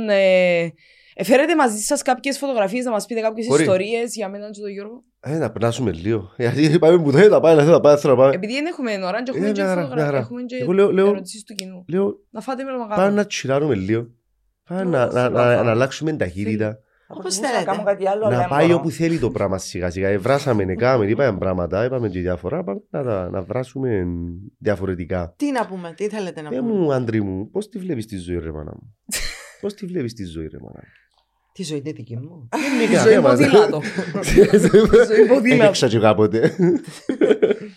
Ε, 0.10 0.68
ε, 1.16 1.24
φέρετε 1.24 1.56
μαζί 1.56 1.80
σας 1.80 2.02
κάποιες 2.02 2.38
φωτογραφίες 2.38 2.86
να 2.86 2.92
μας 2.92 3.06
πείτε 3.06 3.22
κάποιες 3.22 3.48
Μπορεί. 3.48 3.62
ιστορίες 3.62 4.16
για 4.16 4.30
μένα 4.30 4.50
και 4.50 4.60
τον 4.62 4.70
Γιώργο. 4.72 5.04
Ε, 5.24 5.38
να 5.38 5.52
περνάσουμε 5.52 5.92
λίγο. 5.92 6.32
Γιατί 6.38 6.80
πάμε 6.80 7.04
που 7.04 7.12
θέλει 7.12 7.30
να 7.30 7.40
πάει, 7.40 7.56
να 7.56 7.62
θέλει 7.62 7.72
να 7.74 7.80
πάει, 7.80 7.98
θέλω 7.98 8.16
να 8.16 8.20
πάει. 8.22 8.34
Επειδή 8.34 8.54
δεν 8.54 8.66
έχουμε 8.66 8.92
ώρα, 9.06 9.24
και 9.24 9.32
έχουμε 9.32 9.48
Ε, 9.48 9.52
και 9.52 9.62
μια 9.62 9.70
χαρά, 9.70 9.80
μια 9.82 9.90
φωτογραφίε. 9.90 10.06
χαρά. 10.12 10.18
Έχουμε 10.26 10.42
και 10.44 10.56
Εγώ 10.62 10.72
λέω- 10.72 10.92
λέω- 10.92 11.08
ερωτήσεις 11.08 11.44
του 11.44 11.54
κοινού. 11.56 11.86
Λέω, 11.88 12.20
Να 12.30 12.42
φάτε 12.42 12.64
με 12.64 12.72
πάμε 12.72 12.86
μαγάρα. 12.88 13.12
να 13.12 13.26
τσιράρουμε 13.26 13.76
λίγο. 13.76 14.08
Πάμε 14.68 14.82
Ω, 14.82 14.86
να- 14.90 15.06
να- 15.06 15.12
θέλω 15.12 15.30
να 15.30 15.56
να 15.56 15.64
να 15.64 15.72
αλλάξουμε 15.72 16.14
ταχύτητα. 16.14 16.68
Θα 17.08 17.18
Όπως 17.18 17.22
προτιμούσα 17.22 17.48
θέλετε. 17.50 17.66
Να 17.72 17.72
κάνω 17.78 17.84
κάτι 17.90 18.08
άλλο, 18.08 18.26
αλλά 18.26 18.36
Να 18.36 18.40
δεν 18.42 18.50
πάει 18.50 18.66
μπορώ. 18.66 18.78
όπου 18.80 18.90
θέλει 18.90 19.20
το 19.20 19.32
πράγμα 19.32 19.58
σιγά 19.58 19.90
σιγά. 19.90 20.08
Ευράσαμε, 20.08 20.64
νεκάμε, 20.64 21.06
είπαμε 21.08 21.38
πράγματα, 21.40 21.86
είπαμε 21.86 22.10
και 22.10 22.20
διάφορα. 22.20 22.64
Πάμε 22.64 22.80
να, 22.90 23.04
τα- 23.04 23.30
να 23.30 23.42
βράσουμε 23.42 24.06
διαφορετικά. 24.58 25.34
Τι 25.38 25.52
να 25.52 25.66
πούμε, 25.68 25.94
τι 25.98 26.10
θέλετε 26.10 26.42
να 26.42 26.50
Πε 26.50 26.56
πούμε; 26.56 26.72
μου, 26.74 26.94
άντρη 26.94 27.22
μου, 27.22 27.50
πώς 27.50 27.70
τη 27.70 27.80
βλέπεις 27.80 28.06
τη 28.06 28.18
ζωή, 28.18 28.40
ρε 28.40 28.52
μάνα 28.52 28.72
μου; 28.72 28.96
Πώς 29.62 29.74
τη 29.74 29.86
βλέπεις 29.86 30.14
τη 30.14 30.26
ζωή, 30.26 30.48
ρε 30.48 30.58
μάνα 30.62 30.80
μου; 30.84 30.90
Τη 31.54 31.64
ζωή 31.64 31.78
είναι 31.78 31.92
δική 31.92 32.18
μου. 32.18 32.50
Τη 32.90 32.96
ζωή 32.96 33.22
ποδήλατο. 33.22 33.82
Τη 34.22 34.58
ζωή 34.58 35.28
ποδήλατο. 35.28 35.64
Έπαιξα 35.64 35.88
και 35.88 36.00
κάποτε. 36.00 36.56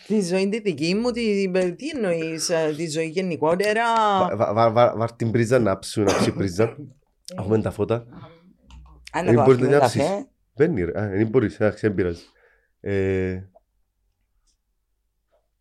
Τη 0.07 0.21
ζωή 0.21 0.43
είναι 0.43 0.59
δική 0.59 0.95
μου, 0.95 1.11
τι, 1.11 1.51
τι 1.77 1.89
εννοείς, 1.95 2.51
τη 2.77 2.89
ζωή 2.91 3.07
γενικότερα; 3.07 3.83
Βα- 4.37 4.53
βα- 4.55 4.71
βα- 4.71 4.97
Βάρ 4.97 5.13
την 5.13 5.31
πρίζα 5.31 5.59
να 5.59 5.79
ψου, 5.79 6.03
να 6.03 6.17
ψει 6.19 6.33
πρίζα. 6.33 6.77
Έχουμε 7.39 7.61
τα 7.61 7.71
φώτα. 7.71 8.07
Αν 9.13 9.27
Ε, 9.27 9.31
να 9.31 9.37
το 9.37 9.43
μπορείτε 9.45 9.63
αφήνω 9.65 9.71
να 9.71 9.79
καφέ, 9.79 9.99
ψήσεις. 9.99 10.27
Μπαίνει 10.55 10.85
ρε. 10.85 11.01
Α, 11.01 11.09
δεν 11.09 11.27
μπορείς, 11.29 11.55
εντάξει, 11.55 11.87
δεν 11.87 11.95
πειράζει. 11.95 12.23
Ε, 12.81 12.93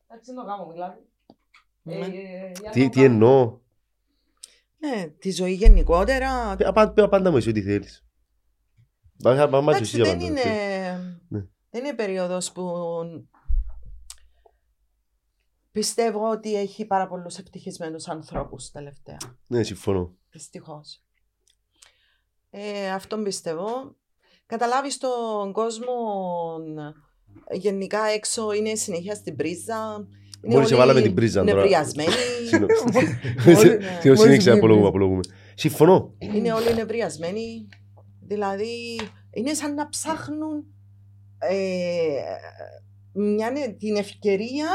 Εντάξει, 0.08 0.34
να 0.36 0.44
κάνω, 0.46 0.68
μιλάτε. 0.72 1.00
Ναι. 1.82 1.94
Ε, 1.96 1.98
ε, 2.00 2.52
για 2.62 2.70
Τι 2.72 2.84
να 2.84 2.90
τι 2.90 3.00
κάνω. 3.02 3.06
εννοώ; 3.14 3.60
Ναι, 4.86 5.08
τη 5.08 5.32
ζωή 5.32 5.54
γενικότερα. 5.54 6.56
Ε, 6.60 6.66
απα- 6.66 6.92
πε- 6.94 7.06
Απάντα 7.06 7.32
μου 7.32 7.38
εσύ 7.38 7.50
ό,τι 7.50 7.62
θέλεις. 7.62 8.06
Πάμε 9.24 9.48
πάμε 9.48 9.62
μαζί 9.62 9.78
Εντάξει, 9.78 10.02
εσύ 10.02 10.10
δεν 10.12 10.16
απάντα. 10.16 10.26
είναι, 10.26 11.22
Ναι. 11.28 11.46
δεν 11.70 11.86
είναι 11.86 11.94
περίοδος 11.96 12.52
που 12.52 12.72
πιστεύω 15.72 16.30
ότι 16.32 16.56
έχει 16.56 16.86
πάρα 16.86 17.08
πολλούς 17.08 17.38
ευτυχισμένους 17.38 18.08
ανθρώπους 18.08 18.72
τελευταία. 18.72 19.18
Ναι, 19.48 19.64
συμφωνώ. 19.64 20.16
Δυστυχώς. 20.32 21.04
Ε, 22.50 22.92
αυτόν 22.92 23.24
πιστεύω. 23.24 23.96
Καταλάβεις 24.46 24.98
τον 24.98 25.52
κόσμο 25.52 25.94
ε, 27.48 27.56
γενικά 27.58 28.04
έξω 28.06 28.52
είναι 28.52 28.76
συνέχεια 28.76 29.16
στην 29.16 29.36
πρίζα. 29.36 30.08
Είναι 30.46 30.54
Μόλις 30.54 30.72
όλοι 30.72 30.76
εβάλαμε 30.82 31.02
την 31.02 31.14
πρίζα 31.14 31.44
τώρα. 31.44 31.56
Νευριασμένοι. 31.56 32.10
Συγγνώμη. 32.48 32.72
ναι. 33.46 33.78
Τι 34.02 34.16
συνέχισε, 34.16 34.26
Μόλις 34.26 34.48
απολογούμε, 34.48 34.74
βγήκε. 34.74 34.88
απολογούμε. 34.88 35.20
Συμφωνώ. 35.56 36.14
είναι 36.20 36.54
όλοι 36.54 36.74
νευριασμένοι. 36.76 37.68
Δηλαδή 38.28 39.00
είναι 39.32 39.54
σαν 39.54 39.74
να 39.74 39.90
ψάχνουν 39.90 40.64
ε, 41.38 41.56
μια, 43.14 43.52
την 43.80 43.96
ευκαιρία 43.96 44.68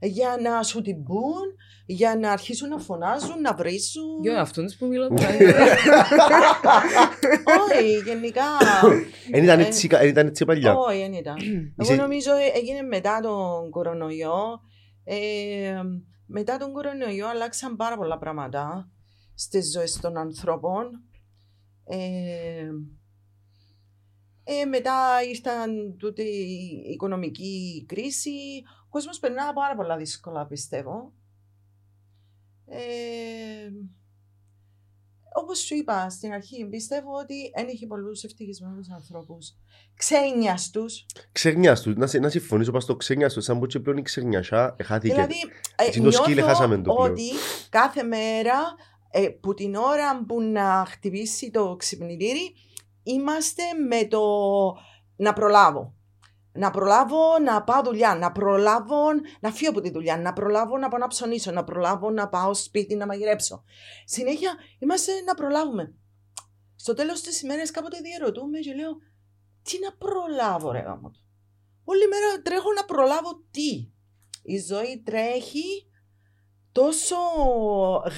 για 0.00 0.36
να 0.42 0.62
σου 0.62 0.80
την 0.82 1.02
πούν, 1.02 1.42
για 1.86 2.16
να 2.20 2.32
αρχίσουν 2.32 2.68
να 2.68 2.78
φωνάζουν, 2.78 3.40
να 3.40 3.54
βρίσουν. 3.54 4.20
Ποιο 4.22 4.30
είναι 4.32 4.40
αυτόν 4.40 4.66
που 4.78 4.86
μιλάω. 4.86 5.08
Όχι, 7.62 7.92
γενικά. 8.06 8.42
Εν 9.30 9.42
ήταν 9.42 9.60
Ε, 9.60 9.66
έτσι 9.66 9.88
εν 9.90 10.08
ήταν 10.08 10.26
έτσι 10.26 10.44
παλιά. 10.44 10.74
Όχι, 10.74 10.98
δεν 10.98 11.12
ήταν. 11.12 11.36
Είσαι- 11.80 11.92
Εγώ 11.92 12.02
νομίζω 12.02 12.32
ε, 12.32 12.58
έγινε 12.58 12.82
μετά 12.82 13.20
τον 13.22 13.70
κορονοϊό. 13.70 14.60
Ε, 15.04 15.82
μετά 16.26 16.56
τον 16.56 16.72
κορονοϊό 16.72 17.28
αλλάξαν 17.28 17.76
πάρα 17.76 17.96
πολλά 17.96 18.18
πράγματα 18.18 18.90
στις 19.34 19.70
ζωές 19.70 20.00
των 20.00 20.16
ανθρώπων. 20.16 21.02
Ε, 21.84 22.70
ε, 24.44 24.64
μετά 24.64 25.22
ήρθαν 25.28 25.96
τούτη 25.98 26.22
η 26.22 26.90
οικονομική 26.92 27.84
κρίση. 27.88 28.62
Ο 28.84 28.88
κόσμος 28.88 29.18
περνά 29.18 29.52
πάρα 29.52 29.74
πολλά 29.74 29.96
δύσκολα, 29.96 30.46
πιστεύω. 30.46 31.12
Ε, 32.66 33.70
όπως 35.34 35.58
σου 35.58 35.74
είπα 35.74 36.10
στην 36.10 36.32
αρχή, 36.32 36.66
πιστεύω 36.70 37.10
ότι 37.22 37.34
δεν 37.56 37.68
έχει 37.68 37.86
πολλούς 37.86 38.22
ευτυχισμένους 38.24 38.90
ανθρώπους. 38.90 39.54
Ξένιας 39.96 40.70
τους. 40.70 41.06
Ξεγνιάς 41.32 41.80
του. 41.82 41.94
Να 41.96 42.06
σε- 42.06 42.18
Να 42.18 42.28
συμφωνήσω 42.28 42.70
πας 42.72 42.82
στο 42.82 42.96
ξεγνιάς 42.96 43.32
του. 43.34 43.40
Σαν 43.40 43.58
πω 43.58 43.66
και 43.66 43.80
πλέον 43.80 43.96
η 43.98 44.02
ξεγνιασιά 44.02 44.74
εχάθηκε. 44.78 45.14
Δηλαδή, 45.14 45.34
ε, 45.76 45.84
Έτσι 45.86 46.00
το 46.02 46.10
σκύλι 46.10 46.34
νιώθω 46.34 46.48
χάσαμε 46.48 46.76
το 46.78 46.94
πλέον. 46.94 47.10
ότι 47.10 47.28
κάθε 47.68 48.02
μέρα 48.02 48.58
ε, 49.10 49.28
που 49.28 49.54
την 49.54 49.74
ώρα 49.74 50.24
που 50.26 50.40
να 50.42 50.84
χτυπήσει 50.88 51.50
το 51.50 51.76
ξυπνητήρι 51.76 52.54
είμαστε 53.02 53.62
με 53.88 54.04
το 54.04 54.20
να 55.16 55.32
προλάβω. 55.32 55.94
Να 56.52 56.70
προλάβω 56.70 57.38
να 57.38 57.62
πάω 57.62 57.82
δουλειά, 57.82 58.14
να 58.14 58.32
προλάβω 58.32 59.06
να 59.40 59.50
φύγω 59.52 59.70
από 59.70 59.80
τη 59.80 59.90
δουλειά, 59.90 60.16
να 60.16 60.32
προλάβω 60.32 60.78
να 60.78 60.88
πάω 60.88 61.00
να 61.00 61.06
ψωνίσω, 61.06 61.50
να 61.50 61.64
προλάβω 61.64 62.10
να 62.10 62.28
πάω 62.28 62.54
σπίτι 62.54 62.94
να 62.94 63.06
μαγειρέψω. 63.06 63.64
Συνέχεια 64.04 64.54
είμαστε 64.78 65.20
να 65.20 65.34
προλάβουμε. 65.34 65.94
Στο 66.74 66.94
τέλος 66.94 67.20
της 67.20 67.42
ημέρας 67.42 67.70
κάποτε 67.70 67.98
διαρωτούμε 68.00 68.58
και 68.58 68.74
λέω 68.74 68.96
τι 69.62 69.78
να 69.78 69.92
προλάβω 69.92 70.72
ρε 70.72 70.80
γάμος 70.80 71.12
του. 71.12 71.24
Όλη 71.84 72.08
μέρα 72.08 72.42
τρέχω 72.42 72.72
να 72.72 72.84
προλάβω 72.84 73.44
τι. 73.50 73.90
Η 74.42 74.58
ζωή 74.58 75.02
τρέχει 75.04 75.90
τόσο 76.72 77.16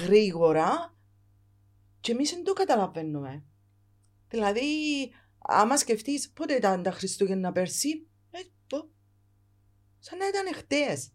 γρήγορα 0.03 0.95
και 1.99 2.11
εμείς 2.11 2.29
δεν 2.29 2.43
το 2.43 2.53
καταλαβαίνουμε. 2.53 3.43
Δηλαδή, 4.27 4.61
άμα 5.37 5.77
σκεφτείς 5.77 6.31
πότε 6.31 6.53
ήταν 6.53 6.83
τα 6.83 6.91
Χριστούγεννα 6.91 7.51
πέρσι, 7.51 7.89
ε, 7.89 7.93
το, 7.95 8.14
σαν 10.05 10.17
να 10.17 10.27
ήταν 10.27 10.45
χτες. 10.55 11.11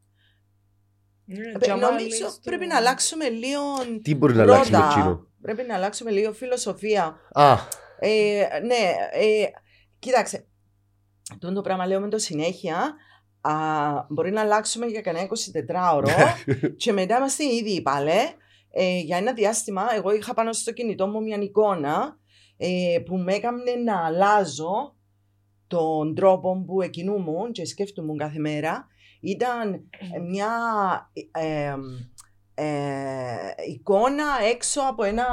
Ε, 1.27 1.75
Νομίζω 1.75 2.39
πρέπει 2.43 2.67
να 2.67 2.77
αλλάξουμε 2.77 3.29
λίγο 3.29 3.63
Τι 4.03 4.15
μπορεί 4.15 4.35
να 4.35 4.43
αλλάξουμε 4.43 4.79
πρώτα. 4.79 4.93
εκείνο. 4.99 5.27
Πρέπει 5.41 5.63
να 5.63 5.75
αλλάξουμε 5.75 6.11
λίγο 6.11 6.33
φιλοσοφία. 6.33 7.17
Α, 7.33 7.57
Ε, 7.99 8.47
ναι, 8.65 8.95
ε, 9.13 9.45
κοίταξε. 9.99 10.47
Αυτό 11.33 11.53
το 11.53 11.61
πράγμα 11.61 11.87
λέω 11.87 12.01
με 12.01 12.09
το 12.09 12.19
συνέχεια. 12.19 12.95
Α, 13.41 13.53
μπορεί 14.09 14.31
να 14.31 14.41
αλλάξουμε 14.41 14.87
για 14.87 15.01
κανένα 15.01 15.29
24ωρο 15.73 16.09
και 16.83 16.93
μετά 16.93 17.17
είμαστε 17.17 17.45
ήδη 17.45 17.83
πάλι. 17.83 18.11
Ε, 18.73 18.99
για 18.99 19.17
ένα 19.17 19.33
διάστημα, 19.33 19.95
εγώ 19.95 20.15
είχα 20.15 20.35
πάνω 20.35 20.53
στο 20.53 20.73
κινητό 20.73 21.07
μου 21.07 21.23
μια 21.23 21.37
εικόνα 21.41 22.17
ε, 22.57 22.99
που 23.05 23.17
με 23.17 23.35
έκανε 23.35 23.75
να 23.85 24.07
αλλάζω 24.07 24.97
τον 25.71 26.15
τρόπο 26.15 26.65
που 26.67 26.83
εκινούμουν 26.83 27.53
και 27.53 27.67
σκέφτομαι 27.67 28.15
κάθε 28.17 28.39
μέρα. 28.39 28.87
Ήταν 29.21 29.89
μια 30.29 30.51
ε, 31.33 31.75
ε, 32.55 33.55
εικόνα 33.69 34.25
έξω 34.51 34.81
από 34.81 35.03
ένα 35.03 35.27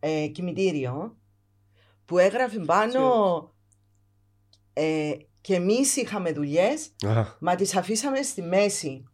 ε, 0.00 0.26
κημητήριο 0.26 1.16
που 2.04 2.18
έγραφε 2.18 2.58
πάνω 2.58 3.54
ε, 4.72 5.12
και 5.40 5.54
εμείς 5.54 5.96
είχαμε 5.96 6.32
δουλειές 6.32 6.92
α, 7.06 7.22
μα 7.40 7.54
τις 7.54 7.76
αφήσαμε 7.76 8.22
στη 8.22 8.42
μέση. 8.42 9.04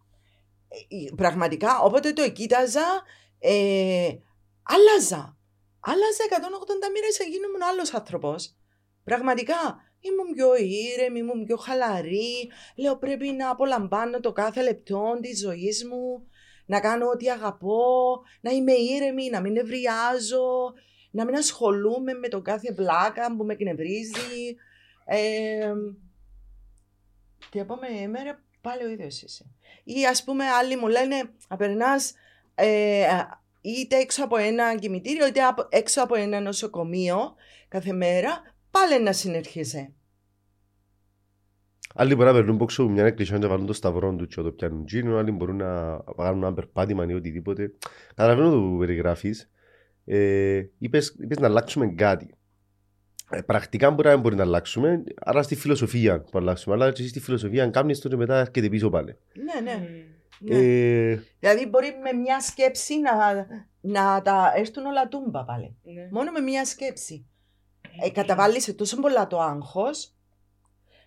Ε, 0.68 1.14
Πραγματικά, 1.14 1.80
όποτε 1.80 2.12
το 2.12 2.30
κοίταζα, 2.30 3.03
ε, 3.39 4.09
άλλαζα. 4.62 5.37
Άλλαζα 5.80 6.24
180 6.30 6.35
μοίρες, 6.93 7.18
γίνομαι 7.30 7.64
άλλος 7.70 7.95
άνθρωπος. 7.95 8.57
Πραγματικά, 9.05 9.83
ήμουν 10.03 10.34
πιο 10.34 10.55
ήρεμη, 10.57 11.18
ήμουν 11.18 11.44
πιο 11.44 11.57
χαλαρή. 11.57 12.50
Λέω 12.76 12.96
πρέπει 12.96 13.30
να 13.30 13.50
απολαμβάνω 13.50 14.20
το 14.20 14.32
κάθε 14.32 14.62
λεπτό 14.62 15.18
της 15.20 15.40
ζωής 15.40 15.86
μου, 15.86 16.26
να 16.66 16.80
κάνω 16.80 17.09
ό,τι 17.09 17.30
αγαπώ, 17.30 18.22
να 18.40 18.50
είμαι 18.50 18.72
ήρεμη, 18.72 19.30
να 19.30 19.40
μην 19.40 19.53
νευριάζω, 19.53 20.72
να 21.11 21.24
μην 21.24 21.34
ασχολούμαι 21.36 22.12
με 22.12 22.28
τον 22.28 22.42
κάθε 22.42 22.72
βλάκα 22.72 23.36
που 23.36 23.44
με 23.44 23.53
εκνευρίζει. 23.53 24.57
Ε, 25.05 25.72
την 27.50 27.61
επόμενη 27.61 28.09
μέρα 28.09 28.42
πάλι 28.61 28.84
ο 28.84 28.88
ίδιος 28.88 29.22
είσαι. 29.22 29.44
Ή 29.84 30.07
ας 30.07 30.24
πούμε 30.24 30.44
άλλοι 30.44 30.76
μου 30.76 30.88
λένε 30.88 31.30
να 31.48 31.57
περνάς 31.57 32.14
ε, 32.55 33.07
είτε 33.61 33.96
έξω 33.96 34.24
από 34.24 34.36
ένα 34.36 34.76
κημητήριο 34.78 35.26
είτε 35.26 35.42
απο- 35.42 35.66
έξω 35.70 36.03
από 36.03 36.14
ένα 36.14 36.40
νοσοκομείο 36.40 37.34
κάθε 37.68 37.92
μέρα 37.92 38.51
πάλι 38.73 39.03
να 39.03 39.12
συνερχίσαι. 39.12 39.93
Άλλοι 41.95 42.14
μπορεί 42.14 42.29
να 42.29 42.35
περνούν 42.35 42.57
πόξο 42.57 42.89
μια 42.89 43.07
εκκλησιά 43.07 43.39
και 43.39 43.47
βάλουν 43.47 43.66
το 43.66 43.73
σταυρό 43.73 44.14
του 44.14 44.27
και 44.27 44.43
το 44.43 44.53
πιάνουν 44.53 44.85
τζίνο, 44.85 45.16
άλλοι 45.16 45.31
μπορούν 45.31 45.57
να 45.57 45.99
κάνουν 46.16 46.43
ένα 46.43 46.53
περπάτημα 46.55 47.07
ή 47.07 47.12
οτιδήποτε. 47.14 47.73
Καταλαβαίνω 48.14 48.51
το 48.51 48.61
που 48.61 48.79
περιγράφεις. 48.79 49.51
Ε, 50.05 50.62
είπες, 50.79 51.16
είπες 51.20 51.39
να 51.39 51.47
αλλάξουμε 51.47 51.87
κάτι. 51.87 52.35
Ε, 53.31 53.41
πρακτικά 53.41 53.91
μπορεί 53.91 54.07
να 54.07 54.12
μην 54.12 54.23
μπορεί 54.23 54.35
να 54.37 54.43
αλλάξουμε, 54.43 55.03
άρα 55.16 55.43
στη 55.43 55.55
φιλοσοφία 55.55 56.20
που 56.20 56.39
αλλάξουμε. 56.39 56.75
Αλλά 56.75 56.93
και 56.93 57.01
εσύ 57.01 57.11
στη 57.11 57.20
φιλοσοφία, 57.20 57.64
αν 57.64 57.70
κάνεις 57.70 58.01
τότε 58.01 58.16
μετά 58.16 58.39
έρχεται 58.39 58.68
πίσω 58.68 58.91
πάλι. 58.91 59.16
Ναι, 59.35 59.70
ναι. 59.70 59.89
Μμμ. 60.41 60.49
ναι. 60.49 60.57
Ε, 61.11 61.23
Δηλαδή 61.39 61.66
μπορεί 61.66 61.87
με 62.03 62.12
μια 62.12 62.41
σκέψη 62.41 62.95
να, 63.01 63.47
να 63.81 64.23
τα 64.23 64.53
έρθουν 64.57 64.87
όλα 64.87 65.09
τούμπα 65.09 65.45
πάλι. 65.45 65.77
Ναι. 65.83 66.09
Μόνο 66.11 66.31
με 66.31 66.41
μια 66.41 66.64
σκέψη. 66.64 67.27
Ε, 68.01 68.11
καταβάλεις 68.11 68.74
τόσο 68.74 69.01
πολλά 69.01 69.26
το 69.26 69.40
άγχος 69.40 70.14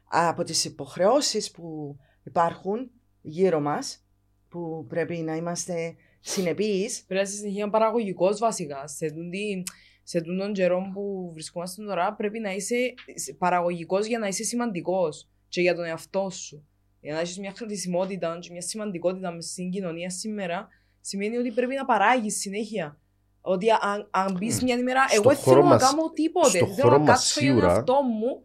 από 0.07 0.43
τις 0.43 0.65
υποχρεώσεις 0.65 1.51
που 1.51 1.97
υπάρχουν 2.23 2.91
γύρω 3.21 3.59
μας 3.59 4.05
που 4.49 4.85
πρέπει 4.89 5.15
να 5.15 5.35
είμαστε 5.35 5.95
συνεπείς. 6.19 7.03
Πρέπει 7.07 7.21
να 7.23 7.29
είσαι 7.29 7.37
συνεχεία 7.37 7.69
παραγωγικός 7.69 8.39
βασικά. 8.39 8.87
Σε, 8.87 9.11
τούτη, 9.11 9.63
σε 10.03 10.21
τούτον 10.21 10.53
καιρό 10.53 10.91
που 10.93 11.31
βρισκόμαστε 11.33 11.83
τώρα, 11.83 12.13
πρέπει 12.13 12.39
να 12.39 12.51
είσαι 12.51 12.93
παραγωγικός 13.37 14.05
για 14.05 14.19
να 14.19 14.27
είσαι 14.27 14.43
σημαντικός 14.43 15.29
και 15.47 15.61
για 15.61 15.75
τον 15.75 15.85
εαυτό 15.85 16.29
σου. 16.29 16.67
Για 17.01 17.13
να 17.13 17.19
έχεις 17.19 17.39
μια 17.39 17.53
χρησιμότητα 17.55 18.37
και 18.39 18.51
μια 18.51 18.61
σημαντικότητα 18.61 19.31
μες 19.31 19.45
στην 19.45 19.69
κοινωνία 19.69 20.09
σήμερα, 20.09 20.67
σημαίνει 21.01 21.37
ότι 21.37 21.51
πρέπει 21.51 21.75
να 21.75 21.85
παράγεις 21.85 22.39
συνέχεια. 22.39 22.99
Ότι 23.47 23.65
αν, 23.69 24.07
αν 24.11 24.35
μπεις 24.39 24.61
μια 24.63 24.75
ημέρα, 24.77 25.07
Στο 25.07 25.15
εγώ 25.21 25.29
δεν 25.29 25.37
χώρο 25.37 25.55
θέλω 25.55 25.67
να 25.67 25.73
μας- 25.73 25.83
κάνω 25.89 26.11
τίποτε. 26.13 26.47
στο 26.49 26.65
Δεν 26.65 26.75
θέλω 26.75 26.87
χώρο 26.89 26.97
να 26.97 27.03
μας 27.03 27.19
κάτσω 27.19 27.39
για 27.39 27.49
τον 27.49 27.57
σίγουρα- 27.59 27.73
εαυτό 27.75 27.93
μου. 27.93 28.41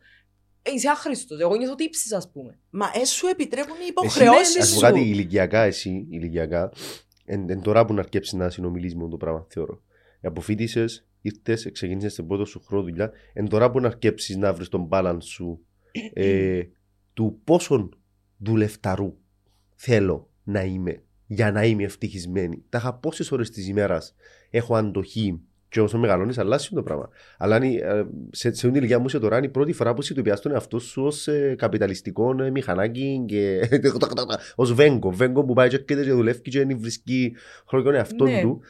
Ε, 0.63 0.71
είσαι 0.75 0.89
άχρηστος. 0.89 1.41
Εγώ 1.41 1.57
νιώθω 1.57 1.75
τύψει, 1.75 2.15
ας 2.15 2.31
πούμε. 2.31 2.59
Μα 2.71 2.91
ε, 2.95 3.05
σου 3.05 3.27
επιτρέπουν 3.27 3.75
οι 3.77 3.79
εσύ, 3.81 3.89
υποχρεώσεις 3.89 4.57
ας 4.63 4.69
πω 4.69 4.75
σου. 4.75 4.81
κάτι 4.81 5.01
ηλικιακά 5.01 5.63
εσύ, 5.63 6.07
ηλικιακά, 6.11 6.73
εν, 7.25 7.51
εν 7.51 7.63
τώρα 7.63 7.85
που 7.85 7.93
να 7.95 8.01
αρκέψεις 8.01 8.33
να 8.33 8.51
συνομιλείς 8.51 8.95
με 8.97 9.09
το 9.09 9.17
πράγμα, 9.17 9.47
θεωρώ. 9.49 9.83
Αποφύτησες, 10.23 11.07
ήρθες, 11.21 11.69
ξεκίνησες 11.73 12.15
την 12.15 12.27
πρώτο 12.27 12.45
σου 12.45 12.63
χρόνο 12.67 12.83
δουλειά, 12.83 13.11
εν 13.33 13.49
τώρα 13.49 13.71
που 13.71 13.81
να 13.81 13.87
αρκέψεις 13.87 14.37
να 14.37 14.53
βρεις 14.53 14.69
τον 14.69 14.89
balance 14.93 15.23
σου 15.23 15.65
ε, 16.13 16.63
του 17.15 17.41
πόσον 17.45 17.99
δουλευταρού 18.37 19.15
θέλω 19.75 20.31
να 20.43 20.63
είμαι 20.63 21.03
για 21.33 21.53
να 21.53 21.65
είμαι 21.65 21.83
ευτυχισμένη. 21.83 22.63
Τα 22.69 22.79
είχα 22.79 22.95
πόσες 22.95 23.33
ώρες 23.33 23.51
της 23.51 23.69
ημέρας 23.69 24.15
έχω 24.51 24.77
αντοχή 24.77 25.41
και 25.69 25.81
όσο 25.81 25.99
μεγαλώνεις, 25.99 26.39
αλλάζει 26.39 26.69
το 26.69 26.83
πράγμα. 26.83 27.09
Αλλά 27.39 27.57
αν, 27.57 27.63
ε, 27.63 27.79
σε, 28.31 28.55
σε 28.55 28.67
την 28.67 28.75
ηλικία 28.75 28.99
μου 28.99 29.07
είσαι 29.07 29.19
τώρα, 29.19 29.37
είναι 29.37 29.47
η 29.47 29.51
πρώτη 29.51 29.73
φορά 29.73 29.95
που 29.95 30.03
συνειδητοποιάς 30.03 30.41
τον 30.41 30.53
εαυτό 30.53 30.79
σου 30.79 31.03
ως 31.03 31.29
ε, 31.29 31.55
καπιταλιστικό 31.59 32.43
ε, 32.43 32.51
μηχανάκι 32.51 33.25
και 33.29 33.69
ως 34.55 34.75
βέγκο. 34.75 35.11
Βέγκο 35.11 35.45
που 35.45 35.53
πάει 35.53 35.69
και 35.69 35.77
έρχεται 35.77 36.03
και 36.03 36.13
δουλεύει 36.13 36.41
και 36.41 36.65
δεν 36.65 36.79
βρίσκει 36.79 37.33
χρόνο 37.67 37.85
για 37.85 37.93
τον 37.93 38.01
εαυτό 38.01 38.25
Ναι. 38.25 38.41
του. 38.41 38.61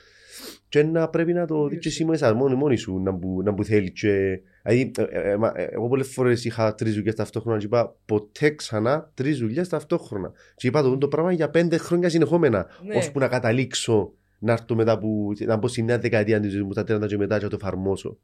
Και 0.68 0.82
να 0.82 1.08
πρέπει 1.08 1.32
να 1.32 1.46
το 1.46 1.68
δεις 1.68 1.78
και 1.78 1.88
εσύ 1.88 2.04
μέσα 2.04 2.34
μόνη, 2.34 2.54
μόνη 2.54 2.76
σου 2.76 2.98
να 2.98 3.14
που, 3.14 3.42
να 3.44 3.54
που 3.54 3.64
θέλει. 3.64 3.92
Και, 3.92 4.40
δηλαδή, 4.62 4.92
ε, 4.98 5.02
ε, 5.02 5.30
ε, 5.30 5.36
μα, 5.36 5.52
ε, 5.56 5.68
εγώ 5.70 5.88
πολλές 5.88 6.08
φορές 6.08 6.44
είχα 6.44 6.74
τρεις 6.74 6.94
δουλειές 6.94 7.14
ταυτόχρονα 7.14 7.58
και 7.58 7.64
είπα 7.64 7.96
ποτέ 8.06 8.50
ξανά 8.50 9.10
τρεις 9.14 9.38
δουλειές 9.38 9.68
ταυτόχρονα. 9.68 10.32
Και 10.54 10.66
είπα 10.66 10.82
το, 10.82 10.98
το 10.98 11.08
πράγμα 11.08 11.32
για 11.32 11.50
πέντε 11.50 11.76
χρόνια 11.76 12.08
συνεχόμενα. 12.08 12.66
Ναι. 12.86 12.96
Ώσπου 12.96 13.18
να 13.18 13.28
καταλήξω 13.28 14.12
να 14.38 14.52
έρθω 14.52 14.74
μετά 14.74 14.98
που, 14.98 15.32
να 15.38 15.56
μπω 15.56 15.68
στη 15.68 15.82
νέα 15.82 15.98
δεκαετία 15.98 16.40
της 16.40 16.50
ζωής 16.52 16.64
μου, 16.64 16.72
στα 16.72 16.82
30 16.82 17.06
και 17.06 17.16
μετά 17.16 17.38
και 17.38 17.44
να 17.44 17.50
το 17.50 17.56
εφαρμόσω. 17.60 18.18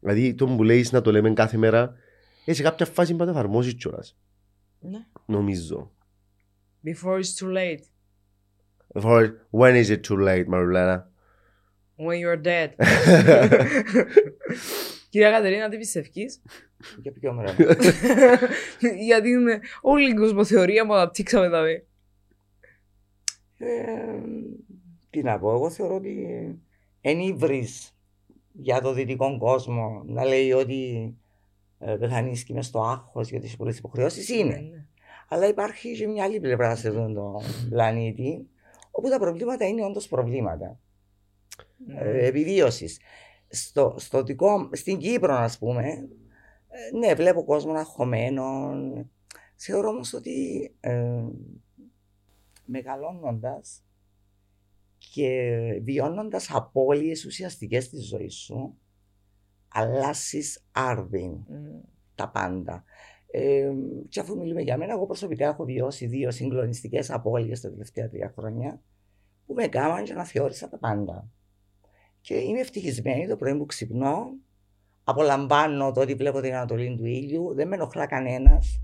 Δηλαδή 0.00 0.34
το 0.34 0.46
που 0.46 0.62
λέει 0.62 0.86
να 0.90 1.00
το 1.00 1.10
λέμε 1.10 1.32
κάθε 1.32 1.56
μέρα, 1.56 1.94
ε, 2.44 2.52
σε 2.52 2.62
κάποια 2.62 2.86
φάση 2.86 3.14
να 3.14 3.24
το 3.24 3.30
εφαρμόσεις 3.30 3.74
κιόλας. 3.74 4.18
Ναι. 4.80 5.06
Νομίζω. 5.26 5.90
Before 6.84 7.18
it's 7.18 7.34
too 7.40 7.52
late. 7.52 7.84
For, 9.02 9.30
when 9.50 9.74
is 9.74 9.90
it 9.90 10.02
too 10.02 10.16
late, 10.16 10.46
Marulena? 10.48 11.07
When 11.98 12.18
you're 12.20 12.40
dead. 12.42 12.70
Κυρία 15.10 15.30
Κατερίνα, 15.30 15.68
τι 15.68 15.76
πιστεύεις; 15.76 16.42
Για 16.98 17.12
ποιο 17.12 17.32
μέρα. 17.32 17.54
Για 19.06 19.20
την 19.20 19.48
όλη 19.80 20.10
η 20.10 20.14
κοσμοθεωρία 20.14 20.86
που 20.86 20.92
αναπτύξαμε 20.92 21.50
τα 21.50 21.62
δε. 21.62 21.72
Ε, 23.58 24.20
τι 25.10 25.22
να 25.22 25.38
πω, 25.38 25.50
εγώ 25.50 25.70
θεωρώ 25.70 25.94
ότι 25.94 26.26
εν 27.00 27.20
ύβρις 27.20 27.96
για 28.52 28.80
το 28.80 28.92
δυτικό 28.92 29.38
κόσμο 29.38 30.02
να 30.06 30.24
λέει 30.24 30.52
ότι 30.52 31.14
ε, 31.78 31.94
πεθανίσκει 31.94 32.52
μες 32.52 32.66
στο 32.66 32.82
άγχος 32.82 33.30
γιατί 33.30 33.46
έχει 33.46 33.56
πολλές 33.56 33.78
υποχρεώσεις 33.78 34.28
είναι. 34.28 34.56
Ναι. 34.70 34.86
Αλλά 35.28 35.48
υπάρχει 35.48 35.96
και 35.96 36.06
μια 36.06 36.24
άλλη 36.24 36.40
πλευρά 36.40 36.76
σε 36.76 36.88
αυτόν 36.88 37.14
τον 37.14 37.42
πλανήτη 37.68 38.46
όπου 38.90 39.08
τα 39.08 39.18
προβλήματα 39.18 39.66
είναι 39.66 39.84
όντως 39.84 40.08
προβλήματα 40.08 40.78
ε, 41.86 42.26
επιβίωσης. 42.26 43.00
Στο, 43.48 43.94
στο 43.98 44.22
δικό, 44.22 44.68
στην 44.72 44.98
Κύπρο, 44.98 45.34
ας 45.34 45.58
πούμε, 45.58 46.08
ε, 46.68 46.96
ναι, 46.98 47.14
βλέπω 47.14 47.44
κόσμο 47.44 47.72
αγχωμένο. 47.72 48.72
Θεωρώ 49.56 49.88
όμως 49.88 50.12
ότι 50.12 50.70
ε, 50.80 51.24
μεγαλώνοντας 52.64 53.82
και 55.12 55.80
βιώνοντας 55.82 56.50
απώλειες 56.50 57.24
ουσιαστικές 57.24 57.84
στη 57.84 57.98
ζωή 57.98 58.28
σου, 58.28 58.78
αλλάζει 59.68 60.40
άρδιν 60.72 61.30
Μμ. 61.30 61.80
τα 62.14 62.28
πάντα. 62.28 62.84
Ε, 63.30 63.72
και 64.08 64.20
αφού 64.20 64.36
μιλούμε 64.36 64.62
για 64.62 64.76
μένα, 64.76 64.92
εγώ 64.92 65.06
προσωπικά 65.06 65.48
έχω 65.48 65.64
βιώσει 65.64 66.06
δύο 66.06 66.30
συγκλονιστικές 66.30 67.10
απώλειες 67.10 67.60
τα 67.60 67.70
τελευταία 67.70 68.08
τρία 68.08 68.32
χρόνια 68.36 68.82
που 69.46 69.54
με 69.54 69.64
έκαναν 69.64 70.04
και 70.04 70.14
να 70.14 70.24
θεώρησα 70.24 70.68
τα 70.68 70.78
πάντα. 70.78 71.28
Και 72.20 72.34
είμαι 72.34 72.60
ευτυχισμένη 72.60 73.26
το 73.28 73.36
πρωί 73.36 73.54
που 73.56 73.66
ξυπνώ, 73.66 74.30
απολαμβάνω 75.04 75.92
το 75.92 76.00
ότι 76.00 76.14
βλέπω 76.14 76.40
την 76.40 76.54
Ανατολή 76.54 76.94
του 76.98 77.04
ήλιου, 77.06 77.54
δεν 77.54 77.68
με 77.68 77.74
ενοχλά 77.74 78.06
κανένας, 78.06 78.80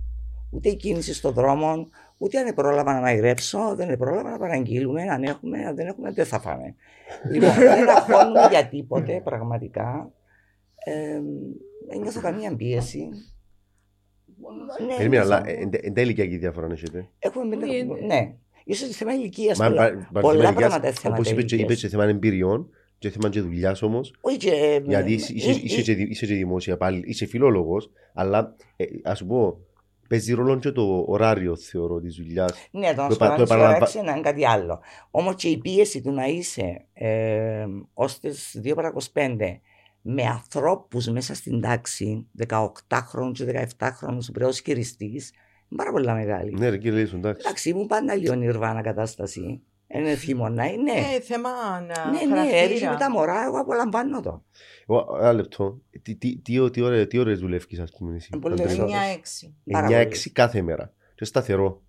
ούτε 0.51 0.69
η 0.69 0.77
κίνηση 0.77 1.15
στον 1.15 1.33
δρόμο, 1.33 1.89
ούτε 2.19 2.39
αν 2.39 2.55
πρόλαβα 2.55 2.93
να 2.93 3.01
μαγειρέψω, 3.01 3.75
δεν 3.77 3.97
πρόλαβα 3.99 4.31
να 4.31 4.39
παραγγείλουμε, 4.39 5.03
αν 5.03 5.23
έχουμε, 5.23 5.65
αν 5.65 5.75
δεν 5.77 5.87
έχουμε, 5.87 6.13
δεν 6.13 6.25
θα 6.27 6.41
φάμε. 6.41 6.75
λοιπόν, 7.31 7.55
δεν 7.55 7.89
αγχώνουμε 7.91 8.47
για 8.51 8.69
τίποτε, 8.69 9.21
πραγματικά. 9.25 10.13
Ε, 10.87 11.21
δεν 11.89 12.01
νιώθω 12.01 12.21
καμία 12.21 12.57
πίεση. 12.57 13.09
Ναι, 14.87 14.95
Περίμενα, 14.97 15.23
αλλά 15.23 15.41
νιώθω- 15.41 15.61
εν- 15.63 15.71
εν 15.83 15.95
τέλει 15.95 16.15
και 16.15 16.23
εκεί 16.23 16.37
διαφορά 16.37 16.69
έχετε. 16.73 17.09
Έχουμε 17.19 17.57
πέντε- 17.57 17.73
Είναι- 17.75 18.01
Ναι. 18.07 18.35
Ίσως 18.65 18.89
θέμα 18.97 19.15
ηλικίας. 19.15 19.59
Μα- 19.59 19.67
πολλά- 19.69 19.91
πα- 19.95 20.09
πα- 20.13 20.21
πολλά 20.21 20.39
θέμα 20.39 20.53
πράγματα 20.53 20.77
ηλικίας, 20.77 21.01
θέματα 21.01 21.21
Όπως 21.21 21.31
είπες 21.33 21.45
και- 21.45 21.55
ηλικίας. 21.55 21.79
είπες 21.79 21.91
και 21.91 21.97
θέμα 21.97 22.05
εμπειριών 22.11 22.71
και 23.09 23.11
θέμα 23.11 23.29
και 23.29 23.41
δουλειάς 23.41 23.83
όμως. 23.83 24.15
Όχι 24.21 24.37
και... 24.37 24.83
Γιατί 24.85 25.13
είσαι- 25.13 25.33
είσαι- 25.35 25.51
ε, 25.51 25.61
είσαι 25.63 25.81
ε, 25.81 25.83
και 25.83 25.95
δη- 25.95 26.11
είσαι 26.11 26.27
και 26.27 26.35
δημόσια 26.35 26.77
πάλι, 26.77 27.03
είσαι 27.07 27.27
φιλόλογος, 27.27 27.91
αλλά 28.15 28.55
ε, 28.77 28.85
ας 29.03 29.19
σου 29.19 29.27
πω, 29.27 29.59
παίζει 30.09 30.33
ρόλο 30.35 30.59
και 30.59 30.71
το 30.71 31.05
ωράριο 31.09 31.57
θεωρώ 31.57 32.01
της 32.01 32.15
δουλειάς. 32.17 32.53
Ναι, 32.71 32.95
το 32.95 33.03
να 33.03 33.09
το 33.09 33.15
σου 33.15 33.25
επα- 33.25 33.37
το 33.37 33.45
παράξεις 33.45 33.51
επαναλαμβα- 33.51 33.77
ώρα 33.77 33.85
έξι 33.85 33.99
είναι 33.99 34.21
κάτι 34.21 34.47
άλλο. 34.47 34.81
Όμως 35.11 35.35
και 35.35 35.49
η 35.49 35.59
πίεση 35.59 36.01
του 36.03 36.13
να 36.13 36.27
είσαι 36.27 36.87
ε, 36.93 37.65
ως 37.95 38.19
τις 38.21 38.61
2 38.65 38.73
παρα 38.75 38.93
25 39.13 39.37
με 40.03 40.23
ανθρώπους 40.23 41.07
μέσα 41.09 41.35
στην 41.35 41.61
τάξη, 41.61 42.27
18χρονου 42.49 43.33
και 43.33 43.45
17χρονου 43.79 44.19
που 44.27 44.33
πρέπει 44.33 44.51
να 44.51 44.53
χειριστείς, 44.65 45.33
είναι 45.69 45.77
πάρα 45.77 45.91
πολύ 45.91 46.07
μεγάλη. 46.07 46.53
Ναι 46.59 46.69
ρε 46.69 46.79
κύριε 46.79 46.99
Λίσον, 47.01 47.19
εντάξει. 47.19 47.43
Εντάξει, 47.47 47.69
ήμουν 47.69 47.87
πάντα 47.87 48.15
λίγο 48.15 48.35
νιρβάνα 48.35 48.83
κατάσταση. 48.83 49.61
Είναι 49.87 50.15
χειμώνα, 50.15 50.65
ναι. 50.65 50.93
Ε, 51.15 51.21
θέμα 51.21 51.51
να 51.81 52.11
Ναι, 52.11 52.21
ναι, 52.21 52.29
χαρακτήρα. 52.29 52.57
έριξε 52.59 52.89
με 52.89 52.97
τα 52.97 53.11
μωρά, 53.11 53.45
εγώ 53.45 53.59
απολαμβάνω 53.59 54.21
το. 54.21 54.43
Εγώ, 54.89 55.17
Ένα 55.21 55.33
λεπτό. 55.33 55.81
Τι- 56.03 56.15
τι- 56.15 56.37
τι- 56.39 56.71
τι 56.71 56.81
ώρες- 56.81 57.07
Τι 57.09 57.19
ώρες 57.19 57.39
δουλεύεις 57.39 57.79
ας 57.79 57.91
πούμε 57.99 58.15
εσύ. 58.17 58.31
Ε, 58.35 58.39
πολλές 58.39 58.61
Αντρέα; 58.61 58.83
ώρες. 58.85 58.95
9-6. 58.95 59.55
Πάρα 59.71 59.87
9-6 59.87 60.31
κάθε 60.33 60.63
μέρα. 60.63 60.93
Και 61.15 61.25
σταθερό. 61.25 61.83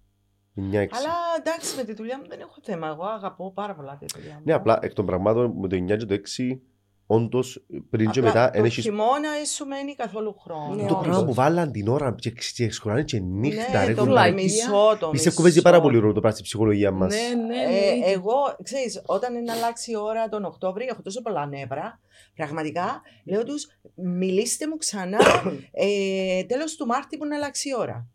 9-6. 0.56 0.98
Αλλά 0.98 1.14
εντάξει, 1.40 1.76
με 1.76 1.84
τη 1.84 1.94
δουλειά 1.94 2.18
μου 2.18 2.28
δεν 2.30 2.40
έχω 2.40 2.56
θέμα. 2.64 2.88
Εγώ 2.88 3.04
αγαπώ 3.06 3.52
πάρα 3.54 3.76
πολλά 3.76 3.98
τη 3.98 4.06
δουλειά 4.16 4.34
μου. 4.34 4.42
Ναι, 4.46 4.54
απλά 4.54 4.80
εκ 4.82 4.94
των 4.94 5.06
πραγμάτων 5.06 5.54
με 5.60 5.68
το 5.68 5.76
9 5.76 5.96
και 5.98 6.06
το 6.06 6.14
6, 6.14 6.62
όντως 7.08 7.66
πριν 7.90 8.10
και 8.12 8.20
Απλά 8.20 8.32
μετά 8.32 8.50
το 8.52 8.58
εν 8.58 8.66
έχεις 8.66 8.84
χειμώνα 8.84 9.32
δεν 9.36 9.46
σου 9.46 9.66
μένει 9.66 9.96
καθόλου 9.96 10.36
χρόνο. 10.40 10.74
Ναι, 10.76 10.86
το 10.88 10.94
όντως. 10.94 11.04
πράγμα 11.08 11.26
που 11.26 11.34
βάλαν 11.34 11.72
την 11.72 11.88
ώρα 11.88 12.16
και 12.20 12.34
και 12.56 12.72
σκοράνε 12.72 13.04
και 13.04 13.20
νύχτα 13.20 13.80
Ναι, 13.80 13.86
ρε 13.86 13.94
το 13.94 14.04
κολλάει. 14.06 14.30
κολλάκι. 14.30 14.44
μισό, 14.54 14.98
το 15.00 15.10
Πιστεύω 15.10 15.30
μισό. 15.30 15.42
παίζει 15.42 15.62
πάρα 15.62 15.82
πολύ 15.82 15.98
ρόλο 16.00 16.14
το 16.14 16.20
πράγμα 16.20 16.38
στη 16.38 16.44
ψυχολογία 16.44 16.92
μας. 16.92 17.14
Ναι, 17.16 17.44
ναι, 17.46 17.62
Ε, 17.62 17.96
ναι. 17.96 18.06
εγώ, 18.06 18.34
ξέρεις, 18.64 19.02
όταν 19.06 19.36
είναι 19.36 19.52
αλλάξει 19.52 19.92
η 19.92 19.96
ώρα 19.96 20.28
τον 20.30 20.46
Οκτώβρη, 20.46 20.86
έχω 20.86 21.02
τόσο 21.02 21.22
πολλά 21.22 21.46
νεύρα. 21.46 22.00
Πραγματικά, 22.36 23.02
λέω 23.26 23.44
τους, 23.44 23.68
μιλήστε 23.96 24.68
μου 24.68 24.78
ξανά 24.78 25.20
ε, 25.72 26.44
τέλος 26.44 26.76
του 26.76 26.86
Μάρτη 26.86 27.18
που 27.18 27.26
είναι 27.26 27.36
αλλάξει 27.36 27.70
η 27.70 27.74
ώρα. 27.78 28.08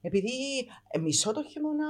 Επειδή 0.00 0.30
ε, 0.90 0.98
μισώ 0.98 1.32
το 1.32 1.42
χειμώνα, 1.50 1.86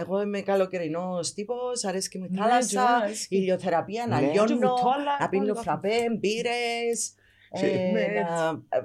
εγώ 0.00 0.20
είμαι 0.20 0.40
καλοκαιρινός 0.40 1.32
τύπος, 1.32 1.84
αρέσει 1.84 2.08
και 2.08 2.18
με 2.18 2.26
Ναι, 2.30 2.38
θάλασσα, 2.38 2.68
και 2.68 2.76
εμένα 2.78 2.96
αρέσκει. 3.04 3.36
ηλιοθεραπεία, 3.36 4.06
να 4.08 4.20
Ναι. 4.20 4.26
λιώνω, 4.30 4.46
Και 4.48 4.54
βουτόλα, 4.54 5.16
να 5.20 5.28
πίνω 5.28 5.44
όλα 5.44 5.54
φραπέ, 5.54 5.96
μπύρες, 6.18 7.14
Σε- 7.52 7.66
ε, 7.66 7.90
ναι, 7.90 8.06
να, 8.30 8.62
ε, 8.68 8.80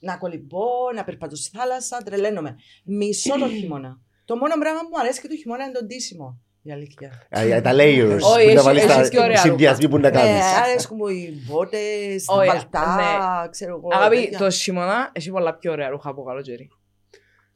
να 0.00 0.16
κολυμπώ, 0.16 0.92
να 0.94 1.04
περπατώ 1.04 1.36
στη 1.36 1.56
θάλασσα, 1.58 2.02
τρελαίνομαι. 2.04 2.56
Μισώ 2.84 3.38
το 3.38 3.48
χειμώνα. 3.48 3.98
Το 4.24 4.36
μόνο 4.36 4.54
πράγμα 4.58 4.80
που 4.80 4.88
μου 4.92 5.00
αρέσει 5.00 5.20
και 5.20 5.28
το 5.28 5.36
χειμώνα 5.36 5.64
είναι 5.64 5.72
το 5.72 5.84
ντύσιμο. 5.84 6.40
Η 6.62 6.72
αλήθεια. 6.72 7.10
Α, 7.30 7.40
ε, 7.40 7.60
Τα 7.60 7.70
layers 7.74 8.18
Όχι, 8.20 8.20
που 8.20 8.34
να 8.34 8.40
έχεις- 8.50 8.62
βάλεις 8.62 8.84
έχεις 8.84 9.08
και 9.08 9.16
τα 9.16 9.24
ωραία 9.24 9.36
συνδυασμοί 9.36 9.88
που 9.88 9.98
να 9.98 10.08
Ε, 10.08 10.10
κάνεις. 10.10 10.42
αρέσκουν 10.64 10.96
μου 11.00 11.06
οι 11.08 11.32
μπότες, 11.46 12.24
τα 12.24 12.34
Όχι, 12.34 12.46
παλτά, 12.46 13.48
ξέρω 13.50 13.76
εγώ. 13.76 13.88
Αγάπη, 13.92 14.16
τέτοια. 14.16 14.38
το 14.38 14.50
χειμώνα 14.50 15.10
έχει 15.12 15.30
πολλά 15.30 15.54
πιο 15.54 15.72
ωραία 15.72 15.88
ρούχα 15.88 16.10
από 16.10 16.22
καλοκαίρι. 16.22 16.68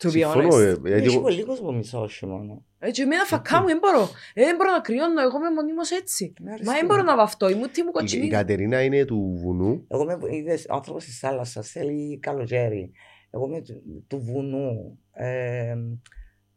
To 0.05 0.07
be 0.07 0.11
Συμφωνώ, 0.11 0.49
honest. 0.49 0.61
ε, 0.61 0.67
γιατί 0.73 0.93
Έχει 0.93 1.15
εγώ- 1.15 1.21
πολύ 1.21 1.43
κόσμο 1.45 1.73
μισό 1.73 2.09
χειμώνα. 2.09 2.59
Έτσι, 2.79 3.03
εμένα 3.03 3.25
φακά 3.25 3.61
μου, 3.61 3.67
δεν 3.67 3.79
μπορώ. 3.79 4.09
Ε, 4.35 4.45
Δεν 4.45 4.57
μπορώ 4.57 4.71
να 4.71 4.81
κρυώνω, 4.81 5.21
εγώ 5.21 5.37
είμαι 5.39 5.51
μονίμως 5.51 5.91
έτσι. 5.91 6.33
Με 6.41 6.51
αρέσκει. 6.51 6.67
Μα 6.69 6.75
δεν 6.75 6.87
μπορώ 6.87 7.03
να 7.03 7.17
βαφτώ, 7.17 7.49
η 7.49 7.55
μούτη 7.55 7.81
μου 7.83 7.87
η- 7.89 7.91
η 7.95 7.99
κοτσινή. 7.99 8.29
Κατερίνα 8.29 8.83
είναι 8.83 9.05
του 9.05 9.39
βουνού. 9.43 9.85
Εγώ 9.89 10.03
είμαι 10.03 10.19
είδες, 10.37 10.69
άνθρωπος 10.69 11.05
της 11.05 11.19
θάλασσας, 11.19 11.71
θέλει 11.71 12.19
καλοκαίρι. 12.19 12.93
Εγώ 13.31 13.47
είμαι 13.47 13.61
του, 13.61 14.05
του 14.07 14.19
βουνού. 14.21 14.99
Ε, 15.13 15.75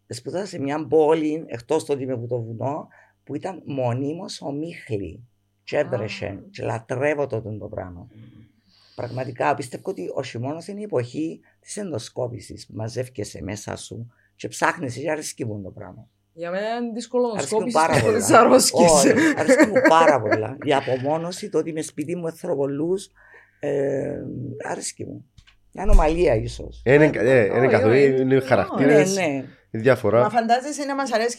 σπουδάσα 0.07 0.45
σε 0.45 0.59
μια 0.59 0.87
πόλη, 0.87 1.43
εκτός 1.47 1.85
το 1.85 1.93
ότι 1.93 2.03
είμαι 2.03 2.13
από 2.13 2.27
το 2.27 2.41
βουνό, 2.41 2.87
που 3.23 3.35
ήταν 3.35 3.61
μονίμως 3.65 4.41
ομίχλη. 4.41 5.27
Και 5.63 5.77
έβρεσε. 5.77 6.43
Και 6.49 6.63
λατρεύω 6.63 7.27
το 7.27 7.41
το 7.41 7.67
πράγμα. 7.67 8.07
Πραγματικά 9.01 9.53
πιστεύω 9.55 9.83
ότι 9.89 10.11
ο 10.15 10.23
χειμώνας 10.23 10.67
είναι 10.67 10.79
η 10.79 10.83
εποχή 10.83 11.39
της 11.59 11.77
ενδοσκόπησης. 11.77 12.67
Μαζεύκεσαι 12.73 13.39
μέσα 13.43 13.75
σου 13.75 14.11
και 14.35 14.47
ψάχνεις 14.47 14.95
και 14.97 15.11
αρέσκει 15.11 15.45
μου 15.45 15.61
το 15.63 15.69
πράγμα. 15.69 16.07
Για 16.33 16.51
μένα 16.51 16.75
είναι 16.75 16.91
δύσκολο 16.93 17.27
να 17.27 17.33
Αρέσκει 17.33 17.53
μου 17.53 17.59
σκόπεις 17.59 17.73
πάρα 17.73 17.99
χωρίς 17.99 18.25
πολλά. 18.25 18.39
αρρώσκες. 18.39 18.91
Όχι, 18.91 19.09
αρέσκει 19.37 19.65
μου 19.65 19.73
πάρα 19.89 20.21
πολλά. 20.21 20.57
Η 20.63 20.73
απομόνωση, 20.73 21.49
το 21.49 21.57
ότι 21.57 21.69
είμαι 21.69 21.81
σπίτι 21.81 22.15
μου 22.15 22.27
εθροβολούς, 22.27 23.09
ε, 23.59 24.17
αρέσκει 24.69 25.05
μου. 25.05 25.25
Μια 25.71 25.83
ανομαλία 25.83 26.35
ίσως. 26.35 26.81
Ε, 26.85 26.93
Είναι 26.93 27.09
ε, 27.13 27.45
είναι 27.45 27.59
όχι, 27.59 27.67
καθόλου, 27.67 27.93
όχι. 27.93 28.05
είναι 28.05 28.23
Ναι, 28.23 28.39
χαρακτήρες, 28.39 29.15
ναι. 29.15 29.23
είναι 29.25 29.41
Μα 29.71 29.79
διάφορα. 29.79 30.29
φαντάζεσαι 30.29 30.83
να 30.83 30.95
μας 30.95 31.11
αρέσει 31.13 31.37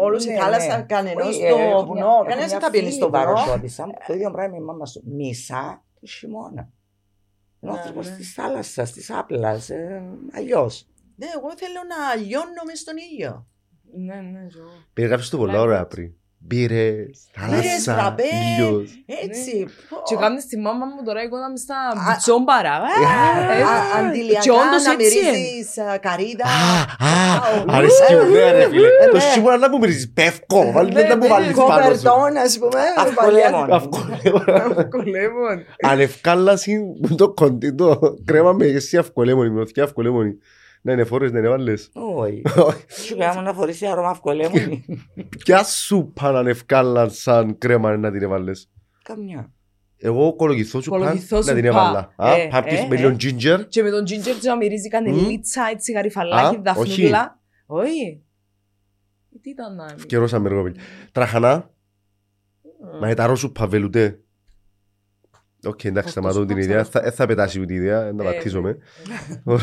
όλους 0.00 0.24
η 0.24 0.28
Ναι, 0.30 0.36
θάλασσα, 0.38 0.76
ναι. 0.76 0.82
κανενός 0.84 1.26
Όχι, 1.26 1.34
στο 1.34 1.44
ε, 1.44 1.48
έχω 1.48 1.66
μια- 1.74 1.84
βουνό, 1.84 1.98
έχω 2.06 2.22
κανένας 2.22 2.38
μια 2.38 2.46
δεν 2.48 2.60
θα 2.60 2.70
πίνει 2.70 2.84
φίλη 2.84 2.94
στο 2.96 3.10
βουνό. 3.10 3.24
παροσιώτησα, 3.24 3.84
Το 4.06 4.14
ίδιο 4.14 4.30
πράγμα 4.30 4.56
η 4.56 4.60
μάμα 4.60 4.86
σου. 4.86 5.02
Μισά 5.06 5.84
το 6.00 6.06
χειμώνα. 6.06 6.68
Είναι 7.60 7.72
Ναι, 7.72 7.78
άνθρωπος 7.78 8.08
ναι. 8.08 8.16
της 8.16 8.32
θάλασσας, 8.32 8.92
της 8.92 9.10
άπλας. 9.10 9.70
Ε, 9.70 10.02
Αλλιώς. 10.32 10.86
Ναι, 11.16 11.26
εγώ 11.36 11.56
θέλω 11.56 11.80
να 11.88 12.14
λιώνω 12.22 12.62
μες 12.66 12.78
στον 12.80 12.94
ήλιο. 13.12 13.46
Ναι, 13.96 14.14
ναι, 14.14 14.46
και 14.46 14.58
εγώ. 14.58 14.70
Περιγράψεις 14.92 15.30
το 15.30 15.36
πολλά 15.36 15.60
ωραία 15.60 15.86
πριν. 15.86 16.14
Μπύρες, 16.48 17.18
θάλασσα, 17.32 17.92
φραπέ. 17.94 18.22
ήλιος. 18.58 18.90
Έτσι. 19.24 19.66
πω. 19.88 19.96
Και 20.08 20.14
κάνεις 20.22 20.46
τη 20.46 20.56
μάμα 20.58 20.84
μου 20.86 21.02
τώρα 21.04 21.22
εικόνα 21.22 21.50
μες 21.50 21.60
στα 21.60 21.76
Α, 21.88 21.92
μπουτσόμπαρα. 22.12 22.74
Ε, 23.58 23.62
Α, 23.62 23.74
Αντιλιακά 23.98 24.40
Και 24.40 24.50
όντως 24.50 24.82
να 24.86 24.92
έτσι 24.92 25.18
είναι. 25.18 25.30
μυρίζεις 25.30 25.78
α, 25.78 25.98
καρύδα. 26.06 26.44
Α, 26.44 26.80
Α, 27.08 27.12
α, 27.36 27.64
αρέσκει 27.76 28.14
μου, 28.14 28.30
ναι 28.34 28.50
ρε 28.52 28.64
φίλε. 28.68 28.86
Ε, 29.02 29.06
Το 29.10 29.16
ναι. 29.16 29.20
σίγουρα 29.32 29.56
να 29.56 29.68
μου 29.70 29.78
μυρίζεις 29.78 30.10
πεύκο, 30.14 30.72
βάλει 30.72 30.92
Ναι, 30.92 31.00
δεν 31.00 31.08
να 31.08 31.16
μου 31.16 31.22
ναι, 31.22 31.28
βάλεις 31.28 31.52
πάνω 31.56 31.68
σου. 31.70 31.82
Κοβερτόν, 31.82 32.36
ας 32.36 32.58
πούμε. 32.58 32.80
Αυκολέμον. 32.96 33.72
Αυκολέμον. 33.72 34.88
Κολέμον. 34.94 35.56
Ανευκάλαση 35.82 36.72
που 37.02 37.14
το 37.14 37.26
κοντί 37.32 37.74
το 37.74 37.98
κρέμα 38.24 38.52
με 38.52 38.66
εσύ 38.66 38.96
αυκολέμονη, 38.96 39.50
με 39.50 39.58
ροθιά 39.58 39.84
αυκολέμονη. 39.84 40.32
Να 40.86 40.92
είναι 40.92 41.04
φόρες, 41.04 41.32
να 41.32 41.38
είναι 41.38 41.48
βάλες. 41.48 41.90
Όχι. 42.16 42.42
Σου 43.06 43.16
κάνουμε 43.16 43.42
να 43.42 43.52
φορήσει 43.52 43.86
αρώμα 43.86 44.08
αυκολέμου. 44.08 44.84
Ποια 45.44 45.64
σούπα 45.64 46.30
να 46.30 46.38
ανευκάλαν 46.38 47.10
σαν 47.10 47.58
κρέμα 47.58 47.96
να 47.96 48.10
την 48.10 48.22
έβαλες; 48.22 48.70
Καμιά. 49.02 49.50
Εγώ 49.96 50.36
κολογηθώ 50.36 50.80
σου 50.80 50.90
παν 50.90 50.98
Κολογηθώ 51.00 51.36
να 51.36 51.42
σου 51.42 51.52
την 51.54 51.62
πα. 51.62 51.68
έβαλα. 51.68 52.12
Α, 52.16 52.32
Ε, 52.34 52.48
Πάπτεις 52.50 52.78
ε, 52.78 52.86
με 52.86 52.94
ε. 52.94 52.98
λίγο 52.98 53.16
ginger. 53.20 53.64
Και 53.68 53.82
με 53.82 53.90
τον 53.90 54.02
ginger 54.04 54.34
του 54.40 54.46
να 54.46 54.56
μυρίζει 54.56 54.88
κανελίτσα, 54.88 55.68
έτσι 55.72 55.92
γαριφαλάκι, 55.92 56.56
Α, 56.56 56.60
δαφνούλα. 56.62 57.40
Όχι. 57.66 58.22
Τι 59.42 59.50
ήταν 59.50 59.74
να 59.74 59.84
είναι; 59.92 60.02
Καιρώσαμε 60.06 60.48
εγώ. 60.48 60.72
Τραχανά, 61.12 61.70
μα 63.00 63.14
τα 63.14 63.26
ρόσου 63.26 63.52
παβελουτέ. 63.52 64.20
Οκ, 65.66 65.84
εντάξει, 65.84 65.88
Αυτός 65.98 66.10
σταματώ 66.10 66.38
που 66.40 66.44
την 66.46 66.54
πάψα 66.54 66.70
ιδέα. 66.70 66.76
να 66.82 66.84
Θα- 66.84 67.00
Δεν 67.00 67.12
θα 67.12 67.26
πετάσει 67.26 67.60
ούτε 67.60 67.72
η 67.72 67.76
ιδέα, 67.76 68.12
να 68.12 68.22
Ε, 68.22 68.26
βατίζομαι. 68.26 68.76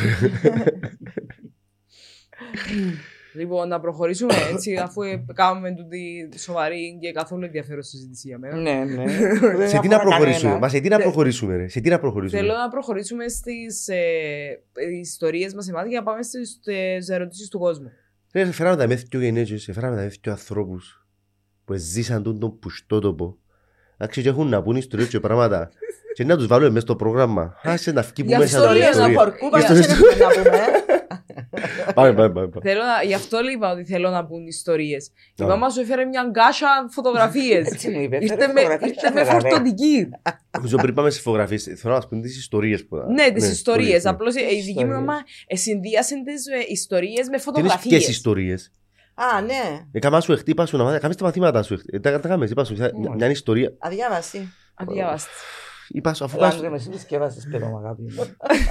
Λοιπόν, 3.35 3.67
να 3.67 3.79
προχωρήσουμε 3.79 4.33
έτσι, 4.53 4.75
αφού 4.75 5.01
ε, 5.01 5.25
κάνουμε 5.33 5.71
τούτη 5.75 6.29
σοβαρή 6.37 6.97
και 7.01 7.11
καθόλου 7.11 7.43
ενδιαφέρον 7.45 7.83
συζήτηση 7.83 8.27
για 8.27 8.37
μένα. 8.37 8.55
Ναι, 8.55 8.83
ναι. 8.83 9.05
Σε 9.67 9.79
τι 9.79 9.87
να 9.87 9.99
προχωρήσουμε, 9.99 10.57
μα 10.57 10.69
σε 10.69 10.79
τι 10.79 10.87
να 10.89 10.99
προχωρήσουμε, 10.99 11.55
ρε. 11.55 11.67
Σε 11.67 11.79
τι 11.79 11.89
να 11.89 11.99
προχωρήσουμε. 11.99 12.41
Θέλω 12.41 12.53
να 12.53 12.69
προχωρήσουμε 12.69 13.27
στις 13.27 13.87
ε, 13.87 13.99
ιστορίες 14.99 15.53
μας 15.53 15.69
εμάς 15.69 15.87
για 15.87 15.99
να 15.99 16.05
πάμε 16.05 16.23
στις 16.23 16.59
ε, 16.63 16.97
ερωτήσεις 17.13 17.47
του 17.49 17.59
κόσμου. 17.59 17.91
Ρε, 18.33 18.51
φέραμε 18.51 18.75
τα 18.77 18.87
μέθη 18.87 19.07
πιο 19.07 19.19
γενέτσες, 19.21 19.69
φέραμε 19.73 19.95
τα 19.95 20.01
μέθη 20.01 20.19
πιο 20.19 20.31
ανθρώπους 20.31 21.07
που 21.65 21.73
ζήσαν 21.75 22.23
τον 22.23 22.39
τον 22.39 22.59
πουστότοπο. 22.59 23.37
Εντάξει, 24.03 24.21
και 24.21 24.29
έχουν 24.29 24.47
να 24.47 24.61
πούν 24.61 24.75
ιστορίες 24.75 25.09
και 25.09 25.19
πράγματα. 25.19 25.69
Και 26.15 26.23
να 26.23 26.37
τους 26.37 26.47
βάλουμε 26.47 26.69
μέσα 26.69 26.85
στο 26.85 26.95
πρόγραμμα. 26.95 27.55
Άσε 27.63 27.91
να 27.91 28.03
φκεί 28.03 28.21
που 28.21 28.27
Για 28.27 28.37
μέσα 28.39 28.57
αυτό 28.57 28.67
τα 28.69 28.73
λέω, 28.73 28.83
να 28.83 28.89
ιστορία. 28.89 29.17
Χορκούπα, 29.17 29.59
Ιστορίες. 29.59 29.87
δεν 29.87 29.95
έχουμε 29.95 30.25
να 30.25 30.41
πούμε. 30.43 30.57
Πάμε, 31.95 32.13
πάμε, 32.13 32.29
πάμε. 32.33 32.47
πάμε. 32.47 32.69
Θέλω 32.69 32.81
να, 32.83 33.03
γι' 33.07 33.13
αυτό 33.13 33.37
είπα 33.55 33.71
ότι 33.71 33.83
θέλω 33.85 34.09
να 34.09 34.21
μπουν 34.21 34.47
ιστορίες. 34.47 35.11
Η 35.35 35.43
Α. 35.43 35.47
μάμα 35.47 35.69
σου 35.69 35.79
έφερε 35.81 36.05
μια 36.05 36.23
γκάσα 36.29 36.67
φωτογραφίες. 36.89 37.67
Έτσι 37.71 37.89
μου 37.89 38.01
είπε. 38.01 38.17
Ήρθε 38.21 38.35
φέρε 38.35 38.47
με, 38.53 38.59
φωτογραφίες 38.61 38.89
ήρθε 38.91 39.07
και 39.07 39.13
με 39.13 39.21
έφερα, 39.21 39.39
ρε. 39.39 39.49
φορτωτική. 39.49 40.09
Νομίζω 40.57 40.77
πριν 40.77 40.93
πάμε 40.93 41.09
στι 41.09 41.21
φωτογραφίες, 41.21 41.63
θέλω 41.63 41.79
να 41.83 41.93
μας 41.93 42.07
πούν 42.07 42.21
τις 42.21 42.37
ιστορίες 42.37 42.85
που 42.85 42.95
Ναι, 43.13 43.31
τις 43.31 43.49
ιστορίες. 43.51 44.03
ναι. 44.03 44.09
Απλώς 44.09 44.35
η 44.35 44.39
δική 44.39 44.61
μου 44.63 44.67
Ιστορίες. 44.69 44.87
μαμά 44.97 45.17
ε, 45.47 45.55
συνδύασε 45.55 46.15
τις 46.25 46.43
ιστορίες 46.69 47.11
με 47.17 47.23
Τι 47.23 47.29
είναι 47.29 47.37
φωτογραφίες. 47.41 47.97
ποιες 47.97 48.07
ιστορίες; 48.09 48.71
Α, 49.15 49.41
ναι. 49.41 49.85
Έκανα 49.91 50.19
σου 50.21 50.31
εχτύπα 50.31 50.65
σου 50.65 50.77
να 50.77 50.83
μάθεις, 50.83 50.99
κάμε 51.01 51.15
τα 51.15 51.23
μαθήματα 51.25 51.63
σου. 51.63 51.77
Ε, 51.91 51.99
Τα 51.99 52.19
τα 52.19 52.27
κάμε, 52.27 52.45
είπα 52.49 52.63
σου. 52.63 52.73
μια- 52.73 52.91
Μια 53.15 53.29
ιστορία. 53.29 53.73
Αδιάβαστη. 53.79 54.53
Αδιάβαστη. 54.73 55.29
Είπα 55.87 56.13
σου, 56.13 56.23
αφού 56.23 56.37
Έλα, 56.37 56.45
πας- 56.45 56.55
Άντρε, 56.55 56.69
με 56.69 56.75
εσύ 56.75 56.99
σκέφασες 56.99 57.47
παιδό, 57.51 57.81
αγάπη 57.83 58.01
μου. 58.01 58.09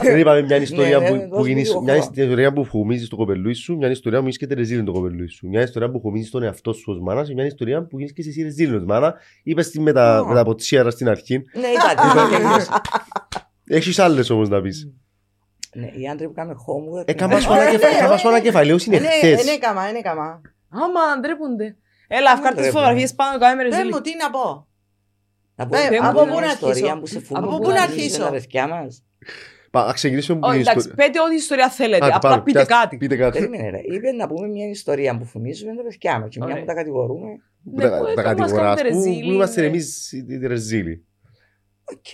Δεν 0.03 0.19
είπαμε 0.19 0.43
μια 0.43 0.57
ιστορία 0.57 0.99
Ναι, 0.99 1.09
που- 1.09 1.15
ναι, 1.15 1.29
που 1.29 1.37
δώσ' 1.37 1.47
γίνεις- 1.47 1.75
μου 1.75 1.83
μια 1.83 1.93
λίγο 1.95 2.05
ιστορία 2.13 2.53
που 2.53 2.65
φουμίζεις 2.65 3.09
το 3.09 3.17
κοπελούι 3.17 3.53
σου, 3.55 3.77
μια 3.77 3.91
ιστορία 3.91 4.19
που 4.19 4.25
γίνεις 4.29 4.39
και 4.39 4.55
ρεζίλιν 4.55 4.85
το 4.85 4.93
κοπελούι 4.93 5.27
σου. 5.29 5.49
Μια 5.49 5.63
ιστορία 5.63 5.91
που 5.91 6.01
φουμίζεις 6.01 6.31
τον 6.31 6.43
εαυτό 6.43 6.73
σου 6.73 6.85
ως 6.93 7.01
μάνας 7.01 7.29
και 7.29 7.35
μια 7.35 7.45
ιστορία 7.45 7.87
που 7.87 7.97
γίνεις 7.99 8.13
και 8.13 8.23
εσύ 8.27 8.43
ρεζίλιν 8.43 8.75
ως 8.75 8.85
μάνα. 8.85 9.15
Είπες 9.43 9.71
την 9.71 9.83
με 9.83 9.93
τα 9.93 10.17
Α. 10.19 10.25
με 10.27 10.35
τα 10.35 10.45
ποτσίαρα 10.45 10.91
στην 10.91 11.09
αρχή. 11.09 11.37
Ναι, 11.39 11.67
είπατε. 11.69 12.37
τελείωσε. 12.37 12.71
Έχεις 13.67 13.99
άλλες 13.99 14.31
όμως 14.31 14.49
να 14.49 14.61
πεις. 14.61 14.89
Ναι, 15.75 15.87
οι 15.87 16.09
άντρες 16.09 16.29
που 16.29 16.35
κάνουν 16.35 16.55
homework. 16.67 17.09
Έκαμα 17.09 17.41
σου 17.41 17.53
ναι, 17.53 17.59
ανακεφα- 17.61 17.89
ναι, 17.91 17.97
έκαμα 17.97 18.17
σου 18.17 18.27
ναι. 18.29 18.33
ανακεφαλαίωση 18.35 18.89
είναι 18.89 18.97
Είναι 18.97 19.09
χτες. 19.09 19.43
είναι 19.43 19.59
καμά, 19.59 19.89
είναι 19.89 20.01
καμά. 20.01 20.41
Άμα 20.69 21.21
ντρέπονται. 21.21 21.77
Έλα, 22.09 22.31
αυκάρ 22.31 22.49
τι 22.55 22.57
ντρέπονται. 22.61 22.79
φωτογραφίες 22.79 23.15
πάνω 23.15 23.39
κάμε 23.39 23.55
με 23.55 23.63
Πες 23.63 23.73
ρεζίλι. 23.77 23.93
μου, 23.95 24.01
τι 24.01 24.17
να 24.17 24.31
πω. 24.31 24.67
Να 25.55 25.65
Ε, 25.65 25.69
πω- 25.69 25.97
από 25.97 26.03
να 26.07 26.13
πω 26.13 26.21
πού 26.21 26.39
μια 26.39 26.41
να 26.41 26.47
ιστορία 26.53 26.93
αρχίσω; 26.93 26.99
που 27.01 27.07
σε 27.07 27.17
Από 27.19 27.27
φουμίζουν 27.27 27.61
πού 27.61 27.69
να 27.71 27.83
αρχίσω; 27.83 28.23
τα 28.23 28.31
παιδιά 28.31 28.67
μας. 28.69 29.05
Πα- 29.71 29.87
Να 29.87 29.93
ξεκινήσουμε 29.93 30.39
που 30.39 30.47
Όχι, 30.47 30.55
είναι 30.59 30.63
εντάξει, 30.71 30.89
ιστορία. 30.89 31.07
πείτε 31.07 31.21
ό,τι 31.21 31.35
ιστορία 31.35 31.69
θέλετε. 31.69 32.05
Άντε, 32.05 32.15
Απλά 32.15 32.31
πάμε, 32.31 32.43
πείτε 32.43 32.59
πιάστε- 32.65 32.77
κάτι. 32.77 32.97
Πείτε 32.97 33.17
κάτι. 33.17 33.39
Περίμενε 33.39 33.71
ρε. 33.71 33.81
Είπε 33.95 34.13
να 34.13 34.27
πούμε 34.27 34.49
μια 34.49 34.69
ιστορία 34.69 35.19
που 35.19 35.25
φουμίζουμε 35.25 35.75
τα 35.77 35.83
παιδιά 35.83 36.19
μας. 36.21 36.29
Και 36.29 36.39
μια 36.39 36.47
Ωραία. 36.49 36.61
που 36.61 36.67
τα 36.67 36.75
κατηγορούμε. 36.75 37.29
Που 37.65 37.71
Ναι, 37.77 37.89
τα- 37.89 37.99
που 37.99 38.05
Τα 38.05 38.11
έκαμε, 38.11 38.35
μας 38.37 38.39
κατηγοράς 38.51 38.77
κάνετε 38.77 38.95
που 38.97 39.05
ρεζίλι, 39.05 39.25
που 39.25 39.31
είμαστε 39.33 39.61
ναι. 39.61 39.67
εμείς 39.67 40.13
οι- 40.13 40.27
οι 40.29 40.47
ρεζίλοι; 40.47 41.05
Οκ. 41.85 42.13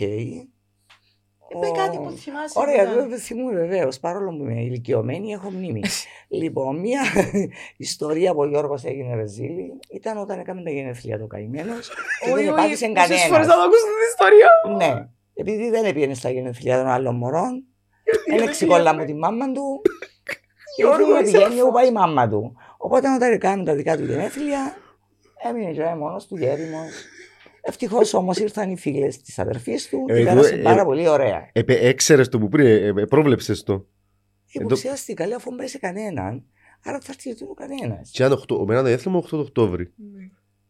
Είπε 1.48 1.66
Ω, 1.66 1.72
κάτι 1.72 1.96
που 1.96 2.10
θυμάσαι. 2.10 2.58
Ωραία, 2.58 2.76
που 2.76 2.82
ήταν. 2.82 2.94
βέβαια 2.94 3.18
θυμούμαι 3.18 3.52
βεβαίως. 3.52 3.98
Παρόλο 3.98 4.30
που 4.36 4.42
είμαι 4.42 4.60
ηλικιωμένη, 4.60 5.32
έχω 5.32 5.50
μνήμη. 5.50 5.82
λοιπόν, 6.40 6.80
μια 6.80 7.00
ιστορία 7.76 8.32
που 8.34 8.40
ο 8.40 8.46
Γιώργος 8.46 8.84
έγινε 8.84 9.14
ρεζίλι 9.14 9.78
ήταν 9.92 10.18
όταν 10.18 10.38
έκαμε 10.38 10.62
τα 10.62 10.70
γενέθλια 10.70 11.18
του 11.18 11.26
καημένος. 11.26 11.90
και 12.24 12.34
δεν 12.34 12.48
επάτησε 12.48 12.88
πόσες 12.88 13.08
φορές 13.08 13.22
κανένα. 13.24 13.44
θα 13.44 13.54
το 13.54 13.60
ακούσω 13.60 13.84
την 13.84 14.08
ιστορία. 14.10 14.50
Ναι. 14.76 15.08
Επειδή 15.34 15.70
δεν 15.70 15.92
πήγαινε 15.94 16.14
στα 16.14 16.30
γενέθλια 16.30 16.78
των 16.78 16.86
άλλων 16.86 17.16
μωρών, 17.16 17.64
δεν 18.28 18.48
εξηκόλα 18.48 18.94
μου 18.94 19.04
τη 19.04 19.14
μάμα 19.14 19.52
του. 19.52 19.80
Και 20.76 20.82
Γιώργος, 20.82 21.00
ήθελε 21.00 21.14
να 21.14 21.20
είσαι 21.20 21.38
πηγαίνει 21.38 21.60
όπου 21.60 21.72
πάει 21.72 21.88
η 21.88 21.92
μάμα 21.92 22.28
του. 22.28 22.56
Οπότε 22.76 23.14
όταν 23.14 23.32
έκαμε 23.32 23.64
τα 23.64 23.74
δικά 23.74 23.96
του 23.96 24.04
γενέθλια, 24.04 24.76
έμεινε 25.48 25.72
και 25.72 25.94
μόνος 25.98 26.26
του 26.26 26.36
γέριμος. 26.36 26.90
Ευτυχώς 27.68 28.14
όμως 28.14 28.36
ήρθαν 28.38 28.70
οι 28.70 28.76
φίλες 28.76 29.20
της 29.22 29.38
αδερφής 29.38 29.88
του 29.88 30.04
Ε, 30.08 30.12
και 30.14 30.20
εγώ, 30.20 30.28
πέρασε 30.34 30.54
ε, 30.54 30.62
πάρα 30.62 30.84
πολύ 30.84 31.08
ωραία. 31.08 31.50
Επε- 31.52 31.82
Έξερες 31.82 32.28
το 32.28 32.38
που 32.38 32.48
πριν, 32.48 32.66
ε, 32.66 32.86
ε, 32.86 33.04
πρόβλεψες 33.04 33.62
το. 33.62 33.86
Υποψιάστηκα, 34.52 35.26
λέω 35.26 35.36
αφού 35.36 35.54
μπρέσει 35.54 35.78
κανέναν, 35.78 36.44
άρα 36.84 36.98
θα 37.00 37.06
έρθει 37.12 37.34
του 37.34 37.54
κανένας. 37.54 38.10
Και 38.10 38.24
αν 38.24 38.32
οκτώ- 38.32 38.60
εμένα 38.62 38.82
το 38.82 38.88
έθελα 38.88 39.10
μου 39.14 39.18
8 39.18 39.28
το 39.36 39.38
Οκτώβρη. 39.38 39.92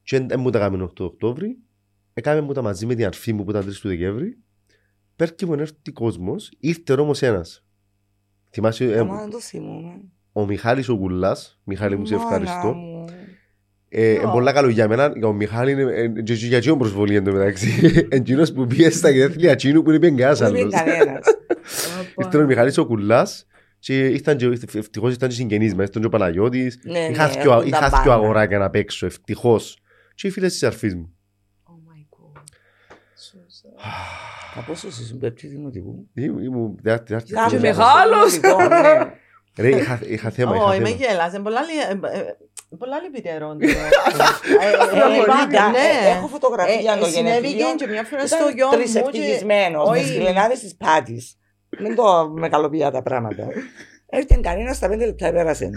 Και 0.02 0.20
δεν 0.20 0.40
μου 0.40 0.50
τα 0.50 0.58
κάνουμε 0.58 0.84
8 0.84 1.04
Οκτώβρη. 1.04 1.58
Έκαμε 2.14 2.40
μου 2.40 2.52
τα 2.52 2.62
μαζί 2.62 2.86
με 2.86 2.94
την 2.94 3.06
αρφή 3.06 3.32
μου 3.32 3.44
που 3.44 3.50
ήταν 3.50 3.62
3 3.64 3.80
του 3.80 3.88
Δεκέμβρη. 3.88 4.38
Πέρκε 5.16 5.46
μου 5.46 5.52
έρθει 5.52 5.92
κόσμος, 5.92 6.50
ήρθε 6.60 6.92
όμως 6.92 7.22
ένας. 7.22 7.64
Θυμάσαι, 8.50 8.84
ε, 8.84 8.98
Άμα 8.98 9.20
δεν 9.20 9.30
το 9.30 9.40
θυμούμαι. 9.40 10.00
ο 10.32 10.46
Μιχάλης 10.46 10.88
ο 10.88 10.92
Γουλάς, 10.94 11.60
Μιχάλη 11.64 11.96
μου 11.96 12.06
σε 12.06 12.14
Μάνα 12.16 12.26
ευχαριστώ. 12.26 12.74
Μου. 13.90 14.00
Ε, 14.02 14.10
είναι 14.10 14.30
πολλά 14.32 14.52
καλό 14.52 14.68
για 14.68 14.88
μένα. 14.88 15.12
Ο 15.24 15.32
Μιχάλη 15.32 15.70
είναι 15.72 15.82
ε, 15.94 16.08
και 16.22 16.32
για 16.34 16.56
εκείνον 16.56 16.78
προσβολή 16.78 17.14
εν 17.20 17.24
τω 17.24 17.32
μεταξύ. 17.32 18.06
Εκείνος 18.10 18.52
που 18.52 18.66
πήγε 18.66 18.90
στα 18.90 19.10
γενέθλια 19.10 19.50
εκείνου 19.50 19.82
που 19.82 19.90
είναι 19.90 19.98
κανένας 20.08 20.38
Δεν 20.38 20.54
είναι 20.54 20.60
άλλος. 20.60 20.74
κανένας. 20.94 21.24
Ήρθε 22.24 22.38
ο 22.38 22.44
Μιχάλης 22.46 22.78
ο 22.78 22.86
Κουλάς 22.86 23.46
και 23.78 24.06
ήρθαν 24.06 24.36
και, 24.36 24.46
ευτυχώς 24.74 25.10
ήρθαν 25.12 25.28
και 25.28 25.34
συγγενείς 25.34 25.74
μας. 25.74 25.86
Ήρθαν 25.86 26.00
και 26.02 26.06
ο 26.08 26.10
Παναγιώτης. 26.10 26.78
Ναι, 26.82 26.98
Είχα 26.98 27.26
ναι, 27.26 27.40
δυο- 27.40 27.52
έχουν 27.52 27.70
τα 27.70 27.76
Είχα 27.78 27.88
δυο 27.88 27.98
πάντα. 27.98 28.14
αγοράκια 28.14 28.58
να 28.58 28.70
παίξω, 28.70 29.06
ευτυχώς. 29.06 29.78
Και 30.14 30.26
οι 30.26 30.30
φίλες 30.30 30.52
της 30.52 30.62
αρφής 30.62 30.94
μου. 30.94 31.12
Oh 31.64 31.70
my 31.70 32.16
god. 32.16 32.40
So 33.24 33.36
sad. 33.36 34.54
Τα 34.54 34.60
πόσο 34.66 34.88
ήσουν 34.88 35.18
πέπτη 35.18 35.46
δημοτικού. 35.46 36.08
Ήμουν- 36.14 36.42
ήμουν 36.44 36.76
τετάρτη- 36.82 37.06
τετάρτη- 37.06 37.32
Κάποιο 37.32 37.60
τετάρτη. 37.60 37.78
μεγάλος. 37.78 38.38
Δημοτικό, 38.40 38.68
ναι. 38.68 39.12
Ρε, 39.58 39.68
είχα- 39.68 40.00
είχα 40.06 40.30
θέμα, 40.36 40.54
είχα 40.54 40.64
Όχι, 40.64 40.80
με 40.80 40.86
θέμα. 40.88 40.96
γέλας. 40.98 41.32
Είναι 41.34 41.42
πολλά 41.42 41.60
λι- 41.62 42.02
ε, 42.12 42.18
ε, 42.18 42.22
πολλά 42.78 43.00
λυπητερό. 43.00 43.48
Ε, 43.58 45.08
Λίτα, 45.08 45.72
ε, 46.06 46.10
Έχω 46.16 46.26
φωτογραφία 46.26 46.92
Ε, 46.92 46.98
των 47.00 47.08
συνέβη 47.08 47.46
γενεθλίων. 47.46 47.76
και 47.76 47.86
μια 47.86 48.04
φορά 48.04 48.26
στο 48.26 48.36
Ήταν 48.36 48.54
γιο 48.54 48.66
μου. 48.66 48.72
τρεις 48.72 48.92
και- 48.92 48.98
ευτυχισμένος 48.98 49.88
με 49.90 49.96
Όχι. 49.98 50.06
σκυλενάδες 50.08 50.58
της 50.60 50.76
πάτης. 50.76 51.38
Μην 51.78 51.94
το 51.94 52.28
μεγαλοποιεί 52.34 52.88
τα 52.92 53.02
πράγματα. 53.02 53.46
Έρχεται 54.10 54.40
κανένας 54.42 54.76
στα 54.76 54.88
πέντε 54.88 55.06
λεπτά 55.06 55.32
πέρασε. 55.32 55.70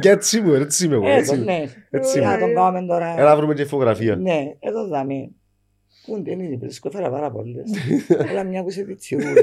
Και 0.00 0.10
έτσι 0.16 0.38
είμαι, 0.38 0.58
έτσι 0.58 0.84
είμαι 0.84 0.94
εγώ. 0.94 1.08
έτσι 1.08 1.18
Έτσι, 1.18 1.34
είμαι. 1.34 1.52
ναι. 1.52 1.64
Έτσι 1.90 2.20
Να 2.20 2.32
είμαι. 2.32 2.40
τον 2.40 2.54
πάμε 2.54 2.82
τώρα. 2.86 3.14
Έλα 3.18 3.28
να 3.28 3.36
βρούμε 3.36 3.54
και 3.54 3.64
φωτογραφία. 3.64 4.16
Ναι, 4.16 4.38
εδώ 4.60 4.86
δάμε. 4.86 5.14
Πού 6.10 6.16
είναι, 6.30 6.44
είναι, 6.44 6.56
βρίσκω, 6.56 6.88
έφερα 6.92 7.10
πάρα 7.10 7.30
πολλές. 7.30 7.70
Αλλά 8.30 8.44
μια 8.44 8.62
που 8.62 8.68
είσαι 8.68 8.82
πιτσιούλης. 8.82 9.34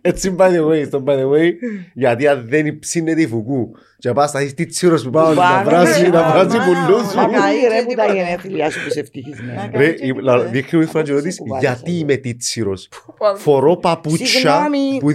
Έτσι 0.00 0.34
by 0.38 0.48
the 0.50 0.66
way, 0.68 0.86
στο 0.86 1.02
by 1.06 1.10
the 1.10 1.30
way, 1.30 1.50
γιατί 1.94 2.26
αν 2.26 2.48
δεν 2.48 2.78
ψήνεται 2.78 3.20
η 3.22 3.26
φουκού 3.26 3.70
και 3.98 4.12
πας 4.12 4.30
θα 4.30 4.38
δεις 4.40 4.54
τι 4.54 4.66
τσίρος 4.66 5.02
που 5.04 5.10
πάω 5.10 5.28
να 5.28 5.34
Πάνω, 5.34 5.70
βράζει, 5.70 6.02
ναι, 6.02 6.08
να 6.08 6.20
μα, 6.22 6.30
βράζει 6.32 6.56
μα, 6.56 6.64
πουλούς 6.64 7.02
μα, 7.02 7.08
σου. 7.10 7.16
μα, 7.16 7.26
Μα 7.26 7.38
καεί 7.38 7.54
ρε 7.68 7.78
και 7.78 7.84
που 7.86 7.94
τα 7.94 8.02
τίποτε. 8.04 8.12
γενέθλιά 8.24 8.70
σου 8.70 8.82
που 8.82 8.88
είσαι 8.88 9.00
ευτυχισμένη. 9.00 9.56
Να 9.72 9.78
Ρε, 9.78 9.92
και 9.92 10.04
η- 10.04 10.06
τίποτε. 10.06 10.22
λα- 10.24 10.44
δείχνει 10.44 10.78
μου 10.78 10.84
η 10.84 10.88
φορά 10.88 11.04
και 11.04 11.12
ρωτήσεις, 11.12 11.38
Που 11.38 11.46
βάλεις, 11.48 11.68
γιατί 11.68 11.90
ε. 11.92 11.96
είμαι 11.98 12.16
τίτσιρος. 12.16 12.88
Πάντα. 13.18 13.38
Φορώ 13.38 13.76
παπούτσια 13.76 14.26
Συγγνώμη. 14.26 14.98
που... 15.00 15.08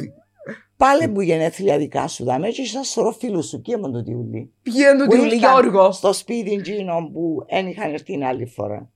Πάλε 0.77 1.07
που 1.07 1.21
γενέθλια 1.21 1.77
δικά 1.77 2.07
σου 2.07 2.23
δάμε 2.23 2.47
και 2.47 2.61
είσαι 2.61 2.75
ένας 2.77 2.87
σωρός 2.87 3.17
φίλους 3.19 3.47
σου 3.47 3.61
και 3.61 3.77
με 3.77 3.91
το 3.91 4.03
τιούλι. 4.03 4.51
Πηγαίνει 4.61 4.99
του 4.99 5.05
Που 5.05 5.11
Τιούλη; 5.11 5.33
ήρθαν 5.35 5.51
Γιώργος. 5.61 5.95
Στο 5.95 6.13
σπίτι 6.13 6.51
εκείνο 6.51 7.09
που 7.13 7.45
δεν 7.49 7.67
είχαν 7.67 7.91
έρθει 7.93 8.03
την 8.05 8.23
άλλη 8.23 8.45
φορά. 8.45 8.89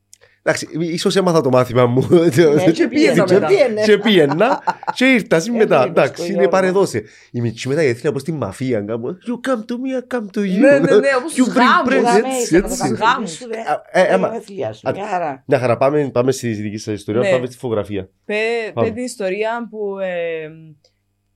Εντάξει, 0.43 0.67
ίσως 0.79 1.15
έμαθα 1.15 1.41
το 1.41 1.49
μάθημα 1.49 1.85
μου. 1.85 2.07
Ναι, 2.09 2.71
και 2.71 2.87
πήγαινα 2.91 3.23
Και- 3.23 3.33
μετά. 3.33 3.47
Πήγαινε. 3.47 3.81
Και 3.81 3.97
πήγαινα 3.97 4.63
και 4.93 5.05
ήρθα 5.05 5.39
συ 5.39 5.51
μετά. 5.51 5.75
Έβλεπες 5.75 5.89
Εντάξει, 6.03 6.13
το 6.15 6.23
είναι 6.23 6.31
Γιώργο. 6.33 6.49
παρεδώσε. 6.49 7.03
Η 7.31 7.41
μικρή 7.41 7.69
μετά 7.69 7.83
η 7.83 8.07
όπως 8.07 8.21
στη 8.21 8.31
μαφία. 8.31 8.81
κάπου, 8.81 9.17
You 9.27 9.49
come 9.49 9.59
to 9.59 9.73
me, 9.73 10.15
I 10.15 10.17
come 10.17 10.25
to 10.25 10.39
you. 10.39 10.59
Ναι, 10.59 10.79
ναι, 10.79 10.79
ναι, 10.79 11.07
όπως 11.17 11.33
You 11.33 11.35
τους 11.35 11.47
bring 11.47 11.57
γάμους. 11.57 11.93
presents, 11.93 12.21
Δάμε, 12.21 12.33
είσαι 12.41 12.55
με 12.55 12.61
το 12.61 12.67
έτσι. 12.67 12.77
καμπύλι 12.81 12.99
Γάμους. 13.05 13.31
σου, 13.31 13.47
δε. 13.47 13.57
Α, 13.59 13.81
ε, 13.91 14.03
Τα 14.07 14.13
έμα- 14.13 14.27
γενέθλια 14.27 14.73
σου, 14.73 14.89
Α, 14.89 14.91
μια 14.91 15.07
χαρά. 15.07 15.43
Μια 15.47 15.59
χαρά, 15.59 15.77
πάμε, 15.77 16.09
πάμε 16.13 16.31
στη 16.31 16.47
δική 16.53 16.77
σας 16.77 16.93
ιστορία, 16.93 17.21
Ναι. 17.21 17.29
πάμε 17.31 17.45
στη 17.45 17.57
φωτογραφία. 17.57 18.09
Πε 18.25 18.35
Πάμε. 18.73 18.87
πε 18.87 18.93
την 18.93 19.03
ιστορία 19.03 19.67
που 19.69 19.97
ε, 19.99 20.49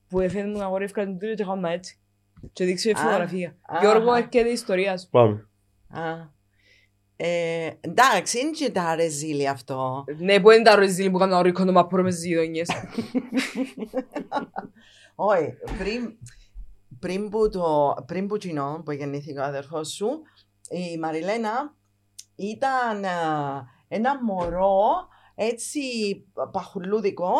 που 0.08 0.20
έφερε 0.20 0.46
μου 0.46 0.58
να 0.58 0.64
αγόρευκα 0.64 1.04
την 1.04 1.18
τούτο 1.18 1.34
και 1.34 1.42
έκανα 1.42 1.70
έτσι. 1.70 1.98
Και 2.52 2.64
δείξει 2.64 2.88
η 2.88 2.92
Α, 2.92 2.96
φωτογραφία. 2.96 3.56
α, 3.62 3.78
Γιώργο, 3.80 4.10
α. 4.10 4.16
έρχεται 4.16 4.48
η 4.48 4.52
ιστορία 4.52 4.98
σου. 4.98 5.08
Πάμε. 5.10 5.48
Α. 7.18 7.26
Ε, 7.26 7.78
Εντάξει, 7.80 8.38
είναι 8.40 8.50
και 8.50 8.70
τα 8.70 8.94
ρεζίλι 8.94 9.48
αυτό. 9.48 10.04
Ναι, 10.18 10.40
που 10.40 10.50
είναι 10.50 10.62
τα 10.62 10.74
ροζίλη 10.74 11.10
που 11.10 11.18
κάνουν 11.18 11.40
ρίκο 11.42 11.64
μα 11.64 11.86
προ 11.86 12.02
με 12.02 12.10
τις 12.10 12.24
γειτονιές. 12.24 12.68
Όχι, 15.14 15.54
πριν, 15.78 16.16
πριν 16.98 17.28
που 17.28 17.48
το, 17.48 17.94
πριν 18.06 18.26
που 18.26 18.36
κοινό, 18.36 18.82
που 18.84 18.92
γεννήθηκε 18.92 19.38
ο 19.38 19.42
αδερφός 19.42 19.88
σου, 19.88 20.22
η 20.70 20.98
Μαριλένα 20.98 21.74
ήταν 22.36 23.04
α, 23.04 23.64
ένα 23.88 24.24
μωρό 24.24 25.08
έτσι 25.34 25.80
παχουλούδικο 26.52 27.32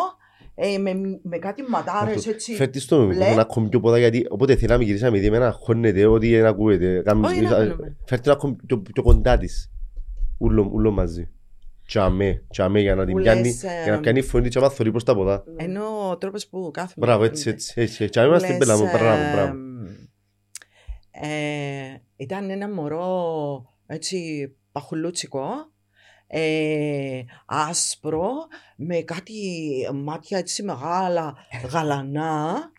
ε, 0.55 0.77
με, 0.77 0.93
με 1.23 1.37
κάτι 1.37 1.63
ματάρες 1.69 2.15
Αυτό. 2.17 2.29
έτσι. 2.29 2.53
Φέτης 2.53 2.85
το 2.85 3.05
μπλε. 3.05 3.25
ένα 3.25 3.41
ακόμη 3.41 3.69
πιο 3.69 3.79
ποδά 3.79 3.97
γιατί 3.97 4.25
όποτε 4.29 4.55
θέλαμε 4.55 4.83
γυρίσαμε 4.83 5.17
δει 5.19 5.25
εμένα 5.25 5.51
χώνεται 5.51 6.05
ότι 6.05 6.29
δεν 6.35 6.45
ακούεται. 6.45 7.01
Κάμε- 7.05 7.25
Όχι, 7.29 7.41
να 7.41 7.55
ακούμε. 7.57 7.95
Φέρτε 8.05 8.23
το 8.23 8.31
ακόμη 8.31 8.55
πιο, 8.65 8.79
πιο 8.79 9.03
κοντά 9.03 9.37
της. 9.37 9.71
Ούλο, 10.37 10.69
ούλο 10.73 10.91
μαζί. 10.91 11.29
Τσαμέ, 11.87 12.43
τσαμέ 12.49 12.79
για 12.79 12.95
να 12.95 13.05
την 13.05 13.15
Που 13.15 13.21
πιάνει, 13.21 13.41
λες, 13.41 13.61
για 13.61 13.91
να 13.91 13.97
ε, 13.97 13.99
πιάνει 13.99 14.21
φωνή 14.21 14.49
και 14.49 14.57
άμα 14.57 14.69
θωρεί 14.69 14.91
προς 14.91 15.03
τα 15.03 15.15
ποδά. 15.15 15.43
Ενώ 15.55 16.09
ο 16.09 16.17
τρόπος 16.17 16.47
που 16.47 16.69
κάθομαι. 16.73 17.05
Μπράβο, 17.05 17.23
έτσι, 17.23 17.49
έτσι, 17.49 17.73
έτσι. 17.81 18.09
Τσαμέ 18.09 18.29
μας 18.29 18.43
την 18.43 18.57
πέλα 18.57 18.77
μου, 18.77 18.83
μπράβο, 18.83 19.21
μπράβο. 19.33 19.53
Ε, 21.11 22.01
ήταν 22.15 22.49
ένα 22.49 22.69
μωρό 22.69 23.65
έτσι 23.85 24.49
παχουλούτσικο, 24.71 25.41
ε, 26.27 27.21
άσπρο, 27.45 28.29
με 28.75 29.01
κάτι 29.01 29.33
μάτια 29.93 30.37
έτσι 30.37 30.63
μεγάλα, 30.63 31.35
γαλανά. 31.71 32.69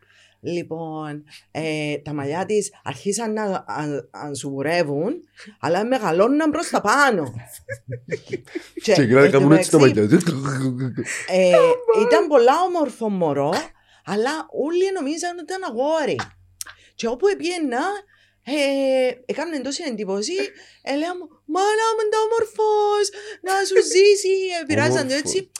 Λοιπόν, 0.40 1.24
ε, 1.50 1.96
τα 1.98 2.12
μαλλιά 2.12 2.46
της 2.46 2.72
αρχίσαν 2.84 3.32
να 3.32 3.42
α- 3.42 3.64
ανσουρεύουν, 4.10 5.12
αλλά 5.60 5.84
μεγαλώναν 5.84 6.50
προς 6.50 6.68
τα 6.70 6.80
πάνω. 6.80 7.34
Και 8.82 8.92
γράφει 8.92 9.24
εν 9.26 9.30
τω 9.32 9.38
κάμουν 9.38 9.52
έτσι 9.52 9.70
το 9.70 9.78
μεταξύ, 9.78 10.10
μαλλιά. 10.10 10.24
ε, 11.28 11.50
ήταν 12.06 12.26
πολλά 12.28 12.52
όμορφο 12.68 13.08
μωρό, 13.08 13.52
αλλά 14.04 14.30
όλοι 14.50 14.92
νομίζαν 14.94 15.38
ότι 15.38 15.42
ήταν 15.54 15.62
αγόρι. 15.62 16.16
Και 16.94 17.06
όπου 17.06 17.26
πήγαινα, 17.38 17.80
ε, 18.46 19.10
έκαμε 19.26 19.58
τόση 19.58 19.82
εντύπωση, 19.88 20.32
έλεγα 20.82 21.14
μου, 21.16 21.26
μάνα 21.44 21.86
μου 21.96 22.04
τα 22.12 22.18
όμορφος, 22.26 23.06
να 23.42 23.52
σου 23.68 23.82
ζήσει, 23.92 24.34
ε, 24.60 24.64
πειράζαν 24.66 24.94
το 24.94 25.00
Όμορφος. 25.00 25.18
έτσι. 25.20 25.50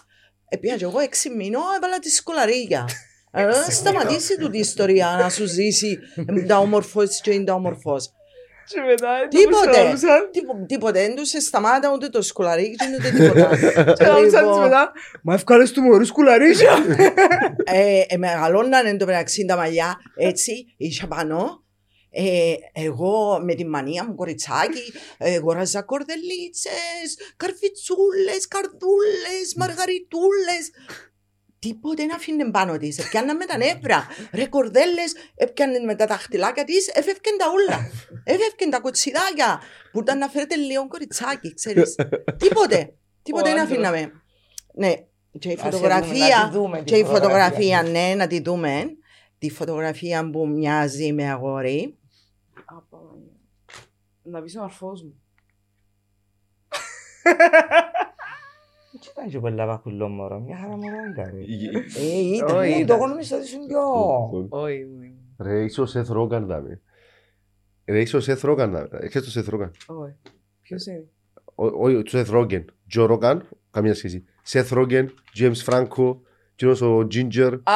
Επήγα 0.48 0.76
και 0.76 0.84
εγώ 0.84 0.98
έξι 0.98 1.30
μήνων, 1.30 1.62
έβαλα 1.76 1.98
τη 1.98 2.10
σκολαρίγια. 2.10 2.88
Ε, 3.32 3.70
σταματήσει 3.70 4.36
του 4.38 4.50
την 4.50 4.60
ιστορία 4.60 5.16
να 5.20 5.28
σου 5.28 5.46
ζήσει 5.46 5.98
ε, 6.36 6.42
τα 6.42 6.58
όμορφος 6.58 7.20
και 7.20 7.30
είναι 7.32 7.44
τα 7.44 7.52
όμορφος. 7.54 8.10
Και 8.68 8.80
μετά 8.80 9.28
Τίποτε. 9.28 9.92
Τίπο- 10.30 10.66
Τίποτε, 10.66 11.00
δεν 11.00 11.14
τους 11.14 11.28
σταμάτα 11.28 11.92
ούτε 11.92 12.08
το 12.08 12.22
σκολαρίκι 12.22 12.76
ούτε 12.98 13.10
τίποτα. 13.10 13.56
Και 13.96 14.04
άκουσαν 14.04 14.44
Λοιπόν, 14.44 14.60
μετά. 14.60 14.92
Μα 15.22 15.34
ευκάλες 15.34 15.72
του 15.72 15.82
μωρού 15.82 16.04
σκουλαρίσια. 16.04 16.72
ε, 17.64 18.00
ε, 18.08 18.16
μεγαλώναν 18.16 18.86
εν 18.86 18.98
τω 18.98 19.06
μεταξύ 19.06 19.44
τα 19.44 19.56
μαλλιά 19.56 19.96
έτσι, 20.16 20.74
είχα 20.76 21.06
πάνω. 21.06 21.64
Ε, 22.18 22.54
εγώ 22.72 23.40
με 23.44 23.54
τη 23.54 23.66
μανία 23.66 24.04
μου 24.04 24.14
κοριτσάκι 24.14 24.92
ε, 25.18 25.34
αγοράζα 25.34 25.82
κορδελίτσες, 25.82 27.08
καρφιτσούλες, 27.36 28.48
καρδούλες, 28.48 29.54
μαργαριτούλες. 29.56 30.70
Τίποτε 31.58 32.04
να 32.04 32.14
αφήνε 32.14 32.50
πάνω 32.50 32.76
της. 32.76 32.98
Έπιαναν 32.98 33.36
με 33.36 33.44
τα 33.44 33.56
νεύρα. 33.56 34.06
Ρε 34.32 34.46
κορδέλες, 34.46 35.14
έπιαναν 35.34 35.84
με 35.84 35.94
τα 35.94 36.06
δαχτυλάκια 36.06 36.64
της, 36.64 36.88
έφευκαν 36.88 37.36
τα 37.38 37.46
όλα. 37.50 37.90
Έφευκαν 38.24 38.70
τα 38.70 38.80
κοτσιδάκια 38.80 39.60
που 39.92 40.00
ήταν 40.00 40.18
να 40.18 40.28
φέρετε 40.28 40.56
λίγο 40.56 40.86
κοριτσάκι, 40.88 41.54
ξέρεις. 41.54 41.94
Τίποτε. 42.36 42.94
Τίποτε 43.22 43.50
Ο 43.50 43.54
να 43.54 43.62
άντρας. 43.62 43.70
αφήναμε. 43.78 44.12
Ναι, 44.74 44.92
και 45.38 45.48
η 45.48 45.58
Ας 45.60 45.62
φωτογραφία. 45.62 46.38
να 46.42 46.48
τη 46.48 46.56
δούμε 46.56 46.78
τη 46.78 46.84
Και 46.84 46.96
η 46.96 47.04
φωτογραφία, 47.04 47.82
ναι, 47.82 48.14
να 48.16 48.26
τη 48.26 48.40
δούμε. 48.40 48.84
Τη 49.38 49.50
φωτογραφία 49.50 50.30
που 50.30 50.48
μοιάζει 50.48 51.12
με 51.12 51.30
αγόρι. 51.30 51.98
Να 54.30 54.42
πεις 54.42 54.56
ο 54.56 54.62
αρφός 54.62 55.02
μου. 55.02 55.20
Τι 59.00 59.08
ήταν 59.12 59.28
και 59.28 59.38
πολλά 59.38 59.66
πακουλό 59.66 60.08
μωρό, 60.08 60.40
μια 60.40 60.56
χαρά 60.56 60.76
μωρό 60.76 60.96
ήταν. 61.12 61.30
ρε. 61.34 61.40
Ε, 62.00 62.18
ήταν. 62.34 62.56
Όχι. 62.56 62.72
Ε, 62.72 62.74
ήταν. 62.76 62.86
Το 62.86 62.94
εγώ 62.94 63.06
νομίζω 63.06 63.36
ότι 63.36 63.44
ήσουν 63.44 63.66
πιο... 63.66 63.80
Όχι, 64.48 64.84
μου. 64.84 65.14
Ρε, 65.38 65.64
είσαι 65.64 65.80
ο 65.80 65.86
Σεθ 65.86 66.10
Ρόγκαν, 66.10 66.46
δάμε. 66.46 66.80
Ρε, 67.84 68.00
είσαι 68.00 68.16
ο 68.16 68.20
Σεθ 68.20 68.42
Ρόγκαν, 68.44 68.70
δάμε. 68.72 68.88
Έχεις 68.92 69.22
το 69.22 69.30
Σεθ 69.30 69.48
Ρόγκαν. 69.48 69.70
Όχι. 69.86 70.14
Ποιος 70.62 70.86
είναι; 70.86 71.08
Ο- 71.54 71.82
Όχι, 71.84 71.94
ο 71.96 72.02
Σεθ 72.06 72.30
Ρόγκεν. 72.30 72.64
Τζο 72.88 73.06
Ρόγκαν, 73.06 73.48
καμία 73.70 73.94
σχέση. 73.94 74.24
Σεθ 74.42 74.72
Ρόγκεν, 74.72 75.14
James 75.38 75.54
Φράνκο, 75.54 76.20
κοινός 76.56 76.80
ο 76.80 77.06
Ginger. 77.14 77.52
Α, 77.62 77.72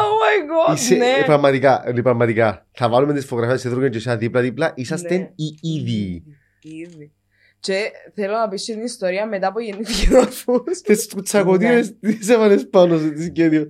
oh 0.00 0.14
my 0.22 0.70
god, 0.72 0.74
Είσαι, 0.76 0.94
ναι. 0.94 1.06
ε, 1.06 1.22
πραγματικά, 1.24 1.82
ε, 1.86 1.92
πραγματικά. 1.92 2.66
Θα 2.72 2.88
βάλουμε 2.88 3.12
τις 3.14 3.24
φωτογραφίες 3.24 3.60
του 3.62 3.66
Σεθ 3.68 3.76
Ρόγκεν 3.76 3.90
και 3.90 3.96
εσένα 3.96 4.16
δίπλα-δίπλα. 4.16 4.72
Είσαστε 4.74 5.16
Ναι. 5.16 5.30
οι 5.34 5.58
ίδιοι. 5.60 6.22
Ήδη. 6.60 7.12
Και 7.60 7.90
θέλω 8.14 8.32
να 8.36 8.48
πεις 8.48 8.64
και 8.64 8.72
την 8.72 8.82
ιστορία 8.84 9.26
μετά 9.26 9.52
που 9.52 9.60
γεννήθηκε 9.60 10.14
ο 10.14 10.18
αρφός. 10.20 10.80
Τις 10.84 11.08
κουτσακωτήρες 11.14 11.98
τις 12.00 12.28
έβαλες 12.28 12.68
πάνω 12.68 12.98
σε 12.98 13.10
τη 13.10 13.22
σχέδιο. 13.22 13.66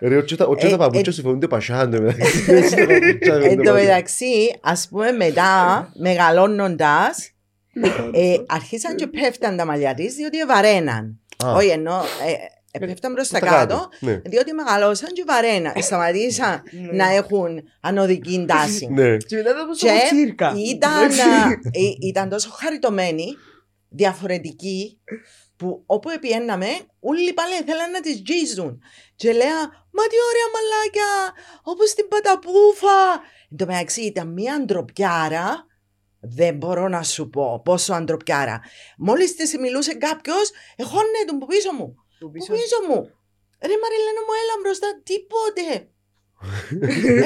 Ρε, 0.00 0.16
ο 0.16 0.24
Τσότα- 0.24 0.46
ο 0.46 0.54
Τσότα 0.54 0.74
Ε, 0.74 0.76
παπούτσιος 0.76 1.08
ε, 1.08 1.12
σου 1.20 1.22
φοβούνται 1.22 1.46
πασχάντε 1.46 2.00
μεταξύ. 2.00 2.44
Έτσι, 2.52 2.74
τα 2.76 2.86
παπούτσια 2.86 3.34
Εν 3.34 3.40
φοβούνται 3.42 3.54
τω 3.56 3.62
πασχάντε. 3.62 3.82
μεταξύ, 3.82 4.58
ας 4.60 4.88
πούμε 4.90 5.10
μετά, 5.10 5.92
μεγαλώνοντας, 5.98 7.30
ε, 8.12 8.36
αρχίσαν 8.46 8.96
και 8.96 9.06
πέφταν 9.06 9.56
τα 9.56 9.64
μαλλιά 9.66 9.94
της, 9.94 10.14
διότι 10.14 10.44
βαρέναν. 10.44 11.20
Α, 11.44 11.52
Όχι, 11.52 11.68
ενώ 11.68 12.00
ε, 12.80 12.84
ε, 12.84 12.86
πέφταν 12.86 13.14
προς 13.14 13.28
τα 13.28 13.38
προς 13.38 13.50
τα 13.50 13.56
κάτω, 13.56 13.88
Ναι. 14.00 14.14
διότι 14.24 14.52
μεγαλώσαν 14.52 15.08
και 15.12 15.24
βαρέναν. 15.26 15.72
Σταματήσαν 15.82 16.62
Ναι. 16.70 16.92
να 16.92 17.10
έχουν 17.12 17.62
ανωδική 17.80 18.44
τάση. 18.48 18.86
Ναι. 18.90 19.16
Και 19.16 19.36
μετά 19.36 19.54
το 19.54 19.66
πως 19.66 19.78
Και 19.78 19.90
από 19.90 19.98
τσίρκα. 20.04 20.52
ήταν, 20.56 20.92
α, 20.92 21.50
ε, 21.70 22.06
ήταν 22.08 22.28
τόσο 22.28 22.50
χαριτωμένη, 22.50 23.26
διαφορετική, 23.88 25.00
που 25.56 25.82
όπου 25.86 26.10
επιέναμε, 26.10 26.66
όλοι 27.00 27.32
πάλι 27.32 27.52
ήθελαν 27.62 27.90
να 27.90 28.00
τις 28.00 28.22
τζίζουν. 28.22 28.82
Και 29.16 29.32
λέω, 29.32 29.60
μα 29.96 30.02
τι 30.10 30.16
ωραία 30.30 30.48
μαλάκια, 30.54 31.32
όπως 31.62 31.94
την 31.94 32.08
παταπούφα. 32.08 32.98
Εν 33.50 33.56
τω 33.56 33.66
μεταξύ 33.66 34.00
ήταν 34.00 34.32
μια 34.32 34.54
αντροπιάρα, 34.54 35.66
δεν 36.20 36.54
μπορώ 36.56 36.88
να 36.88 37.02
σου 37.02 37.28
πω 37.28 37.60
πόσο 37.64 37.92
αντροπιάρα. 37.94 38.60
Μόλις 38.98 39.34
της 39.36 39.58
μιλούσε 39.58 39.94
κάποιος, 39.94 40.50
εχώνε 40.76 41.22
τον 41.26 41.38
που 41.38 41.46
πίσω 41.46 41.72
μου. 41.72 41.94
Που 42.18 42.26
Που 42.26 42.30
πίσω. 42.30 42.52
πίσω 42.52 42.76
μου. 42.88 43.00
Ρε 43.60 43.74
Μαριλένα 43.82 44.20
μου 44.26 44.34
έλα 44.42 44.54
μπροστά, 44.62 44.88
τίποτε. 45.02 45.90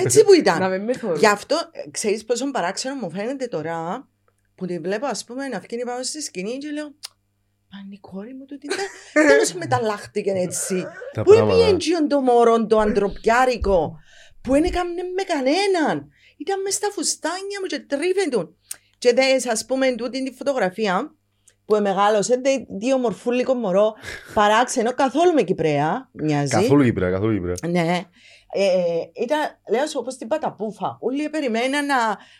Έτσι 0.05 0.25
που 0.25 0.33
ήταν. 0.33 0.59
Να 0.61 0.69
με 0.69 0.79
με 0.79 0.93
θωρώ. 0.97 1.15
Γι' 1.17 1.27
αυτό, 1.27 1.57
ε, 1.73 1.91
ξέρεις 1.91 2.25
πόσο 2.25 2.51
παράξενο 2.51 2.95
μου 2.95 3.11
φαίνεται 3.11 3.47
τώρα 3.47 4.09
που 4.55 4.67
τη 4.67 4.79
βλέπω, 4.79 5.07
ας 5.07 5.25
πούμε, 5.25 5.49
να 5.49 5.59
βγαίνει 5.61 5.85
πάνω 5.85 6.03
στη 6.03 6.23
σκηνή 6.23 6.59
και 6.59 6.71
λέω 6.71 6.85
Μα 7.73 7.79
είναι 7.85 7.95
η 7.95 7.99
κόρη 8.01 8.35
μου 8.35 8.45
τούτη, 8.45 8.67
δεν- 8.69 9.27
τέλος 9.29 9.53
μεταλλάχτηκε 9.53 10.31
έτσι. 10.31 10.85
Τα 11.15 11.23
Πού 11.23 11.33
πράγματα. 11.33 11.61
έπιεν 11.63 11.79
τζιον 11.79 12.09
το 12.09 12.21
μωρό 12.21 12.67
το 12.67 12.79
αντροπιάρικο, 12.79 13.97
που 14.43 14.53
δεν 14.53 14.65
έκαμε 14.65 14.91
με 15.17 15.23
κανέναν; 15.23 16.09
Ήταν 16.37 16.61
μες 16.63 16.75
στα 16.75 16.91
φουστάνια 16.91 17.61
μου 17.61 17.67
και 17.67 17.79
τρίβεντουν. 17.79 18.57
Και 18.99 19.13
δες, 19.13 19.47
ας 19.47 19.65
πούμε, 19.67 19.95
τούτη 19.95 20.23
τη 20.23 20.33
φωτογραφία 20.37 21.15
που 21.71 21.83
μεγάλωσε, 21.83 22.41
δε- 22.43 22.65
δύο 22.79 22.99
μορφούλικο 22.99 23.55
μωρό, 23.55 23.95
παράξενο, 24.35 24.93
καθόλου 24.93 25.33
με 25.33 25.43
Κυπρέα 25.43 26.09
μοιάζει. 26.13 26.51
Καθόλου 26.51 26.83
Κύπρα, 26.85 27.11
καθόλου 27.11 27.35
Κύπρα. 27.35 27.71
Ναι. 27.71 28.01
Ε, 28.53 29.23
ήταν, 29.23 29.39
λέω 29.71 29.87
σου, 29.87 29.97
όπως 30.01 30.17
την 30.17 30.29
παταπούφα. 30.29 30.97
Όλοι 31.01 31.31
περιμέναν 31.31 31.87
να, 31.87 31.97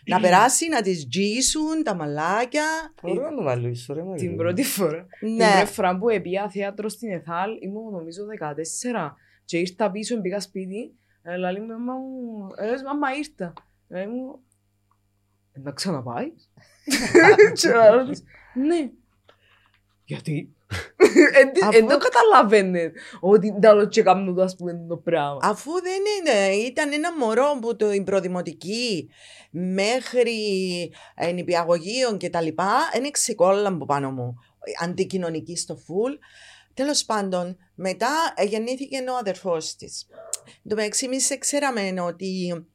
να 0.07 0.19
περάσει, 0.25 0.67
να 0.69 0.81
τις 0.81 1.07
τζίσουν 1.07 1.83
τα 1.83 1.95
μαλάκια. 1.95 2.63
Μπορώ 3.01 3.29
να 3.29 3.35
το 3.35 3.43
βάλω 3.43 3.67
ίσο 3.67 3.93
ρε 3.93 4.01
Την 4.15 4.35
πρώτη 4.35 4.63
φορά. 4.63 5.05
Την 5.19 5.35
Ναι. 5.35 5.51
πρώτη 5.55 5.71
φορά 5.73 5.97
που 5.97 6.09
έπια 6.09 6.49
θέατρο 6.49 6.89
στην 6.89 7.11
Εθάλ, 7.11 7.49
ήμουν 7.61 7.91
νομίζω 7.91 8.23
14 8.25 9.15
και 9.45 9.57
ήρθα 9.57 9.91
πίσω, 9.91 10.17
μπήκα 10.17 10.39
σπίτι, 10.39 10.95
ε, 11.21 11.35
λέει 11.37 11.53
μου, 11.59 11.65
μαμά 11.67 11.93
μου, 11.93 12.47
ε, 12.57 12.65
λες, 12.69 12.81
μαμά 12.83 13.07
ήρθα. 13.17 13.53
Λέει 13.87 14.05
μου, 14.07 14.39
«Ε, 15.53 15.59
να 15.59 15.71
ξαναπάεις. 15.71 16.51
Και 17.61 17.69
λέω 17.69 18.05
της, 18.07 18.23
ναι. 18.53 18.89
Γιατί; 20.11 20.55
Εν 21.39 21.51
τι- 21.53 21.61
Αφού- 21.63 21.73
Εν 21.75 21.87
το 21.87 21.97
καταλαβαίνετε 21.97 22.91
ότι 23.19 23.59
τέλος 23.59 23.87
και 23.89 24.01
κάνουν 24.03 24.35
το 24.35 24.41
ας 24.41 24.55
πούμε 24.55 24.85
το 24.89 24.97
πράγμα. 24.97 25.39
Αφού 25.41 25.71
δεν 25.81 25.99
είναι, 26.19 26.55
ήταν 26.55 26.93
ένα 26.93 27.17
μωρό 27.17 27.57
που 27.61 27.75
το 27.75 27.91
η 27.93 28.01
προδημοτική 28.03 29.09
μέχρι 29.51 30.39
ε, 31.15 31.31
νηπιαγωγείο 31.31 32.17
και 32.17 32.29
τα 32.29 32.41
λοιπά, 32.41 32.71
είναι 32.97 33.09
ξεκόλα 33.09 33.67
από 33.67 33.85
πάνω 33.85 34.11
μου. 34.11 34.35
Αντικοινωνική 34.81 35.55
στο 35.57 35.75
φουλ. 35.75 36.13
Τέλος 36.73 37.05
πάντων, 37.05 37.57
μετά 37.75 38.09
ε, 38.35 38.43
γεννήθηκε 38.43 38.97
ο 39.09 39.17
αδερφός 39.17 39.75
της. 39.75 40.07
Το 40.69 40.75
μεταξύ, 40.75 41.05
εμείς 41.05 41.37
ξέραμε 41.39 41.93
ότι 42.01 42.65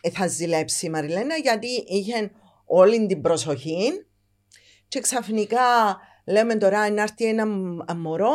ε, 0.00 0.10
θα 0.10 0.26
ζηλέψει 0.26 0.86
η 0.86 0.90
Μαριλένα 0.90 1.36
γιατί 1.36 1.66
είχε 1.86 2.30
όλη 2.64 3.06
την 3.06 3.20
προσοχή 3.20 4.06
και 4.88 5.00
ξαφνικά 5.00 5.60
λέμε 6.24 6.56
τώρα 6.56 6.90
να 6.90 7.02
έρθει 7.02 7.24
ένα 7.24 7.46
μ- 7.46 7.92
μωρό 7.96 8.34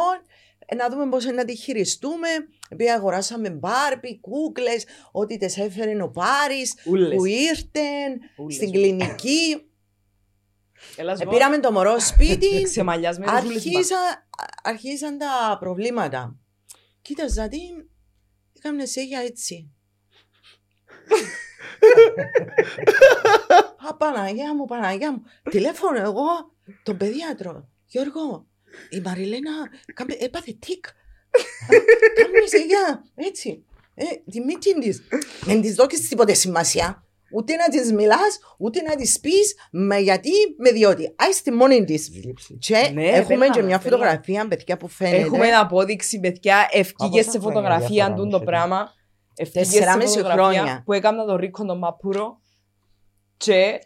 ε, 0.65 0.75
να 0.75 0.89
δούμε 0.89 1.09
πώς 1.09 1.25
να 1.25 1.45
τη 1.45 1.55
χειριστούμε. 1.55 2.27
Επειδή 2.69 2.89
αγοράσαμε 2.89 3.49
μπάρμπι, 3.49 4.19
κούκλες, 4.19 4.85
ό,τι 5.11 5.37
τις 5.37 5.57
έφερε 5.57 6.01
ο 6.03 6.09
Πάρης, 6.09 6.73
Ούλες. 6.85 7.15
που 7.15 7.25
ήρθεν 7.25 8.19
Ούλες. 8.37 8.55
στην 8.55 8.71
κλινική. 8.71 9.61
Έλας 10.95 11.17
σου 11.17 11.23
Ε, 11.23 11.25
πω, 11.25 11.31
πήραμε 11.31 11.59
το 11.59 11.71
μωρό 11.71 11.99
σπίτι, 11.99 12.61
ξεμαλιασμένες 12.69 13.43
ούλες 13.43 13.63
μπα. 13.63 13.69
αρχίσα, 13.69 14.27
αρχίσαν 14.63 15.17
τα 15.17 15.57
προβλήματα. 15.59 16.35
Κοίταζα 17.01 17.47
τι, 17.47 17.59
έκαμε 18.57 18.85
σίγια 18.85 19.19
έτσι. 19.19 19.71
Α, 23.89 23.95
Παναγιά 23.95 24.55
μου, 24.55 24.65
Παναγιά 24.65 25.11
μου. 25.11 25.21
Τηλέφωνο 25.49 25.99
εγώ, 25.99 26.25
τον 26.83 26.97
παιδίατρο. 26.97 27.69
Γιώργο, 27.87 28.45
η 28.89 28.99
Μαριλένα 28.99 29.51
κάμε- 29.93 30.21
έπαθε 30.21 30.55
τικ. 30.59 30.85
Κάμε 32.15 32.45
σίγια, 32.47 33.03
έτσι. 33.15 33.65
Ε, 33.95 34.03
τη 34.31 34.39
μύτη 34.39 34.79
της. 34.79 35.01
Δεν 35.41 35.61
της 35.61 35.75
δώκεις 35.75 36.07
τίποτε 36.07 36.33
σημασία. 36.33 37.01
Ούτε 37.33 37.55
να 37.55 37.67
της 37.69 37.91
μιλάς, 37.93 38.39
ούτε 38.57 38.81
να 38.81 38.95
της 38.95 39.19
πεις, 39.19 39.55
με 39.71 39.97
γιατί, 39.97 40.29
με 40.57 40.71
διότι. 40.71 41.13
Άι 41.15 41.31
στη 41.31 41.51
μόνη 41.51 41.83
της. 41.83 42.09
Ζήλεψη. 42.13 42.57
Και 42.57 42.91
Ναι, 42.93 43.07
έχουμε 43.07 43.37
πέλα, 43.39 43.49
και 43.53 43.61
μια 43.61 43.79
πέλα. 43.79 43.95
φωτογραφία, 43.97 44.47
παιδιά, 44.47 44.77
που 44.77 44.87
φαίνεται. 44.87 45.17
Έχουμε 45.17 45.51
απόδειξη, 45.51 46.19
παιδιά, 46.19 46.67
ευκήγε 46.71 47.21
Από 47.21 47.31
σε 47.31 47.37
πόσα 47.37 47.39
χρόνια 47.39 47.51
φωτογραφία 47.53 47.87
διαφορά 47.87 48.13
αντούν 48.13 48.25
μου 48.25 48.29
το 48.31 48.35
έχετε; 48.35 48.51
πράγμα. 48.51 48.93
Ευκήγε 49.35 49.65
σε 49.65 49.71
Τεσσεράμιση 49.71 50.17
φωτογραφία 50.17 50.43
χρόνια. 50.43 50.81
που 50.85 50.93
έκανα 50.93 51.25
το 51.25 51.35
ρίκο 51.35 51.65
τον 51.65 51.77
Μαπούρο 51.77 52.41
και 53.37 53.79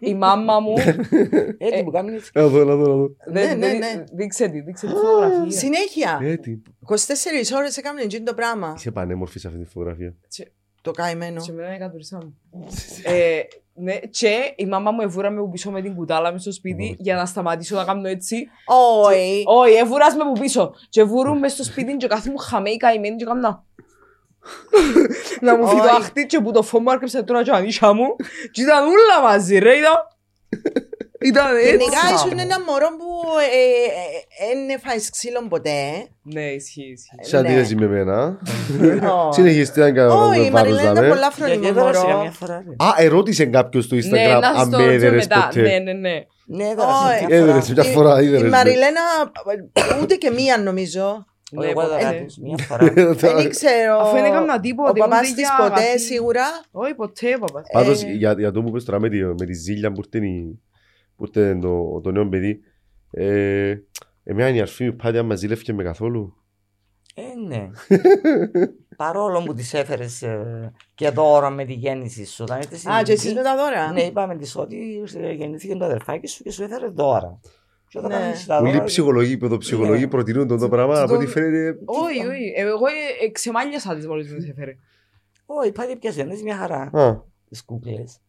η 0.00 0.14
μάμα 0.14 0.60
μου. 0.60 0.74
Έτσι 1.58 1.82
που 1.84 1.90
κάνεις 1.90 2.14
έτσι. 2.14 2.30
Να 2.34 2.46
δω, 2.46 2.64
να 2.64 2.74
δω, 2.74 2.86
να 2.88 2.94
δω. 2.94 3.10
δεν- 3.26 3.58
ναι, 3.58 3.66
δεν- 3.66 3.78
ναι. 3.78 4.04
Δείξε 4.12 4.48
τη, 4.48 4.60
δείξε 4.60 4.86
τη 4.86 4.92
φωτογραφία. 4.92 5.50
Συνέχεια. 5.50 6.18
Έτσι. 6.22 6.62
24 6.88 6.94
ώρες 7.56 7.76
έκαμε 7.76 8.00
εκείνο 8.00 8.24
το 8.24 8.34
πράγμα. 8.34 8.72
Είσαι 8.76 8.90
πανέμορφη 8.90 9.38
σε 9.38 9.46
αυτή 9.48 9.58
τη 9.58 9.64
φωτογραφία. 9.70 10.14
Το 10.82 10.90
καημένο. 10.90 11.40
Σε 11.40 11.52
μένα 11.52 11.68
είναι 11.68 11.78
κατουρίσα 11.78 12.16
μου. 12.22 12.36
Ε, 13.04 13.40
ναι, 13.74 13.96
και 13.98 14.52
η 14.56 14.66
μάμα 14.66 14.90
μου 14.90 15.00
εβούρα 15.00 15.30
με 15.30 15.40
που 15.40 15.48
πίσω 15.50 15.70
με 15.70 15.82
την 15.82 15.94
κουτάλα 15.94 16.32
μες 16.32 16.40
στο 16.40 16.52
σπίτι 16.52 16.96
για 16.98 17.14
να 17.16 17.26
σταματήσω 17.26 17.76
να 17.76 17.84
κάνω 17.84 18.08
έτσι. 18.08 18.36
Όχι. 19.06 19.42
Όχι, 19.46 19.74
εβούρας 19.74 20.14
με 20.16 20.24
που 20.24 20.40
πίσω. 20.40 20.74
Και 20.88 21.02
βουρούν 21.02 21.38
μες 21.38 21.52
στο 21.52 21.64
σπίτι 21.64 21.96
και 21.96 22.06
κάθε 22.06 22.30
μου 22.30 22.36
χαμέει 22.36 22.76
καημένη 22.76 23.16
και 23.16 23.24
κάνω 23.24 23.64
να... 25.40 25.52
να 25.52 25.58
μου 25.58 25.68
φύγει 25.68 25.80
το 25.80 25.86
Όχι. 25.86 25.96
αχτί 25.96 26.26
και 26.26 26.40
που 26.40 26.52
το 26.52 26.62
φω 26.62 26.80
μου 26.80 26.90
άρκεψε 26.90 27.22
τώρα 27.22 27.42
και 27.42 27.50
ανήσια 27.50 27.92
μου. 27.92 28.16
Και 28.50 28.62
ήταν 28.62 28.82
όλα 28.84 29.28
μαζί 29.28 29.58
ρε, 29.58 29.72
ήταν... 29.76 29.92
Ήταν 31.24 31.56
έτσι. 31.56 31.68
Γενικά 31.70 31.98
Έτσι. 32.10 32.14
ήσουν 32.26 32.38
ένα 32.38 32.60
μωρό 32.66 32.88
που 32.98 33.06
δεν 34.68 34.80
φάει 34.80 35.10
ξύλο 35.10 35.46
ποτέ. 35.48 36.06
Ναι, 36.22 36.42
ισχύει, 36.42 36.82
ισχύει. 36.92 37.16
Σε 37.20 37.36
αντίθεση 37.36 37.74
με 37.74 37.84
εμένα. 37.84 38.38
Ω. 39.28 39.32
Συνεχίστε 39.32 39.80
να 39.80 39.90
κάνω 39.92 40.26
Όχι, 40.28 40.40
η 40.40 40.50
βάρος 40.50 40.52
Μαριλένα 40.52 40.82
ήταν 40.82 40.94
δάμε. 40.94 41.08
πολλά 41.08 41.20
Για 41.20 41.30
φρόνιμο 41.46 41.64
και 41.64 41.72
τώρα 41.72 41.92
σε 41.94 42.00
καμιά 42.00 42.16
μωρό. 42.16 42.30
φορά. 42.30 42.64
ρε. 42.68 42.86
Α, 42.86 42.94
ερώτησε 42.98 43.44
κάποιος 43.46 43.84
στο 43.84 43.94
Ναι, 43.94 44.00
Instagram 44.02 44.40
να 44.40 44.48
αν 44.48 44.66
στο 44.66 44.76
με 44.78 44.84
πω 44.84 44.90
έδερες 44.90 45.26
μετά. 45.26 45.50
Ναι, 45.54 45.62
ποτέ. 45.62 45.78
ναι, 45.78 45.92
ναι. 45.92 46.14
Ναι, 46.46 46.74
τώρα 46.76 46.92
σε 46.92 47.14
Όχι. 47.14 47.26
μια 47.26 47.34
φορά. 47.34 47.36
Έδερες 47.36 47.70
μια 47.70 47.84
φορά, 47.84 48.22
Η 48.22 48.26
έδερες. 48.26 48.42
ναι. 48.42 48.48
Μαριλένα 48.48 49.00
ούτε 50.02 50.14
και 50.14 50.30
μία 50.30 50.58
νομίζω. 50.58 51.24
Ναι, 51.54 51.66
Εγώ 51.66 51.80
έδωσα 51.80 51.96
ποτέ. 52.06 52.24
τους 52.26 52.36
μια 52.36 52.56
φορά. 52.58 52.92
Δεν 53.14 53.48
ξέρω. 53.50 53.98
Αφού 54.00 54.14
δεν 54.16 54.24
έκανα 54.24 54.60
τίποτα, 54.60 54.90
Ο 54.90 54.92
παπάς 54.92 55.18
ούτε 55.20 55.28
της 55.34 55.36
για 55.36 55.56
ποτέ 55.68 55.82
αγάπη. 55.82 55.98
σίγουρα. 56.00 56.44
Όχι, 56.70 56.94
ποτέ, 56.94 57.36
παπάς. 57.40 57.66
Πάντως, 57.72 58.02
Ε. 58.02 58.06
για, 58.12 58.32
για 58.38 58.50
το 58.50 58.62
που 58.62 58.70
πες 58.70 58.84
τώρα 58.84 59.00
με 59.00 59.08
τη, 59.08 59.24
με 59.24 59.44
τη 59.46 59.52
ζήλια 59.52 59.92
που 59.92 60.00
ήρθε, 60.04 60.26
η- 60.26 60.60
που 61.16 61.24
ήρθε 61.24 61.58
το, 61.60 62.00
το 62.00 62.10
νέο 62.10 62.28
παιδί, 62.28 62.60
ε, 63.10 63.74
εμένα 64.24 64.54
η 64.56 64.60
αρφή 64.60 64.84
μου 64.84 64.96
πάντα 64.96 65.22
μας 65.22 65.38
ζήλευκε 65.38 65.72
με 65.72 65.82
καθόλου. 65.82 66.36
Ε, 67.14 67.22
ναι. 67.46 67.68
Παρόλο 68.96 69.42
που 69.42 69.54
τις 69.54 69.74
έφερες 69.74 70.22
ε, 70.22 70.72
και 70.94 71.10
δώρα 71.10 71.50
με 71.50 71.64
τη 71.64 71.72
γέννηση 71.72 72.26
σου. 72.26 72.42
Όταν 72.42 72.58
ήρθες 72.58 72.86
Α, 72.86 73.02
και 73.02 73.12
εσείς 73.12 73.24
στην 73.24 73.36
με 73.36 73.42
τα 73.42 73.56
δώρα. 73.56 73.92
Ναι, 73.92 74.02
είπαμε 74.02 74.36
της 74.36 74.56
ότι 74.56 75.02
ε, 75.16 75.32
γεννήθηκε 75.32 75.74
το 75.76 75.84
αδερφάκι 75.84 76.26
σου 76.26 76.42
και 76.42 76.50
σου 76.50 76.62
έφερε 76.62 76.86
δώρα. 76.88 77.40
Και 77.92 77.98
όταν 77.98 78.10
Ναι. 78.10 78.16
κάνεις 78.18 78.46
τα 78.46 78.58
Πολλοί 78.58 78.72
δώρα, 78.72 78.84
ψυχολογοί, 78.84 79.36
παιδοψυχολογοί 79.36 80.02
Ναι. 80.02 80.08
προτείνουν 80.08 80.46
τον 80.48 80.58
το 80.58 80.68
πράγμα, 80.68 81.00
από 81.02 81.14
ό,τι 81.14 81.24
το- 81.24 81.30
φαίνεται... 81.30 81.78
Όχι, 81.84 82.26
όχι. 82.26 82.52
Ε, 82.56 82.60
Εγώ 82.60 82.86
ε, 82.86 83.24
ε, 83.24 83.30
ξεμάλιασα 83.30 83.94
τις 83.94 84.06
μόλις 84.06 84.30
μου 84.32 84.36
τις 84.36 84.48
έφερε. 84.48 84.76
Όχι, 85.46 85.72
πάλι 85.72 85.96
πιασένες 85.96 86.42
μια 86.42 86.56
χαρά. 86.56 86.90
Α, 86.92 87.16
Τις 87.48 87.64
κούκλες. 87.64 88.20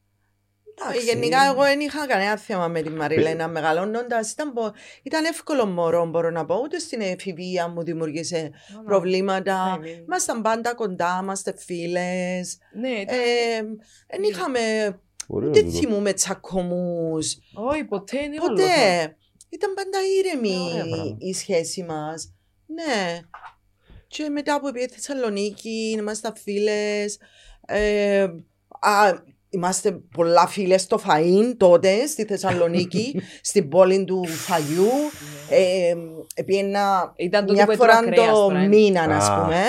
Ε, 0.86 0.88
Εντάξει. 0.90 1.06
Γενικά 1.06 1.38
εγώ 1.52 1.62
δεν 1.62 1.80
είχα 1.80 2.08
κανένα 2.08 2.38
θέμα 2.38 2.68
με 2.68 2.82
τη 2.82 2.90
Μαριλένα 2.90 3.48
μεγαλώνοντας. 3.48 4.32
Ήταν, 4.32 4.54
πο- 4.54 4.74
ήταν 5.04 5.26
εύκολο 5.26 5.66
μωρό 5.66 6.06
μπορώ 6.06 6.30
να 6.30 6.46
πω. 6.46 6.60
Ούτε 6.64 6.80
στην 6.80 7.02
εφηβεία 7.02 7.68
μου 7.68 7.84
δημιουργήσε 7.84 8.52
προβλήματα. 8.86 9.78
Ναι, 9.82 9.90
ναι. 9.90 9.96
Ήμασταν 9.96 10.42
πάντα 10.42 10.74
κοντά, 10.76 11.20
είμαστε 11.22 11.54
φίλες. 11.58 12.58
Ναι, 12.80 12.90
ήταν- 12.90 13.16
Ε, 13.16 13.62
Δεν 14.08 14.24
είχαμε, 14.24 14.60
ωραίο 15.28 15.50
ούτε 15.50 15.60
τούτο. 15.62 15.78
θυμούμε 15.78 16.14
τσακωμούς. 16.14 17.38
όχι, 17.54 17.84
ποτέ 17.84 18.18
είναι 18.24 18.36
Ποτέ. 18.38 19.16
Ήταν 19.54 19.74
πάντα 19.74 19.98
ήρεμη 20.18 20.58
Ωραία 20.72 20.86
πράγματα. 20.86 21.16
η 21.20 21.34
σχέση 21.34 21.84
μας. 21.84 22.34
Ναι. 22.66 23.20
Και 24.08 24.30
μετά 24.30 24.60
που 24.60 24.72
πήγε 24.72 24.88
στη 24.88 25.00
Θεσσαλονίκη, 25.00 25.96
ήμασταν 25.98 26.34
φίλες. 26.44 27.18
Ε, 27.66 28.24
α, 28.80 29.24
είμαστε 29.50 29.92
πολλά 29.92 30.48
φίλες 30.48 30.82
στο 30.82 31.02
Φαΐν 31.08 31.54
τότε, 31.58 32.08
στη 32.08 32.26
Θεσσαλονίκη, 32.26 33.22
στην 33.50 33.70
πόλη 33.70 34.04
του 34.06 34.28
Φαγιού. 34.28 34.92
Ε, 35.50 35.94
πήγαινα 36.46 37.14
Ήταν 37.16 37.46
τότε 37.46 37.58
μια 37.58 37.66
που 37.66 37.76
φορά 37.76 37.98
έτρωγα 37.98 38.16
κρέας 38.16 38.34
το 38.34 38.42
τώρα, 38.48 38.60
ε. 38.60 38.68
μήνα, 38.68 39.02
ας 39.04 39.28
Α. 39.28 39.42
πούμε, 39.42 39.62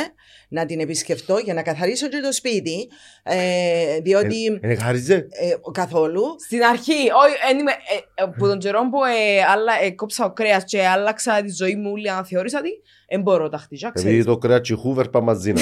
να 0.54 0.66
την 0.66 0.80
επισκεφτώ 0.80 1.38
για 1.38 1.54
να 1.54 1.62
καθαρίσω 1.62 2.08
και 2.08 2.20
το 2.22 2.32
σπίτι. 2.32 2.88
Ε, 3.22 3.98
διότι 4.00 4.58
Ε, 4.60 4.70
ε, 4.70 4.74
χάριζε. 4.74 5.14
ε, 5.14 5.54
καθόλου. 5.72 6.22
Στην 6.46 6.62
αρχή, 6.62 6.92
όχι, 6.92 7.34
εν 7.50 7.58
είμαι, 7.58 7.70
ε, 7.70 8.22
ε, 8.24 8.26
που 8.38 8.46
τον 8.46 8.58
καιρό 8.58 8.80
που 8.90 9.04
ε, 9.04 9.42
άλλα, 9.52 9.72
ε, 9.82 9.90
κόψα 9.90 10.24
ο 10.24 10.30
κρέας 10.32 10.64
και 10.64 10.86
άλλαξα 10.86 11.42
τη 11.42 11.52
ζωή 11.52 11.74
μου 11.76 11.90
όλη 11.92 12.10
αναθεώρησα 12.10 12.60
τη, 12.60 12.68
δεν 13.08 13.20
μπορώ 13.22 13.48
τα 13.48 13.58
χτυζά, 13.58 13.86
Επειδή 13.88 14.06
ξέρεις. 14.06 14.24
το 14.24 14.38
κρέας 14.38 14.60
και 14.60 14.74
χούβερ 14.74 15.08
πάμε 15.08 15.24
μαζί 15.26 15.52
να. 15.52 15.60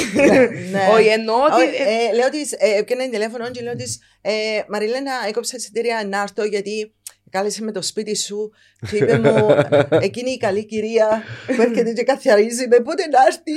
ναι. 0.71 0.81
Όχι, 0.95 1.09
εννοώ 1.09 1.37
ότι... 1.37 1.63
Όχι, 1.63 1.83
ε, 2.11 2.15
λέω 2.15 2.29
της, 2.29 2.53
ε, 2.53 2.77
έπαιρνε 2.79 3.09
τηλέφωνο 3.09 3.51
και 3.51 3.63
λέω 3.63 3.75
της, 3.75 4.01
ε, 4.21 4.31
Μαριλένα, 4.69 5.13
έκοψα 5.29 5.57
εισιτήρια 5.57 6.07
να 6.09 6.21
έρθω 6.21 6.45
γιατί 6.45 6.93
κάλεσε 7.33 7.65
με 7.65 7.73
το 7.73 7.83
σπίτι 7.83 8.17
σου 8.17 8.51
και 8.91 8.97
είπε 8.97 9.19
μου, 9.19 9.47
εκείνη 10.09 10.31
η 10.31 10.37
καλή 10.37 10.67
κυρία 10.67 11.23
που 11.57 11.63
έρχεται 11.63 11.93
και 11.93 12.03
καθαρίζει 12.03 12.69
με 12.69 12.77
πότε 12.81 13.03
να 13.07 13.19
έρθει; 13.27 13.53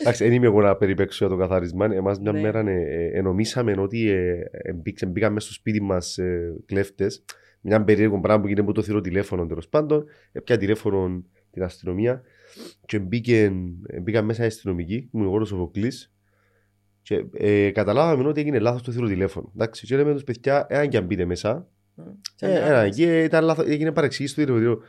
Εντάξει, 0.00 0.24
δεν 0.24 0.32
είμαι 0.32 0.46
εγώ 0.46 0.60
να 0.60 0.76
περιπέξω 0.76 1.26
για 1.26 1.36
το 1.36 1.40
καθάρισμα. 1.42 1.84
Εμάς 1.94 2.18
μια 2.20 2.32
Ναι. 2.32 2.40
μέρα 2.40 2.60
ε, 2.60 2.72
ε, 2.72 3.18
ενομίσαμε 3.18 3.74
ότι 3.78 4.08
ε, 4.10 4.40
ε, 4.50 4.72
μπήξε- 4.72 5.08
μπήκαν 5.08 5.32
μέσα 5.32 5.46
στο 5.46 5.54
σπίτι 5.54 5.82
μας 5.82 6.18
ε, 6.18 6.54
κλέφτες. 6.66 7.24
Μια 7.60 7.84
περίεργο 7.84 8.20
πράγμα 8.20 8.40
που 8.42 8.48
γίνεται 8.48 8.66
που 8.66 8.72
το 8.72 8.82
θηρό 8.82 9.00
τηλέφωνο 9.00 9.46
τέλος 9.46 9.68
πάντων. 9.68 10.04
Έπια 10.32 10.56
τηλέφωνο 10.56 11.24
την 11.50 11.62
αστυνομία 11.62 12.22
και 12.86 12.98
μπήκε, 12.98 13.52
ε, 13.86 14.00
μπήκαν 14.00 14.24
μέσα 14.24 14.42
οι 14.42 14.46
αστυνομικοί, 14.46 15.08
ήμουν 15.14 15.26
εγώ 15.26 15.36
ο 15.36 15.44
Σοφοκλής 15.44 16.12
και 17.02 17.24
ε, 17.32 17.70
καταλάβαμε 17.70 18.28
ότι 18.28 18.40
έγινε 18.40 18.58
λάθος 18.58 18.82
το 18.82 18.92
θηρό 18.92 19.06
τηλέφωνο. 19.06 19.52
Εντάξει, 19.54 19.86
και 19.86 19.96
λέμε 19.96 20.12
τους 20.12 20.24
παιδιά, 20.24 20.66
εάν 20.68 20.88
και 20.88 20.96
αν 20.96 21.04
μπείτε 21.04 21.24
μέσα, 21.24 21.50
ε, 21.50 21.79
ένα, 22.38 22.88
και 22.88 23.22
ήταν 23.22 23.44
λάθος, 23.44 23.66
έγινε 23.66 23.92
παρεξήγηση 23.92 24.34
στο 24.34 24.44
τηλεφωνικό. 24.44 24.82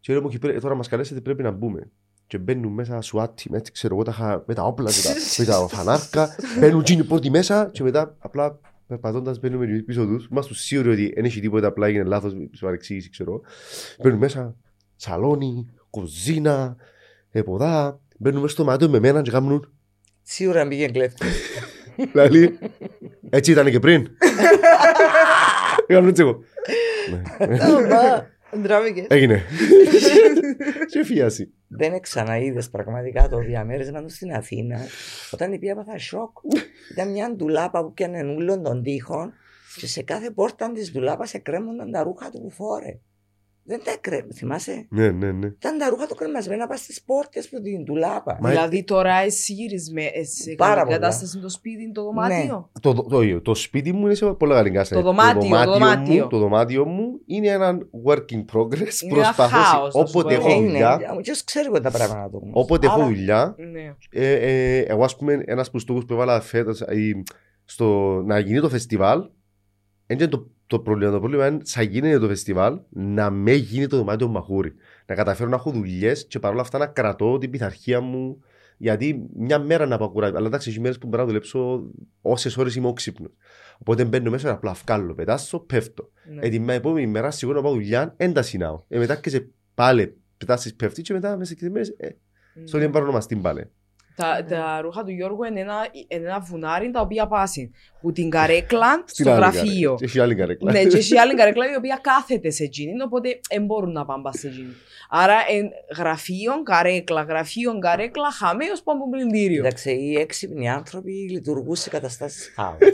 Και 0.00 0.12
λέω 0.12 0.22
μου, 0.22 0.28
«Και 0.28 0.38
πρέ- 0.38 0.60
τώρα 0.60 0.74
μας 0.74 0.88
καλέσετε 0.88 1.20
πρέπει 1.20 1.42
να 1.42 1.50
μπούμε. 1.50 1.90
Και 2.26 2.38
μπαίνουν 2.38 2.72
μέσα 2.72 3.00
σουάτι, 3.00 3.50
έτσι 3.52 3.72
ξέρω 3.72 3.94
εγώ, 3.94 4.04
τα 4.04 4.10
είχα 4.14 4.44
με 4.46 4.54
τα 4.54 4.62
όπλα, 4.62 4.90
με 4.90 5.02
τα, 5.02 5.10
με 5.38 5.44
τα 5.44 5.76
φανάρκα. 5.76 6.36
μπαίνουν 6.60 6.82
τζίνοι 6.82 7.04
πρώτοι 7.04 7.30
μέσα 7.30 7.68
και 7.72 7.82
μετά 7.82 8.16
απλά 8.18 8.60
περπατώντας 8.86 9.38
μπαίνουμε 9.40 9.64
εμείς 9.64 9.84
πίσω 9.84 10.04
τους. 10.06 10.28
Είμαστε 10.30 10.54
σίγουροι 10.54 10.90
ότι 10.90 11.12
δεν 11.14 11.24
έχει 11.24 11.40
τίποτα, 11.40 11.66
απλά 11.66 11.86
έγινε 11.86 12.04
λάθος, 12.04 12.32
σε 12.52 12.64
παρεξήγηση 12.64 13.10
ξέρω. 13.10 13.40
Μπαίνουν 14.02 14.18
μέσα, 14.18 14.56
σαλόνι, 14.96 15.66
κουζίνα, 15.90 16.76
εποδά. 17.30 18.00
Μπαίνουν 18.18 18.40
μέσα 18.40 18.52
στο 18.54 18.64
μάτι 18.64 18.88
με 18.88 18.98
μένα 18.98 19.22
και 19.22 19.30
κάνουν 19.30 19.72
Σίγουρα 20.22 20.68
πήγε 20.68 20.86
κλέφτη. 20.88 21.26
Λαλή, 22.14 22.58
έτσι 23.30 23.50
ήταν 23.50 23.70
και 23.70 23.80
πριν. 23.80 24.06
Κάνουν 25.86 26.08
έτσι 26.08 26.22
εγώ. 26.22 26.38
Ναι. 27.10 28.62
Ντράβηκες. 28.62 29.06
Έγινε. 29.08 29.42
Και 30.90 31.04
φίαση. 31.04 31.52
Δεν 31.68 32.00
ξαναείδε 32.00 32.62
πραγματικά 32.70 33.28
το 33.28 33.38
διαμέρισμα 33.38 34.02
του 34.02 34.10
στην 34.10 34.32
Αθήνα. 34.32 34.78
Όταν 35.30 35.58
πήγα 35.58 35.72
έπαθα 35.72 35.98
σοκ. 35.98 36.36
Ήταν 36.92 37.10
μια 37.10 37.30
ντουλάπα 37.30 37.84
που 37.84 37.92
πιάνε 37.92 38.34
ούλων 38.34 38.62
των 38.62 38.82
τοίχων 38.82 39.32
και 39.76 39.86
σε 39.86 40.02
κάθε 40.02 40.30
πόρτα 40.30 40.72
της 40.72 40.92
ντουλάπας 40.92 41.34
εκρέμονταν 41.34 41.90
τα 41.90 42.02
ρούχα 42.02 42.30
του 42.30 42.40
που 42.40 42.50
φόρε. 42.50 42.98
Δεν 43.66 43.80
τα 43.84 43.90
εκρέμουν, 43.90 44.32
θυμάσαι; 44.34 44.86
Ναι, 44.90 45.10
ναι, 45.10 45.32
ναι. 45.32 45.46
Ήταν 45.46 45.78
τα 45.78 45.88
ρούχα 45.88 46.06
του 46.06 46.14
κρεμασμένα 46.14 46.66
πας 46.66 46.80
στις 46.80 47.02
πόρτες 47.02 47.48
που 47.48 47.60
την 47.60 47.82
ντουλάπα. 47.84 48.38
Μα- 48.40 48.50
Δηλαδή 48.50 48.84
τώρα 48.84 49.14
εσύ 49.14 49.52
γυρισμέ, 49.52 50.02
σε 50.22 50.54
Πάρα 50.54 50.74
καλή 50.74 50.84
πολλά. 50.84 50.96
κατάσταση 50.98 51.38
το 51.40 51.48
σπίτι, 51.48 51.92
το 51.92 52.02
δωμάτιο; 52.02 52.70
Το, 52.80 52.92
το, 52.94 53.02
το, 53.02 53.40
το 53.40 53.54
σπίτι 53.54 53.92
μου 53.92 54.04
είναι 54.04 54.14
σε 54.14 54.26
πολλά 54.32 54.54
καλή 54.54 54.70
κατάσταση. 54.70 55.00
Το 55.02 55.06
δωμάτιο, 55.06 55.64
το 55.64 55.72
δωμάτιο. 55.72 56.22
Μου, 56.22 56.28
το 56.28 56.38
δωμάτιο 56.38 56.84
μου 56.84 57.20
είναι 57.26 57.48
ένα 57.48 57.78
work 58.06 58.16
in 58.32 58.44
progress. 58.52 59.00
Είναι 59.02 59.12
ένα 59.12 59.14
Προσπαθώ 59.14 59.56
χάος, 59.56 59.94
να 59.94 60.06
σου 60.06 60.08
όποτε 60.16 60.34
πω 60.36 60.40
έχω 60.40 60.50
εγώ. 60.50 60.60
Ε, 60.62 60.66
δουλειά. 60.66 60.96
ναι, 61.14 61.20
ποιο 61.22 61.34
ξέρει 61.44 61.66
εγώ 61.66 61.80
τα 61.80 61.90
πράγματα 61.90 62.30
του. 62.30 62.48
Όποτε 62.52 62.86
έχω 62.86 62.96
Άρα, 62.96 63.06
δουλειά, 63.06 63.54
Ναι. 63.72 63.94
ε, 64.10 64.32
ε, 64.32 64.78
εγώ 64.78 65.04
ας 65.04 65.16
πούμε 65.16 65.42
ένας 65.46 65.62
από 65.66 65.72
τους 65.76 65.82
στόχους 65.82 66.04
που 66.04 66.12
έβαλα 66.12 66.40
φέτος 66.40 66.80
ή, 66.80 67.22
στο, 67.64 68.20
να 68.26 68.38
γίνει 68.38 68.60
το 68.60 68.68
φεστιβάλ 68.68 69.20
δεν 70.06 70.18
είναι 70.18 70.28
το, 70.28 70.46
το 70.66 70.78
πρόβλημα. 70.80 71.10
Το 71.12 71.18
πρόβλημα 71.18 71.46
είναι 71.46 71.58
σαν 71.62 71.84
γίνεται 71.84 72.18
το 72.18 72.28
φεστιβάλ 72.28 72.78
να 72.90 73.30
με 73.30 73.52
γίνει 73.52 73.86
το 73.86 73.96
δωμάτιο 73.96 74.28
μαχούρι. 74.28 74.74
Να 75.06 75.14
καταφέρω 75.14 75.48
να 75.48 75.56
έχω 75.56 75.70
δουλειές 75.70 76.26
και 76.26 76.38
παρόλα 76.38 76.60
αυτά 76.60 76.78
να 76.78 76.86
κρατώ 76.86 77.38
την 77.38 77.50
πειθαρχία 77.50 78.00
μου. 78.00 78.40
Γιατί 78.76 79.26
μια 79.36 79.58
μέρα 79.58 79.86
να 79.86 79.98
πάω 79.98 80.10
κουράζει. 80.10 80.36
Αλλά 80.36 80.46
εντάξει, 80.46 80.70
έχει 80.70 80.80
μέρες 80.80 80.98
που 80.98 81.06
μπορώ 81.06 81.22
να 81.22 81.28
δουλέψω 81.28 81.90
όσες 82.20 82.56
ώρες 82.56 82.74
είμαι 82.74 82.86
όξυπνος. 82.86 83.30
Οπότε 83.78 84.04
μπαίνω 84.04 84.30
μέσα 84.30 84.50
απλά 84.50 84.70
αυκάλω, 84.70 85.14
πετάσω, 85.14 85.58
πέφτω. 85.58 86.10
ναι. 86.34 86.46
Ε, 86.46 86.48
την 86.48 86.68
επόμενη 86.68 87.06
μέρα 87.06 87.30
σίγουρα 87.30 87.56
να 87.56 87.62
πάω 87.64 87.72
δουλειά, 87.72 88.14
δεν 88.16 88.32
τα 88.32 88.42
συνάω. 88.42 88.82
Ε, 88.88 88.98
μετά 88.98 89.16
και 89.16 89.30
σε 89.30 89.48
πάλι 89.74 90.16
πετάσεις, 90.38 90.74
πέφτεις 90.74 91.02
και 91.04 91.12
μετά 91.12 91.36
μέσα 91.36 91.54
σε 91.58 91.70
μέρες. 91.70 91.88
Ε, 91.88 92.08
στον 92.64 92.78
Ναι. 92.78 92.84
ίδιο 92.84 92.90
παρονομαστή 92.90 93.36
πάλι. 93.36 93.70
Τα, 94.16 94.44
τα 94.48 94.80
ρούχα 94.82 95.04
του 95.04 95.10
Γιώργου 95.10 95.44
είναι 95.44 95.60
ένα, 95.60 95.74
είναι 96.08 96.26
ένα 96.28 96.40
βουνάρι 96.40 96.90
τα 96.90 97.00
οποία 97.00 97.26
πάσουν 97.26 97.74
που 98.00 98.12
την 98.12 98.30
καρέκλα 98.30 99.02
Στην 99.06 99.24
στο 99.24 99.30
άλλη 99.34 99.40
γραφείο. 99.40 99.62
καρέκλα. 99.94 99.98
Έχει 100.00 100.20
άλλη 100.20 100.34
καρέκλα. 100.34 100.72
ναι, 100.72 100.84
και 100.84 100.96
έχει 100.96 101.18
άλλη 101.18 101.34
καρέκλα 101.34 101.72
η 101.72 101.76
οποία 101.76 101.98
κάθεται 102.02 102.50
σε 102.50 102.62
εκείνη, 102.64 103.02
οπότε 103.02 103.40
δεν 103.50 103.64
μπορούν 103.64 103.92
να 103.92 104.04
πάνε 104.04 104.22
σε 104.32 104.46
εκείνη. 104.48 104.72
Άρα 105.08 105.34
εν, 105.48 105.70
γραφείο, 105.96 106.62
καρέκλα, 106.62 107.22
γραφείο, 107.22 107.78
καρέκλα, 107.78 108.30
χαμέ 108.30 108.64
ως 108.72 108.82
πάμε 108.82 109.00
από 109.02 109.10
πλυντήριο. 109.10 109.62
Κοίταξε, 109.62 109.90
οι 109.90 110.14
έξυπνοι 110.18 110.70
άνθρωποι 110.70 111.12
λειτουργούν 111.12 111.74
σε 111.76 111.90
καταστάσεις 111.90 112.52
χάου. 112.54 112.76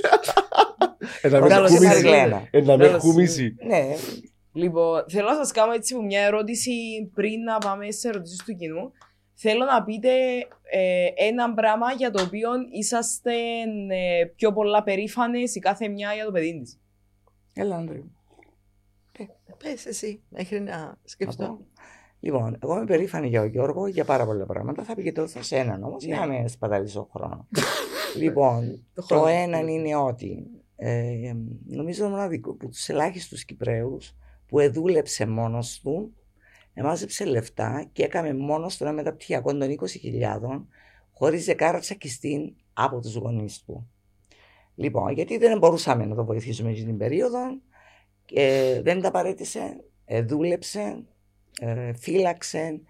Ε, 1.23 1.29
να 1.29 1.41
με 1.41 1.49
Καλώς 1.49 1.71
χουμίσει. 1.71 1.87
ήρθατε. 1.95 2.09
Μαριλένα. 2.09 2.49
Ε, 2.51 2.61
να 2.61 2.77
με 2.77 2.85
Καλώς 2.87 3.01
χουμίσει. 3.03 3.55
Ναι, 3.67 3.85
Λοιπόν, 4.53 5.05
θέλω 5.09 5.29
να 5.29 5.35
σας 5.35 5.53
κάνω 5.53 5.73
έτσι 5.73 5.95
μια 5.97 6.21
ερώτηση 6.21 6.71
πριν 7.15 7.43
να 7.43 7.59
πάμε 7.59 7.91
σε 7.91 8.09
ερωτήσεις 8.09 8.39
του 8.45 8.57
κοινού. 8.57 8.93
Θέλω 9.43 9.65
να 9.65 9.85
πείτε 9.85 10.09
ε, 10.71 11.07
ένα 11.15 11.55
πράγμα 11.55 11.93
για 11.93 12.11
το 12.11 12.23
οποίο 12.23 12.49
είσαστε 12.73 13.33
ε, 13.89 14.25
πιο 14.37 14.53
πολλά 14.53 14.83
περήφανες 14.83 15.55
η 15.55 15.59
κάθε 15.59 15.89
μια 15.89 16.15
για 16.15 16.25
το 16.25 16.31
παιδί 16.31 16.61
της. 16.61 16.81
Έλα, 17.55 17.77
Άντρη. 17.77 18.11
Πες 19.63 19.87
εσύ, 19.87 20.23
μέχρι 20.29 20.61
να 20.61 20.99
σκεφτώ. 21.05 21.43
Να 21.43 21.49
πω. 21.49 21.67
Λοιπόν, 22.21 22.59
εγώ 22.63 22.77
είμαι 22.77 22.85
περήφανη 22.85 23.29
για 23.29 23.41
τον 23.41 23.51
Γιώργο 23.51 23.87
για 23.87 24.05
πάρα 24.05 24.25
πολλά 24.25 24.47
πράγματα. 24.47 24.83
Θα 24.83 24.95
πήγε 24.95 25.13
τώρα 25.13 25.29
σε 25.41 25.57
έναν 25.57 25.83
όμως, 25.83 26.05
για 26.05 26.19
να 26.19 26.27
μην 26.27 26.49
σπαταλήσω 26.49 27.09
χρόνο. 27.13 27.49
λοιπόν, 28.23 28.85
Το 28.95 29.01
το 29.09 29.15
χρόνο. 29.15 29.27
έναν 29.27 29.69
είναι 29.69 29.97
ότι 29.97 30.47
ε, 30.77 31.33
νομίζω 31.67 32.07
ο 32.07 32.09
μοναδικός 32.09 32.55
από 32.55 32.69
τους 32.69 32.89
ελάχιστους 32.89 33.45
Κυπραίου 33.45 33.99
που 34.47 34.59
εδούλεψε 34.59 35.27
μόνος 35.27 35.81
του, 35.81 36.15
εμάζεψε 36.75 37.25
λεφτά 37.25 37.89
και 37.93 38.03
έκαμε 38.03 38.35
μόνος 38.35 38.77
του 38.77 38.85
ένα 38.85 38.93
μεταπτυχιακό 38.93 39.57
των 39.57 39.61
20.000 39.61 40.65
χωρίς 41.13 41.45
δεκάρα 41.45 41.79
τσακιστή 41.79 42.57
από 42.73 43.01
τους 43.01 43.15
γονείς 43.15 43.63
του. 43.63 43.91
Λοιπόν, 44.75 45.13
γιατί 45.13 45.39
δεν 45.39 45.59
μπορούσαμε 45.59 46.05
να 46.07 46.15
το 46.15 46.25
βοηθήσουμε 46.25 46.73
στην 46.73 46.87
την 46.87 46.97
περίοδο, 46.97 47.61
ε, 48.33 48.83
δεν 48.83 49.01
τα 49.01 49.11
παρέτησε, 49.11 49.85
ε, 50.05 50.23
δούλεψε, 50.23 51.05
ε, 51.61 51.93
φύλαξε 51.93 52.81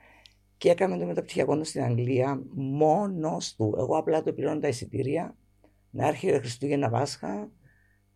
και 0.57 0.71
έκαμε 0.71 0.99
το 0.99 1.07
μεταπτυχιακό 1.07 1.57
του 1.57 1.65
στην 1.65 1.83
Αγγλία 1.83 2.43
μόνος 2.55 3.55
του. 3.55 3.75
Εγώ 3.79 3.97
απλά 3.97 4.23
το 4.23 4.33
πληρώνω 4.33 4.61
τα 4.61 4.69
εισιτήρια, 4.69 5.37
να 5.91 6.07
έρχεται 6.07 6.39
Χριστούγεννα 6.39 6.91
Πάσχα, 6.91 7.51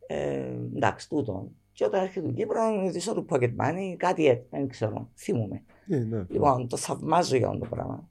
ε, 0.07 0.57
εντάξει, 0.75 1.09
τούτο. 1.09 1.51
Και 1.77 1.85
όταν 1.85 2.03
έρχεται 2.03 2.27
του 2.27 2.35
Κύπρος, 2.35 2.77
να 2.77 2.87
ζητήσω 2.87 3.15
του 3.15 3.27
pocket 3.31 3.43
money, 3.61 3.95
κάτι 3.97 4.27
έτσι, 4.27 4.47
δεν 4.51 4.69
ξέρω, 4.69 5.09
θυμούμαι. 5.17 5.63
Ε, 5.89 5.97
ναι. 5.97 6.25
Λοιπόν, 6.29 6.69
το 6.69 6.77
θαυμάζω 6.77 7.37
για 7.37 7.47
αυτό 7.47 7.59
το 7.59 7.67
πράγμα. 7.71 8.09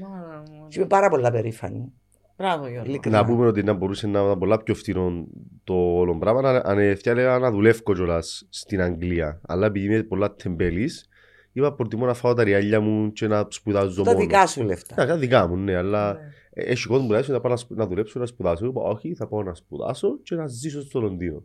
Μάνα 0.00 0.42
μου. 0.50 0.66
Και 0.68 0.78
είμαι 0.78 0.88
πάρα 0.88 1.08
πολλά 1.08 1.30
περήφανη. 1.30 1.92
Μπράβο 2.36 2.66
Γιώργο. 2.66 2.88
Ειλικρινά. 2.90 3.20
Να 3.20 3.26
πούμε 3.26 3.46
ότι 3.46 3.62
να 3.62 3.72
μπορούσε 3.72 4.06
να 4.06 4.22
ήταν 4.22 4.38
πολλά 4.38 4.62
πιο 4.62 4.74
φθηνό 4.74 5.26
το 5.64 5.74
όλο 5.74 6.18
πράγμα 6.18 6.48
αν- 6.50 6.62
αν 6.64 6.78
έφτιαλε 6.78 7.38
να 7.38 7.50
δουλεύω 7.50 7.92
κιόλας 7.94 8.46
στην 8.50 8.80
Αγγλία. 8.80 9.40
Αλλά 9.46 9.66
επειδή 9.66 9.86
είμαι 9.86 10.02
πολλά 10.02 10.34
τεμπέλης, 10.34 11.08
είπα 11.52 11.72
προτιμώ 11.74 12.06
να 12.06 12.14
φάω 12.14 12.34
τα 12.34 12.44
ριάλια 12.44 12.80
μου 12.80 13.12
και 13.12 13.26
να 13.26 13.46
σπουδάζω 13.48 14.02
Τα 14.02 14.10
μόνος. 14.10 14.26
δικά 14.26 14.46
σου 14.46 14.62
λεφτά. 14.62 14.94
Ναι, 14.98 15.06
τα 15.08 15.16
δικά 15.16 15.46
μου, 15.48 15.56
ναι, 15.56 15.76
αλλά 15.76 16.12
Ναι. 16.12 16.18
ε, 16.50 16.70
έχει 16.70 16.86
κόσμο 16.86 17.06
που 17.06 17.12
λέει 17.12 17.22
να 17.26 17.40
πάω 17.40 17.50
να, 17.52 17.56
σπου- 17.58 17.76
να 17.76 17.86
δουλέψω, 17.86 18.18
να 18.18 18.26
σπουδάσω. 18.26 18.66
Είπα, 18.66 18.80
όχι, 18.82 19.14
θα 19.14 19.26
πάω 19.26 19.42
να 19.42 19.54
σπουδάσω 19.54 20.18
και 20.22 20.34
να 20.34 20.46
ζήσω 20.46 20.80
στο 20.82 21.00
Λονδίνο. 21.00 21.42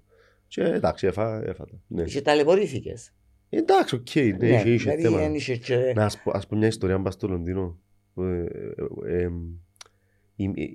Και 0.49 0.61
εντάξει, 0.63 1.07
έφα, 1.07 1.41
έφατα. 1.45 1.81
Ναι. 1.87 2.03
Και 2.03 2.21
ταλαιπωρήθηκες. 2.21 3.11
Εντάξει, 3.49 3.95
οκ, 3.95 4.15
ναι, 4.15 4.47
είχε, 4.49 4.69
είχε 4.73 4.77
δηλαδή 4.91 5.01
θέμα. 5.01 5.17
δεν 5.17 5.33
είχε 5.35 5.55
και... 5.55 5.93
Να, 5.95 6.05
ας 6.05 6.21
πω, 6.21 6.31
ας 6.33 6.47
πω 6.47 6.55
μια 6.55 6.67
ιστορία 6.67 6.95
αν 6.95 7.03
πας 7.03 7.13
στο 7.13 7.27
Λονδίνο. 7.27 7.79
Ε, 8.17 8.23
ε, 8.23 8.45
ε, 9.05 9.23
ε, 9.23 10.43
ε, 10.43 10.67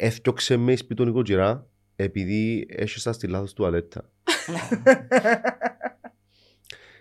Έφτιαξε 0.00 0.56
με 0.56 0.76
σπίτι 0.76 0.94
τον 0.94 1.08
οικογερά 1.08 1.66
επειδή 1.96 2.66
έσχεσα 2.70 3.12
στη 3.12 3.26
λάθος 3.26 3.52
τουαλέτα. 3.52 4.10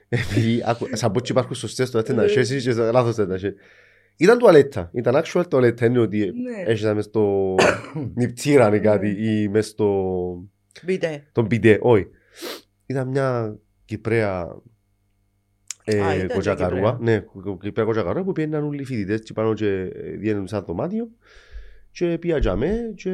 Επειδή 0.09 0.61
άκου- 0.65 0.95
σαν 0.97 1.11
πω 1.11 1.19
και 1.19 1.31
υπάρχουν 1.31 1.55
σωστές 1.55 1.89
τουαλέτες 1.91 2.15
να 2.15 2.27
σχέσεις 2.27 2.63
και 2.63 2.71
σαν 2.71 2.91
λάθος 2.91 3.15
δεν 3.15 3.27
να 3.27 3.37
σχέσεις. 3.37 3.57
Ήταν 4.17 4.37
τουαλέτα, 4.37 4.89
ήταν 4.93 5.23
actual 5.23 5.43
τουαλέτα, 5.49 5.85
είναι 5.85 5.99
ότι 5.99 6.17
Ναι. 6.19 6.61
έσχεσα 6.71 6.93
μες 6.93 7.05
στο 7.05 7.55
νηπτήρα 8.15 8.75
ή 8.75 8.79
κάτι 8.79 9.09
ή 9.19 9.47
μες 9.47 9.67
στο 9.67 10.13
Μπείτε. 10.83 11.27
τον 11.31 11.47
πιντέ, 11.47 11.77
όχι. 11.81 12.07
Ήταν 12.85 13.07
μια 13.07 13.57
Κυπρέα 13.85 14.55
ε, 15.83 16.01
Α, 16.01 16.15
ήταν 16.15 16.27
κοτσακαρούα. 16.27 16.97
Ναι, 17.01 17.25
Κυπρέα 17.61 17.85
κοτσακαρούα 17.85 18.23
που 18.23 18.31
πήγαιναν 18.31 18.63
όλοι 18.63 18.81
οι 18.81 18.85
φοιτητές 18.85 19.21
και 19.21 19.33
πάνω 19.33 19.53
και 19.53 19.91
διένουν 20.17 20.47
σαν 20.47 20.63
δωμάτιο 20.63 21.09
και 21.97 22.17
πήγα 22.17 22.37
για 22.37 22.55
με 22.55 22.93
και 22.95 23.09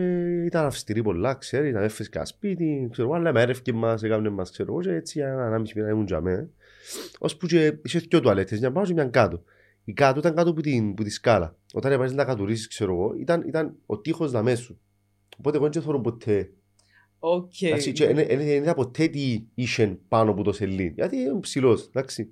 ήταν 0.45 0.65
αυστηρή 0.65 1.01
πολλά, 1.01 1.33
ξέρεις, 1.33 1.69
ήταν 1.69 1.83
έφεσκα 1.83 2.25
σπίτι, 2.25 2.87
ξέρω 2.91 3.07
εγώ, 3.07 3.17
αλλά 3.17 3.31
με 3.31 3.41
έρευκε 3.41 3.73
μας, 3.73 4.03
έκαμε 4.03 4.29
μας, 4.29 4.51
ξέρω 4.51 4.71
εγώ, 4.71 4.81
και 4.81 4.93
έτσι 4.93 5.19
για 5.19 5.27
ένα 5.27 5.45
ανάμιση 5.45 5.73
μήνα 5.75 5.89
ήμουν 5.89 6.05
για 6.05 6.21
με. 6.21 6.49
Ώσπου 7.19 7.47
και 7.47 7.77
είχε 7.83 7.99
δυο 7.99 8.19
τουαλέτες, 8.19 8.59
μια 8.59 8.71
πάνω 8.71 8.85
και 8.85 8.93
μια 8.93 9.05
κάτω. 9.05 9.43
Η 9.83 9.93
κάτω 9.93 10.19
ήταν 10.19 10.35
κάτω 10.35 10.49
από 10.49 10.61
την, 10.61 10.93
που 10.93 11.03
τη 11.03 11.09
σκάλα. 11.09 11.55
Όταν 11.73 11.91
έπαιρνες 11.91 12.13
να 12.13 12.25
κατουρίσεις, 12.25 12.67
ξέρω 12.67 12.93
εγώ, 12.93 13.13
ήταν, 13.19 13.43
ήταν 13.47 13.75
ο 13.85 13.99
τείχος 13.99 14.31
να 14.31 14.43
μέσου. 14.43 14.79
Οπότε 15.37 15.57
εγώ 15.57 15.69
δεν 15.69 15.81
θεωρώ 15.81 16.01
ποτέ 16.01 16.23
Οκ. 16.27 16.41
Εντάξει, 16.41 16.49
και 16.49 16.62
δεν- 18.05 18.15
δεν 18.27 18.37
δεν 18.37 18.47
είδα 18.47 18.73
ποτέ 18.73 19.07
τι 19.07 19.43
είχε 19.53 19.97
πάνω 20.07 20.31
από 20.31 20.43
το 20.43 20.51
σελήν. 20.51 20.93
Γιατί 20.95 21.17
είναι 21.17 21.39
ψηλός, 21.39 21.85
εντάξει. 21.87 22.29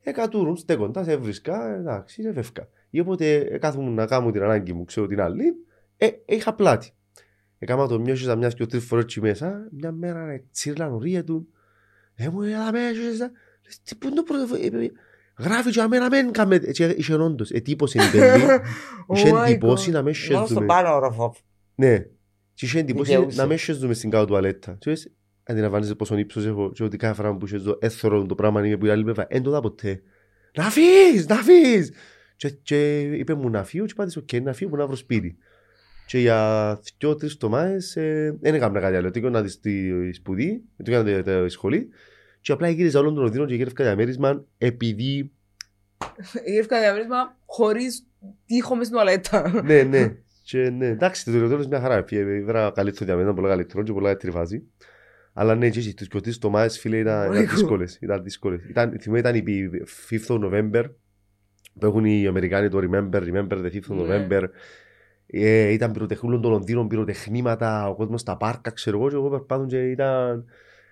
Εκατούρουν, 0.00 0.56
στέκοντα, 0.56 1.04
σε 1.04 1.16
βρίσκα, 1.16 1.74
εντάξει, 1.74 2.22
σε 2.22 2.32
φεύκα. 2.32 2.68
Ή 2.90 3.00
όποτε 3.00 3.34
ε, 3.36 3.58
κάθομαι 3.58 3.90
να 3.90 4.06
κάνω 4.06 4.30
την 4.30 4.42
ανάγκη 4.42 4.72
μου, 4.72 4.84
ξέρω 4.84 5.06
την 5.06 5.20
άλλη, 5.20 5.42
ε, 5.96 6.08
είχα 6.26 6.54
πλάτη. 6.54 6.90
Έκανα 7.58 7.86
το 7.86 8.00
μοιώσεις 8.00 8.34
μιας 8.34 8.54
και 8.54 8.66
τρεις 8.66 8.84
φορές 8.84 9.04
εκεί 9.04 9.20
μέσα, 9.20 9.68
μια 9.70 9.92
μέρα 9.92 10.26
ρε, 10.26 10.42
τσίρλαν 10.52 10.92
ορία 10.92 11.24
του. 11.24 11.48
Ε, 12.14 12.28
μου 12.28 12.42
έλα 12.42 12.72
μέσα, 12.72 13.00
λες, 13.64 13.82
τι 13.82 13.94
πού 13.94 14.06
είναι 14.06 14.16
το 14.16 14.22
πρώτο, 14.22 14.54
ε, 14.78 14.84
ε, 14.84 14.90
γράφει 15.38 15.70
για 15.70 15.88
μένα, 15.88 16.08
μεν 16.08 16.30
κάμε, 16.32 16.54
έτσι 16.54 16.94
είχε 16.96 17.14
όντως, 17.14 17.50
ετύπωσε 17.50 17.98
η 17.98 18.10
παιδί, 18.18 18.42
είχε 19.14 19.30
Oh 19.30 19.34
my 19.34 19.44
εντυπώσει 19.48 19.90
God. 19.90 19.92
να 19.92 20.02
με 20.02 20.10
Μόνο 20.10 20.14
στον 20.14 20.46
σχέζουμε. 20.46 20.66
πάνω 20.66 20.94
όροφο. 20.94 21.34
Ναι. 21.74 22.06
Και 22.62 22.68
είχε 22.68 22.78
εντυπώσει 22.78 23.10
Δικαιούσε. 23.14 23.40
να 23.40 23.46
μες 23.46 23.60
σχέζουμε 23.60 23.94
στην 23.94 24.10
κάτω 24.10 24.24
τουαλέτα. 24.26 24.76
Και 24.78 24.90
λες, 24.90 25.10
αντιλαμβάνεσαι 25.42 25.94
πόσο 25.94 26.18
ύψος 26.18 26.46
έχω 26.46 26.72
και 26.72 26.84
ότι 26.84 26.96
κάθε 26.96 27.14
φορά 27.14 27.36
που 27.36 27.46
σχέζω 27.46 27.78
έθωρο 27.80 28.26
το 28.26 28.34
πράγμα 28.34 28.66
είναι 28.66 28.76
που 28.76 28.86
η 28.86 28.90
άλλη 28.90 29.04
με 29.04 29.12
εν 29.28 29.42
το 29.42 29.50
δα 29.50 29.60
ποτέ. 29.60 30.02
Να 30.56 30.70
φύγεις, 30.70 31.26
να 31.26 31.36
φύγεις. 31.36 31.92
Και, 32.36 32.48
και 32.50 33.00
είπε 33.00 33.34
μου 33.34 33.50
να 33.50 33.64
φύγω 33.64 33.84
και 33.84 33.92
είπα 33.94 34.04
της 34.04 34.16
οκ, 34.16 34.32
να 34.32 34.52
φύγω 34.52 34.70
που 34.70 34.76
να 34.76 34.86
βρω 34.86 34.96
σπίτι. 34.96 35.36
Και 36.06 36.18
για 36.18 36.80
δυο-τρεις 36.98 37.32
εβδομάδες 37.32 37.96
ε, 37.96 38.36
δεν 38.40 38.54
έκανα 38.54 38.80
κάτι 38.80 38.96
άλλο. 38.96 39.10
Έκανα 39.14 39.42
τη 39.42 39.48
στη 39.50 39.92
σπουδή, 40.14 40.62
το 40.84 40.90
έκανα 40.92 41.22
τη- 41.22 41.42
τη 41.44 41.48
σχολή 41.48 41.88
και 42.40 42.52
απλά 42.52 42.68
γύριζα 42.68 42.98
όλων 43.00 43.14
των 43.14 43.24
οδύνων 43.24 43.46
και 43.46 43.54
γύρευκα 43.54 43.84
διαμέρισμα 43.84 44.44
επειδή 44.58 45.30
Γεύκα 46.46 46.80
διαμέρισμα 46.80 47.36
χωρίς 47.46 48.06
τείχο 48.46 48.76
μες 48.76 48.86
στην 48.86 48.98
τουαλέτα. 48.98 49.62
ναι, 49.64 49.82
ναι. 49.82 50.16
Και 50.42 50.70
ναι, 50.70 50.86
εντάξει, 50.86 51.24
το 51.24 51.30
τελευταίο 51.30 51.68
μια 51.68 51.80
χαρά. 51.80 52.04
Βέβαια, 52.10 52.70
καλύτερο 52.74 53.04
για 53.04 53.14
μένα, 53.14 53.22
ήταν 53.22 53.34
πολλά 53.34 53.48
καλύτερο 53.48 53.82
και 53.82 53.92
πολλά 53.92 54.06
καλύτερη 54.06 54.32
φάση. 54.32 54.62
Αλλά 55.32 55.54
ναι, 55.54 55.68
και 55.70 55.78
εσύ, 55.78 55.94
τους 55.94 56.08
κιωτήσεις 56.08 56.38
το 56.38 56.50
Μάες, 56.50 56.78
φίλε, 56.78 56.96
ήταν, 56.96 57.16
ήταν 57.22 57.28
Ωραία. 57.28 57.42
δύσκολες. 57.42 57.98
Ήταν 58.00 58.22
δύσκολες. 58.22 58.64
Ήταν, 58.68 58.96
θυμάμαι, 59.00 59.18
ήταν 59.18 59.34
η 59.34 59.44
5th 60.10 60.26
of 60.26 60.38
November, 60.44 60.84
που 61.78 61.86
έχουν 61.86 62.04
οι 62.04 62.26
Αμερικάνοι 62.26 62.68
το 62.68 62.78
Remember, 62.82 63.22
Remember 63.22 63.52
the 63.52 63.70
5th 63.72 63.98
of 63.98 64.06
Ναι. 64.06 64.26
November. 64.28 64.42
Ε, 65.26 65.68
ήταν 65.72 65.92
πυροτεχνούλων 65.92 66.40
των 66.42 66.50
Λονδίνων, 66.50 66.88
πυροτεχνήματα, 66.88 67.88
ο 67.88 67.94
κόσμος 67.94 68.20
στα 68.20 68.36
πάρκα, 68.36 68.70
ξέρω 68.70 68.98
εγώ, 68.98 69.08
και 69.08 69.14
εγώ 69.14 69.30
περπάτουν 69.30 69.66
και 69.66 69.90
ήταν... 69.90 70.44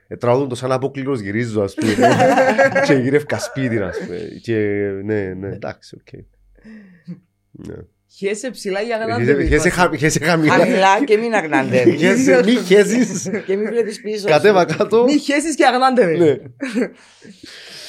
Ε, 0.06 0.16
τραγουδούν 0.16 0.48
το 0.48 0.54
σαν 0.54 0.72
απόκληρος 0.72 1.20
γυρίζω, 1.20 1.62
ας 1.62 1.74
πούμε. 1.74 1.92
και 2.86 2.94
γυρεύκα 2.94 3.38
σπίτι, 3.38 3.78
ας 3.78 3.98
πούμε. 3.98 4.18
Και 4.42 4.56
ναι, 5.04 5.34
ναι, 5.38 5.48
εντάξει, 5.48 5.96
οκ. 6.00 6.20
Ναι. 7.50 7.74
Χέσε 8.16 8.50
ψηλά 8.50 8.80
για 8.80 8.98
να 8.98 9.18
Χέσε- 9.18 9.46
Χέσε 9.46 9.68
χα- 9.68 9.96
χέσε 9.96 10.18
χαμηλά. 10.24 10.52
Χαμηλά 10.54 11.04
και 11.04 11.16
μην 11.16 11.34
αγναντεύεις. 11.34 12.00
Χέσε- 12.00 12.44
Μη 12.44 12.52
χέσεις. 12.52 13.30
και 13.46 13.56
μην 13.56 13.68
βλέπεις 13.68 14.00
πίσω. 14.00 14.26
Κατέβα 14.28 14.68
σου. 14.68 14.76
κάτω. 14.76 15.04
Μη 15.04 15.18
χέσεις 15.18 15.54
και 15.54 15.64
αγνάντε 15.66 16.04
με. 16.06 16.12
Ναι. 16.16 16.36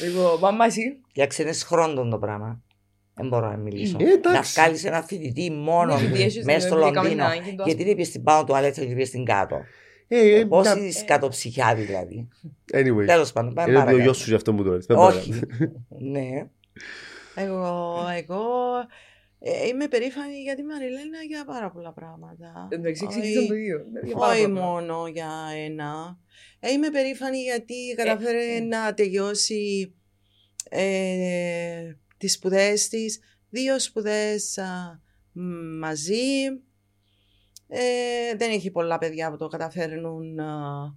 Λοιπόν, 0.06 0.39
μαμά 0.41 0.65
εσύ; 0.65 0.98
Για 1.14 1.27
ξένες 1.27 1.64
χρόνων 1.64 2.10
το 2.10 2.18
πράγμα. 2.18 2.61
Δεν 3.14 3.27
μπορώ 3.27 3.49
να 3.49 3.57
μιλήσω. 3.57 3.98
Ε, 3.99 4.03
εντάξει. 4.03 4.31
να 4.31 4.41
βγάλεις 4.64 4.85
ένα 4.85 5.02
φοιτητή 5.02 5.52
μόνο 5.52 5.95
Ναι, 5.99 6.06
επειδή 6.06 6.22
έχεις 6.22 6.45
μέσα 6.45 6.60
στο 6.68 6.76
την 6.76 6.88
έκαμε 6.88 6.95
Λονδίνο. 7.07 7.14
την 7.15 7.22
ανάγκη 7.34 7.56
του, 7.56 7.61
ας 7.64 7.68
Γιατί 7.68 7.84
δεν 7.84 7.93
πήγες 7.93 8.07
στην 8.07 8.23
πάνω 8.23 8.43
τουαλέτα 8.43 8.81
και 8.81 8.88
πήγες 8.88 9.07
στην 9.07 9.26
κάτω. 9.26 9.56
Ε, 10.07 10.39
ε, 10.39 10.45
Πώς 10.45 10.73
μια- 10.73 10.85
είσαι 10.88 11.03
κατοψυχιά 11.06 11.76
δηλαδή. 11.76 12.27
Anyway. 12.73 13.06
Τέλος 13.06 13.31
πάντων, 13.31 13.53
πάμε 13.53 13.69
Είναι 13.69 13.77
ο 13.77 13.81
παρακάτω. 13.81 14.03
γιος 14.03 14.18
σου 14.18 14.26
για 14.27 14.35
αυτό 14.35 14.53
που 14.53 14.64
το 14.64 14.72
λες. 14.72 14.85
Δεν 14.85 14.98
Όχι. 14.98 15.30
παρακάτω. 15.30 15.72
ναι. 16.11 16.48
Εγώ, 17.35 17.95
εγώ 18.18 18.41
ε, 19.43 19.68
είμαι 19.68 19.88
περήφανη 19.88 20.35
για 20.41 20.55
τη 20.55 20.63
Μαριλένα 20.63 21.22
για 21.27 21.45
πάρα 21.45 21.72
πολλά 21.72 21.93
πράγματα. 21.93 22.68
Εντάξει, 22.72 23.05
Όχι- 23.05 23.13
ξεκίνησαν 23.19 23.47
το 23.47 23.53
ίδιο. 23.55 23.85
Για 24.03 24.15
πάρα 24.15 24.31
Όχι 24.34 24.41
πολλά. 24.47 24.61
μόνο 24.61 25.07
για 25.07 25.31
ένα. 25.65 26.19
Ε, 26.59 26.72
είμαι 26.72 26.89
περήφανη 26.89 27.38
γιατί 27.38 27.93
κατάφερε 27.95 28.59
να 28.59 28.93
τελειώσει 28.93 29.93
ε, 30.69 31.91
τις 32.18 32.34
σπουδές 32.34 32.88
της. 32.88 33.19
Δύο 33.49 33.80
σπουδές 33.80 34.57
α, 34.57 34.99
μ, 35.31 35.77
μαζί. 35.80 36.45
Ε, 37.68 38.35
δεν 38.38 38.51
έχει 38.51 38.72
πολλά 38.72 38.97
παιδιά 38.97 39.31
που 39.31 39.38
το 39.38 39.47
καταφέρνουν 39.47 40.39
α, 40.39 40.93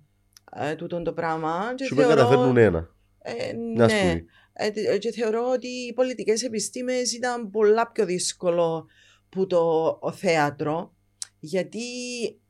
ε, 0.57 0.75
τούτον 0.75 1.05
το 1.05 1.13
πράγμα. 1.13 1.73
Και 1.77 1.85
Σου 1.85 1.95
πει 1.95 2.03
καταφέρνουν 2.03 2.57
ένα. 2.57 2.89
ε, 3.23 3.53
Μια 3.53 3.85
ναι. 3.87 3.99
σπουδή. 3.99 4.25
Ε, 4.57 4.71
τε- 4.71 4.99
και 4.99 5.13
θεωρώ 5.13 5.51
ότι 5.51 5.67
οι 5.67 5.93
πολιτικές 5.93 6.43
επιστήμες 6.43 7.13
ήταν 7.13 7.51
πολλά 7.51 7.91
πιο 7.91 8.05
δύσκολο 8.05 8.87
που 9.29 9.47
το 9.47 9.97
ο 10.01 10.13
θέατρο 10.13 10.95
γιατί 11.41 11.81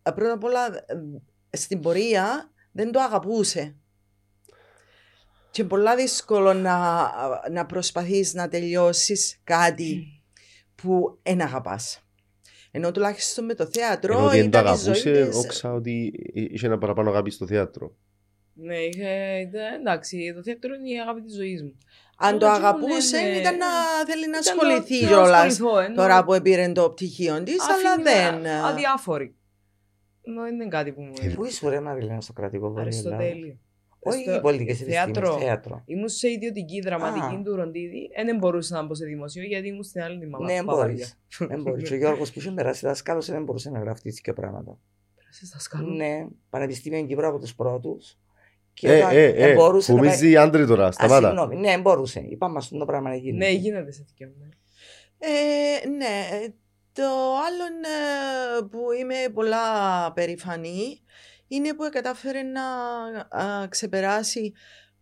ε, 0.02 0.10
πρώτα 0.10 0.32
απ' 0.32 0.44
όλα 0.44 0.66
ε, 1.50 1.56
στην 1.56 1.80
πορεία 1.80 2.52
δεν 2.72 2.92
το 2.92 3.00
αγαπούσε. 3.00 3.76
Και 5.50 5.64
πολλά 5.64 5.96
δύσκολο 5.96 6.52
να, 6.52 7.10
να 7.50 7.66
προσπαθείς 7.66 8.34
να 8.34 8.48
τελειώσεις 8.48 9.40
κάτι 9.44 10.22
που 10.74 11.18
εν 11.22 11.40
αγαπάς. 11.40 11.98
Ενώ 12.70 12.90
τουλάχιστον 12.90 13.44
με 13.44 13.54
το 13.54 13.66
θέατρο 13.66 14.14
Ενώ 14.14 14.26
ότι 14.26 14.40
δεν 14.40 14.50
το 14.50 14.58
ήταν 14.58 14.74
η 14.74 14.76
ζωή 14.76 14.94
αγαπούσε, 14.94 15.26
της... 15.26 15.36
όξα 15.36 15.72
ότι 15.72 16.12
είχε 16.32 16.66
ένα 16.66 16.78
παραπάνω 16.78 17.10
αγάπη 17.10 17.30
στο 17.30 17.46
θέατρο. 17.46 17.96
Ναι, 18.54 18.76
είχε, 18.76 19.38
ήταν- 19.48 19.80
εντάξει, 19.80 20.32
το 20.36 20.42
θέατρο 20.42 20.74
είναι 20.74 20.90
η 20.90 21.00
αγάπη 21.00 21.20
της 21.22 21.34
ζωής 21.34 21.62
μου. 21.62 21.78
Αν 22.18 22.38
το 22.38 22.46
Εγώ 22.46 22.54
αγαπούσε 22.54 23.16
ναι, 23.20 23.28
ναι. 23.28 23.36
ήταν 23.36 23.56
να 23.56 23.66
θέλει 24.06 24.28
να 24.28 24.38
Ήταν 24.38 24.58
ασχοληθεί 24.58 25.00
να 25.02 25.08
κιόλας 25.08 25.44
ασχοληθώ, 25.52 25.78
ενώ 25.78 25.94
τώρα 25.94 26.24
που 26.24 26.40
πήρε 26.42 26.68
το 26.72 26.90
πτυχίο 26.90 27.42
της, 27.42 27.56
αλλά 27.62 27.90
αφήνει 27.92 28.02
δεν. 28.02 28.40
με 28.40 28.60
Αδιάφορη. 28.60 29.34
Ενώ 30.22 30.42
δεν 30.42 30.54
είναι 30.54 30.68
κάτι 30.68 30.92
που 30.92 31.02
μου 31.02 31.12
Ε, 31.22 31.28
Πού 31.28 31.44
είσαι 31.44 31.68
ρε 31.68 31.80
Μαριλένα 31.80 32.20
στο 32.20 32.32
κρατικό 32.32 32.66
βόλιο. 32.68 32.80
Αριστοτέλειο. 32.82 33.58
Όχι 34.06 34.22
Στο 34.22 34.34
οι 34.34 34.40
πολιτικές 34.40 34.78
θέατρο. 34.78 35.20
επιστήμες, 35.20 35.44
θέατρο. 35.44 35.82
Ήμουν 35.86 36.08
σε 36.08 36.28
ιδιωτική 36.30 36.80
δραματική 36.80 37.34
Α. 37.34 37.42
του 37.44 37.54
Ροντίδη. 37.56 38.10
Ε, 38.14 38.24
Δεν 38.24 38.36
μπορούσα 38.38 38.76
να 38.76 38.82
μπω 38.86 38.94
σε 38.94 39.04
δημοσίο 39.04 39.42
γιατί 39.42 39.68
ήμουν 39.68 39.82
στην 39.82 40.02
άλλη 40.02 40.18
τη 40.18 40.26
μαμά. 40.26 40.44
Ναι, 40.52 40.58
του 40.58 40.64
μπορείς. 40.64 41.16
Παπαριά. 41.38 41.56
Δεν 41.56 41.62
μπορείς. 41.62 41.90
Ο 41.90 41.94
Γιώργος 41.94 42.32
που 42.32 42.38
είχε 42.38 42.50
περάσει 42.50 42.86
δάσκαλος 42.86 43.26
δεν 43.30 43.44
μπορούσε 43.44 43.70
να 43.70 43.78
γραφτεί 43.78 44.14
τέτοια 44.14 44.32
πράγματα. 44.32 44.78
Πέρασες 45.16 45.48
δασκάλου. 45.48 45.94
Ναι, 45.96 46.26
Πανεπιστήμιο 46.50 47.06
Κύπρου 47.06 47.26
από 47.26 47.38
τους 47.38 47.54
πρώτους. 47.54 48.18
Και 48.74 48.92
Ε, 48.92 48.96
όταν 49.02 49.16
ε, 49.16 49.24
ε, 49.24 49.50
εμπορούσε 49.50 49.92
να 49.92 49.98
πάει- 49.98 50.08
φοβίζει 50.08 50.30
οι 50.30 50.36
άντρες 50.36 50.66
τώρα, 50.66 50.86
Α, 50.86 50.92
σταμάτα. 50.92 51.26
συγγνώμη, 51.28 51.56
ναι, 51.56 51.78
μπορούσε. 51.78 52.24
Είπαμε 52.28 52.58
αυτό 52.58 52.78
το 52.78 52.84
πράγμα 52.84 53.08
να 53.08 53.14
γίνει. 53.16 53.36
Ναι, 53.36 53.48
γίνεται 53.50 53.92
σε 53.92 54.04
τέτοιο. 54.04 54.34
ναι. 54.38 54.48
Ε, 55.18 55.88
ναι, 55.88 56.46
το 56.92 57.02
άλλο 57.46 57.64
ε, 57.84 58.62
που 58.70 58.78
είμαι 59.00 59.14
πολλά 59.34 59.62
περηφανή 60.12 61.00
είναι 61.48 61.74
που 61.74 61.88
κατάφερε 61.92 62.42
να 62.42 62.62
α, 63.44 63.68
ξεπεράσει 63.68 64.52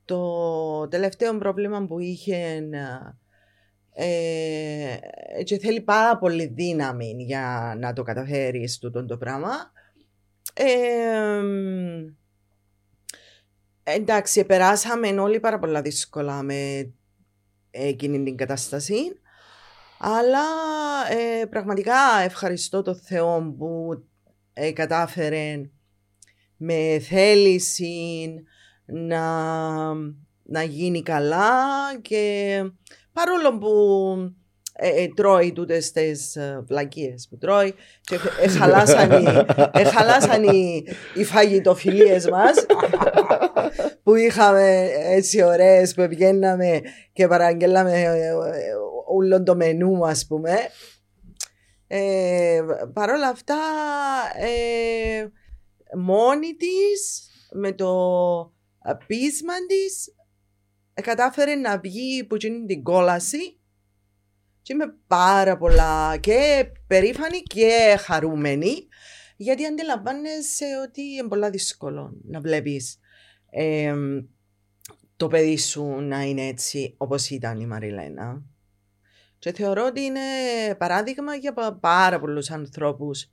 το 0.05 0.89
τελευταίο 0.89 1.39
πρόβλημα 1.39 1.86
που 1.86 1.99
είχε 1.99 2.69
ε, 3.94 4.97
και 5.44 5.59
θέλει 5.59 5.81
πάρα 5.81 6.19
πολύ 6.19 6.47
δύναμη 6.47 7.15
για 7.19 7.74
να 7.78 7.93
το 7.93 8.03
καταφέρει 8.03 8.69
τούτο 8.81 9.05
το 9.07 9.16
πράγμα. 9.16 9.51
Ε, 10.55 11.40
εντάξει, 13.82 14.44
περάσαμε 14.44 15.09
όλοι 15.09 15.40
πάρα 15.40 15.59
πολλά 15.59 15.82
δύσκολα 15.82 16.42
με 16.42 16.92
εκείνη 17.70 18.22
την 18.22 18.36
κατάσταση. 18.36 19.20
Αλλά 19.98 20.44
ε, 21.10 21.44
πραγματικά 21.44 21.94
ευχαριστώ 22.24 22.82
το 22.82 22.94
Θεό 22.94 23.54
που 23.59 24.02
ε, 24.52 24.72
κατάφερε 24.72 25.60
με 26.56 26.98
θέληση 27.09 28.34
να, 28.84 29.24
να 30.42 30.62
γίνει 30.62 31.02
καλά 31.02 31.50
και 32.02 32.56
παρόλο 33.12 33.59
που 33.59 33.72
ε, 34.74 35.02
ε, 35.02 35.09
τρώει 35.14 35.52
τούτες 35.52 35.92
τις 35.92 36.36
ε, 36.36 36.64
βλακίες 36.66 37.26
που 37.30 37.38
τρώει 37.38 37.74
και 38.00 38.18
ε, 38.40 38.48
χαλάσαν, 38.48 39.10
οι, 39.10 39.24
ε, 39.72 39.84
χαλάσαν 39.84 40.42
οι, 40.42 40.84
οι 41.14 41.24
φαγητοφιλίες 41.24 42.28
μας 42.28 42.66
που 44.03 44.15
είχαμε 44.15 44.89
έτσι 44.93 45.43
ωραίες 45.43 45.94
που 45.94 46.07
βγαίναμε 46.09 46.81
και 47.12 47.27
παραγγέλαμε 47.27 48.01
ε, 48.01 48.27
ε, 48.27 48.35
όλο 49.07 49.43
το 49.43 49.57
μενού 49.57 50.07
ας 50.07 50.27
πούμε. 50.27 50.59
Ε, 51.86 52.61
Παρ' 52.93 53.11
όλα 53.11 53.28
αυτά 53.28 53.59
ε, 54.36 55.27
μόνη 55.97 56.55
της 56.55 57.31
με 57.53 57.73
το 57.73 57.93
πείσμα 59.07 59.55
της 59.66 60.15
ε, 60.94 61.03
κατάφερε 61.03 61.55
να 61.55 61.78
βγει 61.78 62.20
από 62.20 62.35
εκείνη 62.35 62.66
την 62.66 62.82
κόλαση 62.82 63.61
και 64.62 64.73
είμαι 64.73 64.94
πάρα 65.07 65.57
πολλά 65.57 66.16
και 66.16 66.66
περήφανη 66.86 67.43
και 67.43 67.97
χαρούμενη 67.99 68.86
γιατί 69.36 69.66
αντιλαμβάνεσαι 69.66 70.65
ότι 70.89 71.03
είναι 71.03 71.28
πολλά 71.28 71.51
δύσκολο 71.51 72.16
να 72.23 72.40
βλέπεις 72.40 72.99
ε, 73.55 73.95
το 75.16 75.27
παιδί 75.27 75.59
σου 75.59 75.85
να 75.85 76.23
είναι 76.23 76.47
έτσι 76.47 76.95
όπως 76.99 77.31
ήταν 77.31 77.61
η 77.61 77.66
Μαριλένα. 77.66 78.43
Και 79.39 79.53
θεωρώ 79.53 79.87
ότι 79.87 80.01
είναι 80.01 80.20
παράδειγμα 80.79 81.35
για 81.35 81.53
πα- 81.53 81.79
πάρα 81.81 82.20
πολλούς 82.20 82.51
ανθρώπους. 82.51 83.31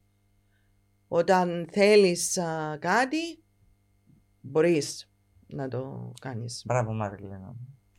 Όταν 1.08 1.68
θέλεις 1.72 2.38
α, 2.38 2.78
κάτι, 2.80 3.44
μπορείς 4.42 5.12
να 5.48 5.68
το 5.68 6.14
κάνεις. 6.22 6.64
Μπράβο, 6.66 6.94
Μαριλένα. 6.94 7.56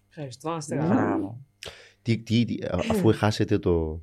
Ευχαριστώ, 0.09 0.51
να 0.51 0.57
είστε 0.57 0.75
Ναι. 0.75 0.81
καλά. 0.81 0.95
Μπράβο. 0.95 1.41
Τι, 2.03 2.19
τι, 2.19 2.45
τι, 2.45 2.65
α- 2.65 2.85
αφού 2.91 3.13
χάσετε 3.15 3.59
το, 3.59 4.03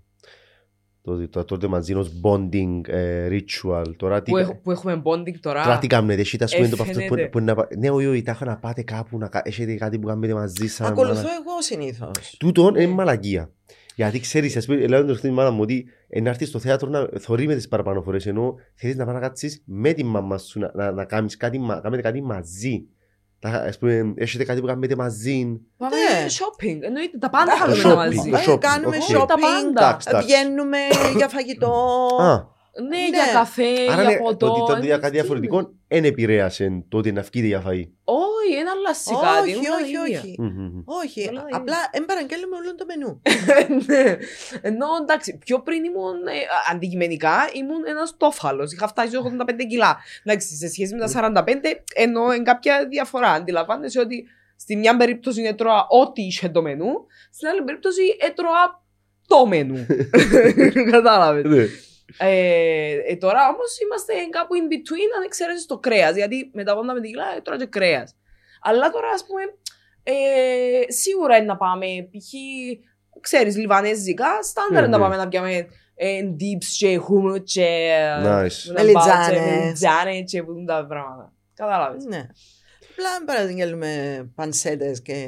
το, 1.08 1.28
το, 1.28 1.44
τότε 1.44 1.68
μαζί 1.68 1.94
ως 1.94 2.12
bonding 2.24 2.82
ε, 2.88 3.28
ritual, 3.32 3.84
τώρα 3.98 4.22
τι, 4.22 4.32
Που, 4.32 4.38
έχ- 4.38 4.54
που 4.54 4.72
έχουμε 4.72 5.02
bonding 5.04 5.36
τώρα. 5.40 5.64
τώρα 5.64 5.78
τι 5.78 5.88
κάνετε, 5.88 6.22
έχετε 6.22 6.44
ας 6.44 6.56
πούμε 6.56 6.68
Ε, 6.68 6.70
το 6.70 6.78
αυτό 6.84 7.00
που, 7.00 7.06
φαίνεται. 7.08 7.28
που, 7.28 7.40
να, 7.40 7.56
πα- 7.56 7.68
ναι, 7.78 7.90
όχι, 7.90 8.06
όχι, 8.06 8.22
τάχα 8.22 8.46
να 8.46 8.58
πάτε 8.58 8.82
κάπου, 8.84 9.18
να, 9.18 9.28
κα- 9.28 9.42
έχετε 9.46 9.76
κάτι 9.76 10.00
που 10.00 10.08
κάνετε 10.08 10.34
μαζί 10.34 10.68
σας. 10.68 10.88
Ακολουθώ 10.88 11.16
μάνα. 11.16 11.30
εγώ 11.30 11.62
συνήθως. 11.62 12.36
Τούτον 12.40 12.76
είναι 12.76 12.88
μαλακία. 12.94 13.52
Γιατί 13.96 14.20
ξέρεις, 14.20 14.58
ας 14.58 14.66
πούμε, 14.66 14.88
λέω 14.88 15.06
το 15.06 15.32
μάνα 15.32 15.52
μου 15.52 15.62
ότι 15.62 15.86
ε, 16.08 16.22
να 16.22 16.30
έρθεις 16.30 16.48
στο 16.48 16.60
θέατρο 16.60 16.90
να 16.90 17.08
θωρεί 17.20 17.48
με 17.48 17.56
τις 17.56 17.68
παραπάνω 17.68 18.02
φορές, 18.02 18.26
ενώ 18.26 18.56
θέλεις 18.76 18.96
να 18.96 19.06
πας 19.06 19.14
να 19.14 19.20
κάτσεις 19.20 19.62
με 19.66 19.94
τη 19.94 20.04
μαμά 20.04 20.38
σου, 20.38 20.60
να, 20.60 20.72
να, 20.76 20.92
να 20.92 21.06
κάνεις 21.06 21.38
κάτι, 21.38 21.60
μα- 21.60 21.80
κάνετε 21.80 22.02
κάτι 22.02 22.22
μαζί. 22.22 22.86
Τα- 23.40 23.50
Ας 23.68 23.78
πούμε, 23.78 24.14
έχετε 24.16 24.44
κάτι 24.44 24.60
που 24.62 24.66
κάνετε 24.68 24.96
μαζί. 24.96 25.60
Πάμε 25.78 25.96
Ναι. 25.96 26.26
shopping. 26.30 26.78
Εννοείται 26.82 27.18
τα 27.18 27.30
πάντα 27.30 27.52
Το 27.52 27.58
κάνουμε 27.60 27.84
shopping, 27.84 27.96
μαζί. 27.96 28.30
το 28.30 28.38
Ε, 28.38 28.44
shopping, 28.48 28.58
κάνουμε 28.60 28.98
οκ. 28.98 29.04
shopping, 29.04 29.28
Τα 29.28 29.36
πάντα. 29.38 29.68
Εντάξει, 29.88 30.08
εντάξει. 30.10 30.28
βγαίνουμε 30.28 30.78
για 31.18 31.28
φαγητό. 31.28 32.08
Α, 32.22 32.56
Ναι, 32.82 32.88
Ναι. 32.98 33.08
για 33.08 33.34
καφέ, 33.34 33.64
άρα 33.92 34.02
για 34.02 34.12
ναι, 34.12 34.18
ποτό. 34.18 34.38
το 34.38 34.52
ότι 34.52 34.60
ήταν 34.62 34.78
είναι 34.78 34.86
για 34.86 34.98
κάτι 34.98 35.10
τι 35.12 35.18
διαφορετικό 35.18 35.70
δεν 35.88 36.04
επηρέασε 36.06 36.84
το 36.90 36.98
ότι 36.98 37.12
να 37.12 37.22
βγείτε 37.22 37.48
για 37.48 37.64
φαΐ. 37.68 37.84
Όχι, 38.48 38.56
δεν 38.56 38.68
αλλάζει 38.70 39.12
κάτι. 39.22 39.50
όχι, 39.50 39.58
είναι 39.58 39.70
όλα 39.70 39.78
όχι, 39.82 39.90
ίδια. 39.92 40.20
όχι. 40.22 40.36
Μμμ, 40.40 40.48
μμμ. 40.48 40.82
Όχι, 40.86 41.28
Όλα 41.30 41.42
ίδια. 41.44 41.58
απλά 41.58 41.78
δεν 41.92 42.06
παραγγέλνουμε 42.06 42.56
όλο 42.56 42.76
το 42.76 42.86
μενού. 42.86 43.22
ναι. 43.86 44.18
Ενώ 44.62 44.86
εντάξει, 45.02 45.38
πιο 45.38 45.62
πριν 45.62 45.84
ήμουν 45.84 46.28
ε, 46.28 46.32
αντικειμενικά 46.72 47.50
ήμουν 47.54 47.84
ένας 47.88 48.18
τόφαλος. 48.18 48.74
Είχα 48.74 48.88
φτάσει 48.88 49.08
στους 49.08 49.20
85 49.26 49.66
κιλά. 49.70 49.98
Εντάξει, 50.24 50.56
σε 50.56 50.68
σχέση 50.70 50.96
με 50.96 51.00
τα 51.10 51.44
45 51.48 51.54
εννοώ 51.96 52.32
εν 52.32 52.44
κάποια 52.44 52.88
διαφορά. 52.90 53.30
Αντιλαμβάνεσαι 53.32 54.00
ότι 54.00 54.28
στη 54.56 54.76
μια 54.76 54.98
περίπτωση 54.98 55.42
έτρωα 55.42 55.86
ό,τι 55.90 56.22
είχε 56.22 56.50
το 56.50 56.62
μενού, 56.62 57.06
στην 57.34 57.48
άλλη 57.48 57.62
περίπτωση 57.62 58.02
έτρωα 58.20 58.84
το 59.28 59.46
μενού. 59.46 59.86
Κατάλαβες. 60.92 61.44
Ναι. 61.44 61.66
Ε, 62.18 62.92
ε, 63.08 63.16
τώρα 63.16 63.40
όμως 63.48 63.80
είμαστε 63.84 64.14
κάπου 64.30 64.54
in 64.56 64.74
between 64.74 65.10
αν 65.18 65.24
εξαιρέσει 65.26 65.68
το 65.68 65.78
κρέας. 65.78 66.16
Γιατί 66.16 66.52
με 66.54 66.64
τα 66.64 66.74
85 66.76 67.02
κιλά 67.06 67.26
έτρωα 67.38 67.58
και 67.58 67.66
κρέας. 67.66 68.16
Αλλά 68.70 68.90
τώρα 68.90 69.10
ας 69.14 69.26
πούμε, 69.28 69.42
ε, 70.04 70.92
σίγουρα 70.92 71.36
είναι 71.38 71.46
να 71.46 71.58
πάμε 71.58 71.86
π.χ. 72.12 72.32
ξέρεις 73.20 73.58
λιβανέζικα, 73.58 74.42
στάνταρ 74.44 74.72
είναι 74.72 74.82
Ναι, 74.82 74.88
να 74.88 74.98
ναι. 74.98 75.04
πάμε 75.04 75.16
να 75.16 75.28
πιάμε 75.28 75.68
ε, 75.96 76.22
dips 76.40 76.66
και 76.78 76.98
χούμου 76.98 77.44
και 77.44 77.90
Nice. 78.24 78.72
Μελιτζάνες. 78.74 79.40
μελιτζάνε 79.40 80.22
και 80.22 80.44
που 80.44 80.64
τα 80.68 80.86
πράγματα. 80.88 81.34
Κατάλαβες. 81.54 82.04
Ναι. 82.06 82.28
Απλά 82.92 83.10
δεν 83.18 83.26
παραγγέλνουμε 83.26 84.24
πανσέτες 84.36 85.02
και... 85.02 85.28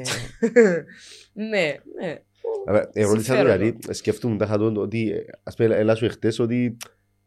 ναι, 1.50 1.74
ναι. 2.00 2.18
Αλλά 2.66 2.90
ερώτησα 2.92 3.32
το 3.32 3.38
Συμφέρον. 3.38 3.62
γιατί 3.62 3.94
σκεφτούμε 3.94 4.36
τα 4.36 4.46
χατών 4.46 4.76
ότι 4.76 5.10
ε, 5.10 5.24
ας 5.42 5.54
πούμε 5.56 5.74
έλα 5.76 5.94
σου 5.94 6.04
εχθές 6.04 6.38
ότι 6.38 6.76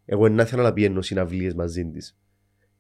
εγώ 0.06 0.24
δεν 0.24 0.38
ήθελα 0.38 0.62
να 0.64 0.74
πιένω 0.74 1.02
συναυλίες 1.02 1.54
μαζί 1.54 1.86
της. 1.86 2.18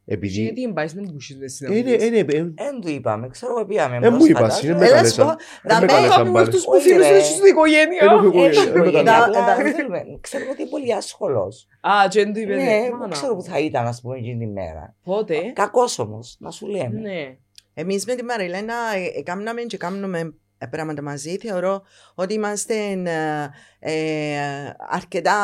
Επειδή... 0.05 0.41
Γιατί 0.41 0.61
δεν 0.61 0.73
πάει 0.73 0.87
στην 0.87 1.09
μπούση 1.11 1.35
με 1.35 1.45
Ε, 1.45 1.47
συναυλίες. 1.47 1.85
ναι, 1.85 2.05
ε, 2.05 2.09
ναι, 2.09 2.17
ε, 2.17 2.23
Δεν 2.55 2.81
του 2.81 2.89
είπαμε, 2.89 3.27
ξέρω 3.29 3.53
εγώ 3.57 3.65
πήγαμε. 3.65 3.95
Ε, 3.95 4.09
μου 4.09 4.17
πρόσφατα. 4.17 4.39
είπας, 4.39 4.63
είναι 4.63 4.71
Ε, 4.71 4.75
με 4.77 4.85
Έλα 4.85 4.95
καλέσαν. 4.95 5.27
σου 5.29 5.35
πω, 5.35 5.69
Ε, 5.69 5.73
να 5.73 5.79
με 5.79 5.81
με- 5.85 5.87
καλέσαν 5.87 6.11
Είχαμε 6.11 6.31
πάλι. 6.31 6.47
όλους 6.47 6.55
τους 6.55 6.65
Όχι, 6.67 6.81
φίλους 6.89 7.07
ρε. 7.07 7.17
τους 7.17 7.25
στην 7.27 7.45
οικογένεια. 7.45 7.99
Ε, 8.01 8.05
ναι, 8.05 8.45
Ε, 8.45 8.47
Ε, 8.49 8.53
στην 8.53 8.71
με 8.71 8.79
οικογένεια, 8.79 9.11
καλέσαν. 9.11 9.41
απλά 9.43 9.63
δεν 9.63 9.73
θέλουμε. 9.75 10.03
Ξέρω 10.21 10.43
ότι 10.51 10.61
είναι 10.61 10.69
πολύ 10.69 10.93
άσχολος. 10.93 11.67
Α, 11.81 11.91
και 12.09 12.23
δεν 12.23 12.33
του 12.33 12.39
είπες. 12.39 12.55
Ναι, 12.57 12.63
ναι, 12.63 12.81
δεν 12.81 12.91
μάνα. 12.91 13.07
ξέρω 13.11 13.35
που 13.35 13.41
θα 13.43 13.59
ήταν, 13.59 13.85
ας 13.87 14.01
πούμε, 14.01 14.17
εκείνη 14.17 14.45
τη 14.45 14.51
μέρα. 14.51 14.95
Πότε; 15.03 15.35
Κακός 15.55 15.99
όμως, 15.99 16.35
να 16.39 16.51
σου 16.51 16.67
λέμε. 16.67 16.99
Ναι. 16.99 17.35
Εμείς 17.73 18.05
με 18.05 18.15
τη 18.15 18.23
Μαριλένα 18.23 18.73
ε, 18.95 19.19
ε, 19.19 19.21
κάναμε 19.23 19.61
και 19.61 19.77
κάνουμε 19.77 20.33
ε, 20.57 20.65
πράγματα 20.65 21.01
μαζί. 21.01 21.37
Θεωρώ 21.37 21.81
ότι 22.15 22.33
είμαστε 22.33 22.73
ε, 23.03 23.49
ε, 23.79 24.73
αρκετά 24.89 25.37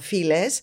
φίλες. 0.00 0.62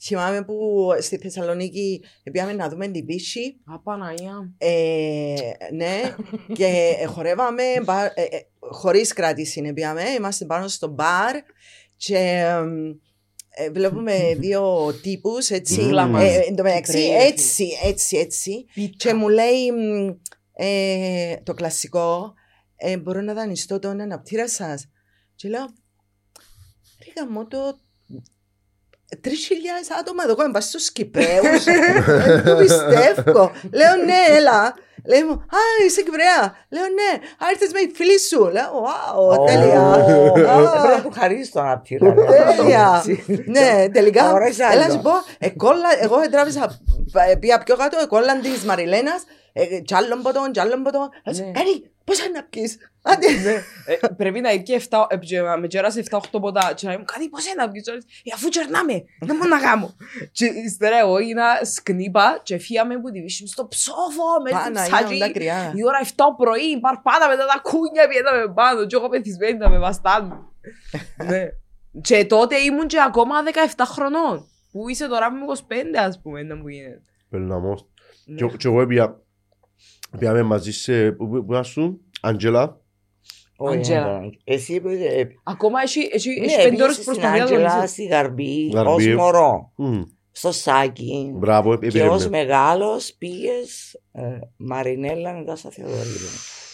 Ε, 0.00 0.04
θυμάμαι 0.06 0.44
που 0.44 0.88
στη 1.00 1.16
Θεσσαλονίκη 1.18 2.02
πήγαμε 2.32 2.52
να 2.52 2.68
δούμε 2.68 2.88
την 2.88 3.06
πίστη. 3.06 3.60
Α, 3.64 3.78
Παναγιά. 3.80 4.54
Ε, 4.58 5.34
ναι, 5.72 6.14
και 6.54 6.96
ε, 7.00 7.06
χορεύαμε 7.06 7.62
μπα- 7.84 8.04
ε, 8.04 8.22
ε, 8.22 8.38
χωρίς 8.58 9.12
κράτηση 9.12 9.72
πήγαμε. 9.72 10.02
Είμαστε 10.18 10.44
πάνω 10.44 10.68
στο 10.68 10.88
μπαρ 10.88 11.34
και 11.96 12.16
ε, 12.18 12.62
ε, 13.64 13.70
βλέπουμε 13.70 14.34
δύο 14.38 14.92
τύπους 15.02 15.50
έτσι. 15.50 15.80
Μμμ. 15.80 16.16
Ε, 16.16 16.34
εν 16.48 16.54
τω 16.56 16.62
μεταξύ, 16.62 16.92
Κυπρέοι, 16.92 17.10
ρε, 17.18 17.26
έτσι, 17.26 17.66
έτσι, 17.84 18.16
έτσι. 18.16 18.64
Και 18.96 19.14
μου 19.14 19.28
λέει 19.28 19.70
μ, 19.72 20.08
ε, 20.52 21.36
το 21.42 21.54
κλασικό, 21.54 22.34
ε, 22.76 22.96
μπορώ 22.98 23.20
να 23.20 23.34
δανειστώ 23.34 23.78
τον 23.78 24.00
αναπτήρα 24.00 24.48
σας. 24.48 24.90
Και 25.34 25.48
λέω, 25.48 25.66
Τι 26.98 27.12
γαμώ 27.16 27.46
το... 27.46 27.58
Τρεις 29.20 29.46
χιλιάδες 29.46 29.90
άτομα 30.00 30.22
εδώ 30.24 30.34
κόμμα 30.36 30.60
στους 30.60 30.90
Κυπρέους. 30.92 31.64
Δεν 31.64 32.44
το 32.44 32.56
πιστεύω. 32.56 33.50
Λέω 33.72 33.94
ναι, 34.04 34.36
έλα. 34.36 34.74
Λέει 35.08 35.22
μου, 35.22 35.32
α, 35.32 35.58
είσαι 35.86 36.02
Κυπρέα. 36.02 36.40
Λέω 36.68 36.82
ναι, 36.82 37.10
α, 37.44 37.44
ήρθες 37.52 37.72
με 37.72 37.80
η 37.80 37.92
φίλη 37.94 38.18
σου. 38.20 38.40
Λέω, 38.56 38.72
wow, 38.86 39.46
τέλεια. 39.46 39.80
Α, 39.80 40.02
Πρέπει 40.70 40.96
να 40.96 41.02
του 41.02 41.12
χαρίσει 41.18 41.52
τον 41.52 41.68
άπτυρα. 41.68 42.14
Τέλεια. 42.56 43.04
Ναι, 43.46 43.88
τελικά. 43.92 44.24
Αγοράζει 44.24 44.62
άλλο. 44.62 44.72
Έλα 44.78 44.86
να 44.86 44.92
σου 44.92 45.00
πω, 45.00 45.10
εκόλα, 45.38 45.88
εγώ 46.00 46.16
τράβησα 46.30 46.80
ε, 47.30 47.34
πια 47.34 47.58
πιο 47.58 47.76
κάτω, 47.76 47.98
εκόλαν 48.02 48.40
της 48.40 48.64
Μαριλένας, 48.64 49.22
ε, 49.52 49.64
κι 49.80 49.94
άλλον 49.94 50.22
ποτόν, 50.22 50.52
κι 50.52 50.60
άλλον 50.60 50.82
ποτόν. 50.82 51.08
Λέω, 51.24 51.46
Ναι. 51.46 51.52
Κάνει, 51.52 51.90
πώς 52.06 52.18
είναι 52.18 52.38
να 52.38 52.42
πιείς. 52.44 52.76
Άντε. 53.02 53.26
Ε, 53.86 54.06
Πρέπει 54.16 54.40
να 54.40 54.56
και 54.56 54.80
7, 54.90 55.06
ε, 55.08 55.16
και 55.16 55.40
με 55.60 55.66
κέρασε 55.66 56.00
7-8 56.10 56.18
ποτά 56.40 56.72
και 56.76 56.86
να 56.88 56.98
μου 56.98 57.04
κάνει 57.04 57.28
πώς 57.28 57.44
είναι 57.46 57.54
να 57.62 57.70
πεις 57.70 57.86
«Ε, 57.88 57.92
αφού 58.34 58.48
κερνάμε, 58.48 59.04
δεν 59.20 59.36
μπορώ 59.36 59.48
να 59.48 59.60
κάνω. 59.60 59.94
Και 60.32 60.44
ύστερα 60.46 60.98
εγώ 60.98 61.16
έγινα 61.18 61.44
σκνίπα 61.62 62.40
και 62.42 62.58
φύγαμε 62.58 63.00
που 63.00 63.10
τη 63.10 63.22
βίσχυ 63.22 63.46
στο 63.46 63.66
ψόφο 63.68 64.24
με 64.44 64.50
το 64.50 64.56
Πάνα, 64.56 64.82
ψάκι. 64.82 65.14
είναι 65.14 65.26
δάκρυα. 65.26 65.72
Η 65.74 65.84
ώρα 65.84 65.98
7 66.02 66.08
πρωί, 66.36 66.80
παρπάτα 66.80 67.28
μετά 67.28 67.46
τα 67.46 67.60
κούνια 67.62 68.08
πιέταμε 68.08 68.52
πάνω 68.54 68.86
και 68.86 68.96
εγώ 68.96 69.08
πεθυσμένη 69.08 69.58
να 69.58 69.68
με 69.68 69.78
βαστάνουν. 69.78 70.52
Ναι. 71.24 71.48
Και 72.00 72.24
τότε 72.24 72.56
ήμουν 72.56 72.86
και 72.86 73.00
ακόμα 73.06 73.34
17 73.76 73.82
χρονών. 73.86 74.48
Που 74.72 74.88
είσαι 74.88 75.06
τώρα 75.08 75.30
με 75.32 75.38
25 75.44 75.98
ας 75.98 76.20
πούμε, 76.22 76.42
να 76.42 76.56
μου 76.56 76.68
γίνεται. 76.68 77.02
Περναμός. 77.30 77.86
Ναι. 78.24 78.36
Και- 78.36 78.56
Και 78.56 78.68
εγώ 78.68 78.80
έπια, 78.80 79.20
πήγαμε 80.16 80.42
μαζί 80.42 80.72
σε, 80.72 81.12
πού 81.12 81.28
πού- 81.28 81.46
πού 81.46 81.54
ήσουν, 81.54 82.00
Αντζέλα, 82.20 82.80
Όχι, 83.56 83.76
Αντζέλα. 83.76 84.20
ναι. 84.20 84.28
Εσύ 84.44 84.80
που 84.80 84.88
είσαι. 84.88 85.28
Ακόμα 85.42 85.80
έχει, 85.82 86.08
έχει, 86.12 86.40
Ναι, 86.40 86.46
έχει 86.46 86.56
πέντε 86.68 86.68
ώρες 86.68 86.76
πήγες 86.76 86.92
στην 86.94 87.04
προσπαθία 87.04 87.30
να 87.30 87.36
το 87.48 87.54
Άντζελα 87.54 87.74
λύσεις. 87.76 87.90
στη 87.90 88.04
Γαρμπή 88.04 88.68
Γαρμπή. 88.74 89.10
ως 89.10 89.16
μωρό. 89.16 89.72
Μμ, 89.76 90.02
Στο 90.32 90.52
Σάκι. 90.52 91.32
μπράβο, 91.34 91.78
Και 91.78 91.86
επήρεμε. 91.86 92.10
ως 92.10 92.28
μεγάλος 92.28 93.14
πήγες 93.18 93.94
ε, 94.12 94.38
Μαρινέλα 94.56 95.32
μετά 95.32 95.56
στα 95.56 95.70
Θεοδωρίδου. 95.70 96.26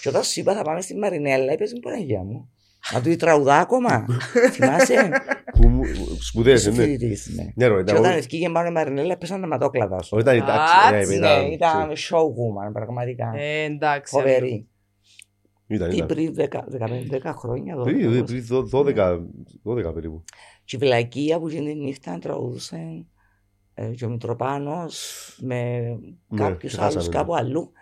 Και 0.02 0.09
όταν 0.09 0.23
σου 0.24 0.40
είπα 0.40 0.55
θα 0.55 0.62
πάμε 0.62 0.81
στη 0.81 0.97
Μαρινέλα, 0.97 1.52
είπες 1.52 1.73
μου 1.73 1.81
Παναγία 1.81 2.23
μου. 2.23 2.51
Να 2.92 3.00
του 3.02 3.16
τραγουδά 3.16 3.59
ακόμα. 3.59 4.06
Θυμάσαι; 4.50 5.10
Που 5.52 5.68
μου- 5.68 5.84
Σπουδαίες, 6.20 6.60
Είσαι 6.60 6.70
ναι. 6.70 6.76
φοιτητής, 6.76 7.28
ναι. 7.36 7.52
Ναι, 7.54 7.66
ρε, 7.74 7.74
Και 7.74 7.80
ήταν- 7.90 7.96
όταν 7.96 8.16
ευκήγε 8.18 8.48
πάνω 8.50 8.68
η 8.68 8.70
Μαρινέλα, 8.72 9.16
πέσαν 9.16 9.40
τα 9.40 9.46
ματόκλαδα 9.46 10.02
σου. 10.02 10.18
Ήταν 10.18 10.36
η 10.36 10.40
τάξη, 10.40 10.74
Άτσι, 10.94 11.18
ναι, 11.18 11.36
Ναι, 11.36 11.42
ήταν 11.52 11.90
showwoman, 11.90 12.72
πραγματικά. 12.72 13.32
Ε, 13.36 13.62
εντάξει. 13.64 14.14
Φοβερή. 14.16 14.66
Ήταν, 15.66 15.88
Τι 15.88 15.96
ήταν. 15.96 16.06
πριν 16.06 16.34
10 16.34 16.64
15 16.70 17.32
χρόνια, 17.36 17.76
12. 17.76 17.82
Πριν, 17.84 18.18
πώς. 18.18 18.22
πριν 18.30 18.44
δω- 18.46 18.62
12, 18.62 19.20
12 19.62 19.92
περίπου. 19.94 20.24
Και 20.64 20.76
η 20.76 20.78
βλακεία 20.78 21.38
που 21.38 21.48
εκείνη 21.48 21.72
τη 21.72 21.78
νύχτα 21.78 22.18
τραγουδούσε 22.18 23.06
ε, 23.74 23.86
και 23.86 24.04
ο 24.04 24.09
Μητροπάνος 24.09 24.96
με 25.40 25.80
Ναι, 26.28 26.38
κάποιους 26.38 26.74
και 26.74 26.80
άλλους 26.80 26.94
χάσαμε. 26.94 27.14
κάπου 27.16 27.34
αλλού 27.34 27.72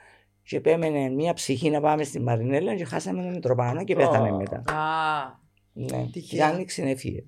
και 0.50 0.56
επέμενε 0.56 1.08
μια 1.08 1.32
ψυχή 1.32 1.70
να 1.70 1.80
πάμε 1.80 2.04
στη 2.04 2.20
Μαρινέλα 2.20 2.74
και 2.76 2.84
χάσαμε 2.84 3.22
τον 3.22 3.30
Μητροπάνο 3.32 3.84
και 3.84 3.94
πέθανε 3.94 4.30
Ω. 4.30 4.36
μετά. 4.36 4.56
Α, 4.72 5.40
Ναι, 5.72 6.08
Τυχαία. 6.12 6.48
η 6.48 6.52
Άνοιξη 6.52 6.82
έφυγε. 6.82 7.24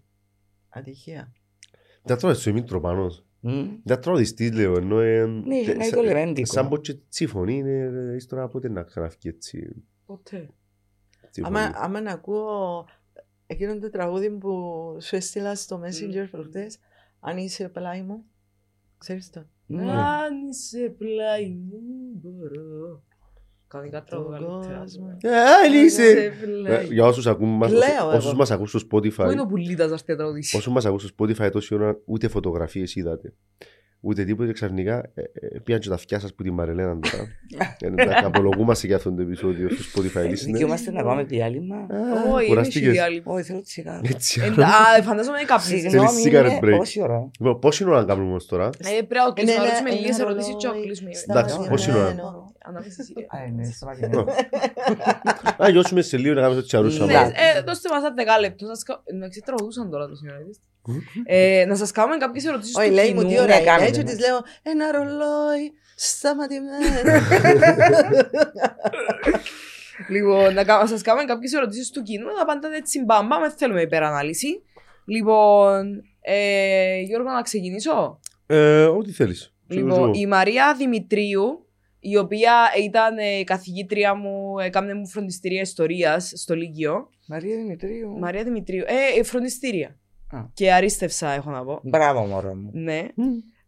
Ατυχία. 0.68 1.32
Δεν 2.02 2.18
τρώει 2.18 2.34
στο 2.34 2.52
Μήτρο 2.52 2.80
πάνω. 2.80 3.10
Μμ. 3.40 3.66
Δεν 3.84 4.00
τραγουδιστής 4.00 4.52
λέω, 4.52 4.74
ενώ... 4.76 5.00
ε, 5.00 5.26
Ναι, 5.26 5.56
είχε 5.56 5.70
ένα 5.70 5.84
σαν- 5.84 5.92
είδο 5.92 6.02
λεβέντικο. 6.02 6.52
Σαν 6.52 6.68
πως 6.68 6.80
και 6.80 6.94
τσίφωνη 7.08 7.54
είναι, 7.54 7.90
ε, 8.12 8.14
εις 8.14 8.26
τώρα 8.26 8.48
πότε 8.48 8.68
να 8.68 8.82
ξαναφκεί 8.82 9.28
έτσι. 9.28 9.84
ποτέ. 10.06 10.48
τσίφωνη. 11.30 11.58
Άμα, 11.58 11.70
άμα 11.74 12.00
να 12.00 12.10
ακούω 12.12 12.84
εκείνο 13.46 13.78
το 13.78 13.90
τραγούδι 13.90 14.30
που 14.30 14.50
σου 15.00 15.16
έστειλα 15.16 15.54
στο 15.54 15.80
Messenger 15.84 16.26
προχτές, 16.30 16.78
αν 17.20 17.36
είσαι 17.36 17.68
πλάι 17.68 18.02
μου, 18.02 18.24
ξέρεις 18.98 19.30
το; 19.30 19.46
Ναι. 19.66 19.90
Αν 19.92 20.48
είσαι 20.50 20.94
πλάι 20.98 21.48
μου 21.48 21.78
μπορώ. 22.12 22.81
Κανονικά 23.72 23.98
Τον 24.04 24.08
τραγούδια 24.08 24.38
καλύτερα. 24.48 24.78
κόσμο. 24.80 25.16
Ε, 25.20 25.28
αν 25.28 25.84
είσαι... 25.84 26.02
Είσαι 26.02 26.32
πλάι. 26.44 26.74
Ε, 26.74 26.82
Για 26.90 27.04
όσους 27.04 27.26
ακούν 27.26 27.48
μας, 27.48 27.70
Λέω 27.72 28.08
όσους 28.08 28.24
εγώ. 28.28 28.36
μας 28.36 28.50
ακούν 28.50 28.66
στο 28.66 28.78
Πού 28.88 28.98
είναι 29.04 29.12
Spotify, 29.16 29.38
ο 29.42 29.46
Πουλίτας 29.46 29.86
να 29.88 29.92
έρθει 29.92 30.04
να 30.10 30.16
τραγουδήσει. 30.16 30.56
όσους 30.56 30.72
μας 30.72 30.84
ακούν 30.86 30.98
στο 30.98 31.08
Spotify 31.18 31.48
τόση 31.52 31.74
ώρα 31.74 31.96
ούτε 32.04 32.28
φωτογραφίες 32.28 32.94
είδατε. 32.94 33.32
Ούτε 34.04 34.24
τίποτε 34.24 34.46
και 34.46 34.52
ξαφνικά 34.52 35.10
ε, 35.14 35.22
ε, 35.32 35.58
πήγαν 35.64 35.80
και 35.80 35.88
τα 35.88 35.94
αυτιά 35.94 36.18
σας 36.18 36.34
που 36.34 36.42
τη 36.42 36.50
Μαρελένα 36.50 36.98
τώρα. 36.98 37.26
Ε, 37.80 37.86
εντάξει, 37.86 38.24
Απολογούμαστε 38.24 38.86
για 38.86 38.96
αυτό 38.96 39.12
το 39.14 39.22
επεισόδιο 39.22 39.68
στο 39.70 40.02
Spotify 40.02 40.24
listener. 40.26 40.34
Δικαιούμαστε 40.44 40.90
να 40.90 41.02
πάμε 41.02 41.22
διάλειμμα. 41.24 41.76
Α, 41.76 41.86
Όχι, 42.32 42.36
είναι 42.36 42.46
κουραστήκες. 42.46 42.92
διάλειμμα. 42.92 43.32
Όχι, 43.32 43.42
θέλω 43.44 43.60
τσιγάρο. 43.62 44.00
Έτσι. 44.04 44.40
Ε, 44.58 44.62
Α, 44.62 45.02
φαντάζομαι 45.02 45.36
είναι 45.38 45.46
καπνίζεις. 45.46 45.80
Συγγνώμη, 45.90 46.22
cigarette 46.24 46.58
break. 46.64 46.66
είναι 46.68 46.76
πόση 46.76 47.02
ώρα; 47.02 47.30
Λοιπόν, 47.40 47.58
Πώς 47.58 47.80
είναι 47.80 47.90
ώρα 47.90 48.00
να 48.00 48.06
κάνουμε 48.06 48.28
όμως 48.28 48.46
τώρα; 48.46 48.64
Ε, 48.78 49.02
Πρέπει 49.02 49.14
να 49.26 49.32
κλείσουμε, 49.32 49.52
Είναι 49.52 49.52
να 49.56 49.62
ρωτήσουμε 49.64 49.88
ένα- 49.90 49.98
λίγες 50.00 50.18
ένα 50.18 50.28
ερωτήσεις 50.28 50.54
και 50.58 50.66
να 50.66 50.72
ρολόι 50.72 50.86
κλείσουμε. 50.86 51.10
Εντάξει, 51.28 51.68
πώς 51.68 51.86
είναι 51.86 51.96
η 51.96 52.00
ώρα; 52.00 52.14
Σταματημένο. 52.62 52.68
Ανάβεις 52.68 52.98
εσύ. 52.98 53.12
Α, 53.28 53.44
είναι 53.46 53.64
σταματημένο. 53.64 54.24
Α, 55.62 55.68
γιώσουμε 55.68 56.02
σε 56.02 56.16
λίγο 56.16 56.34
να 56.34 56.40
κάνουμε 56.40 56.60
το 56.60 56.66
τσαρούσα 56.66 57.04
Ναι, 57.04 57.12
μας. 57.14 57.28
ε, 57.30 57.60
δώστε 57.66 57.88
μας 57.88 57.98
ένα 58.02 58.14
δεκάλεπτο. 58.14 58.66
Σας 58.66 58.82
κα- 58.82 59.02
Εντάξει, 59.04 59.40
τραγουδούσαν 59.44 59.90
τώρα 59.90 60.08
το 60.08 60.14
σήμερα. 60.14 60.38
είδες. 60.40 60.58
Ε, 61.24 61.64
Να 61.68 61.74
σας 61.76 61.90
κάνουμε 61.90 62.16
κάποιες 62.16 62.44
ερωτήσεις 62.44 62.74
Όχι, 62.76 62.88
του 62.88 62.94
λέει 62.94 63.12
μου 63.12 63.18
κοινού. 63.18 63.28
τι 63.30 63.38
ώρα 63.40 63.46
Ναι, 63.58 63.64
κάνετε, 63.64 63.74
είναι. 63.74 63.84
Έτσι 63.86 64.00
ναι. 64.02 64.04
της 64.10 64.18
λέω 64.18 64.38
ένα 64.62 64.90
ρολόι 64.92 65.72
σταματημένο. 65.96 66.80
Λοιπόν, 70.08 70.54
να 70.54 70.64
κα- 70.64 70.78
να 70.78 70.86
σας 70.86 71.02
κάνουμε 71.02 71.24
κάποιες 71.24 71.52
ερωτήσεις 71.52 71.90
του 71.90 72.02
κοινού, 72.02 72.26
να 72.36 72.42
απαντάτε 72.42 72.76
έτσι 72.76 73.04
μπαμπά, 73.04 73.40
δεν 73.40 73.50
θέλουμε 73.50 73.80
υπερανάλυση. 73.80 74.62
Λοιπόν, 75.04 76.02
ε, 76.20 77.00
Γιώργο, 77.00 77.30
να 77.30 77.42
ξεκινήσω; 77.42 78.20
Ε, 78.46 78.84
Ό,τι 78.84 79.12
θέλεις. 79.12 79.54
Λοιπόν, 79.66 80.12
η 80.14 80.26
Μαρία 80.26 80.74
Δημητρίου, 80.78 81.61
η 82.04 82.16
οποία 82.16 82.52
ήταν 82.84 83.18
ε, 83.18 83.38
η 83.38 83.44
καθηγήτρια 83.44 84.14
μου, 84.14 84.58
έκανε 84.58 84.94
μου 84.94 85.08
φροντιστηρία 85.08 85.60
ιστορίας 85.60 86.32
στο 86.34 86.54
Λύκειο. 86.54 87.08
Μαρία 87.28 87.56
Δημητρίου. 87.56 88.18
Μαρία 88.18 88.44
Δημητρίου, 88.44 88.82
ε, 88.86 89.18
ε, 89.18 89.22
φροντιστήρια. 89.22 89.98
Α. 90.28 90.38
Και 90.54 90.72
αρίστευσα, 90.72 91.30
έχω 91.30 91.50
να 91.50 91.64
πω. 91.64 91.80
Μπράβο, 91.82 92.24
μωρό 92.26 92.54
μου. 92.54 92.70
Ναι. 92.72 93.06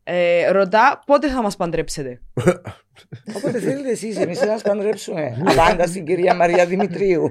Ε, 0.05 0.51
ρωτά 0.51 1.03
πότε 1.07 1.29
θα 1.29 1.43
μας 1.43 1.57
παντρέψετε; 1.57 2.21
Όποτε 3.37 3.59
θέλετε 3.59 3.91
εσείς, 3.91 4.17
εμείς 4.17 4.39
θα 4.39 4.47
σας 4.47 4.63
παντρέψουμε. 4.63 5.43
Απάντα 5.47 5.87
στην 5.87 6.05
κυρία 6.05 6.35
Μαρία 6.35 6.67
Δημητρίου. 6.67 7.29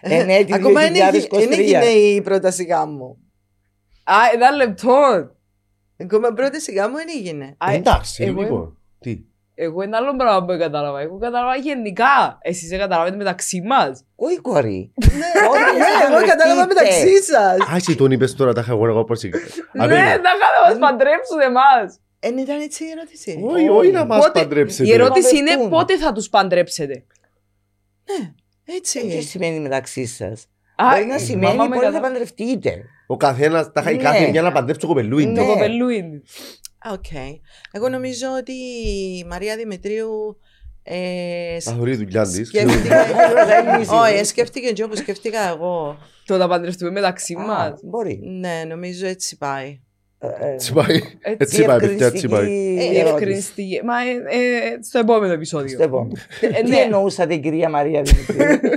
Ενέτη 0.00 0.54
Ακόμα 0.54 0.80
δεν 0.80 0.94
έγινε 0.94 1.80
2023. 1.80 2.14
η 2.16 2.20
πρόταση 2.22 2.64
γάμου. 2.64 3.18
Α, 4.04 4.14
ένα 4.34 4.50
λεπτό. 4.50 4.96
Ακόμα 5.98 6.32
πρώτη 6.32 6.72
γάμου 6.72 6.96
δεν 6.96 7.06
έγινε. 7.18 7.54
Α, 7.58 7.72
Εντάξει, 7.72 8.24
εγώ- 8.24 8.40
λοιπόν. 8.42 8.78
Τι; 8.98 9.18
Εγώ 9.62 9.82
ένα 9.82 9.96
άλλο 9.96 10.16
πράγμα 10.16 10.44
που 10.44 10.58
κατάλαβα. 10.58 11.00
Εγώ 11.00 11.18
κατάλαβα 11.18 11.56
γενικά. 11.56 12.38
Εσείς 12.42 12.68
δεν 12.68 12.78
καταλαβαίνετε 12.78 13.16
μεταξύ 13.22 13.60
μας. 13.66 14.04
Όχι 14.16 14.36
κορί. 14.36 14.92
Ναι, 14.96 15.26
εγώ 16.16 16.26
κατάλαβα 16.26 16.66
μεταξύ 16.66 17.22
σας. 17.22 17.60
Α, 17.72 17.76
εσύ 17.76 17.96
τον 17.96 18.10
είπες 18.10 18.34
τώρα, 18.34 18.52
τα 18.52 18.60
είχα 18.60 18.72
εγώ 18.72 18.86
εγώ 18.86 19.04
πώς 19.04 19.22
Ναι, 19.22 19.30
να 19.72 19.86
κάνετε 19.86 20.20
μας 20.68 20.78
παντρέψουν 20.78 21.40
εμάς. 21.40 21.98
Δεν 22.20 22.38
ήταν 22.38 22.60
έτσι 22.60 22.84
η 22.84 22.88
ερώτηση. 22.96 23.40
Όχι, 23.44 23.68
όχι 23.68 23.90
να 23.90 24.04
μας 24.04 24.18
Πότε- 24.26 24.42
παντρέψετε. 24.42 24.88
Η 24.88 24.92
ερώτηση 24.92 25.36
είναι 25.36 25.44
παντρευτούν. 25.50 25.70
πότε 25.70 25.96
θα 25.98 26.12
τους 26.12 26.28
παντρέψετε. 26.28 27.04
Τι 28.64 28.72
Έτσι. 28.74 29.22
σημαίνει 29.22 29.60
μεταξύ 29.60 30.06
σας. 30.06 30.46
Α, 30.76 30.84
Μπορεί 30.90 31.04
να 31.06 31.14
η 31.14 31.18
σημαίνει 31.18 31.56
μαμά 31.56 31.68
με 31.68 31.74
μπορεί 31.74 31.86
να 31.86 31.92
κατα- 31.92 32.06
παντρευτείτε. 32.08 32.84
Ο 33.06 33.16
καθένας, 33.16 33.72
τα 33.72 33.80
είχα 33.80 33.90
η 33.90 33.96
Ναι. 33.96 34.02
κάθε 34.02 34.28
για 34.30 34.42
να 34.42 34.52
παντρέψει 34.52 34.80
το 34.80 34.86
κοπελούι. 34.86 35.26
Ναι. 35.26 35.38
Το 35.40 35.46
κοπελούι 35.46 35.88
ναι. 36.84 36.92
Οκ. 36.94 37.38
Εγώ 37.72 37.88
νομίζω 37.88 38.26
ότι 38.38 38.52
η 38.52 39.24
Μαρία 39.28 39.56
Δημητρίου 39.56 40.38
ε, 40.82 41.60
Θα 41.60 41.72
θωρεί 41.72 41.92
η 41.92 41.96
δουλειά 41.96 42.22
της. 42.22 42.48
σκέφτηκε... 42.48 42.88
Ρωτάει 43.36 44.12
Όχι, 44.14 44.24
σκέφτηκε 44.24 44.72
και 44.72 44.82
όπως 44.82 44.98
σκέφτηκα 44.98 45.48
εγώ. 45.48 45.98
Το 46.26 46.36
να 46.36 46.48
παντρευτούμε 46.48 46.90
μεταξύ 46.90 47.34
Α, 47.34 47.42
μας. 47.46 47.80
Μπορεί. 47.82 48.20
Ναι, 48.24 48.64
νομίζω 48.68 49.06
έτσι 49.06 49.36
πάει. 49.36 49.80
Ε, 50.18 50.26
ε, 50.26 50.52
Έτσι 50.52 50.72
πάει. 50.72 50.96
Έτσι. 51.20 51.36
Έτσι 51.38 51.64
πάει, 51.64 51.78
παιδιά, 51.78 52.06
έτσι 52.06 52.28
πάει. 52.28 52.44
διευκρινιστική 52.44 52.96
Ε, 52.96 53.00
ερώτηση. 53.00 53.02
Διευκρινιστική. 53.02 53.80
Μα 53.84 53.94
ε, 54.02 54.38
ε, 54.38 54.82
στο 54.82 54.98
επόμενο 54.98 55.32
επεισόδιο. 55.32 55.68
Στο 55.68 55.82
επόμενο. 55.82 56.12
Ε, 56.40 56.62
Τι 56.62 56.70
ναι, 56.70 56.76
εννοούσατε 56.76 57.36
κυρία 57.36 57.68
Μαρία 57.70 58.02
Δημητρίου; 58.02 58.38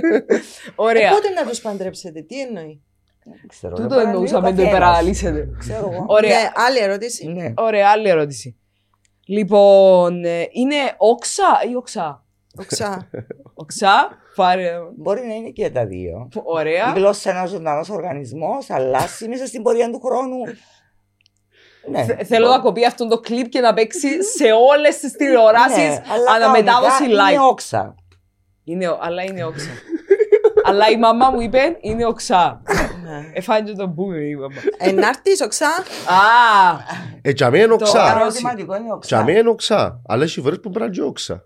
Ωραία. 0.74 1.08
Ε, 1.08 1.10
Πότε 1.12 1.28
να 1.28 1.48
τους 1.48 1.60
παντρέψετε, 1.60 2.20
τι 2.22 2.40
εννοεί; 2.40 2.82
Δεν 3.24 3.48
ξέρω, 3.48 3.74
Τούτο 3.74 3.88
δεν 3.96 4.06
εννοούσα, 4.06 4.34
παραλύει 4.40 4.52
μην 4.56 4.66
ο 4.66 4.70
το 4.70 4.70
καθένας. 4.70 4.70
υπεραναλύσετε. 4.70 5.48
Ξέρω 5.58 5.90
εγώ. 5.92 6.04
Ωραία. 6.08 6.40
Ναι, 6.42 6.50
άλλη 6.54 6.78
ερώτηση. 6.78 7.26
Ναι. 7.28 7.52
Ωραία, 7.56 7.88
άλλη 7.88 8.08
ερώτηση. 8.08 8.56
Λοιπόν, 9.26 10.24
ε, 10.24 10.48
είναι 10.52 10.76
όξα 10.96 11.44
ή 11.70 11.74
οξά; 11.76 12.24
Οξά. 12.58 13.08
Οξά, 13.62 14.08
πάρε. 14.34 14.70
Μπορεί 14.96 15.26
να 15.26 15.34
είναι 15.34 15.48
και 15.50 15.70
τα 15.70 15.86
δύο. 15.86 16.28
Η 16.34 16.40
Ωραία. 16.44 16.92
γλώσσα 16.96 17.30
ενό 17.30 17.46
ζωντανός 17.46 17.88
οργανισμός 17.90 18.70
αλλάζει 18.70 19.28
μέσα 19.28 19.46
στην 19.46 19.62
πορεία 19.62 19.90
του 19.90 20.00
χρόνου. 20.00 20.36
Ναι. 21.90 22.04
Θε- 22.04 22.26
Θέλω 22.26 22.48
να 22.48 22.58
κοπεί 22.58 22.84
αυτό 22.86 23.08
το 23.08 23.18
κλιπ 23.20 23.48
και 23.48 23.60
να 23.60 23.74
παίξει 23.74 24.22
σε 24.22 24.44
όλες 24.70 24.98
τις 24.98 25.12
τηλεοράσεις 25.12 25.76
Ναι, 25.88 26.02
αλλά 26.12 26.30
αναμετάδοση 26.36 26.90
κανονικά 26.98 27.24
live. 27.28 27.32
Είναι 27.32 27.40
όξα. 27.46 27.94
Είναι, 28.64 28.88
ο- 28.88 28.98
αλλά 29.00 29.22
είναι 29.22 29.44
όξα. 29.44 29.70
αλλά 30.64 30.88
η 30.90 30.96
μαμά 30.98 31.30
μου 31.30 31.40
είπε 31.40 31.76
είναι 31.80 32.06
οξά. 32.06 32.62
Ναι. 33.04 33.30
Εφάνηκε 33.32 33.72
το 33.76 33.86
μπούμερ 33.86 34.20
η 34.22 34.36
μαμά. 34.36 34.54
Ε, 34.78 34.92
να 34.92 35.08
έρθεις 35.08 35.40
οξά. 35.40 35.68
Α, 35.68 35.74
Ε, 37.22 37.32
τζαμέ 37.32 37.58
είναι 37.58 37.66
Το 37.66 37.74
οξά. 37.74 38.02
άρα- 38.04 38.20
Ερωτηματικό 38.20 38.76
είναι 38.76 38.92
οξά. 38.92 39.16
Τζαμέ 39.16 39.32
είναι 39.38 39.48
οξά. 39.48 40.00
Αλλά 40.06 40.22
έχει 40.24 40.40
φορές 40.40 40.60
που 40.60 40.70
πρέπει 40.70 40.90
να 40.90 40.96
είναι 40.96 41.06
όξα. 41.10 41.44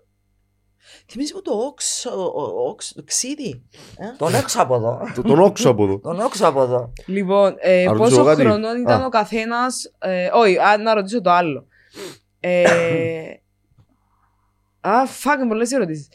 Θυμίζει 1.11 1.33
μου 1.33 1.41
το 1.41 1.51
όξο, 1.53 2.09
ο- 2.33 2.69
όξο, 2.69 2.93
το 2.95 3.03
ξύδι. 3.05 3.63
Ε; 3.97 4.05
Τον 4.17 4.35
έξω 4.35 4.61
από 4.61 4.75
εδώ. 4.75 5.01
Το- 5.15 5.21
Τον 5.21 5.39
όξο 5.39 5.69
από 5.69 5.83
εδώ. 5.83 5.99
Τον 5.99 6.19
έξω 6.19 6.47
από 6.47 6.61
εδώ. 6.61 6.93
λοιπόν, 7.05 7.55
ε, 7.59 7.83
Να 7.83 7.91
ρωτήσω 7.93 8.15
πόσο 8.15 8.23
κάτι; 8.29 8.41
χρονών 8.41 8.81
ήταν 8.81 9.01
Α. 9.01 9.05
ο 9.05 9.09
καθένας. 9.09 9.91
Ε, 9.99 10.29
όχι, 10.33 10.57
α, 10.57 10.77
να 10.77 10.93
ρωτήσω 10.93 11.21
το 11.21 11.31
άλλο. 11.31 11.65
Ε, 12.39 12.63
α, 14.81 15.05
φάκ, 15.05 15.47
πολλές 15.47 15.71
ερωτήσεις. 15.71 16.07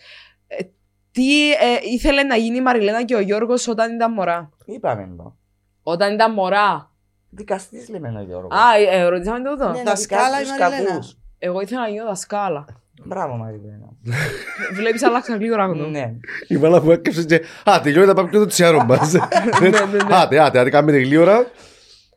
Ε, 1.17 1.21
τι 1.21 1.53
ε, 1.53 1.57
ήθελε 1.93 2.23
να 2.23 2.37
γίνει 2.37 2.57
η 2.57 2.61
Μαριλένα 2.61 3.05
και 3.05 3.15
ο 3.15 3.21
Γιώργος 3.21 3.69
όταν 3.69 3.95
ήταν 3.95 4.13
μωρά; 4.13 4.51
Είπαμε 4.65 5.15
το. 5.17 5.37
Όταν 5.83 6.15
ήταν 6.15 6.33
μωρά; 6.33 6.91
Δικαστής 7.31 7.89
λέμε 7.89 8.15
ο 8.19 8.23
Γιώργος. 8.23 8.51
Α, 8.59 8.79
ε, 8.79 8.99
ε, 9.01 9.05
ρωτήσαμε 9.05 9.51
τούτο. 9.51 9.71
Ναι, 9.71 9.83
Δασκάλα 9.83 10.31
να 10.31 10.41
η 10.41 10.43
δικάσει 10.45 10.59
τους 10.59 10.59
Μαριλένα. 10.69 10.89
κακούς. 10.91 11.17
Εγώ 11.39 11.61
ήθελα 11.61 11.81
να 11.81 11.89
γίνω 11.89 12.05
δασκάλα. 12.05 12.65
Μπράβο 13.05 13.37
Μαριλένα. 13.37 13.89
Βλέπεις 14.77 15.03
αλλάξα 15.03 15.37
γλύωρα 15.37 15.67
γνώμη. 15.67 15.91
Ναι. 15.91 16.13
Η 16.49 16.57
μάνα 16.57 16.81
που 16.81 16.91
έκαψε 16.91 17.25
και... 17.25 17.43
Α, 17.71 17.81
τελειώνει 17.83 18.07
να 18.07 18.15
πάμε 18.15 18.31
και 18.31 18.37
το 18.39 18.47
τσιάρο 18.47 18.85
μας. 18.85 19.13
ναι, 19.61 19.69
ναι. 19.69 19.77
Άτε, 20.11 20.39
άτε, 20.41 20.59
άτε, 20.59 20.71
κάνουμε 20.71 20.99
γλύωρα. 20.99 21.47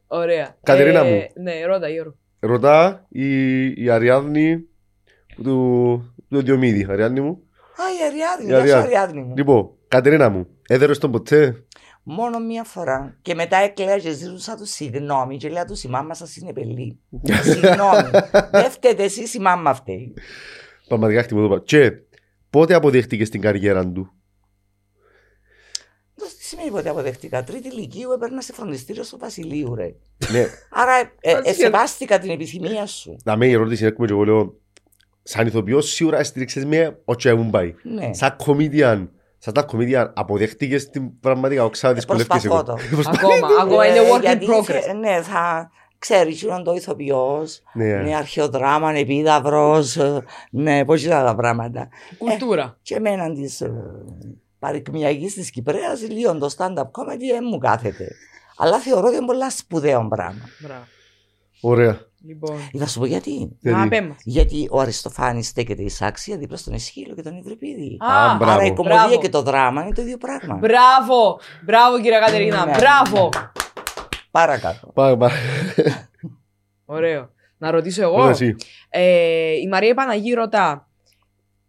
Ωραία. 0.07 0.56
Κατερίνα 0.64 0.99
Ε, 0.99 1.11
μου. 1.36 1.44
Ναι, 1.44 1.65
ρώτα 1.65 1.90
Γιώργο. 1.90 2.15
Ρωτά 2.40 3.06
η, 3.10 3.84
η 3.84 3.90
Αριάδνη 3.90 4.64
του, 5.44 6.15
του 6.30 6.41
Διομήδη. 6.41 6.88
Αριάδνη 6.90 7.19
μου. 7.22 7.41
Α, 7.79 7.83
η 8.01 8.05
Αριάδνη. 8.07 8.45
Η 8.45 8.47
Γεια 8.47 8.57
σου 8.57 8.63
Αριάδνη. 8.63 8.85
Αριάδνη 8.85 9.21
μου. 9.21 9.33
Λοιπόν, 9.37 9.69
Κατερίνα 9.87 10.29
μου, 10.29 10.47
έδερες 10.67 10.97
τον 10.97 11.11
ποτέ; 11.11 11.65
Μόνο 12.03 12.39
μία 12.39 12.63
φορά. 12.63 13.17
Και 13.21 13.35
μετά 13.35 13.57
έκλαια 13.57 13.97
και 13.99 14.11
ζήτουσα 14.11 14.55
τους 14.55 14.69
συγγνώμη 14.69 15.37
και 15.37 15.49
λέω 15.49 15.65
τους 15.65 15.83
η 15.83 15.87
μάμα 15.87 16.13
σας 16.13 16.35
είναι 16.35 16.53
πελή. 16.53 16.99
Συγγνώμη. 17.41 18.09
Δεν 18.61 18.71
φταίτε 18.71 19.03
εσείς 19.03 19.33
η 19.33 19.39
μάμα 19.39 19.73
φταίει. 19.73 20.13
Πραγματικά 20.87 21.23
χτυπώ 21.23 21.41
το 21.41 21.47
πάνω. 21.47 21.61
Και 21.61 21.91
πότε 22.49 22.73
αποδέχτηκες 22.73 23.29
την 23.29 23.41
καριέρα 23.41 23.87
του; 23.91 24.13
Αυτό 26.21 26.37
τι 26.37 26.43
σημαίνει 26.43 26.69
ότι 26.73 26.87
αποδεχτήκα. 26.87 27.43
Τρίτη 27.43 27.67
ηλικίου 27.67 28.11
έπαιρνα 28.11 28.41
σε 28.41 28.53
φροντιστήριο 28.53 29.03
στο 29.03 29.17
Βασιλείου, 29.17 29.75
ρε. 29.75 29.95
ναι, 30.31 30.45
Άρα 30.71 30.93
ε, 30.97 31.09
ε, 31.19 31.33
Βασιλείο. 31.33 31.51
εσεβάστηκα 31.51 32.19
την 32.19 32.29
επιθυμία 32.29 32.85
σου. 32.85 33.17
να 33.23 33.35
με 33.37 33.47
η 33.47 33.51
ερώτηση 33.51 33.83
είναι 33.83 33.91
και 33.91 34.05
εγώ 34.09 34.23
λέω 34.23 34.59
σαν 35.29 35.47
ηθοποιός 35.47 35.89
σίγουρα 35.93 36.23
στήριξες 36.23 36.65
με 36.65 36.99
ο 37.05 37.15
Τσέμουν 37.15 37.49
πάει. 37.49 37.75
Ναι. 37.83 38.13
Σαν 38.13 38.35
κομίδιαν, 38.35 39.11
σαν 39.37 39.53
τα 39.53 39.61
κομίδιαν 39.63 40.13
αποδέχτηκες 40.15 40.89
την 40.89 41.19
πραγματικά 41.19 41.63
οξά 41.63 41.93
δυσκολεύτηκες 41.93 42.45
Ε, 42.45 42.47
προσπαθώ 42.47 42.77
εγώ. 42.91 43.03
το. 43.03 43.09
Ακόμα, 43.09 43.47
ακόμα 43.61 43.87
είναι 43.87 43.97
Ε, 43.97 44.11
work 44.11 44.17
in 44.17 44.21
γιατί 44.21 44.45
progress. 44.49 44.63
θε- 44.81 44.93
Ναι, 44.93 45.21
θα 45.21 45.71
ξέρει, 45.99 46.37
είναι 46.43 46.61
το 46.63 46.73
ηθοποιός. 46.73 47.61
Ναι, 47.73 47.85
Ναι, 47.95 48.15
αρχαιοδράμα, 48.15 48.91
επίδαυρος. 48.91 49.97
Ναι, 50.51 50.85
πώς 50.85 51.03
ήταν 51.03 51.25
τα 51.25 51.35
πράγματα. 51.35 51.89
Κουλτούρα. 52.17 52.77
Και 52.81 52.95
εμένα 52.95 53.33
της 53.33 53.61
ε, 53.61 53.71
παρικμιακής 54.59 55.33
της 55.33 55.49
Κυπρέας, 55.51 56.01
λίγο 56.09 56.37
το 56.37 56.49
stand-up 56.57 56.81
comedy 56.91 57.27
δεν 57.31 57.43
μου 57.51 57.57
κάθεται. 57.57 58.07
Αλλά 58.57 58.77
θεωρώ 58.79 59.07
ότι 59.07 59.15
είναι 59.15 59.25
πολύ 59.25 59.51
σπουδαίο 59.51 60.07
πράγμα. 60.09 60.41
Μπράβο. 60.59 60.83
ωραία. 61.61 61.99
Λοιπόν. 62.22 62.57
Θα 62.77 62.88
σου 62.88 62.99
πω 62.99 63.06
γιατί. 63.06 63.57
Να 63.61 63.72
Γιατί- 63.72 63.89
πέμπα. 63.89 64.14
Γιατί 64.23 64.68
ο 64.72 64.80
Αριστοφάνης 64.80 65.48
στέκεται 65.48 65.81
εις 65.81 66.02
άξια 66.02 66.38
δίπλα 66.38 66.57
στον 66.57 66.73
Εσχύλο 66.73 67.15
και 67.15 67.22
τον 67.22 67.38
Ευρυπίδη. 67.38 67.98
Α, 67.99 68.35
μπράβο. 68.35 68.52
Άρα 68.53 68.64
η 68.65 68.73
κομμωδία 68.73 68.98
Μπράβο. 69.06 69.22
και 69.22 69.30
το 69.30 69.41
δράμα 69.41 69.81
είναι 69.81 69.94
το 69.94 70.02
ίδιο 70.02 70.18
πράγμα. 70.18 70.56
Μπράβο! 70.56 71.39
Μπράβο 71.64 72.02
κυρία 72.02 72.19
Κατερίνα, 72.19 72.65
Ναι, 72.65 72.72
μπράβο! 72.77 73.30
Παρακάτω. 74.31 74.91
Πάμε, 74.94 75.18
πάμε. 75.18 75.34
Ωραίο. 76.85 77.30
Να 77.57 77.72
ρωτήσω 77.72 78.02
εγώ. 78.02 78.15
Ρώτα 78.18 78.30
εσύ. 78.30 78.56
Ε, 78.89 79.52
η 79.53 79.68
Μαρία 79.68 79.94
Παναγή 79.94 80.34
ρωτά. 80.34 80.88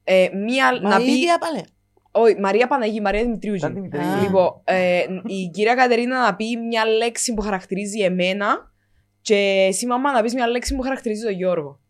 Ε, 0.04 0.28
μία, 0.46 0.80
Μα 0.82 0.88
να 0.88 0.96
η 1.02 1.04
πει. 1.04 1.10
ίδια 1.12 1.38
πάλι. 1.38 1.64
Όχι, 2.10 2.40
Μαρία 2.40 2.66
Παναγή, 2.66 3.00
Μαρία 3.00 3.22
Δημητρίου. 3.22 3.54
Ήταν 3.54 3.70
ζει. 3.70 3.74
Δημητρίου. 3.80 4.00
Α. 4.02 4.20
Λοιπόν, 4.22 4.60
ε, 4.64 4.98
η 5.26 5.50
κυρία 5.52 5.74
Κατερίνα 5.74 6.20
να 6.24 6.34
πει 6.36 6.56
μια 6.56 6.84
λέξη 6.84 7.34
που 7.34 7.42
χαρακτηρίζει 7.42 8.00
εμένα 8.00 8.72
και 9.20 9.66
εσύ 9.68 9.86
μαμά 9.86 10.12
να 10.12 10.22
πεις 10.22 10.34
μια 10.34 10.46
λέξη 10.46 10.74
που 10.76 10.82
χαρακτηρίζει 10.82 11.22
τον 11.24 11.32
Γιώργο. 11.34 11.80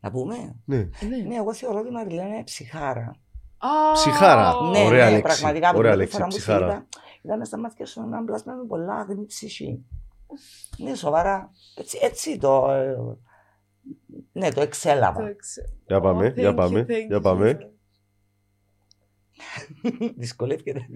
Να 0.00 0.10
πούμε; 0.10 0.56
Ναι. 0.64 0.76
Ναι. 0.76 1.16
Ναι, 1.28 1.34
εγώ 1.36 1.54
θεωρώ 1.54 1.78
ότι 1.78 1.88
η 1.88 1.92
Μαριλένα 1.92 2.28
είναι 2.34 2.42
ψυχάρα. 2.44 3.16
Α, 3.58 3.92
Ψυχάρα. 3.92 4.52
Ναι, 4.70 4.84
Ωραία 4.84 5.04
ναι, 5.04 5.10
λέξη. 5.10 5.22
πραγματικά 5.22 5.68
από 5.68 5.78
την 5.78 5.86
Ωραία 5.86 5.92
πρώτη 5.92 5.96
λέξη, 5.96 6.12
φορά 6.16 6.24
που 6.24 6.30
σε 6.32 6.38
ψυχάρα. 6.38 6.66
είδα, 6.66 6.86
Είδα 7.22 7.36
μες 7.36 7.46
στα 7.46 7.58
μάτια 7.58 7.86
σου 7.86 8.00
έναν 8.00 8.24
πλάσμα 8.24 8.54
με 8.54 8.64
πολλά 8.66 8.94
αγνή 8.94 9.26
ψυχή. 9.26 9.84
Ναι, 10.78 10.94
σοβαρά. 10.94 11.50
Έτσι, 11.76 11.98
έτσι 12.02 12.38
το. 12.38 12.70
ε, 12.70 12.96
ναι, 14.32 14.48
το 14.48 14.54
Το 14.54 14.60
εξέλαβα. 14.60 15.28
εξε- 15.28 15.66
Για 15.86 16.00
πάμε, 16.00 16.28
Oh, 16.28 16.34
για 16.38 16.50
thank 16.50 16.56
πάμε, 16.56 16.80
you, 16.88 16.90
thank 16.92 17.06
για 17.08 17.18
you, 17.18 17.22
πάμε. 17.22 17.73
Jesus. 19.82 20.12
Δυσκολεύεται. 20.16 20.86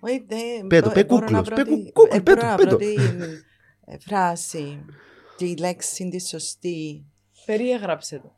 Όχι, 0.00 0.24
δεν 0.28 0.66
Πέτω, 0.66 0.86
μπο- 0.88 0.92
πέ 0.94 1.04
μπορώ 1.04 1.20
κούκλος, 1.26 1.48
να 1.48 1.54
πέ 1.54 1.62
βρω 1.62 1.74
τη- 1.76 1.82
κου- 1.82 1.92
κούκλ, 1.92 2.16
ε, 2.16 2.20
πέτω, 2.20 2.40
μπορώ 2.40 2.48
να 2.48 2.56
βρω 2.56 2.76
πέτω. 2.76 2.76
την, 2.76 3.22
ε, 3.86 3.98
φράση, 3.98 4.84
τη 5.36 5.56
λέξη 5.56 6.08
τη 6.08 6.20
σωστή. 6.20 7.04
Περιέγραψε 7.46 8.18
το. 8.18 8.34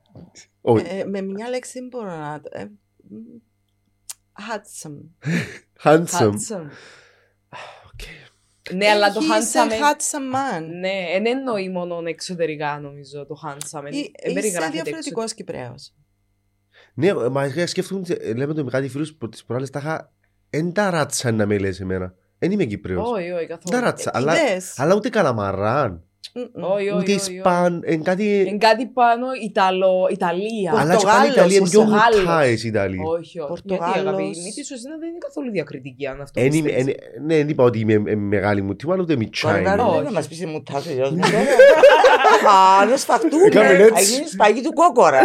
Όχι, 0.60 0.86
Ε, 0.88 1.04
με 1.04 1.20
μια 1.22 1.48
λέξη 1.48 1.78
δεν 1.78 1.88
μπορώ 1.88 2.06
να... 2.16 2.40
ε, 2.50 2.64
μ, 3.08 3.16
Handsome. 4.48 5.28
handsome. 5.82 6.30
Handsome. 6.30 6.68
Οκ. 7.86 8.00
Ναι, 8.72 8.86
αλλά 8.88 9.12
το 9.12 9.20
He's 9.20 9.24
a 9.24 9.66
handsome. 9.66 9.70
ε- 9.70 9.78
handsome 9.78 10.34
man. 10.34 10.62
Ναι, 10.80 11.06
δεν 11.12 11.26
εννοεί 11.26 11.68
μόνο 11.68 12.02
εξωτερικά 12.06 12.80
νομίζω 12.80 13.26
το 13.26 13.34
handsome. 13.44 13.84
Ή- 13.84 13.90
Δεν 13.90 14.02
Είσαι 14.02 14.32
περιγράφεται 14.34 14.70
διαφορετικός 14.82 15.34
Κυπρέος. 15.34 15.94
Ναι, 16.94 17.28
μα 17.28 17.44
εγώ 17.44 17.66
σκέφτομαι, 17.66 18.02
ε, 18.08 18.32
λέμε 18.34 18.54
το 18.54 18.64
με 18.64 18.70
κάτι 18.70 18.88
φίλους 18.88 19.14
που 19.14 19.28
τις 19.28 19.44
προάλλες 19.44 19.70
τα 19.70 19.78
είχα 19.78 20.12
εν 20.50 20.72
τα 20.72 20.90
ράτσα 20.90 21.32
να 21.32 21.46
με 21.46 21.58
λες 21.58 21.80
εμένα. 21.80 22.14
Εν 22.38 22.50
είμαι 22.50 22.64
Κυπρέος. 22.64 23.10
Όχι, 23.10 23.30
όχι, 23.30 23.46
Τα 23.46 23.56
καθόλου. 23.56 23.84
ράτσα, 23.84 24.10
αλλά, 24.14 24.50
Είδες. 24.50 24.78
αλλά 24.78 24.94
ούτε 24.94 25.08
καλαμαράν, 25.08 25.90
Όχι, 25.90 25.94
όχι, 25.94 26.04
ούτε 26.34 26.60
όχι, 26.60 26.88
όχι. 26.90 27.12
Ισπαν, 27.12 27.82
εν 27.84 28.02
κάτι... 28.02 28.44
Είναι 28.48 28.56
κάτι 28.58 28.86
πάνω 28.86 29.26
Ιταλο, 29.44 30.08
Ιταλία. 30.10 30.72
Αλλά 30.76 30.96
και 30.96 31.04
πάλι 31.04 31.26
Πορτογάλος, 31.26 31.34
Ιταλία 31.34 31.56
είναι 31.58 31.68
πιο 31.68 31.80
Πορτογάλος. 31.80 32.18
μουτάες 32.20 32.64
η 32.64 32.68
Ιταλία. 32.68 33.02
Όχι, 33.04 33.38
όχι. 33.38 33.48
Πορτογάλος. 33.48 33.94
Γιατί 33.94 34.08
αγαπητή 34.08 34.40
μύτη 34.40 34.64
σου 34.64 34.74
δεν 35.00 35.08
είναι 35.08 35.18
καθόλου 35.26 35.50
διακριτική 35.50 36.06
αν 36.06 36.20
αυτό 36.20 36.40
Εν 36.40 36.52
είμαι- 36.52 36.68
πιστεύεις. 36.72 36.94
εν- 36.94 37.22
Ναι, 37.26 37.36
δεν 37.36 37.48
είπα 37.48 37.64
ότι 37.64 37.78
είμαι 37.78 38.02
ε, 38.10 38.14
μεγάλη 38.16 38.62
μου 38.62 38.76
τίμα, 38.76 38.92
αλλά 38.92 39.02
ούτε 39.02 39.16
μητσά 39.16 39.50
Κορινάρι, 39.50 39.80
είμαι. 39.80 39.90
Όχι. 39.90 40.02
δεν 40.02 40.12
μας 40.12 40.28
πεις 40.28 40.36
σε 40.38 40.46
μουτάζω, 40.46 40.90
γιος 40.92 41.10
μου. 41.10 41.20
Α, 42.48 42.86
δεν 42.86 42.98
σφαχτούμε. 42.98 43.44
Έκαμε 43.46 43.68
έτσι. 43.68 43.92
Θα 43.94 44.00
γίνει 44.00 44.26
σπαγή 44.28 44.60
του 44.60 44.72
κόκορα. 44.72 45.20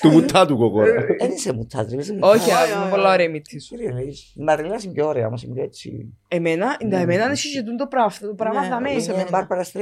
Του 0.00 0.08
μουτά 0.10 0.46
του 0.46 0.56
κοκόρα. 0.56 0.92
Δεν 1.20 1.30
είσαι 1.30 1.52
μουτάζ, 1.52 1.92
είσαι 1.92 2.12
μουτάζ. 2.12 2.30
Όχι, 2.30 2.50
Όχι, 2.50 2.70
είναι 2.72 2.80
όχι, 2.80 2.90
πολλά 2.90 3.02
όχι. 3.04 3.12
ωραία 3.12 3.26
η 3.26 3.28
μύτη 3.28 3.60
σου. 3.60 3.68
Κύριε 3.76 3.92
Λέης, 3.92 4.32
η 4.36 4.42
Μαριλένα 4.42 4.78
είναι 4.84 4.92
πιο 4.92 5.06
ωραία, 5.06 5.26
όμως 5.26 5.42
είναι 5.42 5.54
πιο 5.54 5.62
έτσι. 5.62 6.12
Εμένα, 6.28 6.76
Ναι. 6.88 7.00
εμένα 7.00 7.26
δεν 7.26 7.36
συζητούν 7.36 7.76
το 7.76 7.86
πράγμα, 7.86 8.12
το 8.20 8.34
πράγμα 8.34 8.60
Ναι, 8.60 8.66
θα 8.66 8.80
με. 8.80 8.90
είσαι 8.90 9.12
Είναι 9.12 9.22
με- 9.22 9.28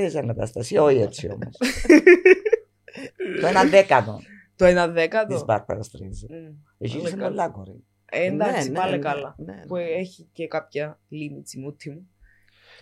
Μπάρπαρα 0.00 0.08
Στρέιζαν 0.08 0.26
κατάσταση, 0.26 0.76
όχι 0.76 0.98
έτσι 0.98 1.26
όμως. 1.32 1.56
Το 3.40 3.46
ένα 3.46 3.64
δέκατο 3.64 4.20
Το 4.56 4.64
ένα 4.64 4.84
της 4.84 4.94
δέκατο. 4.94 5.44
Μπάρπαρα 5.46 5.82
Στρέιζαν. 5.82 6.28
Μμ. 6.30 6.54
Εκεί 6.78 6.96
Πολύ 6.96 7.06
είσαι 7.08 7.16
καλά. 7.16 7.28
πολλά 7.28 7.48
κορή. 7.48 7.84
Ε, 8.12 8.24
Εντάξει, 8.26 8.62
Ναι, 8.70 8.72
ναι, 8.72 8.78
πάλι 8.78 8.92
ναι, 8.92 8.98
καλά. 8.98 9.34
ναι, 9.38 9.62
Που 9.66 9.76
ναι. 9.76 9.82
έχει 9.82 10.28
και 10.32 10.46
κάποια 10.46 11.00
limits 11.10 11.52
η 11.52 11.60
μούτη 11.60 11.90
μου. 11.90 12.08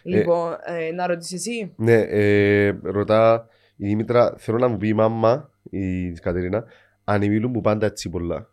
Λοιπόν, 0.03 0.57
ε, 0.65 0.91
να 0.93 1.07
ρωτήσεις 1.07 1.39
εσύ. 1.47 1.73
Ναι, 1.77 1.95
ε, 2.01 2.79
ρωτά 2.83 3.47
η 3.77 3.87
Δήμητρα, 3.87 4.35
θέλω 4.39 4.59
να 4.59 4.69
μου 4.69 4.77
πει 4.77 4.89
η 4.89 4.93
μάμα, 4.95 5.51
η 5.71 6.11
της 6.11 6.21
Κατερίνα, 6.21 6.65
αν 7.05 7.21
μιλούν 7.29 7.53
που 7.53 7.61
πάντα 7.61 7.87
έτσι 7.87 8.09
πολλά. 8.09 8.53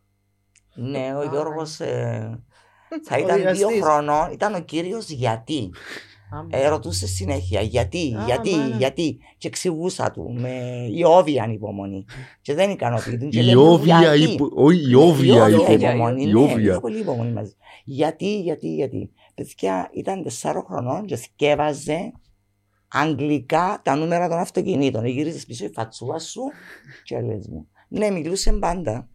Ναι, 0.75 1.13
ο 1.15 1.19
Α, 1.19 1.23
Γιώργος 1.31 1.79
ε, 1.79 2.43
θα 3.03 3.15
Ο 3.15 3.19
ήταν 3.19 3.35
δύο 3.35 3.51
διαστής. 3.53 3.81
χρονών, 3.81 4.31
ήταν 4.31 4.53
ο 4.53 4.59
κύριος 4.61 5.09
γιατί. 5.09 5.71
Άμα. 6.37 6.47
Ε, 6.51 6.67
ρωτούσε 6.67 7.07
συνέχεια 7.07 7.61
γιατί, 7.61 8.15
Α, 8.19 8.23
γιατί, 8.25 8.51
μάνα. 8.55 8.75
γιατί. 8.75 9.17
Και 9.37 9.47
εξηγούσα 9.47 10.11
του 10.11 10.33
με 10.39 10.85
ιόβια 10.91 11.43
ανυπομονή. 11.43 12.05
Και 12.41 12.53
δεν 12.53 12.69
ικανοποιητούν. 12.69 13.29
Και 13.29 13.39
Η 13.39 13.43
λέει 13.43 13.55
μου, 13.55 13.61
όβια, 13.71 13.99
γιατί; 14.15 14.33
υπο- 14.33 14.49
όχι 14.53 14.83
η 14.83 14.87
Ναι, 14.89 14.95
όβια 14.95 15.35
ιόβια 15.49 15.73
υπο- 15.73 15.87
υπομονή. 15.87 16.23
η 16.23 16.25
Ναι, 16.25 16.39
όβια. 16.39 16.59
είχα 16.71 16.79
πολύ 16.79 16.99
υπομονή 16.99 17.31
μαζί. 17.31 17.53
Γιατί, 17.85 18.41
γιατί, 18.41 18.73
γιατί. 18.73 19.11
Παιδιά 19.35 19.89
ήταν 19.93 20.23
τεσσάρων 20.23 20.63
χρονών 20.67 21.05
και 21.05 21.15
σκεύαζε 21.15 22.11
αγγλικά 22.87 23.81
τα 23.83 23.95
νούμερα 23.95 24.29
των 24.29 24.37
αυτοκινήτων. 24.37 25.05
Γύριζες 25.05 25.45
πίσω 25.45 25.65
η 25.65 25.69
φατσούα 25.73 26.19
σου 26.19 26.41
και 27.03 27.21
λες 27.21 27.47
μου. 27.47 27.67
Ναι, 27.97 28.09
μιλούσε 28.09 28.51
πάντα. 28.51 29.09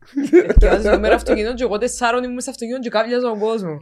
Και 0.58 0.66
βάζεις 0.68 0.90
το 0.90 0.98
μέρα 0.98 1.14
αυτοκινήτων 1.14 1.54
και 1.54 1.62
εγώ 1.62 1.78
τεσσάρων 1.78 2.24
ήμουν 2.24 2.40
σε 2.40 2.50
αυτοκίνητο 2.50 2.82
και 2.82 2.88
κάπιαζα 2.88 3.28
τον 3.28 3.38
κόσμο. 3.38 3.78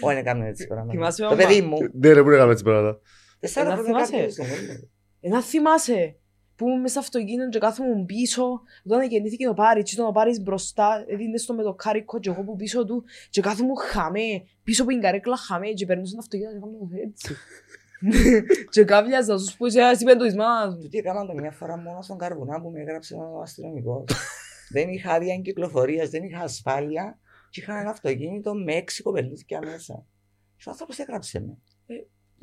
Όχι, 0.00 0.14
δεν 0.14 0.16
έκαμε 0.16 0.48
έτσι 0.48 0.66
πράγματα. 0.66 0.92
Θυμάσαι, 0.92 1.22
Το 1.22 1.28
μαμά; 1.28 1.36
παιδί 1.42 1.60
μου. 1.60 1.76
Ναι 1.92 2.12
ρε, 2.12 2.22
πού 2.22 2.30
έκαμε 2.30 2.52
έτσι 2.52 2.64
πράγματα; 2.64 2.98
Τεσσάρων 3.40 3.72
Ε, 3.72 3.74
να 3.74 3.82
χρόνια 3.82 4.04
θυμάσαι. 4.04 4.34
κάποιος, 4.36 4.36
ναι. 4.36 4.74
Ε, 5.20 5.28
να 5.28 5.42
θυμάσαι. 5.42 6.16
που 6.56 6.66
ήμουν 6.66 6.80
μέσα 6.80 6.90
στο 6.90 7.00
αυτοκίνητο 7.00 7.48
και 7.48 7.58
κάθομαι 7.58 8.04
πίσω, 8.06 8.60
όταν 8.84 9.08
γεννήθηκε 9.08 9.48
ο 9.48 9.54
Πάρης, 9.54 9.92
ήταν 9.92 10.06
ο 10.06 10.10
Πάρης 10.12 10.40
μπροστά, 10.42 11.04
έδινε 11.08 11.36
στο 11.38 11.54
με 11.54 11.62
το 11.62 11.74
κάρικο 11.74 12.18
και 12.18 12.30
εγώ 12.30 12.42
που 12.42 12.56
πίσω 12.56 12.84
του 12.84 13.04
και 13.30 13.40
κάθομαι 13.40 13.72
χαμέ, 13.90 14.42
πίσω 14.64 14.82
από 14.82 14.90
την 14.90 15.00
καρέκλα 15.00 15.36
χαμέ 15.36 15.68
και 15.68 15.86
περνούσα 15.86 16.12
το 16.12 16.18
αυτοκίνητο 16.20 16.52
και 16.54 16.60
κάθομαι 16.60 17.00
έτσι. 17.06 17.34
και 18.70 18.84
κάβλιαζα 18.84 19.38
στους 19.38 19.56
που 19.56 19.66
είσαι 19.66 19.80
εσύ 19.80 20.04
πέντω 20.04 20.24
της 20.24 20.34
μάμας 20.34 20.74
μου. 20.74 20.88
Τι 20.88 20.98
έκανα 20.98 21.26
το 21.26 21.34
μια 21.34 21.50
φορά 21.50 21.76
μόνο 21.76 22.02
στον 22.02 22.18
καρβουνά 22.18 22.60
που 22.60 22.70
με 22.70 22.80
έγραψε 22.80 23.14
ο 23.14 23.40
αστυνομικός. 23.42 24.04
δεν 24.74 24.88
είχα 24.88 25.12
άδεια 25.12 25.36
κυκλοφορία, 25.36 26.06
δεν 26.06 26.22
είχα 26.22 26.40
ασφάλεια 26.40 27.18
και 27.50 27.60
είχα 27.60 27.80
ένα 27.80 27.90
αυτοκίνητο 27.90 28.54
με 28.54 28.74
έξι 28.74 29.02
κοπελούθια 29.02 29.60
μέσα. 29.64 30.06
Και 30.56 30.64
ο 30.66 30.70
άνθρωπος 30.70 30.98
έγραψε 30.98 31.40
με. 31.40 31.58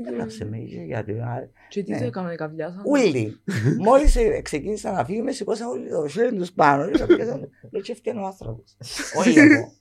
Έγραψε 0.10 0.46
με, 0.46 0.58
είχε 0.58 0.82
γιατί. 0.82 1.12
α, 1.12 1.50
Και 1.70 1.84
τι 1.84 1.92
Ναι. 1.92 2.00
το 2.00 2.06
έκανα, 2.06 2.36
καβλιάζα. 2.36 2.82
Ούλοι. 2.86 3.40
Μόλις 3.80 4.18
ξεκίνησα 4.42 4.92
να 4.92 5.06
φύγουμε, 5.06 5.32
σηκώσα 5.32 5.68
όλοι 5.68 5.90
το 5.90 6.08
χέρι 6.08 6.36
τους 6.36 6.52
πάνω. 6.52 6.90
Και 6.90 7.06
πιάσανε. 7.06 7.50
Λέω 7.72 7.82
και 7.82 7.96
φταίνει 7.96 8.20
ο 8.20 8.26
άνθρωπος. 8.26 8.78
Όχι 9.20 9.40
εγώ. 9.40 9.72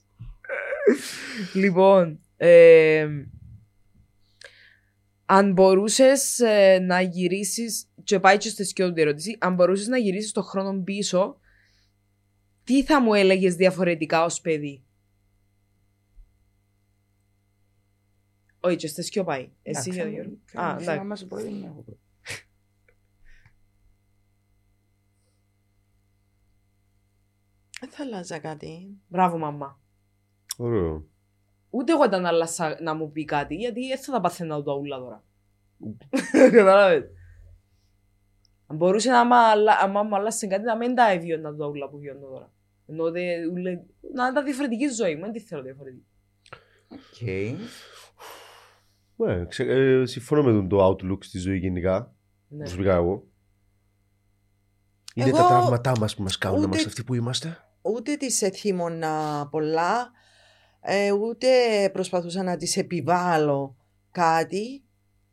Λοιπόν, 1.53 2.19
ε, 2.37 3.07
αν 5.25 5.51
μπορούσες 5.51 6.41
να 6.81 7.01
γυρίσεις. 7.01 7.87
Και 8.03 8.19
πάει 8.19 8.37
και 8.37 8.49
στη 8.49 8.63
σκιώδη 8.63 9.01
ερώτηση. 9.01 9.37
Αν 9.39 9.53
μπορούσες 9.55 9.87
να 9.87 9.97
γυρίσεις 9.97 10.31
το 10.31 10.41
χρόνο 10.41 10.81
πίσω, 10.83 11.37
τι 12.63 12.83
θα 12.83 13.01
μου 13.01 13.13
έλεγες 13.13 13.55
διαφορετικά 13.55 14.23
ως 14.25 14.41
παιδί; 14.41 14.83
Όχι, 18.59 18.75
και 18.75 18.87
στη 18.87 19.01
σκιό 19.03 19.23
πάει. 19.23 19.49
Εσύ 19.63 19.89
Εντάξει, 19.89 19.89
Γιώργο. 19.91 20.13
θέλω- 20.13 20.65
Α, 20.65 20.69
θέλω 20.69 20.81
εντάξει. 20.81 20.97
να 20.97 21.03
μας 21.05 21.25
πω, 21.27 21.35
δεν 21.35 21.63
έχω 21.63 21.73
πρόβλημα. 21.73 21.99
Δεν 27.79 27.89
θα 27.89 28.03
αλλάζα 28.03 28.39
κάτι. 28.39 28.97
Μπράβο, 29.07 29.37
μαμά. 29.37 29.79
Ωραίο. 30.57 31.05
Ούτε 31.75 31.91
εγώ 31.91 32.03
ήταν 32.05 32.25
άλλασσα 32.25 32.77
να 32.81 32.93
μου 32.93 33.11
πει 33.11 33.25
κάτι, 33.25 33.55
γιατί 33.55 33.89
έτσι 33.91 34.05
θα 34.05 34.11
τα 34.11 34.21
παθαίνα 34.21 34.63
τα 34.63 34.73
ούλα 34.73 34.97
τώρα. 34.99 35.23
Κατάλαβες. 36.51 37.03
Αν 38.67 38.77
μπορούσε 38.77 39.09
να 39.09 39.25
μ' 39.25 39.33
αλλα- 39.33 39.77
άμα 39.81 40.03
μου 40.03 40.15
άλλασσε 40.15 40.47
κάτι, 40.47 40.63
να 40.63 40.77
μην 40.77 40.95
τα 40.95 41.11
έβιωνα 41.11 41.55
τα 41.55 41.67
ούλα 41.67 41.89
που 41.89 41.97
βιώνω 41.97 42.27
τώρα. 42.27 42.51
Ενώ 42.87 43.11
δε, 43.11 43.45
ούλε, 43.51 43.79
να 44.13 44.27
ήταν 44.27 44.45
διαφορετική 44.45 44.87
ζωή 44.87 45.15
μου, 45.15 45.21
δεν 45.21 45.31
τη 45.31 45.39
θέλω 45.39 45.61
διαφορετική. 45.61 46.05
Οκ. 46.91 47.27
Ναι, 49.27 49.45
ξε- 49.45 49.69
ε, 49.69 50.05
συμφωνώ 50.05 50.43
με 50.43 50.51
τον 50.51 50.67
το 50.69 50.87
outlook 50.87 51.17
στη 51.23 51.37
ζωή 51.37 51.57
γενικά. 51.57 52.15
Ναι. 52.47 52.57
Προσωπικά 52.57 52.95
εγώ. 52.95 53.27
Είναι 55.13 55.27
Εγώ 55.29 55.37
τα 55.37 55.47
τραύματά 55.47 55.93
μας 55.99 56.15
που 56.15 56.23
μας 56.23 56.37
κάνουν 56.37 56.57
να 56.59 56.63
ούτε- 56.63 56.71
είμαστε 56.71 56.89
αυτοί 56.89 57.03
που 57.03 57.13
είμαστε. 57.13 57.57
Ούτε 57.81 58.15
τις 58.15 58.41
εθίμωνα 58.41 59.47
πολλά, 59.51 60.11
ε, 60.87 61.11
ούτε 61.11 61.47
προσπαθούσα 61.93 62.43
να 62.43 62.57
τις 62.57 62.77
επιβάλλω 62.77 63.75
κάτι. 64.11 64.83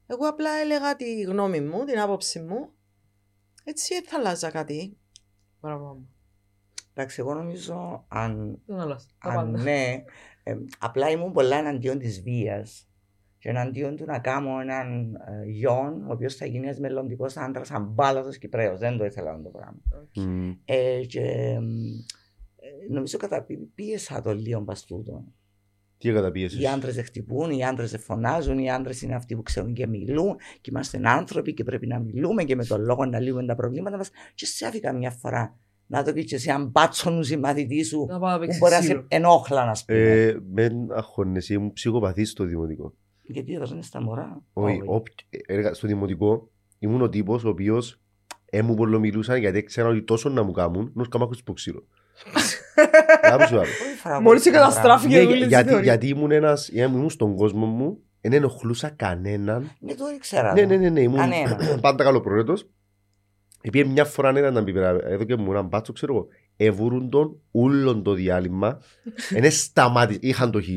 Εγώ 0.06 0.28
απλά 0.28 0.50
έλεγα 0.50 0.96
τη 0.96 1.20
γνώμη 1.20 1.60
μου, 1.60 1.84
την 1.84 2.00
άποψη 2.00 2.40
μου. 2.40 2.72
Έτσι 3.64 3.94
δεν 3.94 4.04
θα 4.06 4.18
αλλάζα 4.18 4.50
κάτι. 4.50 4.96
Μπράβο, 5.60 5.84
μαμά. 5.84 6.00
Εντάξει, 6.94 7.20
εγώ 7.20 7.34
νομίζω 7.34 8.04
αν 8.08 8.58
Δεν 8.66 8.80
άλλασα. 8.80 9.08
Τα 9.18 9.30
Αν 9.30 9.36
πάντα. 9.36 9.62
ναι, 9.62 10.04
ε, 10.42 10.56
απλά 10.78 11.10
ήμουν 11.10 11.32
πολλά 11.32 11.56
εναντίον 11.56 11.98
της 11.98 12.22
βίας. 12.22 12.86
Και 13.38 13.48
εναντίον 13.48 13.96
του 13.96 14.04
να 14.04 14.18
κάνω 14.18 14.60
έναν 14.60 15.14
ε, 15.14 15.44
γιον, 15.50 16.06
ο 16.08 16.12
οποίος 16.12 16.36
θα 16.36 16.46
γίνει 16.46 16.66
ένας 16.66 16.78
μελλοντικός 16.78 17.36
άντρας, 17.36 17.70
αμπάλατο 17.70 18.30
Κυπρέος. 18.30 18.78
Δεν 18.78 18.96
το 18.96 19.04
ήθελα 19.04 19.30
αυτό 19.30 19.42
το 19.42 19.48
πράγμα. 19.48 19.80
Μμ. 20.14 20.52
Ε, 20.64 21.00
και 21.00 21.20
ε, 22.56 22.90
νομίζω 22.90 23.18
καταπίεσα 23.18 24.20
το 24.20 24.34
λίγο 24.34 24.62
παστούτο. 24.62 25.24
Τι 26.02 26.12
καταπίεσες; 26.12 26.60
Οι 26.60 26.66
άντρες 26.66 26.94
δεν 26.94 27.04
χτυπούν, 27.04 27.50
οι 27.50 27.64
άντρες 27.64 27.90
δεν 27.90 28.00
φωνάζουν, 28.00 28.58
οι 28.58 28.70
άντρες 28.70 29.02
είναι 29.02 29.14
αυτοί 29.14 29.34
που 29.36 29.42
ξέρουν 29.42 29.72
και 29.74 29.86
μιλούν. 29.86 30.36
Και 30.60 30.70
είμαστε 30.70 31.00
άνθρωποι 31.04 31.54
και 31.54 31.64
πρέπει 31.64 31.86
να 31.86 31.98
μιλούμε 31.98 32.44
και 32.44 32.56
με 32.56 32.64
τον 32.64 32.80
λόγο 32.84 33.04
να 33.04 33.20
λύγουμε 33.20 33.44
τα 33.46 33.54
προβλήματα 33.54 33.96
μας. 33.96 34.10
Και 34.34 34.46
σε 34.46 34.66
άφηκα 34.66 34.92
μια 34.92 35.10
φορά 35.10 35.56
να 35.86 36.02
το 36.02 36.12
πεις 36.12 36.24
και 36.24 36.34
εσύ, 36.34 36.50
αν 36.50 36.66
μπάτσονου 36.66 37.20
οι 37.32 37.36
μαθητή 37.36 37.82
σου, 37.84 38.06
Να 38.08 38.18
πάω 38.18 38.28
να 38.30 38.34
που 38.34 38.40
παίξεις 38.40 38.60
μπορεί 38.60 38.72
να 38.72 38.78
ξύλο. 38.78 39.00
σε 39.00 39.04
ενόχλα, 39.08 39.64
να 39.64 39.72
πούμε. 39.86 39.98
Ε, 39.98 40.36
μεν 40.52 40.92
αγχώνεσαι, 40.92 41.54
ήμουν 41.54 41.72
ψυχοπαθής 41.72 42.30
στο 42.30 42.44
δημοτικό. 42.44 42.94
Γιατί 43.22 43.54
έδωσαν 43.54 43.82
στα 43.82 44.02
μωρά. 44.02 44.42
Όχι, 44.52 44.80
όποι- 44.84 45.14
έργα- 45.46 45.74
στο 45.74 45.86
δημοτικό 45.86 46.50
ήμουν 46.78 47.02
ο 47.02 47.08
τύπος 47.08 47.44
ο 47.44 47.48
οποίος 47.48 48.00
έμου 48.44 48.74
πολλομιλούσαν 48.74 49.38
γιατί 49.38 49.58
ήξερα 49.58 49.88
ότι 49.88 50.02
τόσο 50.02 50.28
να 50.28 50.42
μου 50.42 50.52
κάνουν, 50.52 50.90
νους 50.94 51.08
κάμα 51.08 51.24
έχω 51.24 51.32
στο 51.34 51.42
ξύλο. 52.35 53.39
Να 53.39 53.47
σου 53.47 53.59
άλλο. 53.59 54.20
Μόλις 54.20 54.51
καταστράφηκε 54.51 55.16
Ναι, 55.16 55.27
όλη 55.27 55.43
η 55.44 55.47
γιατί, 55.47 55.69
θεωρία. 55.69 55.82
γιατί 55.85 56.09
ήμουν 56.09 56.31
ένας, 56.31 56.69
ήμουν 56.69 57.11
στον 57.11 57.36
κόσμο 57.36 57.66
μου, 57.66 57.99
δεν 58.20 58.32
ενοχλούσα 58.32 58.89
κανέναν. 58.89 59.70
Ναι, 59.81 59.94
το 59.94 60.05
ήξερα. 60.15 60.53
Ναι, 60.53 60.62
ναι, 60.62 60.77
ναι, 60.77 60.89
ναι, 60.89 61.01
ήμουν 61.01 61.19
Κανένα. 61.19 61.57
πάντα 61.81 62.05
καλοπροαίρετος. 62.05 62.69
Επειδή 63.65 63.89
μια 63.89 64.05
φορά 64.05 64.28
έναν 64.28 64.55
να 64.55 64.65
πει 64.65 64.73
πέρα, 64.73 64.99
εδώ 65.05 65.24
και 65.24 65.36
μου 65.36 65.51
έναν 65.51 65.66
μπάτσο, 65.66 65.93
ξέρω 65.93 66.15
εγώ, 66.15 66.27
εβούρουν 66.57 67.11
τον 67.11 67.40
ούλον 67.51 68.03
το 68.03 68.12
διάλειμμα, 68.12 68.81
είναι 69.36 69.49
σταμάτη, 69.49 70.19
είχαν 70.20 70.51
το 70.51 70.61
χ. 70.62 70.69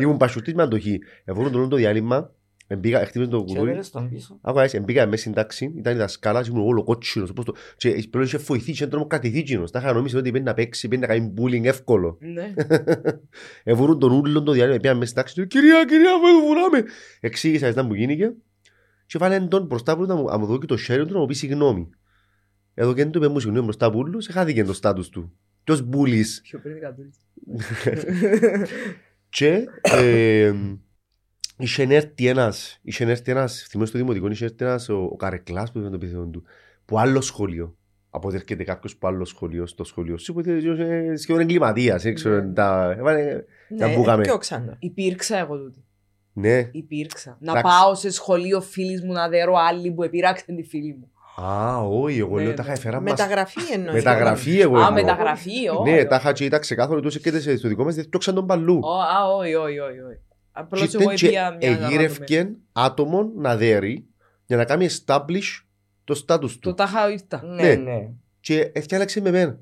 Ήμουν 0.00 0.16
πασχουτής 0.16 0.54
με 0.54 0.68
το 0.68 0.80
χ. 0.80 0.84
Εβούρουν 1.24 1.50
τον 1.50 1.58
ούλον 1.58 1.70
το 1.70 1.76
διάλειμμα, 1.76 2.30
εμπήκα, 2.72 3.06
χτύπησε 3.06 3.30
το 3.30 3.38
Και 3.38 3.44
κουδούρι, 3.44 3.68
έβαλες 3.68 3.90
τον 3.90 4.08
πίσω. 4.08 4.38
Άκουα 4.40 4.62
έτσι, 4.62 4.80
μπήκα 4.80 5.06
μέσα 5.06 5.16
στην 5.16 5.32
τάξη, 5.32 5.74
ήταν 5.76 5.94
η 5.94 5.98
δασκάλα, 5.98 6.44
ήμουν 6.48 6.66
όλο 6.66 6.84
κότσινος, 6.84 7.32
πώς 7.32 7.44
το... 7.44 7.54
και 7.76 8.06
πλέον 8.10 8.26
είχε 8.26 8.38
φοηθεί, 8.38 8.70
είχε 8.70 8.86
τρομοκρατηθεί 8.86 9.42
κοινος. 9.42 9.70
Τα 9.70 9.78
είχα 9.78 9.92
νομίσει 9.92 10.16
ότι 10.16 10.30
πρέπει 10.30 10.44
να 10.44 10.54
παίξει, 10.54 10.88
πρέπει 10.88 11.02
να 11.02 11.08
κάνει 11.08 11.34
bullying 11.38 11.64
εύκολο. 11.64 12.18
Ναι. 12.20 12.54
Εβούρουν 13.72 13.98
τον 13.98 14.12
ούλον 14.12 14.44
το 14.44 14.52
διάλειμμα, 14.52 14.78
πήγαν 14.78 14.96
μέσα 14.96 15.10
στην 15.10 15.22
τάξη, 15.22 15.34
του, 15.34 15.46
κυρία, 15.46 15.84
κυρία, 15.84 16.10
μου 16.18 16.46
βουράμε. 16.46 16.84
Εξήγησα 17.20 17.66
έτσι 17.66 17.78
να 17.78 17.84
μου 17.84 17.94
γίνηκε 17.94 18.32
και 19.06 19.18
βάλε 19.18 19.40
τον 19.40 19.66
μπροστά 19.66 19.96
που 19.96 20.04
να 20.04 20.14
μου, 20.14 20.24
να 20.24 20.38
μου 20.38 20.46
δώσει 20.46 20.66
το 20.66 20.76
χέρι 20.76 21.06
του 21.06 21.12
να 21.12 21.18
μου 21.18 21.26
πει 21.26 21.34
συγγνώμη. 21.34 21.90
Εδώ 22.74 22.94
και 22.94 23.02
δεν 23.02 23.10
του 23.10 23.18
είπε 23.18 23.28
μου 23.28 23.38
συγγνώμη 23.38 23.64
μπροστά 23.64 23.86
από 23.86 23.98
όλους, 23.98 24.26
χάθηκε 24.26 24.64
το 24.64 24.72
στάτους 24.72 25.08
του. 25.08 25.32
Ποιος 25.64 25.82
μπούλης. 25.82 26.40
Πιο 26.42 26.58
πριν 26.58 26.80
κατούλης. 26.84 27.16
Και 29.28 29.64
ε, 29.82 30.54
είχε 31.62 31.82
έρθει 31.82 32.26
ένας, 32.26 32.78
είχε 32.82 33.04
έρθει 33.04 33.30
ένας, 33.30 33.66
θυμάμαι 33.70 33.88
στο 33.88 33.98
δημοτικό, 33.98 34.28
είχε 34.28 34.44
έρθει 34.44 34.64
ένας 34.64 34.88
ο, 34.88 34.96
ο 35.12 35.16
Καρεκλάς 35.16 35.72
που 35.72 35.78
ήταν 35.78 35.90
το 35.90 35.96
επιθέτον 35.96 36.30
του, 36.32 36.42
που 36.84 36.98
άλλο 36.98 37.20
σχολείο. 37.20 37.76
Από 38.10 38.28
ότι 38.28 38.36
έρχεται 38.36 38.64
κάποιος 38.64 38.96
που 38.96 39.06
άλλο 39.06 39.24
σχολείο 39.24 39.66
στο 39.66 39.84
σχολείο. 39.84 40.18
Σου 40.18 40.32
είπε 40.38 40.52
ότι 40.52 40.66
είναι 40.66 41.16
σχεδόν 41.16 41.42
εγκληματίας, 41.42 42.02
δεν 42.02 42.14
ξέρω, 42.14 42.34
Ναι. 42.42 42.52
τα... 42.52 42.94
έβαλε- 42.98 43.44
Να 43.68 43.86
Ναι, 43.86 43.94
μπούγαμε. 43.94 44.22
πιο 44.22 44.38
ξανά. 44.38 44.76
Υπήρξα 44.78 45.38
εγώ 45.38 45.56
τούτη. 45.58 45.84
Ναι. 46.32 46.68
Υπήρξα. 46.72 47.36
Να 47.40 47.50
Εντάξει. 47.52 47.72
πάω 47.76 47.94
σε 47.94 48.10
σχολείο 48.10 48.60
φίλης 48.60 49.02
μου 49.02 49.12
να 49.12 49.28
δέρω 49.28 49.54
άλλη 49.68 49.90
που 49.92 50.02
επειράξαν 50.02 50.56
τη 50.56 50.62
φίλη 50.62 50.96
μου. 51.00 51.10
Α, 51.44 51.76
όχι, 51.78 52.18
εγώ 52.18 52.36
Ναι, 52.36 52.42
λέω 52.42 52.54
τα 52.54 52.62
ναι. 52.62 52.68
είχα 52.68 52.78
έφερα 52.78 53.00
μας. 53.00 53.10
Μεταγραφή 53.10 53.60
εννοείς. 53.72 53.94
Μεταγραφή 54.04 54.60
εγώ 54.60 54.74
Α, 54.76 54.78
εννοώ. 54.86 54.92
μεταγραφή, 54.92 55.68
όχι. 55.78 55.90
Ναι, 55.90 56.04
τα 56.04 56.16
είχα 56.16 56.32
και 56.32 56.44
ήταν 56.44 56.60
ξεκάθαρο 56.60 57.00
τους 57.00 57.18
και 57.20 57.38
στο 57.56 57.68
δικό 57.68 57.84
μας, 57.84 57.94
δεν 57.94 58.08
πιώξαν 58.08 58.34
τον 58.34 58.46
παλού. 58.46 58.78
Ω, 58.82 58.88
Α, 58.90 59.34
όχι, 59.36 59.54
όχι, 59.54 59.78
όχι. 59.78 60.18
Όχι. 60.54 60.64
Απλώς 60.64 60.80
Και 60.88 60.96
εγώ 60.96 61.02
ήταν 61.02 61.16
και 61.16 61.26
έπια 61.26 61.50
μια 61.50 61.68
αναπάτωμη. 61.68 61.94
εγείρευκε 61.94 62.50
άτομο 62.72 63.32
να 63.36 63.56
δέρει 63.56 64.06
για 64.46 64.56
να 64.56 64.64
κάνει 64.64 64.86
establish 64.90 65.62
το 66.04 66.14
στάτους 66.14 66.58
Το 66.58 66.68
του. 66.70 66.74
τάχα 66.74 67.10
ήρθα. 67.10 67.42
Ναι, 67.44 67.62
Ναι. 67.62 67.74
ναι. 67.74 68.08
Και 68.40 68.70
έφτιαξε 68.74 69.20
με 69.20 69.30
μένα. 69.30 69.58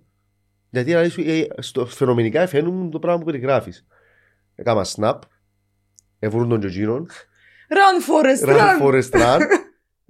Γιατί 0.70 0.88
δηλαδή, 0.88 1.08
σου, 1.08 1.20
ε, 1.26 1.46
στο, 1.58 1.86
φαινομενικά 1.86 2.46
φαίνουν 2.46 2.90
το 2.90 2.98
πράγμα 2.98 3.18
που 3.18 3.24
περιγράφεις. 3.26 3.86
Έκανα 4.54 4.86
snap, 4.96 5.18
εβρούν 6.18 6.48
τον 6.48 6.58
Τζοτζίνον, 6.60 7.08
Run, 7.68 8.10
Forest, 8.10 8.48
run 8.48 8.58
run! 8.58 8.82
forest 8.82 9.10
run, 9.10 9.40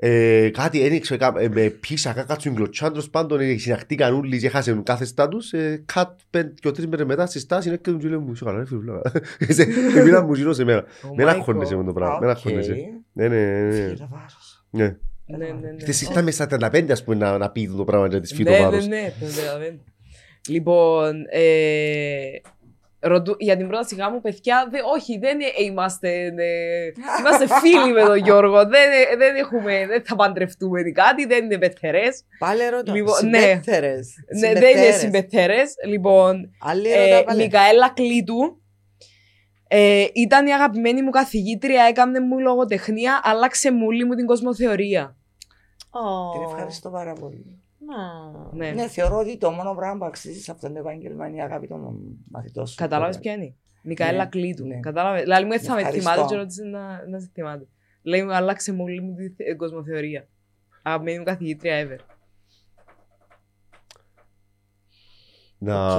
ε, 0.02 0.50
κάτι 0.52 0.84
ένιξε, 0.84 1.18
ε, 1.38 1.48
με 1.48 1.68
πίσα, 1.68 2.12
κάτσουν 2.12 2.54
κλωτσάντρος 2.54 3.10
πάντων, 3.10 3.40
ε, 3.40 3.56
συναχτήκαν 3.56 4.14
όλοι 4.14 4.38
και 4.38 4.46
έχασαν 4.46 4.82
κάθε 4.82 5.04
στάτους, 5.04 5.52
ε, 5.52 5.82
κατ 5.92 6.18
πέντε 6.30 6.52
και 6.60 6.70
τρεις 6.70 6.86
μέρες 6.86 7.06
μετά 7.06 7.26
στη 7.26 7.38
στάση, 7.38 7.68
είναι 7.68 7.76
και 7.76 7.90
τον 7.90 7.98
Τζίλε 7.98 8.18
μου, 8.18 8.34
σου 8.34 8.44
καλά, 8.44 8.58
ρε 8.58 8.64
φίλε, 8.66 10.00
Εμείνα 10.00 10.22
μου 10.22 10.34
γύρω 10.34 10.52
σε 10.52 10.64
μένα. 10.64 10.84
Oh 10.84 11.08
Μην 11.16 11.26
my 11.26 11.30
αγχώνεσαι 11.30 11.76
με 11.76 11.82
God. 11.82 11.86
το 11.86 11.92
πράγμα, 11.92 12.18
μην 12.20 12.28
Οκ. 12.28 12.36
αγχώνεσαι. 12.36 12.74
Ναι, 13.12 13.28
ναι, 13.28 13.36
ναι, 13.36 13.60
ναι. 13.66 13.72
Φύγε 13.72 14.06
βάρος. 14.10 14.64
ναι. 14.70 14.96
Ναι, 15.26 15.36
ναι, 15.36 15.46
ναι. 15.52 15.74
Χτες 15.80 16.00
ήταν 16.02 16.32
στα 16.32 16.46
35 16.50 16.90
ας 16.90 17.04
πούμε 17.04 17.16
να, 17.16 17.38
να 17.38 17.50
πει 17.50 17.68
το 17.76 17.84
πράγμα 17.84 18.06
για 18.06 18.20
της 18.20 18.32
φύτω 18.34 18.50
Ναι, 18.50 18.56
ναι, 18.58 18.64
βάρος. 18.64 18.86
ναι, 18.86 19.12
το 19.20 19.26
καταλαβαίνω. 19.36 19.78
Λοιπόν, 20.48 21.14
ε, 21.30 21.42
ρωτού- 23.00 23.42
για 23.42 23.56
την 23.56 23.68
πρόταση 23.68 23.94
γάμου, 23.94 24.20
παιδιά, 24.20 24.68
δε, 24.70 24.78
όχι, 24.94 25.18
δεν 25.18 25.40
ε, 25.40 25.44
είμαστε, 25.64 26.08
ε, 26.36 26.92
είμαστε 27.20 27.46
φίλοι 27.60 27.92
με 27.92 28.02
τον 28.02 28.16
Γιώργο. 28.24 28.56
Δεν, 28.58 28.90
ε, 29.12 29.16
δεν, 29.16 29.36
έχουμε, 29.36 29.86
δεν 29.86 30.04
θα 30.04 30.16
παντρευτούμε 30.16 30.80
ή 30.80 30.92
κάτι, 30.92 31.26
δεν 31.26 31.44
είναι 31.44 31.58
πεθερές. 31.58 32.24
Πάλι 32.38 32.68
ρωτώ. 32.68 32.92
Λοιπόν, 32.92 33.28
ναι. 33.28 33.38
Συμπέθερες. 33.38 34.14
Ναι, 34.38 34.52
δεν 34.52 34.76
είναι 34.76 34.90
συμπεθερές. 34.90 35.74
Λοιπόν, 35.86 36.50
Άλλη 36.60 36.92
ε, 36.92 37.04
ρωτά 37.10 37.24
πάλι. 37.24 37.42
Μικαέλα 37.42 37.90
Κλήτου. 37.94 38.54
Ε, 39.72 40.06
ήταν 40.14 40.46
η 40.46 40.52
αγαπημένη 40.52 41.02
μου 41.02 41.10
καθηγήτρια, 41.10 41.82
έκανε 41.82 42.20
μου 42.20 42.38
λογοτεχνία, 42.38 43.20
άλλαξε 43.22 43.72
μου 43.72 43.84
όλη 43.86 44.04
μου 44.04 44.14
την 44.14 44.26
κοσμοθεωρία. 44.26 45.16
Ω. 45.90 46.32
Την 46.32 46.42
ευχαριστώ 46.42 46.90
πάρα 46.90 47.12
πολύ. 47.12 47.62
Α, 47.96 48.54
Ναι. 48.56 48.70
Ναι, 48.70 48.88
θεωρώ 48.88 49.18
ότι 49.18 49.38
το 49.38 49.50
μόνο 49.50 49.74
πράγμα 49.74 49.98
που 49.98 50.04
αξίζει 50.04 50.40
σε 50.40 50.50
αυτό 50.50 50.72
το 50.72 50.78
επάγγελμα 50.78 51.26
είναι 51.26 51.36
η 51.36 51.40
αγάπη 51.42 51.66
των 51.66 51.98
μαθητών 52.30 52.66
σου. 52.66 52.74
Κατάλαβες 52.74 53.18
ποια 53.18 53.32
είναι; 53.32 53.54
Μικαέλα 53.82 54.22
Ναι. 54.24 54.28
Κλήτου. 54.28 54.66
Ναι. 54.66 54.80
Κατάλαβες; 54.80 55.22
Δηλαδή 55.22 55.44
μου 55.44 55.52
έτσι 55.52 55.66
θα 55.66 55.74
με 55.74 55.80
Ευχαριστώ. 55.80 56.10
θυμάται 56.10 56.28
και 56.34 56.40
ρώτησε 56.40 56.62
να, 56.64 57.06
να 57.08 57.18
σε 57.20 57.30
θυμάται. 57.34 57.66
Λέει 58.02 58.22
μου, 58.22 58.34
άλλαξε 58.34 58.72
μου 58.72 58.82
όλη 58.82 59.00
μου 59.00 59.14
τη 59.14 59.28
θε- 59.28 59.56
κοσμοθεωρία. 59.56 60.28
Αγαπημένη 60.82 61.18
μου 61.18 61.24
καθηγήτρια 61.24 61.86
ever. 61.86 61.98
Να... 65.58 65.94
Οκ. 65.94 65.98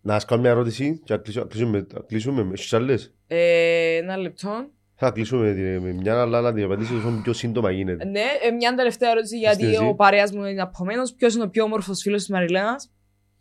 Να 0.00 0.12
σας 0.12 0.24
κάνω 0.24 0.40
μια 0.40 0.50
ερώτηση 0.50 1.00
και 1.04 1.12
να 1.14 1.18
κλείσουμε- 1.18 1.42
να 1.42 1.48
κλείσουμε. 1.48 1.84
να 1.92 2.00
κλείσουμε. 2.00 2.42
Έχεις 2.52 2.72
άλλες; 2.72 3.14
Ε, 3.26 3.96
ένα 3.96 4.16
λεπτό. 4.16 4.70
Θα 4.98 5.10
κλείσουμε 5.10 5.52
την- 5.54 5.82
με 5.82 5.92
μια 5.92 6.20
αλλά 6.20 6.40
να 6.40 6.52
την 6.52 6.64
απαντήσω 6.64 6.96
όσο 6.96 7.20
πιο 7.22 7.32
σύντομα 7.32 7.70
γίνεται. 7.70 8.04
Ναι, 8.04 8.20
ε, 8.42 8.50
μια 8.50 8.74
τελευταία 8.74 9.10
ερώτηση 9.10 9.38
γιατί 9.38 9.64
Είστε 9.64 9.76
εσύ. 9.76 9.86
ο 9.88 9.94
παρέας 9.94 10.32
μου 10.32 10.44
είναι 10.44 10.60
απομένο. 10.62 11.02
Ποιος 11.16 11.34
είναι 11.34 11.44
ο 11.44 11.48
πιο 11.48 11.64
όμορφος 11.64 12.00
φίλος 12.00 12.18
της 12.20 12.28
Μαριλένας; 12.30 12.90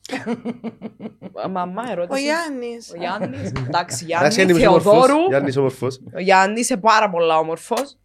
Μαμά, 1.52 1.84
Ο 1.88 1.92
ερώτηση. 1.92 2.22
Γιάννης. 2.24 2.92
Ο 2.92 2.98
Γιάννης. 2.98 3.52
Εντάξει, 3.68 4.06
Εντάξει, 4.10 4.42
Γιάννη 4.44 4.54
είναι 4.60 4.68
όμορφος. 4.68 4.92
Θεοδόρου. 4.94 5.28
Γιάννης 5.28 5.58
όμορφος. 5.58 6.02
Ο 6.16 6.20
Γιάννης 6.20 6.70
είναι 6.70 6.80
πάρα 6.80 7.10
πολλά 7.10 7.38
όμορφος. 7.38 7.98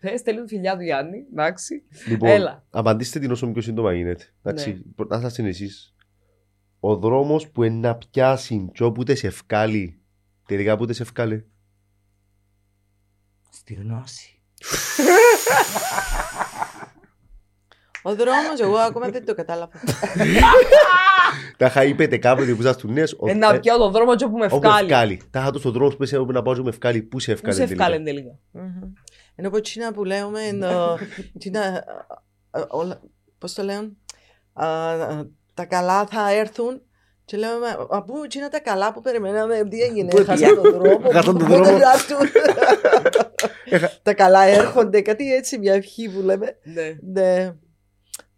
Θες, 0.00 0.20
στέλνει 0.20 0.42
τη 0.42 0.48
φιλιά 0.54 0.76
του 0.76 0.82
Γιάννη. 0.82 1.16
Εντάξει. 1.32 1.82
Λοιπόν, 2.08 2.28
Έλα. 2.28 2.64
απαντήστε 2.70 3.18
την 3.18 3.30
όσο 3.30 3.46
πιο 3.46 3.62
σύντομα 3.62 3.92
γίνεται. 3.94 4.24
Εντάξει, 4.42 4.70
Ναι. 4.96 5.04
να 5.08 5.20
σας 5.20 5.38
είναι 5.38 5.48
εσείς. 5.48 5.94
Ο 6.80 6.96
δρόμος 6.96 7.48
που 7.48 7.62
είναι 7.62 7.88
να 7.88 7.94
πιάσει 8.10 8.70
και 8.74 8.84
όπου 8.84 9.02
τε 9.02 9.14
σε 9.14 9.26
ευκάλει, 9.26 10.00
τελικά 10.46 10.76
που 10.76 10.86
τε 10.86 10.92
σε 10.92 11.02
ευκάλει. 11.02 11.46
Στη 13.54 13.74
γνώση. 13.74 14.40
Ο 18.02 18.14
δρόμος, 18.14 18.60
εγώ 18.60 18.76
ακόμα 18.76 19.08
δεν 19.08 19.24
το 19.26 19.34
κατάλαβα. 19.34 19.70
Τα 21.56 21.66
είχα 21.66 21.84
είπετε 21.84 22.18
κάποτε 22.18 22.54
που 22.54 22.62
σας 22.62 22.76
του 22.76 22.92
νέες. 22.92 23.12
ο- 23.18 23.28
Ε, 23.30 23.34
να 23.34 23.54
ε, 23.54 23.58
πιάω 23.58 23.78
τον 23.78 23.90
δρόμο 23.92 24.16
και 24.16 24.24
όπου 24.24 24.36
με 24.36 24.44
Όπου 24.44 24.56
ευκάλει. 24.56 24.86
ευκάλει. 24.90 25.20
Τα 25.30 25.40
είχα 25.40 25.50
το 25.50 25.58
στον 25.58 25.72
δρόμος 25.72 25.96
που 25.96 26.02
είσαι 26.02 26.16
όπου 26.16 26.32
να 26.32 26.42
πάω 26.42 26.54
και 26.54 26.62
με 26.62 26.68
ευκάλει. 26.68 27.02
Πού 27.02 27.18
σε 27.20 27.26
Πού 27.32 27.36
ευκάλει 27.38 27.54
σε 27.54 27.64
τελικά. 27.64 27.84
ευκάλει 27.84 28.04
τελικά. 28.04 28.38
Μμμ. 28.50 28.92
Ενώ 29.34 29.48
από 29.48 29.60
Τσίνα 29.60 29.92
που 29.92 30.04
λέμε, 30.04 30.40
πώς 33.38 33.52
το 33.54 33.62
λέουν, 33.62 33.96
α, 34.52 34.66
α, 34.66 35.24
τα 35.54 35.64
καλά 35.64 36.06
θα 36.06 36.30
έρθουν. 36.32 36.82
Και 37.24 37.36
λέμε, 37.36 37.76
μα 37.90 38.02
πού 38.02 38.26
Τσίνα 38.28 38.48
τα 38.48 38.60
καλά 38.60 38.92
που 38.92 39.00
περιμέναμε, 39.00 39.64
τι 39.68 39.80
έγινε, 39.80 40.08
Πού 40.08 40.24
χάσαν 40.24 40.54
τον 40.62 40.72
δρόμο. 40.72 41.10
Χάσαν 41.10 41.38
τον 41.38 41.46
πού 41.48 41.52
δρόμο. 41.54 41.78
Δεν 43.68 43.82
έρθουν. 43.82 43.98
Τα 44.02 44.14
καλά 44.14 44.42
έρχονται, 44.44 45.00
κάτι 45.00 45.34
έτσι, 45.34 45.58
μια 45.58 45.74
ευχή 45.74 46.08
που 46.08 46.20
λέμε. 46.20 46.56
Ναι. 46.62 46.96
Ναι. 47.22 47.52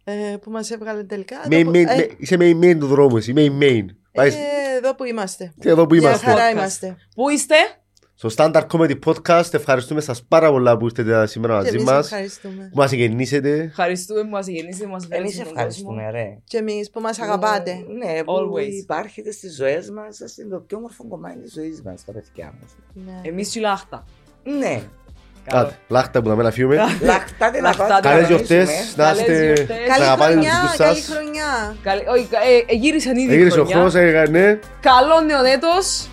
Ε, 0.07 0.35
που 0.41 0.51
μας 0.51 0.71
έβγαλε 0.71 1.03
τελικά. 1.03 1.35
Με- 1.49 1.55
Εδώ 1.55 1.63
που- 1.65 1.71
με- 1.71 1.79
ε, 1.79 1.95
με- 1.95 2.09
Είσαι 2.17 2.37
με 2.37 2.49
main 2.51 2.77
του 2.79 2.87
δρόμου 2.87 3.17
εσύ. 3.17 3.33
Με 3.33 3.41
main. 3.59 3.85
Πάει 4.11 4.27
ε, 4.29 4.77
Εδώ 4.77 4.95
που 4.95 5.03
είμαστε. 5.03 5.53
και 5.59 5.69
εδώ 5.69 5.87
που 5.87 5.95
Μια 5.95 6.07
είμαστε. 6.09 6.25
χαρά 6.25 6.49
Podcast. 6.49 6.53
είμαστε. 6.53 6.95
Πού 7.15 7.29
είστε; 7.29 7.55
Στο 8.15 8.29
Standard 8.37 8.67
Comedy 8.71 8.99
Podcast 9.05 9.53
ευχαριστούμε 9.53 10.01
σας 10.01 10.23
πάρα 10.23 10.49
πολλά 10.49 10.77
που 10.77 10.85
είστε 10.85 11.25
σήμερα 11.27 11.53
Και 11.53 11.59
μαζί 11.63 11.75
εμείς 11.75 11.83
μας. 11.83 12.05
ευχαριστούμε. 12.05 12.69
Που 12.71 12.77
μας 12.77 12.91
γεννήσετε. 12.91 13.49
Ευχαριστούμε 13.59 14.21
που 14.21 14.29
μας 14.29 14.47
γεννήσετε, 14.47 14.87
μας 14.87 15.03
φέρετε 15.07 15.21
Εμείς 15.21 15.33
στον 15.33 15.45
κόσμο. 15.45 15.59
ευχαριστούμε, 15.61 16.11
ρε. 16.11 16.37
Και 16.43 16.57
εμείς 16.57 16.89
που 16.89 16.99
μας 17.01 17.19
αγαπάτε. 17.19 17.73
Ναι, 17.73 18.23
που 18.23 18.33
Always. 18.33 18.71
υπάρχετε 18.71 19.31
στις 19.31 19.55
ζωές 19.55 19.89
μας, 19.89 20.15
σας 20.15 20.37
είναι 20.37 20.49
το 20.49 20.59
πιο 20.59 20.77
όμορφο 20.77 21.07
κομμάτι 21.07 21.39
της 21.39 21.53
ζωής 21.53 21.81
μας, 21.81 22.05
τα 22.05 22.11
παιδιά 22.11 22.53
μας. 22.61 22.75
Ναι. 22.93 23.29
Εμείς 23.29 23.49
τσιλάχτα. 23.49 24.05
Ναι, 24.59 24.81
Άντε, 25.51 25.71
Λάχτα 25.87 26.21
που 26.21 26.29
να 26.29 26.35
μην 26.35 26.45
αφιούμε. 26.45 26.75
λαχτάτε 27.01 27.61
να 27.61 27.67
Λαχτάτε. 27.67 27.93
πάτε 27.93 28.07
Καλές 28.07 28.21
να 28.21 28.27
γιορτές. 28.27 28.63
γνωρίσουμε. 28.65 28.93
Να 28.95 29.03
Καλές 29.03 29.19
είστε. 29.21 29.43
γιορτές. 29.43 29.67
να 29.67 29.93
Καλή 29.93 30.03
αγαπάτε 30.05 30.33
τους 30.33 30.41
χρονιά, 30.41 30.59
δικούς 30.61 30.77
καλή 30.77 30.97
σας. 30.99 31.15
χρονιά. 31.15 31.75
Καλή- 31.83 32.07
όχι, 32.07 32.27
ε, 32.67 32.73
ε, 32.73 32.75
γύρισαν 32.75 33.15
ήδη 33.17 33.33
Έγιρισε 33.33 33.59
ο 33.59 33.65
χρονιά. 33.65 33.75
χρόνος, 33.75 33.95
έκανε. 33.95 34.59
Καλό 34.79 35.21
νέο 35.25 35.43
έτος. 35.43 36.07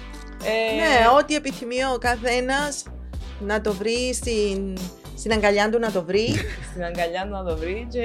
Ε, 0.45 0.75
Ναι, 0.77 0.93
ό,τι 1.19 1.35
επιθυμεί 1.35 1.77
ο 1.95 1.99
καθένας 1.99 2.83
να 3.41 3.61
το 3.61 3.73
βρει 3.73 4.15
στην, 4.15 4.77
στην 5.19 5.33
αγκαλιά 5.33 5.71
του 5.71 5.79
να 5.79 5.91
το 5.91 6.05
βρει. 6.05 6.27
Στην 6.71 6.85
αγκαλιά 6.85 7.23
του 7.27 7.31
να 7.31 7.45
το 7.45 7.57
βρει 7.57 7.87
και 7.91 8.05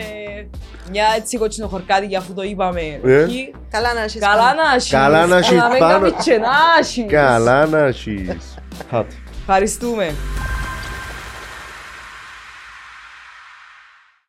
μια 0.92 1.06
έτσι 1.18 1.38
κοτσινοχορκάτη 1.38 2.06
για 2.06 2.20
αφού 2.20 2.34
το 2.34 2.42
είπαμε. 2.42 3.00
Ε. 3.06 3.22
Εκεί. 3.24 3.54
Καλά 3.72 3.94
να 3.94 4.02
έχεις 4.02 4.22
Καλά 4.22 4.36
πάνω. 4.44 4.62
να 4.62 4.76
έχεις. 4.76 4.90
Καλά 4.92 5.26
να 5.26 5.38
έχεις 5.38 5.58
Να 5.58 5.70
μην 5.70 5.80
πάνω. 5.80 6.00
κάνεις 6.10 6.24
και 6.26 6.38
να 6.38 6.50
έχεις. 6.80 7.06
Καλά 7.12 7.66
να 7.66 7.80
έχεις. 7.80 8.36
Paris 9.48 9.80
tu 9.80 9.96
me. 9.96 10.12